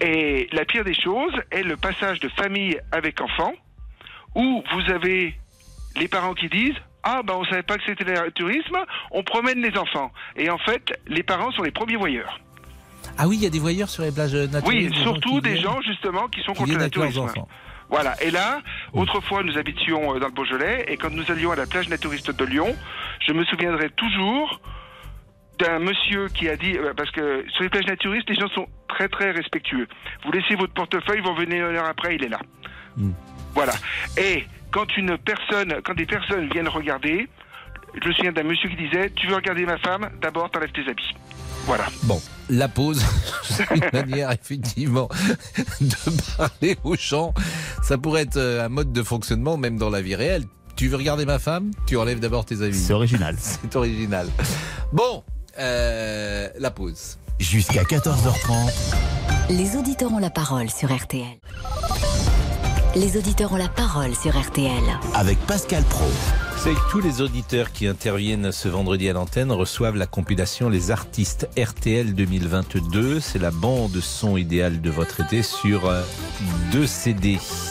et 0.00 0.48
la 0.52 0.64
pire 0.64 0.84
des 0.84 0.94
choses 0.94 1.34
est 1.50 1.62
le 1.62 1.76
passage 1.76 2.18
de 2.20 2.28
famille 2.30 2.76
avec 2.92 3.20
enfants, 3.20 3.52
où 4.34 4.62
vous 4.72 4.92
avez 4.92 5.34
les 5.96 6.08
parents 6.08 6.34
qui 6.34 6.48
disent 6.48 6.74
ah 7.06 7.20
ben 7.22 7.34
on 7.34 7.44
savait 7.44 7.62
pas 7.62 7.76
que 7.76 7.84
c'était 7.86 8.04
le 8.04 8.30
tourisme, 8.32 8.78
on 9.10 9.22
promène 9.22 9.60
les 9.60 9.76
enfants. 9.78 10.10
Et 10.36 10.48
en 10.48 10.56
fait, 10.58 10.98
les 11.06 11.22
parents 11.22 11.50
sont 11.52 11.62
les 11.62 11.70
premiers 11.70 11.96
voyeurs. 11.96 12.40
Ah 13.18 13.28
oui, 13.28 13.36
il 13.36 13.42
y 13.42 13.46
a 13.46 13.50
des 13.50 13.58
voyeurs 13.60 13.88
sur 13.88 14.02
les 14.02 14.10
plages 14.12 14.34
naturistes. 14.34 14.66
Oui, 14.66 14.88
des 14.88 15.02
surtout 15.02 15.40
des 15.40 15.50
viennent- 15.54 15.62
gens 15.64 15.80
justement 15.82 16.28
qui 16.28 16.40
sont 16.42 16.52
qui 16.52 16.58
contre 16.58 16.72
le 17.00 17.18
enfants. 17.18 17.48
Voilà. 17.90 18.20
Et 18.22 18.30
là, 18.30 18.60
autrefois, 18.92 19.42
nous 19.42 19.56
habitions 19.58 20.14
euh, 20.16 20.18
dans 20.18 20.26
le 20.28 20.32
Beaujolais, 20.32 20.84
et 20.88 20.96
quand 20.96 21.10
nous 21.10 21.30
allions 21.30 21.52
à 21.52 21.56
la 21.56 21.66
plage 21.66 21.88
naturiste 21.88 22.30
de 22.30 22.44
Lyon, 22.44 22.74
je 23.26 23.32
me 23.32 23.44
souviendrai 23.44 23.90
toujours 23.90 24.60
d'un 25.58 25.78
monsieur 25.78 26.28
qui 26.28 26.48
a 26.48 26.56
dit, 26.56 26.76
euh, 26.76 26.92
parce 26.96 27.10
que 27.12 27.44
sur 27.52 27.62
les 27.62 27.68
plages 27.68 27.86
naturistes, 27.86 28.28
les 28.28 28.34
gens 28.36 28.48
sont 28.48 28.66
très 28.88 29.08
très 29.08 29.30
respectueux. 29.30 29.86
Vous 30.24 30.32
laissez 30.32 30.56
votre 30.56 30.72
portefeuille, 30.72 31.20
vous 31.20 31.32
revenez 31.34 31.56
une 31.58 31.76
heure 31.76 31.86
après, 31.88 32.16
il 32.16 32.24
est 32.24 32.28
là. 32.28 32.40
Voilà. 33.54 33.72
Et 34.16 34.44
quand 34.72 34.96
une 34.96 35.16
personne, 35.18 35.74
quand 35.84 35.94
des 35.94 36.06
personnes 36.06 36.48
viennent 36.50 36.68
regarder, 36.68 37.28
je 38.02 38.08
me 38.08 38.12
souviens 38.14 38.32
d'un 38.32 38.42
monsieur 38.42 38.68
qui 38.68 38.76
disait, 38.76 39.10
tu 39.10 39.28
veux 39.28 39.36
regarder 39.36 39.64
ma 39.66 39.78
femme, 39.78 40.10
d'abord 40.20 40.50
t'enlèves 40.50 40.72
tes 40.72 40.88
habits. 40.88 41.14
Voilà. 41.66 41.86
Bon, 42.02 42.20
la 42.50 42.68
pause, 42.68 43.02
c'est 43.42 43.66
une 43.74 43.88
manière 43.92 44.30
effectivement 44.30 45.08
de 45.80 45.94
parler 46.36 46.76
aux 46.84 46.96
gens. 46.96 47.32
Ça 47.82 47.96
pourrait 47.96 48.22
être 48.22 48.36
euh, 48.36 48.66
un 48.66 48.68
mode 48.68 48.92
de 48.92 49.02
fonctionnement 49.02 49.56
même 49.56 49.78
dans 49.78 49.90
la 49.90 50.02
vie 50.02 50.14
réelle. 50.14 50.44
Tu 50.76 50.88
veux 50.88 50.96
regarder 50.96 51.24
ma 51.24 51.38
femme? 51.38 51.70
Tu 51.86 51.96
enlèves 51.96 52.20
d'abord 52.20 52.44
tes 52.44 52.62
habits. 52.62 52.78
C'est 52.78 52.92
original. 52.92 53.36
C'est 53.40 53.76
original. 53.76 54.28
Bon, 54.92 55.22
euh, 55.58 56.48
la 56.58 56.70
pause. 56.70 57.18
Jusqu'à 57.38 57.82
14h30. 57.82 58.72
Les 59.50 59.76
auditeurs 59.76 60.12
ont 60.12 60.18
la 60.18 60.30
parole 60.30 60.70
sur 60.70 60.94
RTL. 60.94 61.38
Les 62.96 63.16
auditeurs 63.16 63.52
ont 63.52 63.56
la 63.56 63.68
parole 63.68 64.14
sur 64.14 64.38
RTL. 64.38 64.72
Avec 65.14 65.38
Pascal 65.46 65.82
Pro. 65.84 66.06
Que 66.64 66.90
tous 66.90 67.00
les 67.00 67.20
auditeurs 67.20 67.72
qui 67.72 67.86
interviennent 67.86 68.50
ce 68.50 68.68
vendredi 68.68 69.10
à 69.10 69.12
l'antenne 69.12 69.52
reçoivent 69.52 69.96
la 69.96 70.06
compilation 70.06 70.70
Les 70.70 70.90
artistes 70.90 71.46
RTL 71.58 72.14
2022. 72.14 73.20
C'est 73.20 73.38
la 73.38 73.50
bande 73.50 74.00
son 74.00 74.38
idéale 74.38 74.80
de 74.80 74.88
votre 74.88 75.20
été 75.20 75.42
sur 75.42 75.86
euh, 75.86 76.00
deux 76.72 76.86
CD. 76.86 77.36
Vous 77.36 77.66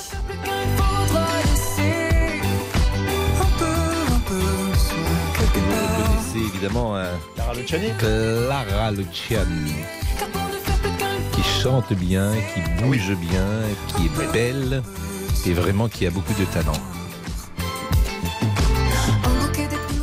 reconnaissez 5.42 6.54
évidemment 6.54 6.96
euh, 6.96 7.12
Clara 7.34 7.56
Luciani 7.56 7.88
Clara 7.98 8.92
Luciani, 8.92 9.74
qui 11.32 11.42
chante 11.42 11.94
bien, 11.94 12.32
qui 12.54 12.84
bouge 12.84 13.16
bien, 13.16 13.48
qui 13.88 14.06
est 14.06 14.32
belle 14.32 14.84
et 15.48 15.54
vraiment 15.54 15.90
qui 15.90 16.06
a 16.06 16.12
beaucoup 16.12 16.34
de 16.40 16.46
talent. 16.46 16.93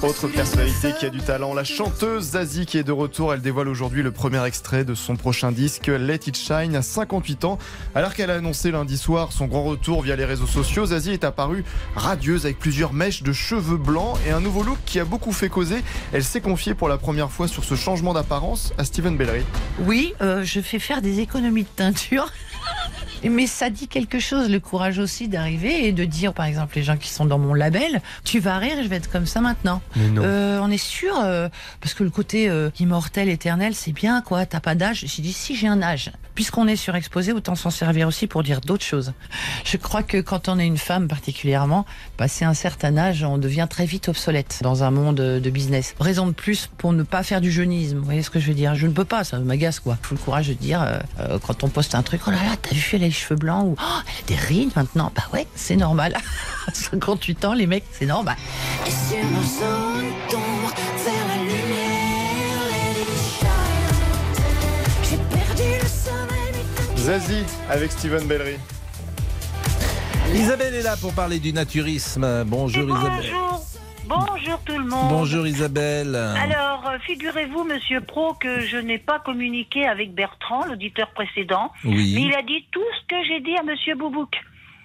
Autre 0.03 0.29
personnalité 0.29 0.95
qui 0.99 1.05
a 1.05 1.11
du 1.11 1.21
talent, 1.21 1.53
la 1.53 1.63
chanteuse 1.63 2.31
Zazie 2.31 2.65
qui 2.65 2.79
est 2.79 2.83
de 2.83 2.91
retour. 2.91 3.35
Elle 3.35 3.43
dévoile 3.43 3.69
aujourd'hui 3.69 4.03
le 4.03 4.11
premier 4.11 4.43
extrait 4.47 4.83
de 4.83 4.95
son 4.95 5.15
prochain 5.15 5.53
disque, 5.53 5.89
Let 5.89 6.21
It 6.27 6.39
Shine, 6.39 6.75
à 6.75 6.81
58 6.81 7.45
ans. 7.45 7.59
Alors 7.95 8.15
qu'elle 8.15 8.31
a 8.31 8.37
annoncé 8.37 8.71
lundi 8.71 8.97
soir 8.97 9.31
son 9.31 9.45
grand 9.47 9.63
retour 9.63 10.01
via 10.01 10.17
les 10.17 10.25
réseaux 10.25 10.47
sociaux, 10.47 10.87
Zazie 10.87 11.13
est 11.13 11.25
apparue 11.25 11.65
radieuse 11.97 12.47
avec 12.47 12.59
plusieurs 12.59 12.95
mèches 12.95 13.23
de 13.23 13.35
cheveux 13.35 13.77
blancs 13.77 14.17
et 14.27 14.31
un 14.31 14.41
nouveau 14.41 14.63
look 14.63 14.79
qui 14.87 15.01
a 15.01 15.05
beaucoup 15.05 15.33
fait 15.33 15.51
causer. 15.51 15.83
Elle 16.15 16.25
s'est 16.25 16.41
confiée 16.41 16.73
pour 16.73 16.89
la 16.89 16.97
première 16.97 17.31
fois 17.31 17.47
sur 17.47 17.63
ce 17.63 17.75
changement 17.75 18.15
d'apparence 18.15 18.73
à 18.79 18.85
Steven 18.87 19.19
Bellery. 19.19 19.43
Oui, 19.81 20.15
euh, 20.23 20.43
je 20.45 20.61
fais 20.61 20.79
faire 20.79 21.03
des 21.03 21.21
économies 21.21 21.65
de 21.65 21.69
teinture. 21.77 22.33
Mais 23.25 23.47
ça 23.47 23.71
dit 23.71 23.89
quelque 23.89 24.19
chose, 24.19 24.49
le 24.49 24.61
courage 24.61 24.99
aussi 24.99 25.29
d'arriver 25.29 25.87
et 25.87 25.93
de 25.93 26.05
dire, 26.05 26.33
par 26.33 26.47
exemple, 26.47 26.77
les 26.77 26.83
gens 26.83 26.97
qui 26.97 27.09
sont 27.09 27.25
dans 27.25 27.39
mon 27.39 27.55
label, 27.55 28.01
tu 28.25 28.41
vas 28.41 28.59
rire, 28.59 28.77
je 28.83 28.89
vais 28.89 28.97
être 28.97 29.11
comme 29.11 29.27
ça 29.27 29.41
maintenant. 29.41 29.83
Mais 29.97 30.09
non. 30.09 30.23
Euh, 30.25 30.61
on 30.63 30.71
est 30.71 30.79
sûr, 30.79 31.15
euh, 31.23 31.49
parce 31.81 31.95
que 31.95 32.05
le 32.05 32.11
côté 32.11 32.49
euh, 32.49 32.71
immortel, 32.79 33.29
éternel, 33.29 33.75
c'est 33.75 33.93
bien, 33.93 34.23
quoi. 34.23 34.47
T'as 34.47 34.61
pas 34.61 34.75
d'âge. 34.75 35.05
J'ai 35.07 35.23
dit, 35.23 35.33
si 35.33 35.57
j'ai 35.57 35.69
un 35.69 35.83
âge. 35.83 36.11
Puisqu'on 36.35 36.67
est 36.69 36.77
surexposé, 36.77 37.33
autant 37.33 37.55
s'en 37.55 37.71
servir 37.71 38.09
aussi 38.09 38.27
pour 38.27 38.43
dire 38.43 38.61
d'autres 38.61 38.85
choses. 38.85 39.13
Je 39.65 39.77
crois 39.77 40.03
que 40.03 40.19
quand 40.19 40.49
on 40.49 40.59
est 40.59 40.67
une 40.67 40.79
femme 40.79 41.07
particulièrement, 41.07 41.85
passé 42.17 42.45
un 42.45 42.55
certain 42.55 42.97
âge, 42.97 43.25
on 43.25 43.37
devient 43.37 43.67
très 43.69 43.85
vite 43.85 44.09
obsolète 44.09 44.61
dans 44.63 44.85
un 44.85 44.91
monde 44.91 45.17
de 45.17 45.51
business. 45.51 45.95
Raison 46.01 46.27
de 46.27 46.33
plus 46.33 46.71
pour 46.79 46.93
ne 46.93 47.03
pas 47.03 47.23
faire 47.23 47.41
du 47.41 47.51
jeunisme. 47.51 47.99
Vous 47.99 48.05
voyez 48.05 48.23
ce 48.23 48.31
que 48.31 48.41
je 48.41 48.47
veux 48.47 48.55
dire? 48.55 48.75
Je 48.75 48.87
ne 48.87 48.93
peux 48.93 49.05
pas, 49.05 49.25
ça 49.25 49.39
m'agace 49.39 49.81
quoi. 49.81 49.99
Faut 50.03 50.15
le 50.15 50.21
courage 50.21 50.49
de 50.49 50.55
dire 50.55 50.83
euh, 50.83 50.99
euh, 51.19 51.39
quand 51.39 51.63
on 51.65 51.69
poste 51.69 51.95
un 51.95 52.03
truc, 52.03 52.23
oh 52.27 52.31
là 52.31 52.37
là, 52.37 52.57
t'as 52.61 52.75
vu, 52.75 52.89
elle 52.95 53.03
les 53.11 53.15
cheveux 53.15 53.37
blancs 53.37 53.65
ou 53.67 53.75
oh, 53.77 54.01
elle 54.07 54.25
a 54.25 54.27
des 54.29 54.47
rides 54.47 54.71
maintenant. 54.77 55.11
Bah 55.15 55.25
ouais, 55.33 55.47
c'est 55.57 55.77
normal. 55.77 56.17
À 56.69 56.75
58 56.75 57.45
ans, 57.47 57.55
les 57.55 57.67
mecs, 57.67 57.85
c'est 57.91 58.07
normal. 58.07 58.37
Et 58.87 58.91
sur 58.91 59.25
nos 59.25 59.43
zones 59.43 60.13
d'ombre, 60.31 60.73
vers 61.05 61.27
la 61.27 61.37
lumière, 61.43 62.61
let 62.71 63.03
it 63.03 63.09
shine. 63.39 63.49
J'ai 65.03 65.17
perdu 65.17 65.83
le 65.83 65.89
sommeil, 65.89 66.65
mais 66.95 67.03
Zazie 67.03 67.45
avec 67.69 67.91
Steven 67.91 68.25
Bellery. 68.27 68.57
Isabelle 70.35 70.75
est 70.75 70.83
là 70.83 70.97
pour 70.97 71.13
parler 71.13 71.41
du 71.41 71.53
naturisme. 71.53 72.45
Bonjour 72.45 72.85
Isabelle. 72.85 73.33
Bonjour. 74.07 74.61
Tout 74.65 74.79
le 74.79 74.85
monde. 74.85 75.09
Bonjour 75.11 75.47
Isabelle. 75.47 76.15
Alors, 76.17 76.89
euh, 76.89 76.99
figurez-vous, 77.01 77.65
Monsieur 77.65 78.01
Pro, 78.01 78.35
que 78.35 78.61
je 78.61 78.77
n'ai 78.77 78.99
pas 78.99 79.19
communiqué 79.21 79.87
avec 79.87 80.13
Bertrand, 80.15 80.65
l'auditeur 80.67 81.11
précédent, 81.11 81.73
Oui. 81.85 82.13
mais 82.15 82.23
il 82.23 82.35
a 82.35 82.43
dit 82.43 82.65
tout 82.73 82.83
ce 83.01 83.07
que 83.07 83.23
j'ai 83.25 83.41
dit 83.41 83.57
à 83.57 83.63
Monsieur 83.63 83.95
Boubouk. 83.95 84.35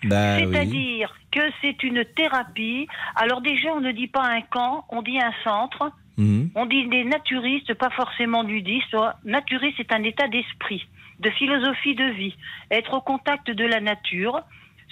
Bah 0.03 0.35
oui. 0.37 0.47
C'est-à-dire 0.51 1.15
que 1.31 1.39
c'est 1.61 1.81
une 1.83 2.05
thérapie. 2.15 2.87
Alors 3.15 3.41
déjà, 3.41 3.69
on 3.73 3.79
ne 3.81 3.91
dit 3.91 4.07
pas 4.07 4.23
un 4.23 4.41
camp, 4.41 4.85
on 4.89 5.01
dit 5.01 5.19
un 5.19 5.33
centre. 5.43 5.91
Mhm. 6.17 6.51
On 6.55 6.65
dit 6.65 6.87
des 6.87 7.03
naturistes, 7.03 7.73
pas 7.73 7.89
forcément 7.89 8.43
nudistes. 8.43 8.89
soit 8.89 9.15
Naturiste, 9.25 9.75
c'est 9.77 9.91
un 9.91 10.03
état 10.03 10.27
d'esprit, 10.27 10.85
de 11.19 11.29
philosophie 11.31 11.95
de 11.95 12.05
vie. 12.11 12.35
Être 12.71 12.93
au 12.93 13.01
contact 13.01 13.49
de 13.51 13.65
la 13.65 13.81
nature, 13.81 14.41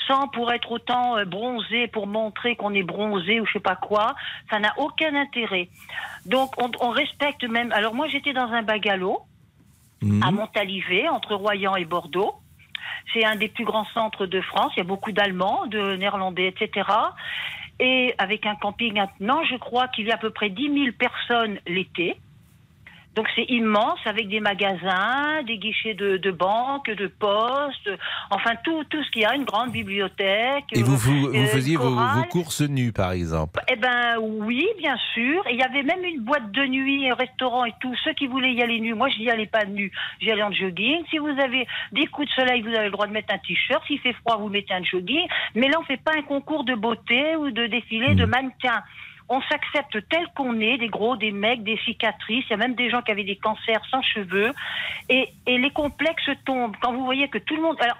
sans 0.07 0.27
pour 0.27 0.51
être 0.51 0.71
autant 0.71 1.17
euh, 1.17 1.25
bronzé, 1.25 1.87
pour 1.87 2.07
montrer 2.07 2.55
qu'on 2.55 2.73
est 2.73 2.83
bronzé 2.83 3.39
ou 3.39 3.45
je 3.45 3.53
sais 3.53 3.59
pas 3.59 3.75
quoi, 3.75 4.15
ça 4.49 4.59
n'a 4.59 4.73
aucun 4.77 5.15
intérêt. 5.15 5.69
Donc 6.25 6.53
on, 6.57 6.71
on 6.79 6.89
respecte 6.89 7.43
même. 7.43 7.71
Alors 7.71 7.93
moi 7.93 8.07
j'étais 8.07 8.33
dans 8.33 8.51
un 8.51 8.61
bagalo 8.61 9.19
à 10.21 10.31
Montalivet, 10.31 11.07
entre 11.07 11.35
Royan 11.35 11.75
et 11.75 11.85
Bordeaux. 11.85 12.33
C'est 13.13 13.25
un 13.25 13.35
des 13.35 13.47
plus 13.47 13.65
grands 13.65 13.85
centres 13.93 14.25
de 14.25 14.41
France. 14.41 14.73
Il 14.75 14.79
y 14.79 14.81
a 14.81 14.85
beaucoup 14.85 15.11
d'Allemands, 15.11 15.65
de 15.67 15.95
Néerlandais, 15.95 16.47
etc. 16.47 16.89
Et 17.79 18.13
avec 18.17 18.45
un 18.45 18.55
camping 18.55 18.93
maintenant, 18.93 19.43
je 19.43 19.55
crois 19.55 19.87
qu'il 19.87 20.07
y 20.07 20.11
a 20.11 20.15
à 20.15 20.17
peu 20.17 20.29
près 20.29 20.49
10 20.49 20.73
000 20.73 20.85
personnes 20.97 21.59
l'été. 21.67 22.17
Donc 23.15 23.27
c'est 23.35 23.45
immense 23.49 23.99
avec 24.05 24.27
des 24.27 24.39
magasins, 24.39 25.43
des 25.45 25.57
guichets 25.57 25.93
de, 25.93 26.17
de 26.17 26.31
banques, 26.31 26.89
de 26.89 27.07
postes, 27.07 27.89
enfin 28.31 28.51
tout, 28.63 28.83
tout 28.85 29.03
ce 29.03 29.11
qu'il 29.11 29.21
y 29.21 29.25
a, 29.25 29.35
une 29.35 29.43
grande 29.43 29.71
bibliothèque. 29.71 30.65
Et 30.71 30.81
vous, 30.81 30.97
vous, 30.97 31.27
vous 31.27 31.35
euh, 31.35 31.47
faisiez 31.47 31.75
vos, 31.75 31.91
vos 31.91 32.23
courses 32.29 32.61
nues, 32.61 32.91
par 32.91 33.11
exemple? 33.11 33.61
Eh 33.67 33.75
ben 33.75 34.17
oui, 34.19 34.67
bien 34.79 34.97
sûr. 35.13 35.45
Et 35.47 35.53
il 35.53 35.59
y 35.59 35.63
avait 35.63 35.83
même 35.83 36.03
une 36.03 36.21
boîte 36.21 36.51
de 36.51 36.65
nuit, 36.65 37.09
un 37.09 37.15
restaurant 37.15 37.65
et 37.65 37.73
tout. 37.79 37.93
Ceux 38.03 38.13
qui 38.13 38.27
voulaient 38.27 38.53
y 38.53 38.63
aller 38.63 38.79
nus, 38.79 38.95
moi 38.95 39.09
je 39.09 39.19
n'y 39.19 39.29
allais 39.29 39.45
pas 39.45 39.65
nu. 39.65 39.91
J'y 40.19 40.31
allais 40.31 40.43
en 40.43 40.51
jogging. 40.51 41.03
Si 41.09 41.17
vous 41.19 41.27
avez 41.27 41.67
des 41.91 42.07
coups 42.07 42.27
de 42.27 42.33
soleil, 42.33 42.61
vous 42.61 42.73
avez 42.73 42.85
le 42.85 42.91
droit 42.91 43.07
de 43.07 43.13
mettre 43.13 43.33
un 43.33 43.37
t-shirt. 43.37 43.83
S'il 43.85 43.99
fait 43.99 44.13
froid, 44.13 44.37
vous 44.37 44.49
mettez 44.49 44.73
un 44.73 44.83
jogging. 44.83 45.27
Mais 45.55 45.67
là, 45.67 45.77
on 45.79 45.83
fait 45.83 46.01
pas 46.03 46.13
un 46.17 46.23
concours 46.23 46.63
de 46.63 46.73
beauté 46.73 47.35
ou 47.35 47.51
de 47.51 47.67
défilé 47.67 48.15
de 48.15 48.25
mannequins. 48.25 48.83
On 49.35 49.41
s'accepte 49.41 49.97
tel 50.09 50.27
qu'on 50.35 50.59
est, 50.59 50.77
des 50.77 50.89
gros, 50.89 51.17
des 51.17 51.31
mecs, 51.31 51.63
des 51.63 51.79
cicatrices. 51.85 52.45
Il 52.47 52.51
y 52.51 52.53
a 52.53 52.57
même 52.57 52.75
des 52.75 52.91
gens 52.91 53.01
qui 53.01 53.11
avaient 53.11 53.23
des 53.23 53.35
cancers 53.35 53.83
sans 53.89 54.03
cheveux. 54.03 54.51
Et, 55.09 55.27
les 55.47 55.71
complexes 55.71 56.29
tombent. 56.45 56.75
Quand 56.79 56.93
vous 56.93 57.03
voyez 57.03 57.27
que 57.29 57.39
tout 57.39 57.55
le 57.55 57.63
monde. 57.63 57.75
Alors, 57.81 57.97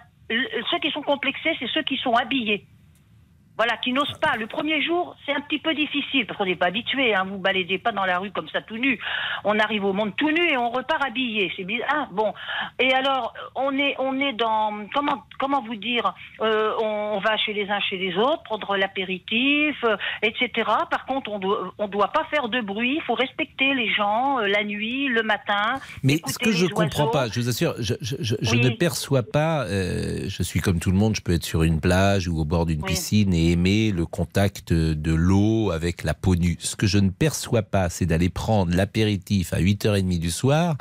ceux 0.70 0.78
qui 0.78 0.92
sont 0.92 1.02
complexés, 1.02 1.56
c'est 1.58 1.70
ceux 1.74 1.82
qui 1.82 1.98
sont 1.98 2.14
habillés. 2.14 2.68
Voilà, 3.56 3.78
qui 3.78 3.94
n'osent 3.94 4.18
pas. 4.20 4.36
Le 4.38 4.48
premier 4.48 4.82
jour, 4.82 5.16
c'est 5.26 5.32
un 5.32 5.42
petit 5.42 5.60
peu 5.60 5.76
difficile 5.76 6.26
parce 6.26 6.38
qu'on 6.40 6.46
n'est 6.46 6.56
pas 6.56 6.66
habitué. 6.68 7.14
Hein. 7.14 7.26
Vous 7.30 7.38
baladez 7.38 7.78
pas 7.78 7.92
dans 7.92 8.04
la 8.06 8.18
rue 8.18 8.32
comme 8.32 8.50
ça 8.50 8.62
tout 8.64 8.78
nu. 8.78 9.00
On 9.44 9.60
arrive 9.60 9.86
au 9.86 9.94
monde 9.94 10.16
tout 10.16 10.32
nu 10.32 10.42
et 10.50 10.58
on 10.58 10.72
repart 10.72 11.04
habillé. 11.06 11.52
C'est 11.56 11.64
bizarre. 11.64 11.88
Ah, 11.94 12.08
bon. 12.12 12.34
Et 12.80 12.92
alors, 12.94 13.34
on 13.56 13.78
est, 13.78 13.96
on 14.00 14.20
est 14.20 14.34
dans 14.34 14.72
comment, 14.96 15.24
comment 15.40 15.62
vous 15.62 15.76
dire 15.76 16.16
euh, 16.42 16.74
on, 16.82 17.18
on 17.18 17.20
va 17.20 17.38
chez 17.38 17.54
les 17.54 17.70
uns, 17.70 17.80
chez 17.82 17.98
les 17.98 18.16
autres, 18.18 18.42
prendre 18.44 18.76
l'apéritif, 18.76 19.76
euh, 19.84 19.98
etc. 20.24 20.50
Par 20.90 21.06
contre, 21.06 21.32
on 21.32 21.38
doit, 21.38 21.74
on 21.78 21.88
doit 21.88 22.08
pas 22.12 22.24
faire 22.32 22.50
de 22.50 22.60
bruit. 22.60 22.96
Il 22.96 23.02
faut 23.04 23.14
respecter 23.14 23.74
les 23.76 23.94
gens 23.94 24.40
euh, 24.40 24.48
la 24.48 24.64
nuit, 24.64 25.08
le 25.10 25.22
matin. 25.22 25.76
Mais 26.02 26.20
ce 26.26 26.40
que 26.40 26.52
je 26.52 26.66
les 26.66 26.72
comprends 26.72 27.08
pas, 27.08 27.28
je 27.28 27.40
vous 27.40 27.50
assure, 27.50 27.76
je, 27.80 27.94
je- 28.02 28.16
je- 28.20 28.36
je 28.42 28.52
Oui. 28.56 28.62
ne 28.62 28.70
perçois 28.72 29.22
pas, 29.24 29.68
je 29.68 30.42
suis 30.44 30.60
comme 30.60 30.80
tout 30.80 30.90
le 30.92 30.98
monde, 30.98 31.16
je 31.16 31.22
peux 31.22 31.34
être 31.34 31.44
sur 31.44 31.62
une 31.64 31.80
plage 31.80 32.28
ou 32.28 32.40
au 32.40 32.46
bord 32.46 32.66
d'une 32.66 32.82
Oui. 32.82 32.88
piscine 32.88 33.34
et 33.34 33.43
aimer 33.52 33.92
le 33.92 34.06
contact 34.06 34.72
de 34.74 35.14
l'eau 35.14 35.72
avec 35.72 36.04
la 36.04 36.14
peau 36.14 36.36
nue. 36.36 36.58
Ce 36.60 36.76
que 36.76 36.88
je 36.88 36.98
ne 36.98 37.10
perçois 37.10 37.62
pas, 37.64 37.90
c'est 37.90 38.06
d'aller 38.06 38.30
prendre 38.30 38.76
l'apéritif 38.76 39.54
à 39.54 39.60
8h30 39.60 40.20
du 40.20 40.32
soir 40.32 40.76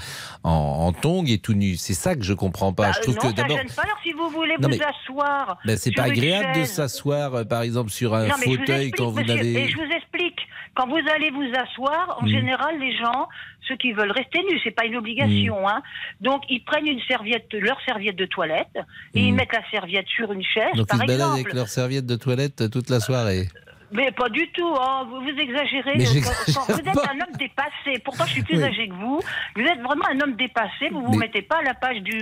en, 0.45 0.51
en 0.51 0.93
tongs 0.93 1.25
et 1.27 1.39
tout 1.39 1.55
nu. 1.55 1.77
C'est 1.77 1.95
ça 1.95 2.15
que 2.15 2.23
je 2.23 2.33
comprends 2.35 2.73
pas. 2.73 2.89
Bah, 2.91 2.93
je 2.97 3.01
trouve 3.03 3.17
non, 3.23 3.31
que 3.31 3.37
d'abord, 3.37 3.59
pas. 3.77 3.83
Alors, 3.83 3.97
si 4.03 4.13
vous 4.13 4.29
voulez 4.31 4.55
Non, 4.61 4.69
vous 4.69 4.77
mais- 4.77 4.85
asseoir. 4.85 5.59
ben, 5.65 5.77
c'est 5.77 5.93
pas 5.93 6.05
agréable 6.05 6.61
de 6.61 6.65
s'asseoir, 6.65 7.35
euh, 7.35 7.45
par 7.45 7.63
exemple, 7.63 7.91
sur 7.91 8.15
un 8.15 8.29
Non, 8.29 8.35
fauteuil 8.37 8.91
quand 8.93 9.11
vous 9.11 9.23
n'avez. 9.23 9.69
Je 9.69 9.77
vous 9.77 9.93
explique. 9.95 10.39
Quand 10.75 10.87
vous 10.89 11.01
allez 11.14 11.31
vous 11.31 11.45
asseoir, 11.55 12.18
en 12.20 12.25
Mm. 12.25 12.29
général, 12.29 12.79
les 12.81 12.97
gens, 12.97 13.29
ceux 13.68 13.77
qui 13.77 13.93
veulent 13.93 14.11
rester 14.12 14.39
nus, 14.51 14.59
c'est 14.64 14.70
pas 14.70 14.87
une 14.87 14.97
obligation, 14.97 15.68
hein. 15.68 15.83
Donc, 16.20 16.43
ils 16.49 16.64
prennent 16.64 16.87
une 16.87 17.01
serviette, 17.03 17.53
leur 17.53 17.79
serviette 17.83 18.16
de 18.16 18.25
toilette, 18.27 18.79
et 19.14 19.20
ils 19.20 19.35
mettent 19.35 19.53
la 19.53 19.68
serviette 19.70 20.07
sur 20.09 20.33
une 20.33 20.43
chaise, 20.43 20.73
Mm. 20.75 20.79
Donc 20.79 20.89
par 20.89 20.99
ils 20.99 21.03
se 21.03 21.07
baladent 21.07 21.33
avec 21.35 21.53
leur 21.53 21.68
serviette 21.68 22.07
de 22.07 22.16
toilette 22.16 22.70
toute 22.70 22.89
la 22.91 23.01
soirée. 23.01 23.49
Mais 23.95 24.11
pas 24.11 24.31
du 24.31 24.51
tout, 24.53 24.75
hein. 24.81 25.07
vous, 25.11 25.20
vous 25.20 25.39
exagérez. 25.39 25.93
Quand- 26.23 26.53
quand 26.55 26.73
vous 26.73 26.79
êtes 26.81 26.89
un 26.97 27.20
homme 27.20 27.37
dépassé. 27.39 27.99
Pourtant, 28.03 28.25
je 28.25 28.31
suis 28.33 28.43
plus 28.43 28.57
Oui. 28.57 28.64
âgé 28.64 28.89
que 28.89 28.95
vous. 28.95 29.20
Vous 29.55 29.62
êtes 29.62 29.81
vraiment 29.83 30.07
un 30.11 30.18
homme 30.23 30.35
dépassé. 30.37 30.89
Vous 30.91 31.03
vous 31.03 31.11
Mais- 31.12 31.27
mettez 31.27 31.43
pas 31.43 31.59
à 31.59 31.62
la 31.62 31.75
page 31.75 31.99
du. 32.01 32.18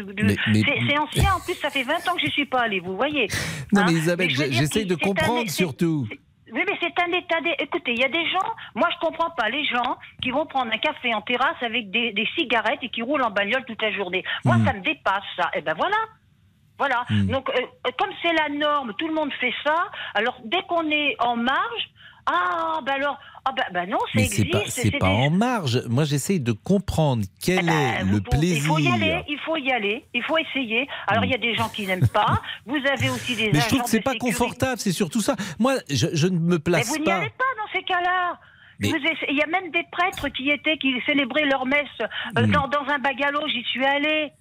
C'est 0.53 0.99
ancien. 0.99 1.33
En 1.33 1.39
plus, 1.39 1.55
ça 1.55 1.71
fait 1.71 1.85
20 1.85 1.95
ans 2.09 2.17
que 2.17 2.23
je 2.27 2.31
suis 2.33 2.45
pas 2.47 2.63
allé. 2.63 2.81
Vous 2.81 2.97
voyez. 2.97 3.29
Non 3.73 3.83
Hein. 3.83 3.85
mais 3.87 3.93
Isabelle, 3.93 4.31
je- 4.31 4.43
dire 4.43 4.53
j'essaye 4.53 4.85
de 4.85 4.97
comprendre 4.97 5.49
surtout. 5.49 6.09
Oui, 6.53 6.63
mais 6.67 6.77
c'est 6.81 6.99
un 7.03 7.13
état 7.13 7.41
des... 7.41 7.55
Écoutez, 7.59 7.93
il 7.93 8.01
y 8.01 8.05
a 8.05 8.09
des 8.09 8.27
gens, 8.31 8.51
moi 8.75 8.89
je 8.93 8.99
comprends 9.07 9.31
pas, 9.31 9.49
les 9.49 9.65
gens 9.65 9.97
qui 10.23 10.31
vont 10.31 10.47
prendre 10.47 10.73
un 10.73 10.79
café 10.79 11.15
en 11.15 11.21
terrasse 11.23 11.63
avec 11.63 11.91
des, 11.91 12.13
des 12.13 12.27
cigarettes 12.37 12.81
et 12.83 12.89
qui 12.89 13.03
roulent 13.03 13.23
en 13.23 13.31
bagnole 13.31 13.65
toute 13.65 13.83
la 13.83 13.93
journée. 13.93 14.25
Moi, 14.45 14.57
Hmm. 14.57 14.67
ça 14.67 14.73
me 14.73 14.81
dépasse, 14.81 15.25
ça. 15.37 15.51
Et 15.55 15.61
ben 15.61 15.75
voilà. 15.75 15.97
Voilà. 16.79 17.05
Donc, 17.11 17.51
euh, 17.51 17.61
euh, 17.87 17.91
comme 17.99 18.11
c'est 18.23 18.33
la 18.33 18.49
norme, 18.49 18.95
tout 18.99 19.07
le 19.07 19.13
monde 19.15 19.31
fait 19.35 19.53
ça, 19.63 19.77
alors 20.15 20.39
dès 20.45 20.63
qu'on 20.63 20.91
est 20.91 21.15
en 21.21 21.37
marge, 21.37 21.91
ah, 22.33 22.81
ben 22.85 22.93
alors, 22.93 23.19
ah 23.45 23.53
ben, 23.57 23.65
ben 23.73 23.89
non, 23.91 23.99
Mais 24.15 24.25
c'est 24.27 24.45
pas, 24.45 24.61
c'est 24.67 24.91
des- 24.91 24.99
pas 24.99 25.09
en 25.09 25.31
marge. 25.31 25.83
Moi, 25.89 26.05
j'essaye 26.05 26.41
de 26.41 26.53
comprendre 26.53 27.25
quel 27.43 27.69
est 27.69 28.05
le 28.05 28.17
Il 28.19 28.61
faut 28.61 28.75
plaisir. 28.77 28.79
y 28.81 28.89
aller, 28.93 29.25
il 29.29 29.39
faut 29.45 29.57
y 29.57 29.73
aller, 29.73 30.05
il 30.15 30.23
faut 30.23 30.39
essayer. 30.39 30.89
Alors, 31.07 31.25
il 31.25 31.31
y 31.31 31.35
a 31.35 31.39
des 31.39 31.55
gens 31.55 31.69
qui 31.69 31.87
n'aiment 31.87 32.09
pas. 32.13 32.41
Vous 32.67 32.77
avez 32.77 33.11
aussi 33.11 33.35
des 33.37 33.51
Mais 33.53 33.61
je 33.61 33.69
trouve 33.69 33.83
que 33.83 33.89
c'est 33.91 34.01
pas 34.01 34.13
sécurité. 34.13 34.37
confortable, 34.39 34.79
c'est 34.81 34.93
surtout 34.93 35.21
ça. 35.21 35.35
Moi, 35.59 35.75
je, 35.91 36.07
je 36.13 36.27
ne 36.29 36.39
me 36.39 36.53
Mais 36.55 36.59
place 36.59 36.89
vous 36.89 36.99
n'y 36.99 37.05
pas. 37.05 37.17
allez 37.17 37.31
pas 37.31 37.45
dans 37.57 37.73
ces 37.79 37.83
cas-là. 37.85 38.39
Mais- 38.79 38.89
Vous 38.89 38.97
Il 39.29 39.37
y 39.37 39.43
a 39.43 39.47
même 39.47 39.71
des 39.73 39.85
prêtres 39.93 40.29
qui 40.31 40.49
étaient, 40.51 40.79
qui 40.79 40.95
célébraient 41.05 41.45
leur 41.45 41.67
messe 41.67 41.85
euh, 42.01 42.47
Hmm. 42.47 42.51
dans, 42.53 42.67
dans 42.69 42.85
un 42.89 42.99
bagalo, 42.99 43.47
j'y 43.49 43.63
suis 43.65 43.85
allée. 43.85 44.33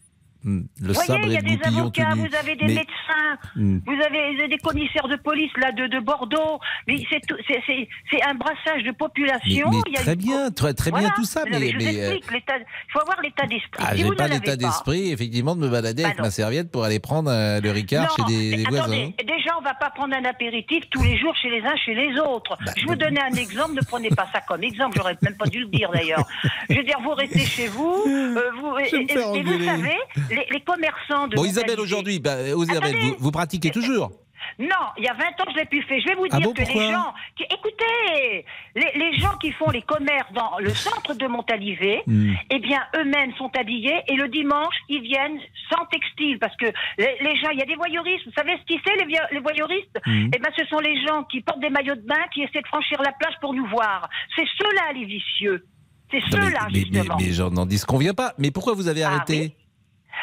Le 0.45 0.61
Vous 0.79 0.93
voyez, 0.93 1.07
sabre 1.07 1.19
il 1.25 1.33
y 1.33 1.37
a 1.37 1.41
des 1.41 1.59
avocats, 1.65 2.11
tenu. 2.11 2.27
vous 2.29 2.35
avez 2.35 2.55
des 2.55 2.65
Mais- 2.67 2.73
médecins, 2.75 3.37
vous 3.55 4.01
avez 4.05 4.47
des 4.47 4.57
commissaires 4.59 5.07
de 5.09 5.17
police 5.17 5.51
là 5.57 5.71
de, 5.73 5.87
de 5.87 5.99
Bordeaux. 5.99 6.59
Mais 6.87 6.95
c'est 7.09 8.23
un 8.23 8.33
brassage 8.35 8.83
de 8.83 8.91
population. 8.91 9.69
mais 9.69 9.77
Il 9.87 9.93
y 9.93 9.97
a 9.97 10.01
très 10.01 10.13
une- 10.13 10.19
bien, 10.19 10.51
très, 10.51 10.73
très 10.73 10.91
bien 10.91 11.09
tout 11.15 11.25
ça, 11.25 11.43
mais, 11.49 11.57
euh, 11.57 12.15
il 12.17 12.65
faut 12.93 12.99
avoir 13.01 13.21
l'état 13.21 13.45
d'esprit. 13.47 13.83
ah, 13.85 13.95
Si 13.95 14.01
j'ai 14.03 14.09
pas 14.15 14.27
ne 14.27 14.33
l'état 14.33 14.55
d'esprit, 14.55 15.11
effectivement, 15.11 15.55
de 15.55 15.61
me 15.61 15.69
balader 15.69 16.03
Bah 16.03 16.09
avec 16.09 16.19
non. 16.19 16.25
ma 16.25 16.31
serviette 16.31 16.71
pour 16.71 16.83
aller 16.85 16.99
prendre 16.99 17.29
euh, 17.31 17.59
le 17.59 17.71
Ricard 17.71 18.15
Non, 18.17 18.27
chez 18.27 18.55
des, 18.55 18.63
voisins. 18.63 19.11
déjà, 19.25 19.57
on 19.59 19.61
va 19.61 19.73
pas 19.73 19.89
prendre 19.89 20.15
un 20.15 20.23
apéritif 20.25 20.83
tous 20.89 21.03
les 21.03 21.17
jours 21.17 21.35
chez 21.35 21.49
les 21.49 21.61
uns, 21.61 21.75
chez 21.85 21.93
les 21.93 22.17
autres. 22.19 22.57
Bah, 22.65 22.71
je 22.77 22.85
vous 22.85 22.95
donnais 22.95 23.21
un 23.21 23.35
exemple, 23.35 23.73
ne 23.73 23.81
prenez 23.81 24.09
pas 24.09 24.27
ça 24.33 24.39
comme 24.47 24.63
exemple, 24.63 24.95
j'aurais 24.97 25.17
même 25.21 25.35
pas 25.35 25.45
dû 25.47 25.59
le 25.59 25.67
dire 25.67 25.89
d'ailleurs. 25.91 26.25
Je 26.69 26.75
veux 26.75 26.83
dire, 26.83 26.99
vous 27.03 27.13
restez 27.13 27.39
chez 27.45 27.67
vous, 27.67 28.03
euh, 28.07 28.41
vous 28.59 28.77
et, 28.77 29.43
vous 29.43 29.63
savez, 29.65 29.97
les, 30.29 30.45
les 30.51 30.61
commerçants 30.61 31.27
de 31.27 31.35
Bon, 31.35 31.45
Isabelle, 31.45 31.79
aujourd'hui, 31.79 32.19
bah, 32.19 32.31
euh, 32.33 32.55
Isabelle, 32.57 32.95
vous, 32.95 33.15
vous 33.19 33.31
pratiquez 33.31 33.69
toujours 33.71 34.11
Non, 34.59 34.85
il 34.97 35.03
y 35.03 35.07
a 35.07 35.13
20 35.13 35.19
ans 35.25 35.51
je 35.53 35.57
l'ai 35.59 35.65
plus 35.65 35.81
fait. 35.83 35.99
Je 36.01 36.07
vais 36.09 36.15
vous 36.15 36.25
Ah 36.31 36.37
dire 36.37 36.47
bon, 36.47 36.53
que 36.53 36.61
les 36.61 36.91
gens, 36.91 37.13
qui, 37.35 37.43
écoutez, 37.43 38.45
les, 38.75 38.91
les 38.95 39.17
gens 39.19 39.35
qui 39.41 39.51
font 39.53 39.69
les 39.69 39.81
commerces 39.81 40.31
dans 40.33 40.57
le 40.59 40.69
centre 40.69 41.13
de 41.13 41.27
Montalivet, 41.27 42.03
Hmm. 42.07 42.33
eh 42.51 42.59
bien, 42.59 42.81
eux-mêmes 42.97 43.33
sont 43.37 43.51
habillés 43.57 44.01
et 44.07 44.15
le 44.15 44.27
dimanche, 44.27 44.75
ils 44.89 45.01
viennent 45.01 45.39
sans 45.71 45.85
textile 45.85 46.39
parce 46.39 46.55
que 46.57 46.65
les, 46.97 47.15
les 47.21 47.35
gens, 47.39 47.49
il 47.51 47.59
y 47.59 47.61
a 47.61 47.65
des 47.65 47.75
voyeuristes. 47.75 48.25
Vous 48.25 48.33
savez 48.35 48.57
ce 48.59 48.65
qui 48.65 48.79
c'est, 48.85 48.95
les, 48.95 49.39
voyeuristes 49.39 49.97
Hmm. 50.05 50.29
Eh 50.33 50.39
ben, 50.39 50.49
ce 50.57 50.65
sont 50.65 50.79
les 50.79 50.95
gens 51.05 51.23
qui 51.25 51.41
portent 51.41 51.59
des 51.59 51.69
maillots 51.69 51.95
de 51.95 52.05
bain, 52.07 52.23
qui 52.33 52.41
essaient 52.41 52.61
de 52.61 52.67
franchir 52.67 53.01
la 53.01 53.11
plage 53.13 53.33
pour 53.41 53.53
nous 53.53 53.67
voir. 53.67 54.09
C'est 54.35 54.45
ceux-là, 54.57 54.93
les 54.93 55.05
vicieux. 55.05 55.65
C'est 56.11 56.17
mais, 56.17 56.31
ceux-là, 56.31 56.67
mais, 56.71 56.71
mais, 56.73 56.79
justement. 56.79 57.17
mais 57.19 57.31
j'en 57.33 57.51
n'en 57.51 57.65
disconviens 57.65 58.13
pas. 58.13 58.33
Mais 58.39 58.49
pourquoi 58.51 58.73
vous 58.73 58.87
avez 58.87 59.03
Ah, 59.03 59.09
arrêté 59.11 59.53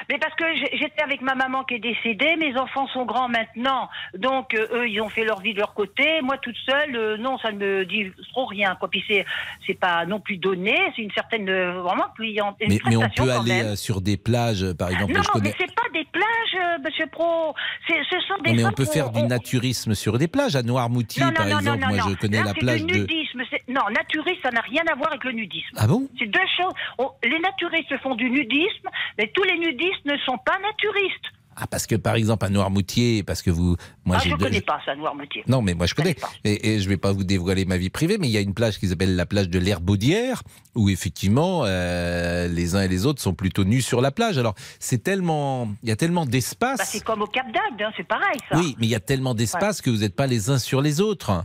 Mais 0.08 0.18
parce 0.18 0.34
que 0.34 0.44
j'étais 0.72 1.02
avec 1.02 1.20
ma 1.22 1.34
maman 1.34 1.64
qui 1.64 1.74
est 1.74 1.78
décédée, 1.78 2.36
mes 2.36 2.56
enfants 2.56 2.86
sont 2.88 3.04
grands 3.04 3.28
maintenant, 3.28 3.88
donc 4.16 4.54
euh, 4.54 4.66
eux 4.72 4.88
ils 4.88 5.00
ont 5.00 5.08
fait 5.08 5.24
leur 5.24 5.40
vie 5.40 5.54
de 5.54 5.58
leur 5.58 5.74
côté. 5.74 6.20
Moi 6.22 6.38
toute 6.38 6.56
seule, 6.68 6.96
euh, 6.96 7.16
non, 7.16 7.38
ça 7.38 7.52
ne 7.52 7.58
me 7.58 7.84
dit 7.84 8.12
trop 8.32 8.46
rien. 8.46 8.76
Quoi. 8.76 8.88
Puis 8.88 9.04
c'est 9.08 9.24
c'est 9.66 9.78
pas 9.78 10.04
non 10.06 10.20
plus 10.20 10.36
donné, 10.36 10.76
c'est 10.94 11.02
une 11.02 11.12
certaine 11.12 11.48
euh, 11.48 11.80
vraiment 11.82 12.06
une 12.18 12.68
mais, 12.68 12.78
mais 12.86 12.96
on 12.96 13.08
peut 13.08 13.30
aller 13.30 13.76
sur 13.76 14.00
des 14.00 14.16
plages, 14.16 14.72
par 14.72 14.90
exemple. 14.90 15.12
non, 15.12 15.22
je 15.22 15.28
connais... 15.28 15.48
mais 15.50 15.54
c'est 15.58 15.74
pas 15.74 15.88
des 15.92 16.04
plages, 16.04 16.80
Monsieur 16.84 17.06
Pro. 17.06 17.54
Ce 17.88 17.94
sont 18.26 18.42
des 18.42 18.50
Non, 18.50 18.56
mais 18.56 18.64
on 18.64 18.72
peut 18.72 18.84
faire 18.84 19.10
du 19.10 19.22
naturisme 19.22 19.94
sur 19.94 20.18
des 20.18 20.28
plages. 20.28 20.56
À 20.56 20.62
Noirmoutier, 20.62 21.22
non, 21.22 21.28
non, 21.28 21.34
par 21.34 21.46
exemple, 21.46 21.84
moi 21.88 21.98
je 22.08 22.14
connais 22.16 22.38
Là, 22.38 22.44
la 22.46 22.54
plage 22.54 22.84
du 22.84 22.92
de. 22.92 22.98
nudisme. 23.00 23.42
Non, 23.76 23.82
naturiste, 23.94 24.40
ça 24.42 24.50
n'a 24.50 24.62
rien 24.62 24.82
à 24.90 24.94
voir 24.96 25.10
avec 25.10 25.22
le 25.24 25.32
nudisme. 25.32 25.76
Ah 25.76 25.86
bon 25.86 26.08
C'est 26.18 26.26
deux 26.26 26.40
choses. 26.58 26.72
On- 26.98 27.10
Les 27.22 27.38
naturistes 27.38 27.94
font 28.02 28.14
du 28.14 28.30
nudisme, 28.30 28.88
mais 29.18 29.30
tous 29.34 29.42
les 29.44 29.58
nudistes 29.58 30.04
ne 30.06 30.16
sont 30.24 30.38
pas 30.38 30.58
naturistes. 30.62 31.26
Ah, 31.58 31.66
parce 31.66 31.86
que 31.86 31.94
par 31.94 32.16
exemple, 32.16 32.44
à 32.44 32.50
Noirmoutier, 32.50 33.22
parce 33.22 33.40
que 33.40 33.50
vous. 33.50 33.76
Moi, 34.04 34.16
ah, 34.18 34.22
je 34.22 34.28
ne 34.30 34.36
connais 34.36 34.60
pas 34.60 34.78
ça, 34.84 34.94
Noirmoutier. 34.94 35.42
Non, 35.48 35.62
mais 35.62 35.72
moi 35.72 35.86
je 35.86 35.94
connais. 35.94 36.14
Et, 36.44 36.74
et 36.74 36.80
je 36.80 36.88
vais 36.88 36.98
pas 36.98 37.12
vous 37.12 37.24
dévoiler 37.24 37.64
ma 37.64 37.78
vie 37.78 37.88
privée, 37.88 38.18
mais 38.18 38.28
il 38.28 38.30
y 38.30 38.36
a 38.36 38.40
une 38.42 38.52
plage 38.52 38.78
qui 38.78 38.88
s'appelle 38.88 39.16
la 39.16 39.24
plage 39.24 39.48
de 39.48 39.58
l'Herbaudière, 39.58 40.42
où 40.74 40.90
effectivement 40.90 41.62
euh, 41.64 42.46
les 42.48 42.76
uns 42.76 42.82
et 42.82 42.88
les 42.88 43.06
autres 43.06 43.22
sont 43.22 43.32
plutôt 43.34 43.64
nus 43.64 43.80
sur 43.80 44.02
la 44.02 44.10
plage. 44.10 44.36
Alors 44.36 44.54
c'est 44.80 45.02
tellement, 45.02 45.68
il 45.82 45.88
y 45.88 45.92
a 45.92 45.96
tellement 45.96 46.24
Bah, 46.26 46.30
d'espace. 46.32 46.80
c'est 46.90 47.02
comme 47.02 47.22
au 47.22 47.26
Cap 47.26 47.46
d'Agde, 47.46 47.80
hein, 47.82 47.90
c'est 47.96 48.06
pareil 48.06 48.38
ça. 48.50 48.58
oui, 48.58 48.76
mais 48.78 48.86
il 48.86 48.90
y 48.90 48.94
a 48.94 49.00
tellement 49.00 49.34
d'espace 49.34 49.80
que 49.80 49.88
vous 49.88 49.98
n'êtes 50.00 50.14
pas 50.16 50.26
les 50.26 50.50
uns 50.50 50.58
sur 50.58 50.82
les 50.82 51.00
autres. 51.00 51.42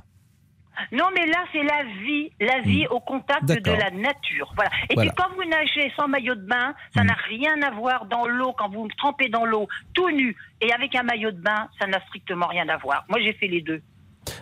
Non, 0.92 1.06
mais 1.14 1.26
là, 1.26 1.44
c'est 1.52 1.64
la 1.64 1.84
vie, 2.04 2.32
la 2.40 2.60
vie 2.62 2.88
au 2.88 3.00
contact 3.00 3.46
de 3.46 3.54
Hmm. 3.60 3.78
La 3.80 3.92
nature. 3.92 4.52
Voilà. 4.56 4.72
Et 4.90 4.96
Voilà. 4.96 5.12
Hmm. 5.12 5.14
puis 5.16 5.24
quand 5.24 5.36
vous 5.36 5.50
nagez 5.50 5.92
sans 5.98 6.08
maillot 6.08 6.36
de 6.36 6.46
bain, 6.46 6.74
ça 6.96 7.04
n'a 7.04 7.14
rien 7.28 7.62
à 7.62 7.72
voir 7.72 8.06
dans 8.06 8.26
l'eau. 8.28 8.54
Quand 8.58 8.70
vous 8.70 8.88
trempez 8.98 9.30
dans 9.30 9.46
l'eau, 9.46 9.68
tout 9.94 10.10
nu 10.10 10.36
et 10.62 10.72
avec 10.74 10.96
un 10.96 11.04
maillot 11.04 11.32
de 11.32 11.42
bain, 11.42 11.70
ça 11.80 11.88
n'a 11.88 12.00
strictement 12.08 12.48
rien 12.48 12.68
à 12.70 12.78
voir. 12.78 13.06
Moi, 13.10 13.20
j'ai 13.22 13.34
fait 13.34 13.48
les 13.48 13.62
deux. 13.62 13.82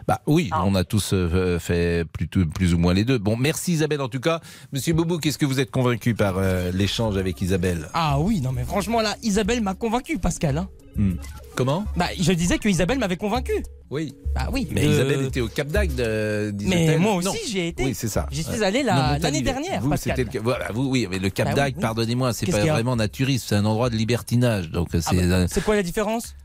Bah 0.08 0.22
oui, 0.28 0.50
on 0.66 0.76
a 0.76 0.84
tous 0.84 1.12
euh, 1.14 1.58
fait 1.60 2.06
plutôt, 2.12 2.46
plus 2.46 2.74
ou 2.74 2.78
moins 2.78 2.94
les 2.94 3.06
deux. 3.06 3.18
Bon, 3.18 3.38
merci 3.38 3.74
Isabelle 3.74 4.02
en 4.02 4.10
tout 4.10 4.20
cas. 4.20 4.42
Monsieur 4.74 4.94
Boubou, 4.94 5.18
qu'est-ce 5.20 5.38
que 5.38 5.46
vous 5.46 5.60
êtes 5.60 5.72
convaincu 5.72 6.14
par 6.16 6.36
euh, 6.38 6.72
l'échange 6.74 7.18
avec 7.18 7.42
Isabelle? 7.42 7.88
Ah 7.94 8.20
oui, 8.20 8.42
non 8.42 8.52
mais 8.52 8.64
franchement 8.66 9.02
là, 9.02 9.16
Isabelle 9.24 9.62
m'a 9.62 9.74
convaincu, 9.76 10.18
Pascal. 10.20 10.58
hein. 10.58 10.70
Hmm. 10.96 11.14
Comment? 11.56 11.86
Bah, 11.96 12.08
je 12.20 12.32
disais 12.34 12.58
que 12.58 12.68
Isabelle 12.68 13.00
m'avait 13.00 13.16
convaincu. 13.18 13.64
Oui. 13.90 14.14
Bah 14.36 14.50
oui. 14.52 14.68
Mais 14.72 14.86
euh, 14.86 14.92
Isabelle 14.92 15.26
était 15.26 15.40
au 15.42 15.48
Cap 15.48 15.68
d'Agde, 15.68 15.92
disait-elle. 15.92 16.88
Mais 16.90 16.98
moi 16.98 17.16
aussi, 17.16 17.38
j'y 17.48 17.60
ai 17.60 17.68
été. 17.68 17.84
Oui, 17.86 17.94
c'est 17.96 18.08
ça. 18.08 18.28
J'y 18.32 18.44
suis 18.44 18.64
allé 18.64 18.84
l'année 18.84 19.42
dernière, 19.42 19.82
Vous, 19.82 19.90
Pascal. 19.90 20.26
le, 20.34 20.40
voilà, 20.42 20.72
vous, 20.74 20.90
oui, 20.90 21.08
mais 21.10 21.20
le 21.20 21.30
Cap 21.30 21.48
Bah 21.50 21.54
d'Agde, 21.54 21.76
oui. 21.78 21.82
pardonnez-moi, 21.82 22.34
c'est 22.34 22.46
Qu'est-ce 22.46 22.58
pas 22.58 22.66
vraiment 22.66 22.96
naturiste, 22.96 23.46
c'est 23.50 23.56
un 23.56 23.66
endroit 23.66 23.90
de 23.90 23.96
libertinage. 23.96 24.72
Donc 24.72 24.90
Ah 24.94 24.98
c'est 25.02 25.16
bah, 25.16 25.22
euh, 25.36 25.48
C'est 25.50 25.64
quoi 25.64 25.76
la 25.76 25.84
différence? 25.84 26.36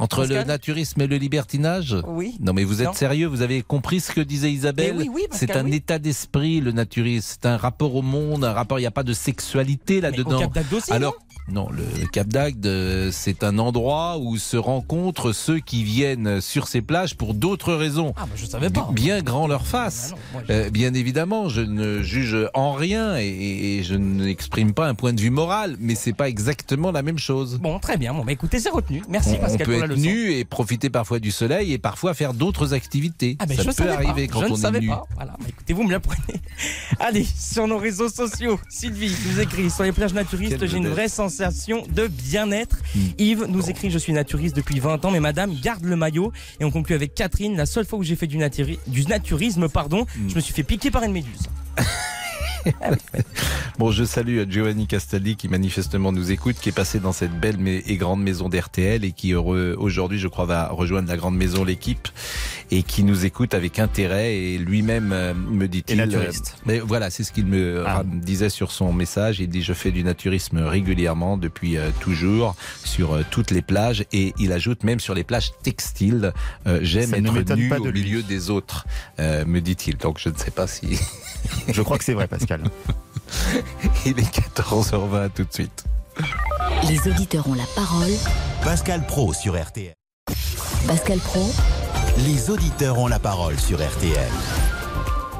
Entre 0.00 0.26
le 0.26 0.42
naturisme 0.44 1.00
et 1.02 1.06
le 1.06 1.16
libertinage. 1.16 1.96
Oui. 2.06 2.36
Non, 2.40 2.52
mais 2.52 2.64
vous 2.64 2.80
êtes 2.80 2.88
Non. 2.88 2.92
sérieux 2.94 3.26
Vous 3.26 3.42
avez 3.42 3.62
compris 3.62 4.00
ce 4.00 4.12
que 4.12 4.20
disait 4.20 4.50
Isabelle 4.52 4.96
Mais 4.96 5.08
oui, 5.08 5.10
oui, 5.14 5.22
C'est 5.30 5.54
un 5.56 5.64
oui. 5.64 5.74
état 5.74 5.98
d'esprit, 5.98 6.60
le 6.60 6.72
naturisme. 6.72 7.26
C'est 7.40 7.46
un 7.46 7.56
rapport 7.56 7.94
au 7.94 8.02
monde, 8.02 8.44
un 8.44 8.52
rapport. 8.52 8.78
Il 8.78 8.82
n'y 8.82 8.86
a 8.86 8.90
pas 8.90 9.02
de 9.02 9.12
sexualité 9.12 10.00
là-dedans. 10.00 10.50
Alors. 10.90 11.16
Non, 11.48 11.68
le 11.70 12.06
Cap 12.06 12.28
d'Agde, 12.28 12.64
euh, 12.66 13.10
c'est 13.12 13.42
un 13.42 13.58
endroit 13.58 14.18
où 14.18 14.36
se 14.36 14.56
rencontrent 14.56 15.32
ceux 15.32 15.58
qui 15.58 15.82
viennent 15.82 16.40
sur 16.40 16.68
ces 16.68 16.80
plages 16.80 17.16
pour 17.16 17.34
d'autres 17.34 17.74
raisons. 17.74 18.12
Ah, 18.16 18.22
bah, 18.26 18.32
je 18.36 18.46
savais 18.46 18.70
pas. 18.70 18.88
Bien 18.92 19.20
grand 19.20 19.48
leur 19.48 19.66
face. 19.66 20.14
Euh, 20.48 20.70
bien 20.70 20.94
évidemment, 20.94 21.48
je 21.48 21.60
ne 21.62 22.02
juge 22.02 22.36
en 22.54 22.72
rien 22.72 23.16
et, 23.18 23.26
et 23.78 23.82
je 23.82 23.96
n'exprime 23.96 24.74
pas 24.74 24.86
un 24.86 24.94
point 24.94 25.12
de 25.12 25.20
vue 25.20 25.30
moral, 25.30 25.76
mais 25.80 25.96
c'est 25.96 26.12
pas 26.12 26.28
exactement 26.28 26.92
la 26.92 27.02
même 27.02 27.18
chose. 27.18 27.58
Bon, 27.60 27.80
très 27.80 27.96
bien. 27.96 28.14
Bon, 28.14 28.24
bah 28.24 28.30
écoutez, 28.32 28.60
c'est 28.60 28.70
retenu. 28.70 29.02
Merci 29.08 29.30
On, 29.32 29.38
on 29.38 29.40
Pascal 29.40 29.66
peut 29.66 29.72
pour 29.72 29.80
la 29.80 29.86
être 29.86 29.90
leçon. 29.90 30.02
nu 30.02 30.32
et 30.34 30.44
profiter 30.44 30.88
parfois 30.88 31.18
du 31.18 31.32
soleil 31.32 31.72
et 31.72 31.78
parfois 31.78 32.14
faire 32.14 32.32
d'autres 32.32 32.74
activités. 32.74 33.36
Ah 33.40 33.46
ben 33.46 33.56
Ça 33.56 33.62
je 33.64 33.66
peut 33.68 33.72
savais 33.74 33.90
arriver 33.90 34.28
pas. 34.28 34.34
quand 34.34 34.40
je 34.42 34.46
on 34.46 34.50
ne 34.50 34.56
savais 34.56 34.78
est 34.78 34.82
nu. 34.82 34.88
pas. 34.88 35.02
Voilà, 35.16 35.32
bah, 35.40 35.46
écoutez, 35.48 35.72
vous 35.72 35.82
me 35.82 35.90
l'apprenez. 35.90 36.40
Allez, 37.00 37.24
sur 37.36 37.66
nos 37.66 37.78
réseaux 37.78 38.08
sociaux, 38.08 38.60
Sylvie 38.68 39.12
nous 39.26 39.40
écrit 39.40 39.68
sur 39.68 39.82
les 39.82 39.90
plages 39.92 40.14
naturistes, 40.14 40.64
j'ai 40.64 40.76
une 40.76 40.88
vraie 40.88 41.08
sensation 41.08 41.39
de 41.40 42.06
bien-être. 42.06 42.76
Hmm. 42.94 42.98
Yves 43.18 43.46
nous 43.48 43.70
écrit, 43.70 43.90
je 43.90 43.98
suis 43.98 44.12
naturiste 44.12 44.54
depuis 44.56 44.78
20 44.80 45.04
ans, 45.04 45.10
mais 45.10 45.20
madame 45.20 45.54
garde 45.62 45.84
le 45.84 45.96
maillot. 45.96 46.32
Et 46.60 46.64
on 46.64 46.70
conclut 46.70 46.94
avec 46.94 47.14
Catherine, 47.14 47.56
la 47.56 47.66
seule 47.66 47.84
fois 47.86 47.98
où 47.98 48.02
j'ai 48.02 48.16
fait 48.16 48.26
du, 48.26 48.38
naturi- 48.38 48.78
du 48.86 49.04
naturisme, 49.06 49.68
pardon, 49.68 50.06
Hmm. 50.16 50.28
je 50.28 50.34
me 50.34 50.40
suis 50.40 50.54
fait 50.54 50.62
piquer 50.62 50.90
par 50.90 51.02
une 51.02 51.12
méduse. 51.12 51.48
Bon, 53.78 53.90
je 53.90 54.04
salue 54.04 54.42
Giovanni 54.50 54.86
Castaldi 54.86 55.34
qui 55.36 55.48
manifestement 55.48 56.12
nous 56.12 56.30
écoute, 56.30 56.56
qui 56.60 56.68
est 56.68 56.72
passé 56.72 57.00
dans 57.00 57.12
cette 57.12 57.32
belle 57.32 57.56
et 57.66 57.96
grande 57.96 58.22
maison 58.22 58.50
d'RTL 58.50 59.02
et 59.02 59.12
qui 59.12 59.32
heureux 59.32 59.74
aujourd'hui, 59.78 60.18
je 60.18 60.28
crois, 60.28 60.44
va 60.44 60.68
rejoindre 60.68 61.08
la 61.08 61.16
grande 61.16 61.36
maison 61.36 61.64
l'équipe 61.64 62.08
et 62.70 62.82
qui 62.82 63.02
nous 63.04 63.24
écoute 63.24 63.54
avec 63.54 63.78
intérêt 63.78 64.34
et 64.36 64.58
lui-même 64.58 65.10
euh, 65.12 65.34
me 65.34 65.66
dit-il. 65.68 65.94
Et 65.94 66.06
naturiste. 66.06 66.54
euh, 66.58 66.62
mais 66.66 66.78
voilà, 66.80 67.10
c'est 67.10 67.24
ce 67.24 67.32
qu'il 67.32 67.46
me 67.46 67.84
Ah. 67.86 67.94
ra- 67.98 68.04
disait 68.04 68.48
sur 68.50 68.70
son 68.72 68.92
message. 68.92 69.40
Il 69.40 69.48
dit 69.48 69.62
je 69.62 69.72
fais 69.72 69.90
du 69.90 70.04
naturisme 70.04 70.58
régulièrement 70.58 71.36
depuis 71.36 71.76
euh, 71.78 71.90
toujours 72.00 72.54
sur 72.84 73.14
euh, 73.14 73.24
toutes 73.30 73.50
les 73.50 73.62
plages 73.62 74.04
et 74.12 74.32
il 74.38 74.52
ajoute 74.52 74.84
même 74.84 75.00
sur 75.00 75.14
les 75.14 75.24
plages 75.24 75.52
textiles. 75.62 76.32
euh, 76.66 76.78
J'aime 76.82 77.14
être 77.14 77.32
m'étonne 77.32 77.58
nu 77.58 77.68
pas 77.68 77.78
au 77.78 77.86
lui. 77.86 78.02
milieu 78.02 78.22
des 78.22 78.50
autres, 78.50 78.86
euh, 79.18 79.44
me 79.44 79.60
dit-il. 79.60 79.96
Donc 79.96 80.18
je 80.18 80.28
ne 80.28 80.36
sais 80.36 80.50
pas 80.50 80.66
si. 80.66 80.98
Je 81.68 81.82
crois 81.82 81.96
que 81.98 82.04
c'est 82.04 82.12
vrai, 82.14 82.26
Pascal. 82.28 82.62
Il 84.06 84.18
est 84.18 84.34
14h20 84.56 85.30
tout 85.34 85.44
de 85.44 85.52
suite. 85.52 85.84
Les 86.88 86.98
auditeurs 87.10 87.48
ont 87.48 87.54
la 87.54 87.64
parole. 87.74 88.10
Pascal 88.62 89.06
Pro 89.06 89.32
sur 89.32 89.60
RTL. 89.60 89.94
Pascal 90.86 91.18
Pro, 91.18 91.50
Les 92.26 92.50
auditeurs 92.50 92.98
ont 92.98 93.06
la 93.06 93.18
parole 93.18 93.58
sur 93.58 93.78
RTL. 93.78 94.30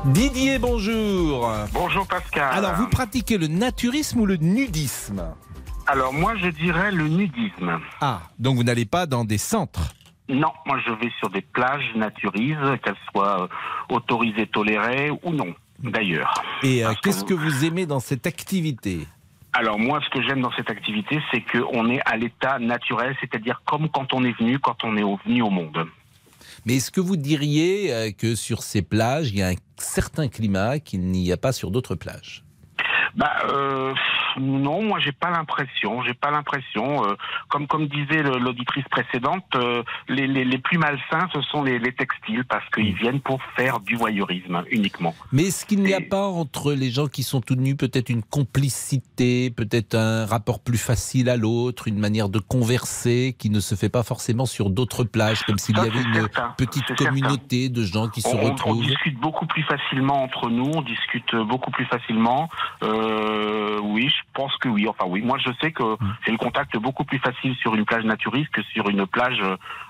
Didier, 0.06 0.58
bonjour. 0.58 1.50
Bonjour 1.72 2.06
Pascal. 2.06 2.52
Alors, 2.52 2.74
vous 2.74 2.88
pratiquez 2.88 3.38
le 3.38 3.46
naturisme 3.48 4.20
ou 4.20 4.26
le 4.26 4.36
nudisme? 4.36 5.22
Alors 5.86 6.12
moi 6.12 6.34
je 6.36 6.48
dirais 6.48 6.92
le 6.92 7.08
nudisme. 7.08 7.80
Ah, 8.00 8.20
donc 8.38 8.56
vous 8.56 8.62
n'allez 8.62 8.84
pas 8.84 9.06
dans 9.06 9.24
des 9.24 9.38
centres? 9.38 9.92
Non, 10.28 10.52
moi 10.64 10.78
je 10.86 10.92
vais 10.92 11.10
sur 11.18 11.28
des 11.30 11.40
plages 11.40 11.90
naturistes, 11.96 12.80
qu'elles 12.84 12.94
soient 13.10 13.42
euh, 13.42 13.48
autorisées, 13.94 14.46
tolérées 14.46 15.10
ou 15.24 15.32
non, 15.32 15.52
d'ailleurs. 15.82 16.32
Et 16.62 16.84
euh, 16.84 16.94
que 16.94 17.00
qu'est-ce 17.00 17.20
vous- 17.20 17.24
que 17.26 17.34
vous 17.34 17.64
aimez 17.64 17.86
dans 17.86 17.98
cette 17.98 18.26
activité? 18.26 19.06
Alors 19.52 19.80
moi, 19.80 19.98
ce 20.04 20.10
que 20.10 20.22
j'aime 20.22 20.40
dans 20.42 20.52
cette 20.52 20.70
activité, 20.70 21.20
c'est 21.32 21.40
qu'on 21.40 21.90
est 21.90 22.00
à 22.06 22.16
l'état 22.16 22.60
naturel, 22.60 23.16
c'est-à-dire 23.20 23.60
comme 23.66 23.88
quand 23.88 24.14
on 24.14 24.22
est 24.24 24.38
venu, 24.38 24.60
quand 24.60 24.84
on 24.84 24.96
est 24.96 25.02
venu 25.26 25.42
au 25.42 25.50
monde. 25.50 25.88
Mais 26.64 26.76
est-ce 26.76 26.90
que 26.90 27.00
vous 27.00 27.16
diriez 27.16 27.92
euh, 27.92 28.10
que 28.12 28.34
sur 28.34 28.62
ces 28.62 28.82
plages, 28.82 29.30
il 29.30 29.38
y 29.38 29.42
a 29.42 29.48
un 29.48 29.56
certain 29.78 30.28
climat 30.28 30.78
qu'il 30.78 31.00
n'y 31.00 31.32
a 31.32 31.36
pas 31.36 31.52
sur 31.52 31.70
d'autres 31.70 31.94
plages? 31.94 32.44
Bah 33.16 33.32
euh, 33.48 33.92
non, 34.38 34.82
moi 34.82 34.98
j'ai 35.00 35.12
pas 35.12 35.30
l'impression, 35.30 36.02
j'ai 36.02 36.14
pas 36.14 36.30
l'impression. 36.30 37.04
euh, 37.04 37.14
comme 37.48 37.66
comme 37.66 37.86
disait 37.88 38.22
l'auditrice 38.22 38.84
précédente, 38.90 39.44
euh, 39.56 39.82
les, 40.08 40.26
les, 40.26 40.44
les 40.44 40.58
plus 40.58 40.78
malsains 40.78 41.28
ce 41.32 41.40
sont 41.42 41.62
les, 41.62 41.78
les 41.78 41.92
textiles 41.92 42.44
parce 42.44 42.68
qu'ils 42.70 42.94
viennent 42.94 43.20
pour 43.20 43.40
faire 43.56 43.80
du 43.80 43.96
voyeurisme 43.96 44.62
uniquement. 44.70 45.14
Mais 45.32 45.44
est-ce 45.44 45.66
qu'il 45.66 45.82
n'y 45.82 45.94
a 45.94 46.00
pas 46.00 46.26
entre 46.26 46.72
les 46.72 46.90
gens 46.90 47.06
qui 47.08 47.22
sont 47.22 47.40
tout 47.40 47.54
nus 47.56 47.76
peut-être 47.76 48.08
une 48.10 48.22
complicité, 48.22 49.50
peut-être 49.50 49.94
un 49.96 50.26
rapport 50.26 50.60
plus 50.60 50.78
facile 50.78 51.28
à 51.28 51.36
l'autre, 51.36 51.88
une 51.88 51.98
manière 51.98 52.28
de 52.28 52.38
converser 52.38 53.34
qui 53.38 53.50
ne 53.50 53.60
se 53.60 53.74
fait 53.74 53.88
pas 53.88 54.02
forcément 54.02 54.46
sur 54.46 54.70
d'autres 54.70 55.04
plages, 55.04 55.42
comme 55.44 55.58
s'il 55.58 55.76
y 55.76 55.80
avait 55.80 56.00
une 56.02 56.14
certain, 56.14 56.54
petite 56.56 56.86
certain. 56.86 57.06
communauté 57.06 57.68
de 57.68 57.82
gens 57.82 58.08
qui 58.08 58.20
se 58.22 58.28
on, 58.28 58.38
on- 58.38 58.40
on 58.46 58.50
retrouvent? 58.52 58.82
discute 58.86 59.18
beaucoup 59.18 59.46
plus 59.46 59.62
facilement 59.64 60.22
entre 60.22 60.48
nous, 60.50 60.70
on 60.74 60.82
discute 60.82 61.34
beaucoup 61.34 61.70
plus 61.70 61.84
facilement. 61.86 62.48
Euh, 62.82 62.99
oui, 63.82 64.08
je 64.08 64.22
pense 64.34 64.56
que 64.56 64.68
oui. 64.68 64.88
Enfin 64.88 65.04
oui, 65.06 65.22
moi 65.22 65.38
je 65.38 65.50
sais 65.60 65.72
que 65.72 65.96
j'ai 66.24 66.32
le 66.32 66.38
contact 66.38 66.76
beaucoup 66.76 67.04
plus 67.04 67.18
facile 67.18 67.54
sur 67.56 67.74
une 67.74 67.84
plage 67.84 68.04
naturiste 68.04 68.50
que 68.50 68.62
sur 68.62 68.88
une 68.88 69.06
plage 69.06 69.42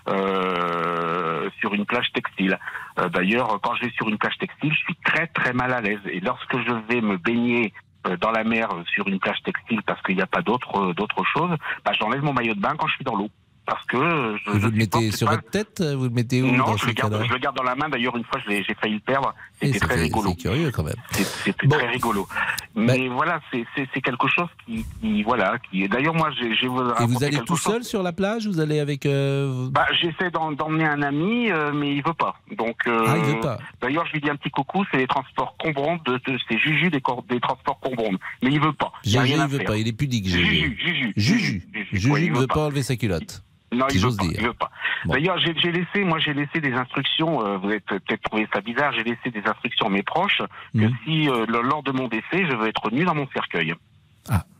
euh, 0.08 1.50
sur 1.60 1.74
une 1.74 1.86
plage 1.86 2.10
textile. 2.12 2.58
Euh, 2.98 3.08
D'ailleurs, 3.08 3.60
quand 3.62 3.74
je 3.76 3.86
vais 3.86 3.92
sur 3.92 4.08
une 4.08 4.18
plage 4.18 4.36
textile, 4.38 4.72
je 4.72 4.78
suis 4.78 4.96
très 5.04 5.26
très 5.28 5.52
mal 5.52 5.72
à 5.72 5.80
l'aise. 5.80 6.00
Et 6.06 6.20
lorsque 6.20 6.58
je 6.58 6.72
vais 6.88 7.00
me 7.00 7.16
baigner 7.16 7.72
euh, 8.06 8.16
dans 8.16 8.30
la 8.30 8.44
mer 8.44 8.70
euh, 8.72 8.82
sur 8.94 9.06
une 9.08 9.18
plage 9.18 9.42
textile 9.44 9.82
parce 9.82 10.00
qu'il 10.02 10.16
n'y 10.16 10.22
a 10.22 10.26
pas 10.26 10.42
d'autre 10.42 10.74
euh, 10.80 10.94
d'autre 10.94 11.22
chose, 11.24 11.50
bah, 11.84 11.92
j'enlève 11.98 12.22
mon 12.22 12.32
maillot 12.32 12.54
de 12.54 12.60
bain 12.60 12.74
quand 12.78 12.86
je 12.86 12.94
suis 12.94 13.04
dans 13.04 13.16
l'eau. 13.16 13.30
Parce 13.66 13.84
que 13.86 13.96
je, 13.98 14.50
vous 14.50 14.58
je 14.60 14.66
le 14.66 14.72
mettez 14.72 15.12
sur 15.12 15.28
pas- 15.28 15.36
votre 15.36 15.50
tête 15.50 15.80
Vous 15.80 16.04
le 16.04 16.10
mettez 16.10 16.42
où 16.42 16.50
non, 16.50 16.64
dans 16.66 16.76
je 16.76 16.86
le, 16.86 16.92
garde, 16.92 17.12
cas-là 17.12 17.24
je 17.28 17.32
le 17.32 17.38
garde 17.38 17.56
dans 17.56 17.62
la 17.62 17.76
main. 17.76 17.88
D'ailleurs, 17.88 18.16
une 18.16 18.24
fois, 18.24 18.40
j'ai 18.48 18.64
failli 18.80 18.94
le 18.94 19.00
perdre. 19.00 19.32
Et 19.62 19.66
C'était 19.72 19.78
très 19.86 20.00
rigolo. 20.00 20.30
C'est 20.30 20.36
curieux 20.42 20.70
quand 20.72 20.82
même. 20.82 20.94
C'était 21.12 21.68
très 21.68 21.86
rigolo. 21.88 22.26
Mais 22.74 23.08
voilà, 23.08 23.40
c'est- 23.52 23.66
quelque 24.02 24.26
chose 24.28 24.48
qui, 24.66 24.84
qui 25.00 25.22
voilà, 25.22 25.58
qui. 25.70 25.88
D'ailleurs, 25.88 26.14
moi, 26.14 26.30
j'ai 26.32 26.66
vous 26.66 26.80
Et 27.00 27.06
vous 27.06 27.22
allez 27.22 27.38
tout 27.44 27.54
chose. 27.56 27.72
seul 27.74 27.84
sur 27.84 28.02
la 28.02 28.12
plage 28.12 28.46
Vous 28.48 28.58
allez 28.60 28.80
avec 28.80 29.06
euh, 29.06 29.68
Bah, 29.70 29.86
j'essaie 30.00 30.30
d'emmener 30.30 30.86
un 30.86 31.02
ami, 31.02 31.50
euh, 31.50 31.70
mais 31.72 31.94
il 31.94 32.02
veut 32.02 32.14
pas. 32.14 32.36
Donc. 32.56 32.76
euh, 32.86 33.04
Ah, 33.06 33.14
il 33.18 33.24
veut 33.34 33.40
pas. 33.40 33.58
D'ailleurs, 33.80 34.06
je 34.06 34.12
lui 34.12 34.20
dis 34.20 34.30
un 34.30 34.36
petit 34.36 34.50
coucou. 34.50 34.84
C'est 34.90 34.96
les 34.98 35.06
transports 35.06 35.54
Combronde, 35.58 36.00
de, 36.06 36.14
de- 36.14 36.38
c'est 36.48 36.58
Juju 36.58 36.90
des, 36.90 37.00
transports 37.40 37.78
Combronde. 37.80 38.16
Mais 38.42 38.50
il 38.50 38.60
veut 38.60 38.72
pas. 38.72 38.92
À 39.04 39.26
il 39.26 39.36
veut 39.48 39.58
faire. 39.58 39.66
pas, 39.66 39.76
il 39.76 39.86
est 39.86 39.92
pudique. 39.92 40.26
Juju, 40.26 40.76
Juju, 40.82 41.12
Juju. 41.16 41.62
Juju 41.92 42.30
ne 42.30 42.38
veut 42.38 42.46
pas 42.46 42.64
enlever 42.66 42.82
sa 42.82 42.96
culotte. 42.96 43.42
Non, 43.72 43.86
si 43.88 43.96
il 43.96 44.00
veut 44.00 44.08
j'ose 44.08 44.16
pas. 44.16 44.24
dire. 44.24 44.32
Il 44.40 44.46
veut 44.46 44.52
pas. 44.52 44.70
D'ailleurs, 45.06 45.38
j'ai 45.38 45.52
laissé, 45.72 46.04
moi, 46.04 46.18
j'ai 46.18 46.34
laissé 46.34 46.60
des 46.60 46.72
instructions. 46.72 47.44
euh, 47.46 47.56
vous 47.58 47.68
avez 47.68 47.80
peut-être 47.80 48.22
trouvé 48.22 48.48
ça 48.52 48.60
bizarre. 48.60 48.92
J'ai 48.92 49.04
laissé 49.04 49.30
des 49.30 49.42
instructions 49.46 49.86
à 49.86 49.90
mes 49.90 50.02
proches 50.02 50.42
que 50.74 50.78
Mhm. 50.86 50.94
si 51.04 51.28
euh, 51.28 51.46
le- 51.46 51.62
lors 51.62 51.82
de 51.82 51.92
mon 51.92 52.08
décès, 52.08 52.44
je 52.50 52.54
veux 52.56 52.66
être 52.68 52.90
nu 52.90 53.04
dans 53.04 53.14
mon 53.14 53.28
cercueil. 53.32 53.74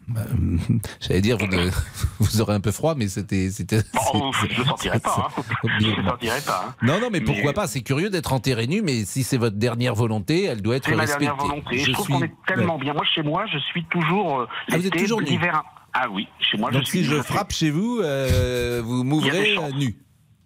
Bah, 0.09 0.23
euh, 0.33 0.57
J'allais 1.01 1.21
dire, 1.21 1.37
vous, 2.19 2.41
aurez 2.41 2.55
un 2.55 2.61
peu 2.61 2.73
froid, 2.73 2.95
mais 2.97 3.07
c'était. 3.09 3.49
c'est- 3.51 3.71
je 3.71 3.77
ne 4.61 4.65
sentirai 4.67 4.99
pas. 4.99 5.29
Hein. 5.39 5.43
Je 5.81 5.87
ne 5.87 6.09
sentirai 6.09 6.41
pas. 6.45 6.65
Hein. 6.69 6.75
Non, 6.83 6.99
non, 7.01 7.09
mais 7.13 7.21
pourquoi 7.21 7.53
pas 7.53 7.67
C'est 7.69 7.83
curieux 7.83 8.11
d'être 8.11 8.33
enterré 8.33 8.67
nu, 8.67 8.83
mais 8.83 9.05
si 9.05 9.23
c'est 9.23 9.37
votre 9.39 9.57
dernière 9.57 9.95
volonté, 9.95 10.45
elle 10.45 10.63
doit 10.63 10.77
être 10.77 10.87
C'est 10.89 10.95
ma 10.97 11.03
respectée. 11.03 11.27
dernière 11.27 11.45
volonté. 11.45 11.79
Je, 11.79 11.85
Je 11.87 11.93
trouve 11.93 12.07
suis- 12.07 12.15
qu'on 12.15 12.23
est 12.25 12.33
tellement 12.47 12.75
Ouais. 12.77 12.81
bien. 12.83 12.95
Moi, 12.95 13.05
chez 13.15 13.23
moi, 13.23 13.45
je 13.53 13.59
suis 13.59 13.85
toujours 13.85 14.41
euh, 14.41 14.49
Ah, 14.73 14.79
vous 14.79 14.87
êtes 14.87 14.97
toujours 14.97 15.21
l'hiver. 15.21 15.63
Ah 15.93 16.09
oui, 16.11 16.29
chez 16.41 16.57
moi, 16.59 16.71
Donc 16.71 16.83
je 16.83 16.87
suis. 16.89 16.99
si 17.01 17.05
je 17.05 17.21
frappe 17.23 17.53
chez 17.53 17.71
vous, 17.71 18.01
euh, 18.03 18.81
vous 18.85 19.03
m'ouvrez 19.05 19.55
chances. 19.55 19.73
euh, 19.73 19.77
nu. 19.77 19.97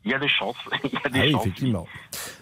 Il 0.06 0.10
y 0.10 0.14
a 0.14 0.18
des 0.18 0.28
chances. 0.28 0.56
Il 0.84 0.90
y 0.92 0.96
a 1.04 1.08
des 1.08 1.18
Ah 1.20 1.22
oui, 1.24 1.32
chances. 1.32 1.42
effectivement. 1.46 1.86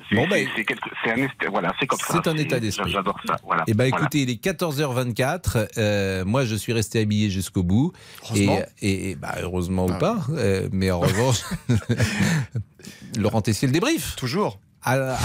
C'est 0.08 0.16
Bon, 0.16 0.28
ben, 0.28 0.46
c'est 0.54 0.64
quelque- 0.64 0.90
c'est 1.02 1.10
un 1.12 1.28
voilà, 1.50 1.72
c'est 1.80 1.86
comme 1.86 1.98
ça. 1.98 2.06
C'est 2.22 2.28
un 2.28 2.36
état 2.36 2.60
d'esprit. 2.60 2.90
J'adore 2.92 3.18
ça. 3.26 3.36
Voilà. 3.44 3.64
Eh 3.66 3.72
ben 3.74 3.88
Voilà. 3.88 4.02
écoutez, 4.04 4.22
il 4.22 4.30
est 4.30 4.42
14h24. 4.44 5.68
euh, 5.78 6.24
moi, 6.24 6.44
je 6.44 6.54
suis 6.54 6.72
resté 6.72 7.00
habillé 7.00 7.30
jusqu'au 7.30 7.62
bout. 7.62 7.92
Et, 8.34 8.46
Heureusement. 8.46 8.58
et, 8.82 9.10
et, 9.10 9.14
bah, 9.14 9.34
heureusement 9.40 9.86
Ah. 9.88 9.94
ou 9.94 9.98
pas. 9.98 10.16
euh, 10.30 10.68
mais 10.72 10.90
en 10.90 11.00
revanche, 11.00 11.38
Laurent 13.16 13.40
Tessier 13.42 13.68
le 13.68 13.72
débrief. 13.72 14.16
Toujours. 14.16 14.58
À, 14.82 14.94
à. 15.14 15.18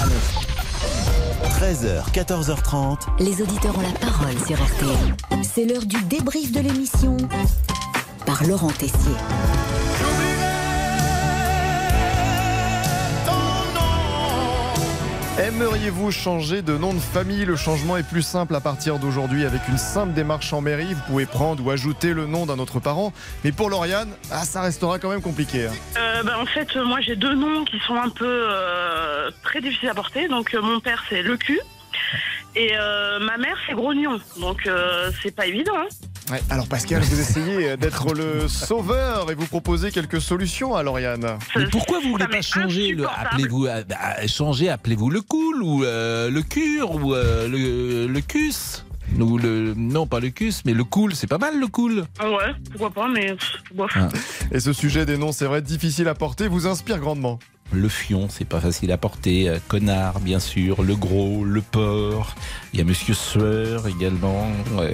13h, 1.57 2.11
14h30. 2.13 2.99
les 3.19 3.41
auditeurs 3.41 3.75
ont 3.75 3.81
la 3.81 3.97
parole 3.97 4.37
sur 4.45 4.63
RTL. 4.63 5.41
C'est 5.41 5.65
l'heure 5.65 5.87
du 5.87 5.99
débrief 6.03 6.51
de 6.51 6.59
l'émission 6.59 7.17
par 8.27 8.43
Laurent 8.43 8.69
Tessier. 8.69 9.15
Aimeriez-vous 15.39 16.09
changer 16.11 16.63
de 16.63 16.75
nom 16.77 16.95
de 16.95 16.99
famille? 16.99 17.45
Le 17.45 17.55
changement 17.55 17.95
est 17.95 18.07
plus 18.07 18.23
simple 18.23 18.55
à 18.55 18.59
partir 18.59 18.97
d'aujourd'hui 18.97 19.45
avec 19.45 19.61
une 19.69 19.77
simple 19.77 20.13
démarche 20.13 20.51
en 20.51 20.61
mairie. 20.61 20.95
Vous 20.95 21.01
pouvez 21.05 21.27
prendre 21.27 21.63
ou 21.63 21.69
ajouter 21.69 22.13
le 22.15 22.25
nom 22.25 22.47
d'un 22.47 22.57
autre 22.57 22.79
parent. 22.79 23.13
Mais 23.43 23.51
pour 23.51 23.69
Lauriane, 23.69 24.09
ah, 24.31 24.43
ça 24.45 24.61
restera 24.61 24.97
quand 24.97 25.09
même 25.11 25.21
compliqué. 25.21 25.67
hein. 25.67 25.71
Euh, 25.97 26.23
bah, 26.23 26.39
en 26.41 26.45
fait, 26.47 26.75
moi 26.77 27.01
j'ai 27.01 27.15
deux 27.15 27.35
noms 27.35 27.65
qui 27.65 27.79
sont 27.85 27.95
un 27.95 28.09
peu 28.09 28.25
euh, 28.25 29.29
très 29.43 29.61
difficiles 29.61 29.89
à 29.89 29.93
porter. 29.93 30.27
Donc 30.27 30.55
euh, 30.55 30.61
mon 30.61 30.79
père 30.79 31.03
c'est 31.07 31.21
Le 31.21 31.37
cul 31.37 31.59
et 32.55 32.71
ma 33.21 33.37
mère 33.37 33.57
c'est 33.67 33.73
Grognon. 33.75 34.19
Donc 34.39 34.67
c'est 35.21 35.35
pas 35.35 35.45
évident. 35.45 35.75
hein. 35.77 35.87
Ouais, 36.29 36.41
alors 36.49 36.67
Pascal, 36.67 37.01
vous 37.03 37.19
essayez 37.21 37.77
d'être 37.77 38.13
le 38.13 38.49
sauveur 38.49 39.31
et 39.31 39.35
vous 39.35 39.45
proposez 39.45 39.91
quelques 39.91 40.19
solutions 40.19 40.75
à 40.75 40.83
Lauriane. 40.83 41.37
Mais 41.55 41.67
pourquoi 41.67 41.99
vous 42.01 42.09
voulez 42.09 42.27
pas 42.27 42.41
changer 42.41 42.91
le 42.91 43.05
appelez-vous 43.07 43.65
euh, 43.67 43.83
bah, 43.87 44.27
changer 44.27 44.67
appelez-vous 44.69 45.09
le 45.09 45.21
cool 45.21 45.63
ou 45.63 45.85
euh, 45.85 46.29
le 46.29 46.41
cure 46.41 46.95
ou 46.95 47.13
euh, 47.13 47.47
le, 47.47 48.07
le 48.11 48.21
cus? 48.21 48.83
Ou 49.17 49.37
le 49.37 49.73
non 49.77 50.05
pas 50.05 50.19
le 50.19 50.29
cus 50.31 50.55
mais 50.65 50.73
le 50.73 50.83
cool 50.83 51.15
c'est 51.15 51.27
pas 51.27 51.37
mal 51.37 51.57
le 51.57 51.67
cool. 51.67 52.03
Ah 52.19 52.29
Ouais, 52.29 52.53
pourquoi 52.71 52.89
pas, 52.89 53.07
mais 53.07 53.33
bof. 53.73 53.97
Et 54.51 54.59
ce 54.59 54.73
sujet 54.73 55.05
des 55.05 55.17
noms, 55.17 55.31
c'est 55.31 55.45
vrai, 55.45 55.61
difficile 55.61 56.09
à 56.09 56.13
porter, 56.13 56.49
vous 56.49 56.67
inspire 56.67 56.99
grandement. 56.99 57.39
Le 57.73 57.89
fion, 57.89 58.27
c'est 58.29 58.45
pas 58.45 58.59
facile 58.59 58.91
à 58.91 58.97
porter. 58.97 59.49
Euh, 59.49 59.57
Connard, 59.67 60.19
bien 60.19 60.39
sûr. 60.39 60.83
Le 60.83 60.95
gros, 60.95 61.43
le 61.43 61.61
porc. 61.61 62.35
Il 62.73 62.79
y 62.79 62.81
a 62.81 62.85
Monsieur 62.85 63.13
Sueur 63.13 63.87
également. 63.87 64.47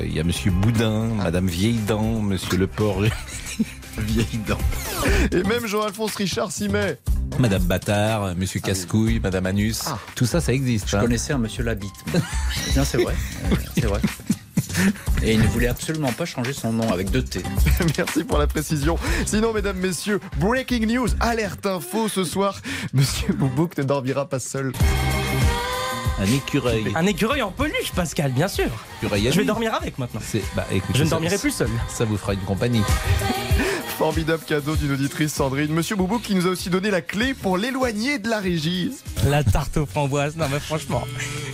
Il 0.03 0.13
y 0.13 0.19
a 0.19 0.23
Monsieur 0.23 0.51
Boudin, 0.51 1.07
Madame 1.15 1.47
Vieille 1.47 1.79
Dent, 1.87 2.19
Monsieur 2.21 2.57
Le 2.57 2.67
Porc. 2.67 3.03
Vieille 3.97 4.39
Dent. 4.47 4.57
Et 5.31 5.43
même 5.43 5.67
Jean-Alphonse 5.67 6.15
Richard 6.15 6.51
s'y 6.51 6.67
met. 6.67 6.97
Madame 7.39 7.63
Bâtard, 7.63 8.35
Monsieur 8.35 8.59
Cascouille, 8.59 9.19
Madame 9.19 9.45
Anus. 9.45 9.85
Tout 10.15 10.25
ça, 10.25 10.41
ça 10.41 10.53
existe. 10.53 10.89
Je 10.89 10.97
hein. 10.97 11.01
connaissais 11.01 11.33
un 11.33 11.37
monsieur 11.37 11.63
Labitte. 11.63 11.91
non, 12.75 12.83
c'est 12.83 13.01
vrai. 13.01 13.15
Euh, 13.51 13.55
c'est 13.75 13.85
vrai. 13.85 13.99
Et 15.23 15.33
il 15.33 15.39
ne 15.39 15.47
voulait 15.47 15.67
absolument 15.67 16.11
pas 16.11 16.25
changer 16.25 16.53
son 16.53 16.73
nom 16.73 16.91
avec 16.91 17.11
deux 17.11 17.23
T. 17.23 17.41
Merci 17.97 18.23
pour 18.23 18.37
la 18.37 18.47
précision. 18.47 18.97
Sinon, 19.25 19.53
mesdames, 19.53 19.77
messieurs, 19.77 20.19
breaking 20.37 20.87
news, 20.87 21.07
alerte 21.19 21.65
info 21.65 22.07
ce 22.07 22.23
soir. 22.23 22.61
Monsieur 22.93 23.33
Boubouk 23.33 23.77
ne 23.77 23.83
dormira 23.83 24.27
pas 24.27 24.39
seul. 24.39 24.73
Un 26.19 26.25
écureuil. 26.25 26.91
Un 26.95 27.05
écureuil 27.05 27.41
en 27.41 27.51
peluche, 27.51 27.91
Pascal, 27.95 28.31
bien 28.31 28.47
sûr. 28.47 28.65
Écureuil 29.01 29.29
Je 29.31 29.39
vais 29.39 29.45
dormir 29.45 29.73
avec 29.73 29.97
maintenant. 29.97 30.21
C'est- 30.23 30.43
bah, 30.55 30.65
Je 30.93 31.03
ne 31.03 31.09
dormirai 31.09 31.37
plus 31.37 31.51
seul. 31.51 31.69
Ça 31.89 32.05
vous 32.05 32.17
fera 32.17 32.33
une 32.33 32.39
compagnie. 32.41 32.81
Formidable 33.97 34.43
cadeau 34.45 34.75
d'une 34.75 34.91
auditrice 34.91 35.33
Sandrine. 35.33 35.71
Monsieur 35.71 35.95
Boubouk 35.95 36.21
qui 36.21 36.35
nous 36.35 36.45
a 36.47 36.49
aussi 36.49 36.69
donné 36.69 36.89
la 36.91 37.01
clé 37.01 37.33
pour 37.33 37.57
l'éloigner 37.57 38.19
de 38.19 38.29
la 38.29 38.39
régie. 38.39 38.91
La 39.27 39.43
tarte 39.43 39.77
aux 39.77 39.85
framboises. 39.85 40.35
Non, 40.35 40.45
mais 40.51 40.59
franchement, 40.59 41.03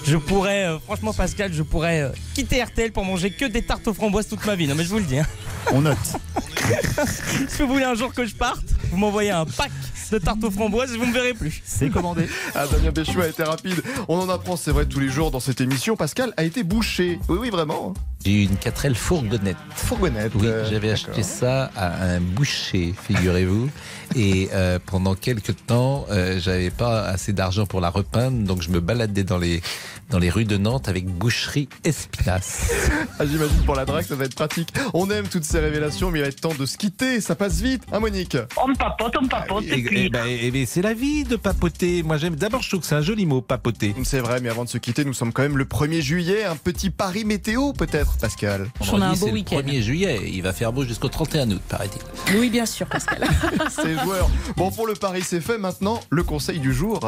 je 0.05 0.15
pourrais, 0.17 0.65
euh, 0.65 0.79
franchement, 0.79 1.13
Pascal, 1.13 1.53
je 1.53 1.63
pourrais 1.63 2.01
euh, 2.01 2.09
quitter 2.33 2.61
RTL 2.63 2.91
pour 2.91 3.03
manger 3.05 3.31
que 3.31 3.45
des 3.45 3.61
tartes 3.61 3.87
aux 3.87 3.93
framboises 3.93 4.27
toute 4.27 4.45
ma 4.45 4.55
vie. 4.55 4.67
Non, 4.67 4.75
mais 4.75 4.83
je 4.83 4.89
vous 4.89 4.97
le 4.99 5.03
dis. 5.03 5.19
hein. 5.19 5.25
On 5.71 5.81
note. 5.81 5.97
si 7.49 7.61
vous 7.61 7.67
voulez 7.67 7.83
un 7.83 7.95
jour 7.95 8.13
que 8.13 8.25
je 8.25 8.33
parte, 8.35 8.63
vous 8.89 8.97
m'envoyez 8.97 9.31
un 9.31 9.45
pack 9.45 9.71
de 10.11 10.17
tartes 10.17 10.43
aux 10.43 10.51
framboises 10.51 10.93
et 10.93 10.97
vous 10.97 11.05
me 11.05 11.13
verrez 11.13 11.33
plus. 11.33 11.61
C'est 11.65 11.89
commandé. 11.89 12.27
Ah, 12.55 12.65
Damien 12.67 12.91
Béchou 12.91 13.21
a 13.21 13.27
été 13.27 13.43
rapide. 13.43 13.81
On 14.07 14.17
en 14.19 14.29
apprend, 14.29 14.55
c'est 14.57 14.71
vrai, 14.71 14.85
tous 14.85 14.99
les 14.99 15.09
jours 15.09 15.31
dans 15.31 15.39
cette 15.39 15.61
émission. 15.61 15.95
Pascal 15.95 16.33
a 16.35 16.43
été 16.43 16.63
bouché. 16.63 17.19
Oui, 17.29 17.37
oui, 17.39 17.49
vraiment. 17.49 17.93
J'ai 18.25 18.31
eu 18.33 18.43
une 18.43 18.55
4L 18.55 18.95
fourgonnette. 18.95 19.55
Fourgonnette. 19.75 20.33
Oui, 20.35 20.47
euh, 20.47 20.69
j'avais 20.69 20.91
acheté 20.91 21.23
ça 21.23 21.71
à 21.75 22.03
un 22.03 22.19
boucher, 22.19 22.93
figurez-vous. 23.01 23.69
Et 24.15 24.49
euh, 24.53 24.77
pendant 24.85 25.15
quelques 25.15 25.55
temps, 25.67 26.05
euh, 26.09 26.37
j'avais 26.39 26.69
pas 26.69 27.03
assez 27.03 27.31
d'argent 27.31 27.65
pour 27.65 27.79
la 27.79 27.89
repeindre, 27.89 28.45
donc 28.45 28.61
je 28.61 28.71
me 28.71 28.81
baladais 28.81 29.23
dans 29.23 29.37
les 29.37 29.61
dans 30.09 30.17
les 30.17 30.31
rues 30.31 30.45
de 30.45 30.57
Nantes 30.57 30.89
avec 30.89 31.05
boucherie 31.05 31.69
Espinas. 31.83 32.71
Ah, 33.21 33.25
J'imagine 33.25 33.63
pour 33.65 33.75
la 33.75 33.83
drague, 33.83 34.05
ça 34.05 34.15
va 34.15 34.23
être 34.23 34.35
pratique. 34.35 34.69
On 34.93 35.09
aime 35.09 35.27
toutes 35.27 35.43
ces 35.43 35.59
révélations, 35.59 36.09
mais 36.09 36.19
il 36.19 36.21
va 36.21 36.29
être 36.29 36.39
temps 36.39 36.53
de 36.57 36.65
se 36.65 36.77
quitter. 36.77 37.19
Ça 37.19 37.35
passe 37.35 37.59
vite, 37.59 37.83
hein, 37.91 37.99
Monique 37.99 38.37
On 38.55 38.69
me 38.69 38.75
papote, 38.75 39.13
on 39.19 39.23
me 39.23 39.27
papote. 39.27 39.65
Et, 39.65 39.79
Et 39.79 39.83
puis, 39.83 40.05
et 40.05 40.09
ben, 40.09 40.23
eh 40.25 40.49
ben, 40.51 40.65
c'est 40.65 40.81
la 40.81 40.93
vie 40.93 41.25
de 41.25 41.35
papoter. 41.35 42.01
Moi, 42.01 42.15
j'aime. 42.15 42.37
D'abord, 42.37 42.61
je 42.61 42.69
trouve 42.69 42.79
que 42.79 42.85
c'est 42.87 42.95
un 42.95 43.01
joli 43.01 43.25
mot, 43.25 43.41
papoter. 43.41 43.93
C'est 44.05 44.19
vrai, 44.21 44.39
mais 44.39 44.47
avant 44.47 44.63
de 44.63 44.69
se 44.69 44.77
quitter, 44.77 45.03
nous 45.03 45.13
sommes 45.13 45.33
quand 45.33 45.41
même 45.41 45.57
le 45.57 45.65
1er 45.65 45.99
juillet. 45.99 46.45
Un 46.45 46.55
petit 46.55 46.89
pari 46.91 47.25
météo, 47.25 47.73
peut-être, 47.73 48.08
Pascal 48.17 48.67
Vendredi, 48.79 49.19
c'est 49.19 49.31
le 49.31 49.39
1er 49.39 49.81
juillet. 49.81 50.21
Il 50.31 50.41
va 50.41 50.53
faire 50.53 50.73
beau 50.73 50.83
jusqu'au 50.83 51.09
31 51.09 51.51
août, 51.51 51.61
paraît-il. 51.67 52.37
Oui, 52.37 52.49
bien 52.49 52.65
sûr, 52.65 52.87
Pascal. 52.87 53.27
Ces 53.69 53.97
joueurs. 53.97 54.29
Bon, 54.55 54.71
pour 54.71 54.87
le 54.87 54.93
pari, 54.93 55.21
c'est 55.21 55.41
fait. 55.41 55.57
Maintenant, 55.57 55.99
le 56.09 56.23
conseil 56.23 56.59
du 56.59 56.73
jour. 56.73 56.99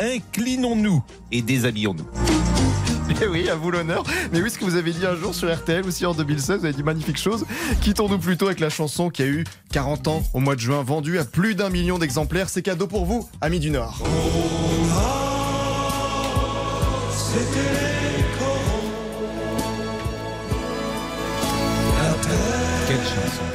Inclinons-nous 0.00 1.02
et 1.32 1.42
déshabillons-nous. 1.42 2.06
Eh 3.22 3.26
oui, 3.26 3.48
à 3.48 3.56
vous 3.56 3.70
l'honneur. 3.70 4.04
Mais 4.32 4.40
oui, 4.40 4.50
ce 4.50 4.58
que 4.58 4.64
vous 4.64 4.76
avez 4.76 4.92
dit 4.92 5.04
un 5.04 5.16
jour 5.16 5.34
sur 5.34 5.52
RTL, 5.52 5.84
aussi 5.84 6.06
en 6.06 6.14
2016, 6.14 6.60
vous 6.60 6.64
avez 6.64 6.74
dit 6.74 6.82
magnifique 6.82 7.18
chose. 7.18 7.44
Quittons-nous 7.82 8.18
plutôt 8.18 8.46
avec 8.46 8.60
la 8.60 8.70
chanson 8.70 9.10
qui 9.10 9.22
a 9.22 9.26
eu 9.26 9.44
40 9.72 10.08
ans 10.08 10.22
au 10.32 10.40
mois 10.40 10.54
de 10.54 10.60
juin, 10.60 10.82
vendue 10.82 11.18
à 11.18 11.24
plus 11.24 11.54
d'un 11.54 11.70
million 11.70 11.98
d'exemplaires. 11.98 12.48
C'est 12.48 12.62
cadeau 12.62 12.86
pour 12.86 13.04
vous, 13.04 13.28
amis 13.40 13.58
du 13.58 13.70
Nord. 13.70 13.98
Quelle 17.32 17.89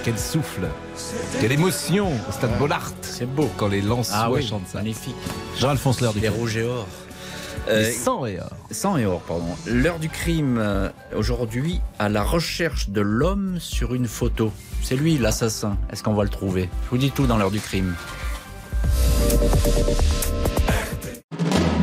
quel 0.05 0.19
souffle, 0.19 0.67
quelle 1.41 1.51
émotion 1.51 2.07
au 2.29 2.31
stade 2.31 2.55
Bollard. 2.59 2.91
C'est 3.01 3.25
beau. 3.25 3.49
Quand 3.57 3.67
les 3.67 3.81
Ah 4.13 4.29
oui, 4.29 4.45
chantent 4.45 4.67
ça. 4.67 4.77
magnifique. 4.77 5.15
Jean-Alphonse 5.57 5.99
L'heure 5.99 6.13
du 6.13 6.19
Les 6.19 6.27
crime. 6.27 6.39
rouges 6.39 6.57
et 6.57 6.63
or. 6.63 6.85
Les 7.67 7.91
sang 7.91 8.23
et 8.27 8.39
or. 8.39 8.49
Sang 8.69 8.97
et 8.97 9.05
or, 9.07 9.19
pardon. 9.21 9.47
L'heure 9.65 9.97
du 9.97 10.07
crime, 10.09 10.59
euh, 10.59 10.89
aujourd'hui, 11.15 11.81
à 11.97 12.07
la 12.09 12.21
recherche 12.23 12.89
de 12.89 13.01
l'homme 13.01 13.57
sur 13.59 13.95
une 13.95 14.07
photo. 14.07 14.51
C'est 14.83 14.95
lui 14.95 15.17
l'assassin. 15.17 15.75
Est-ce 15.91 16.03
qu'on 16.03 16.13
va 16.13 16.23
le 16.23 16.29
trouver? 16.29 16.69
Je 16.85 16.89
vous 16.91 16.97
dis 16.99 17.09
tout 17.09 17.25
dans 17.25 17.37
l'heure 17.39 17.49
du 17.49 17.59
crime. 17.59 17.95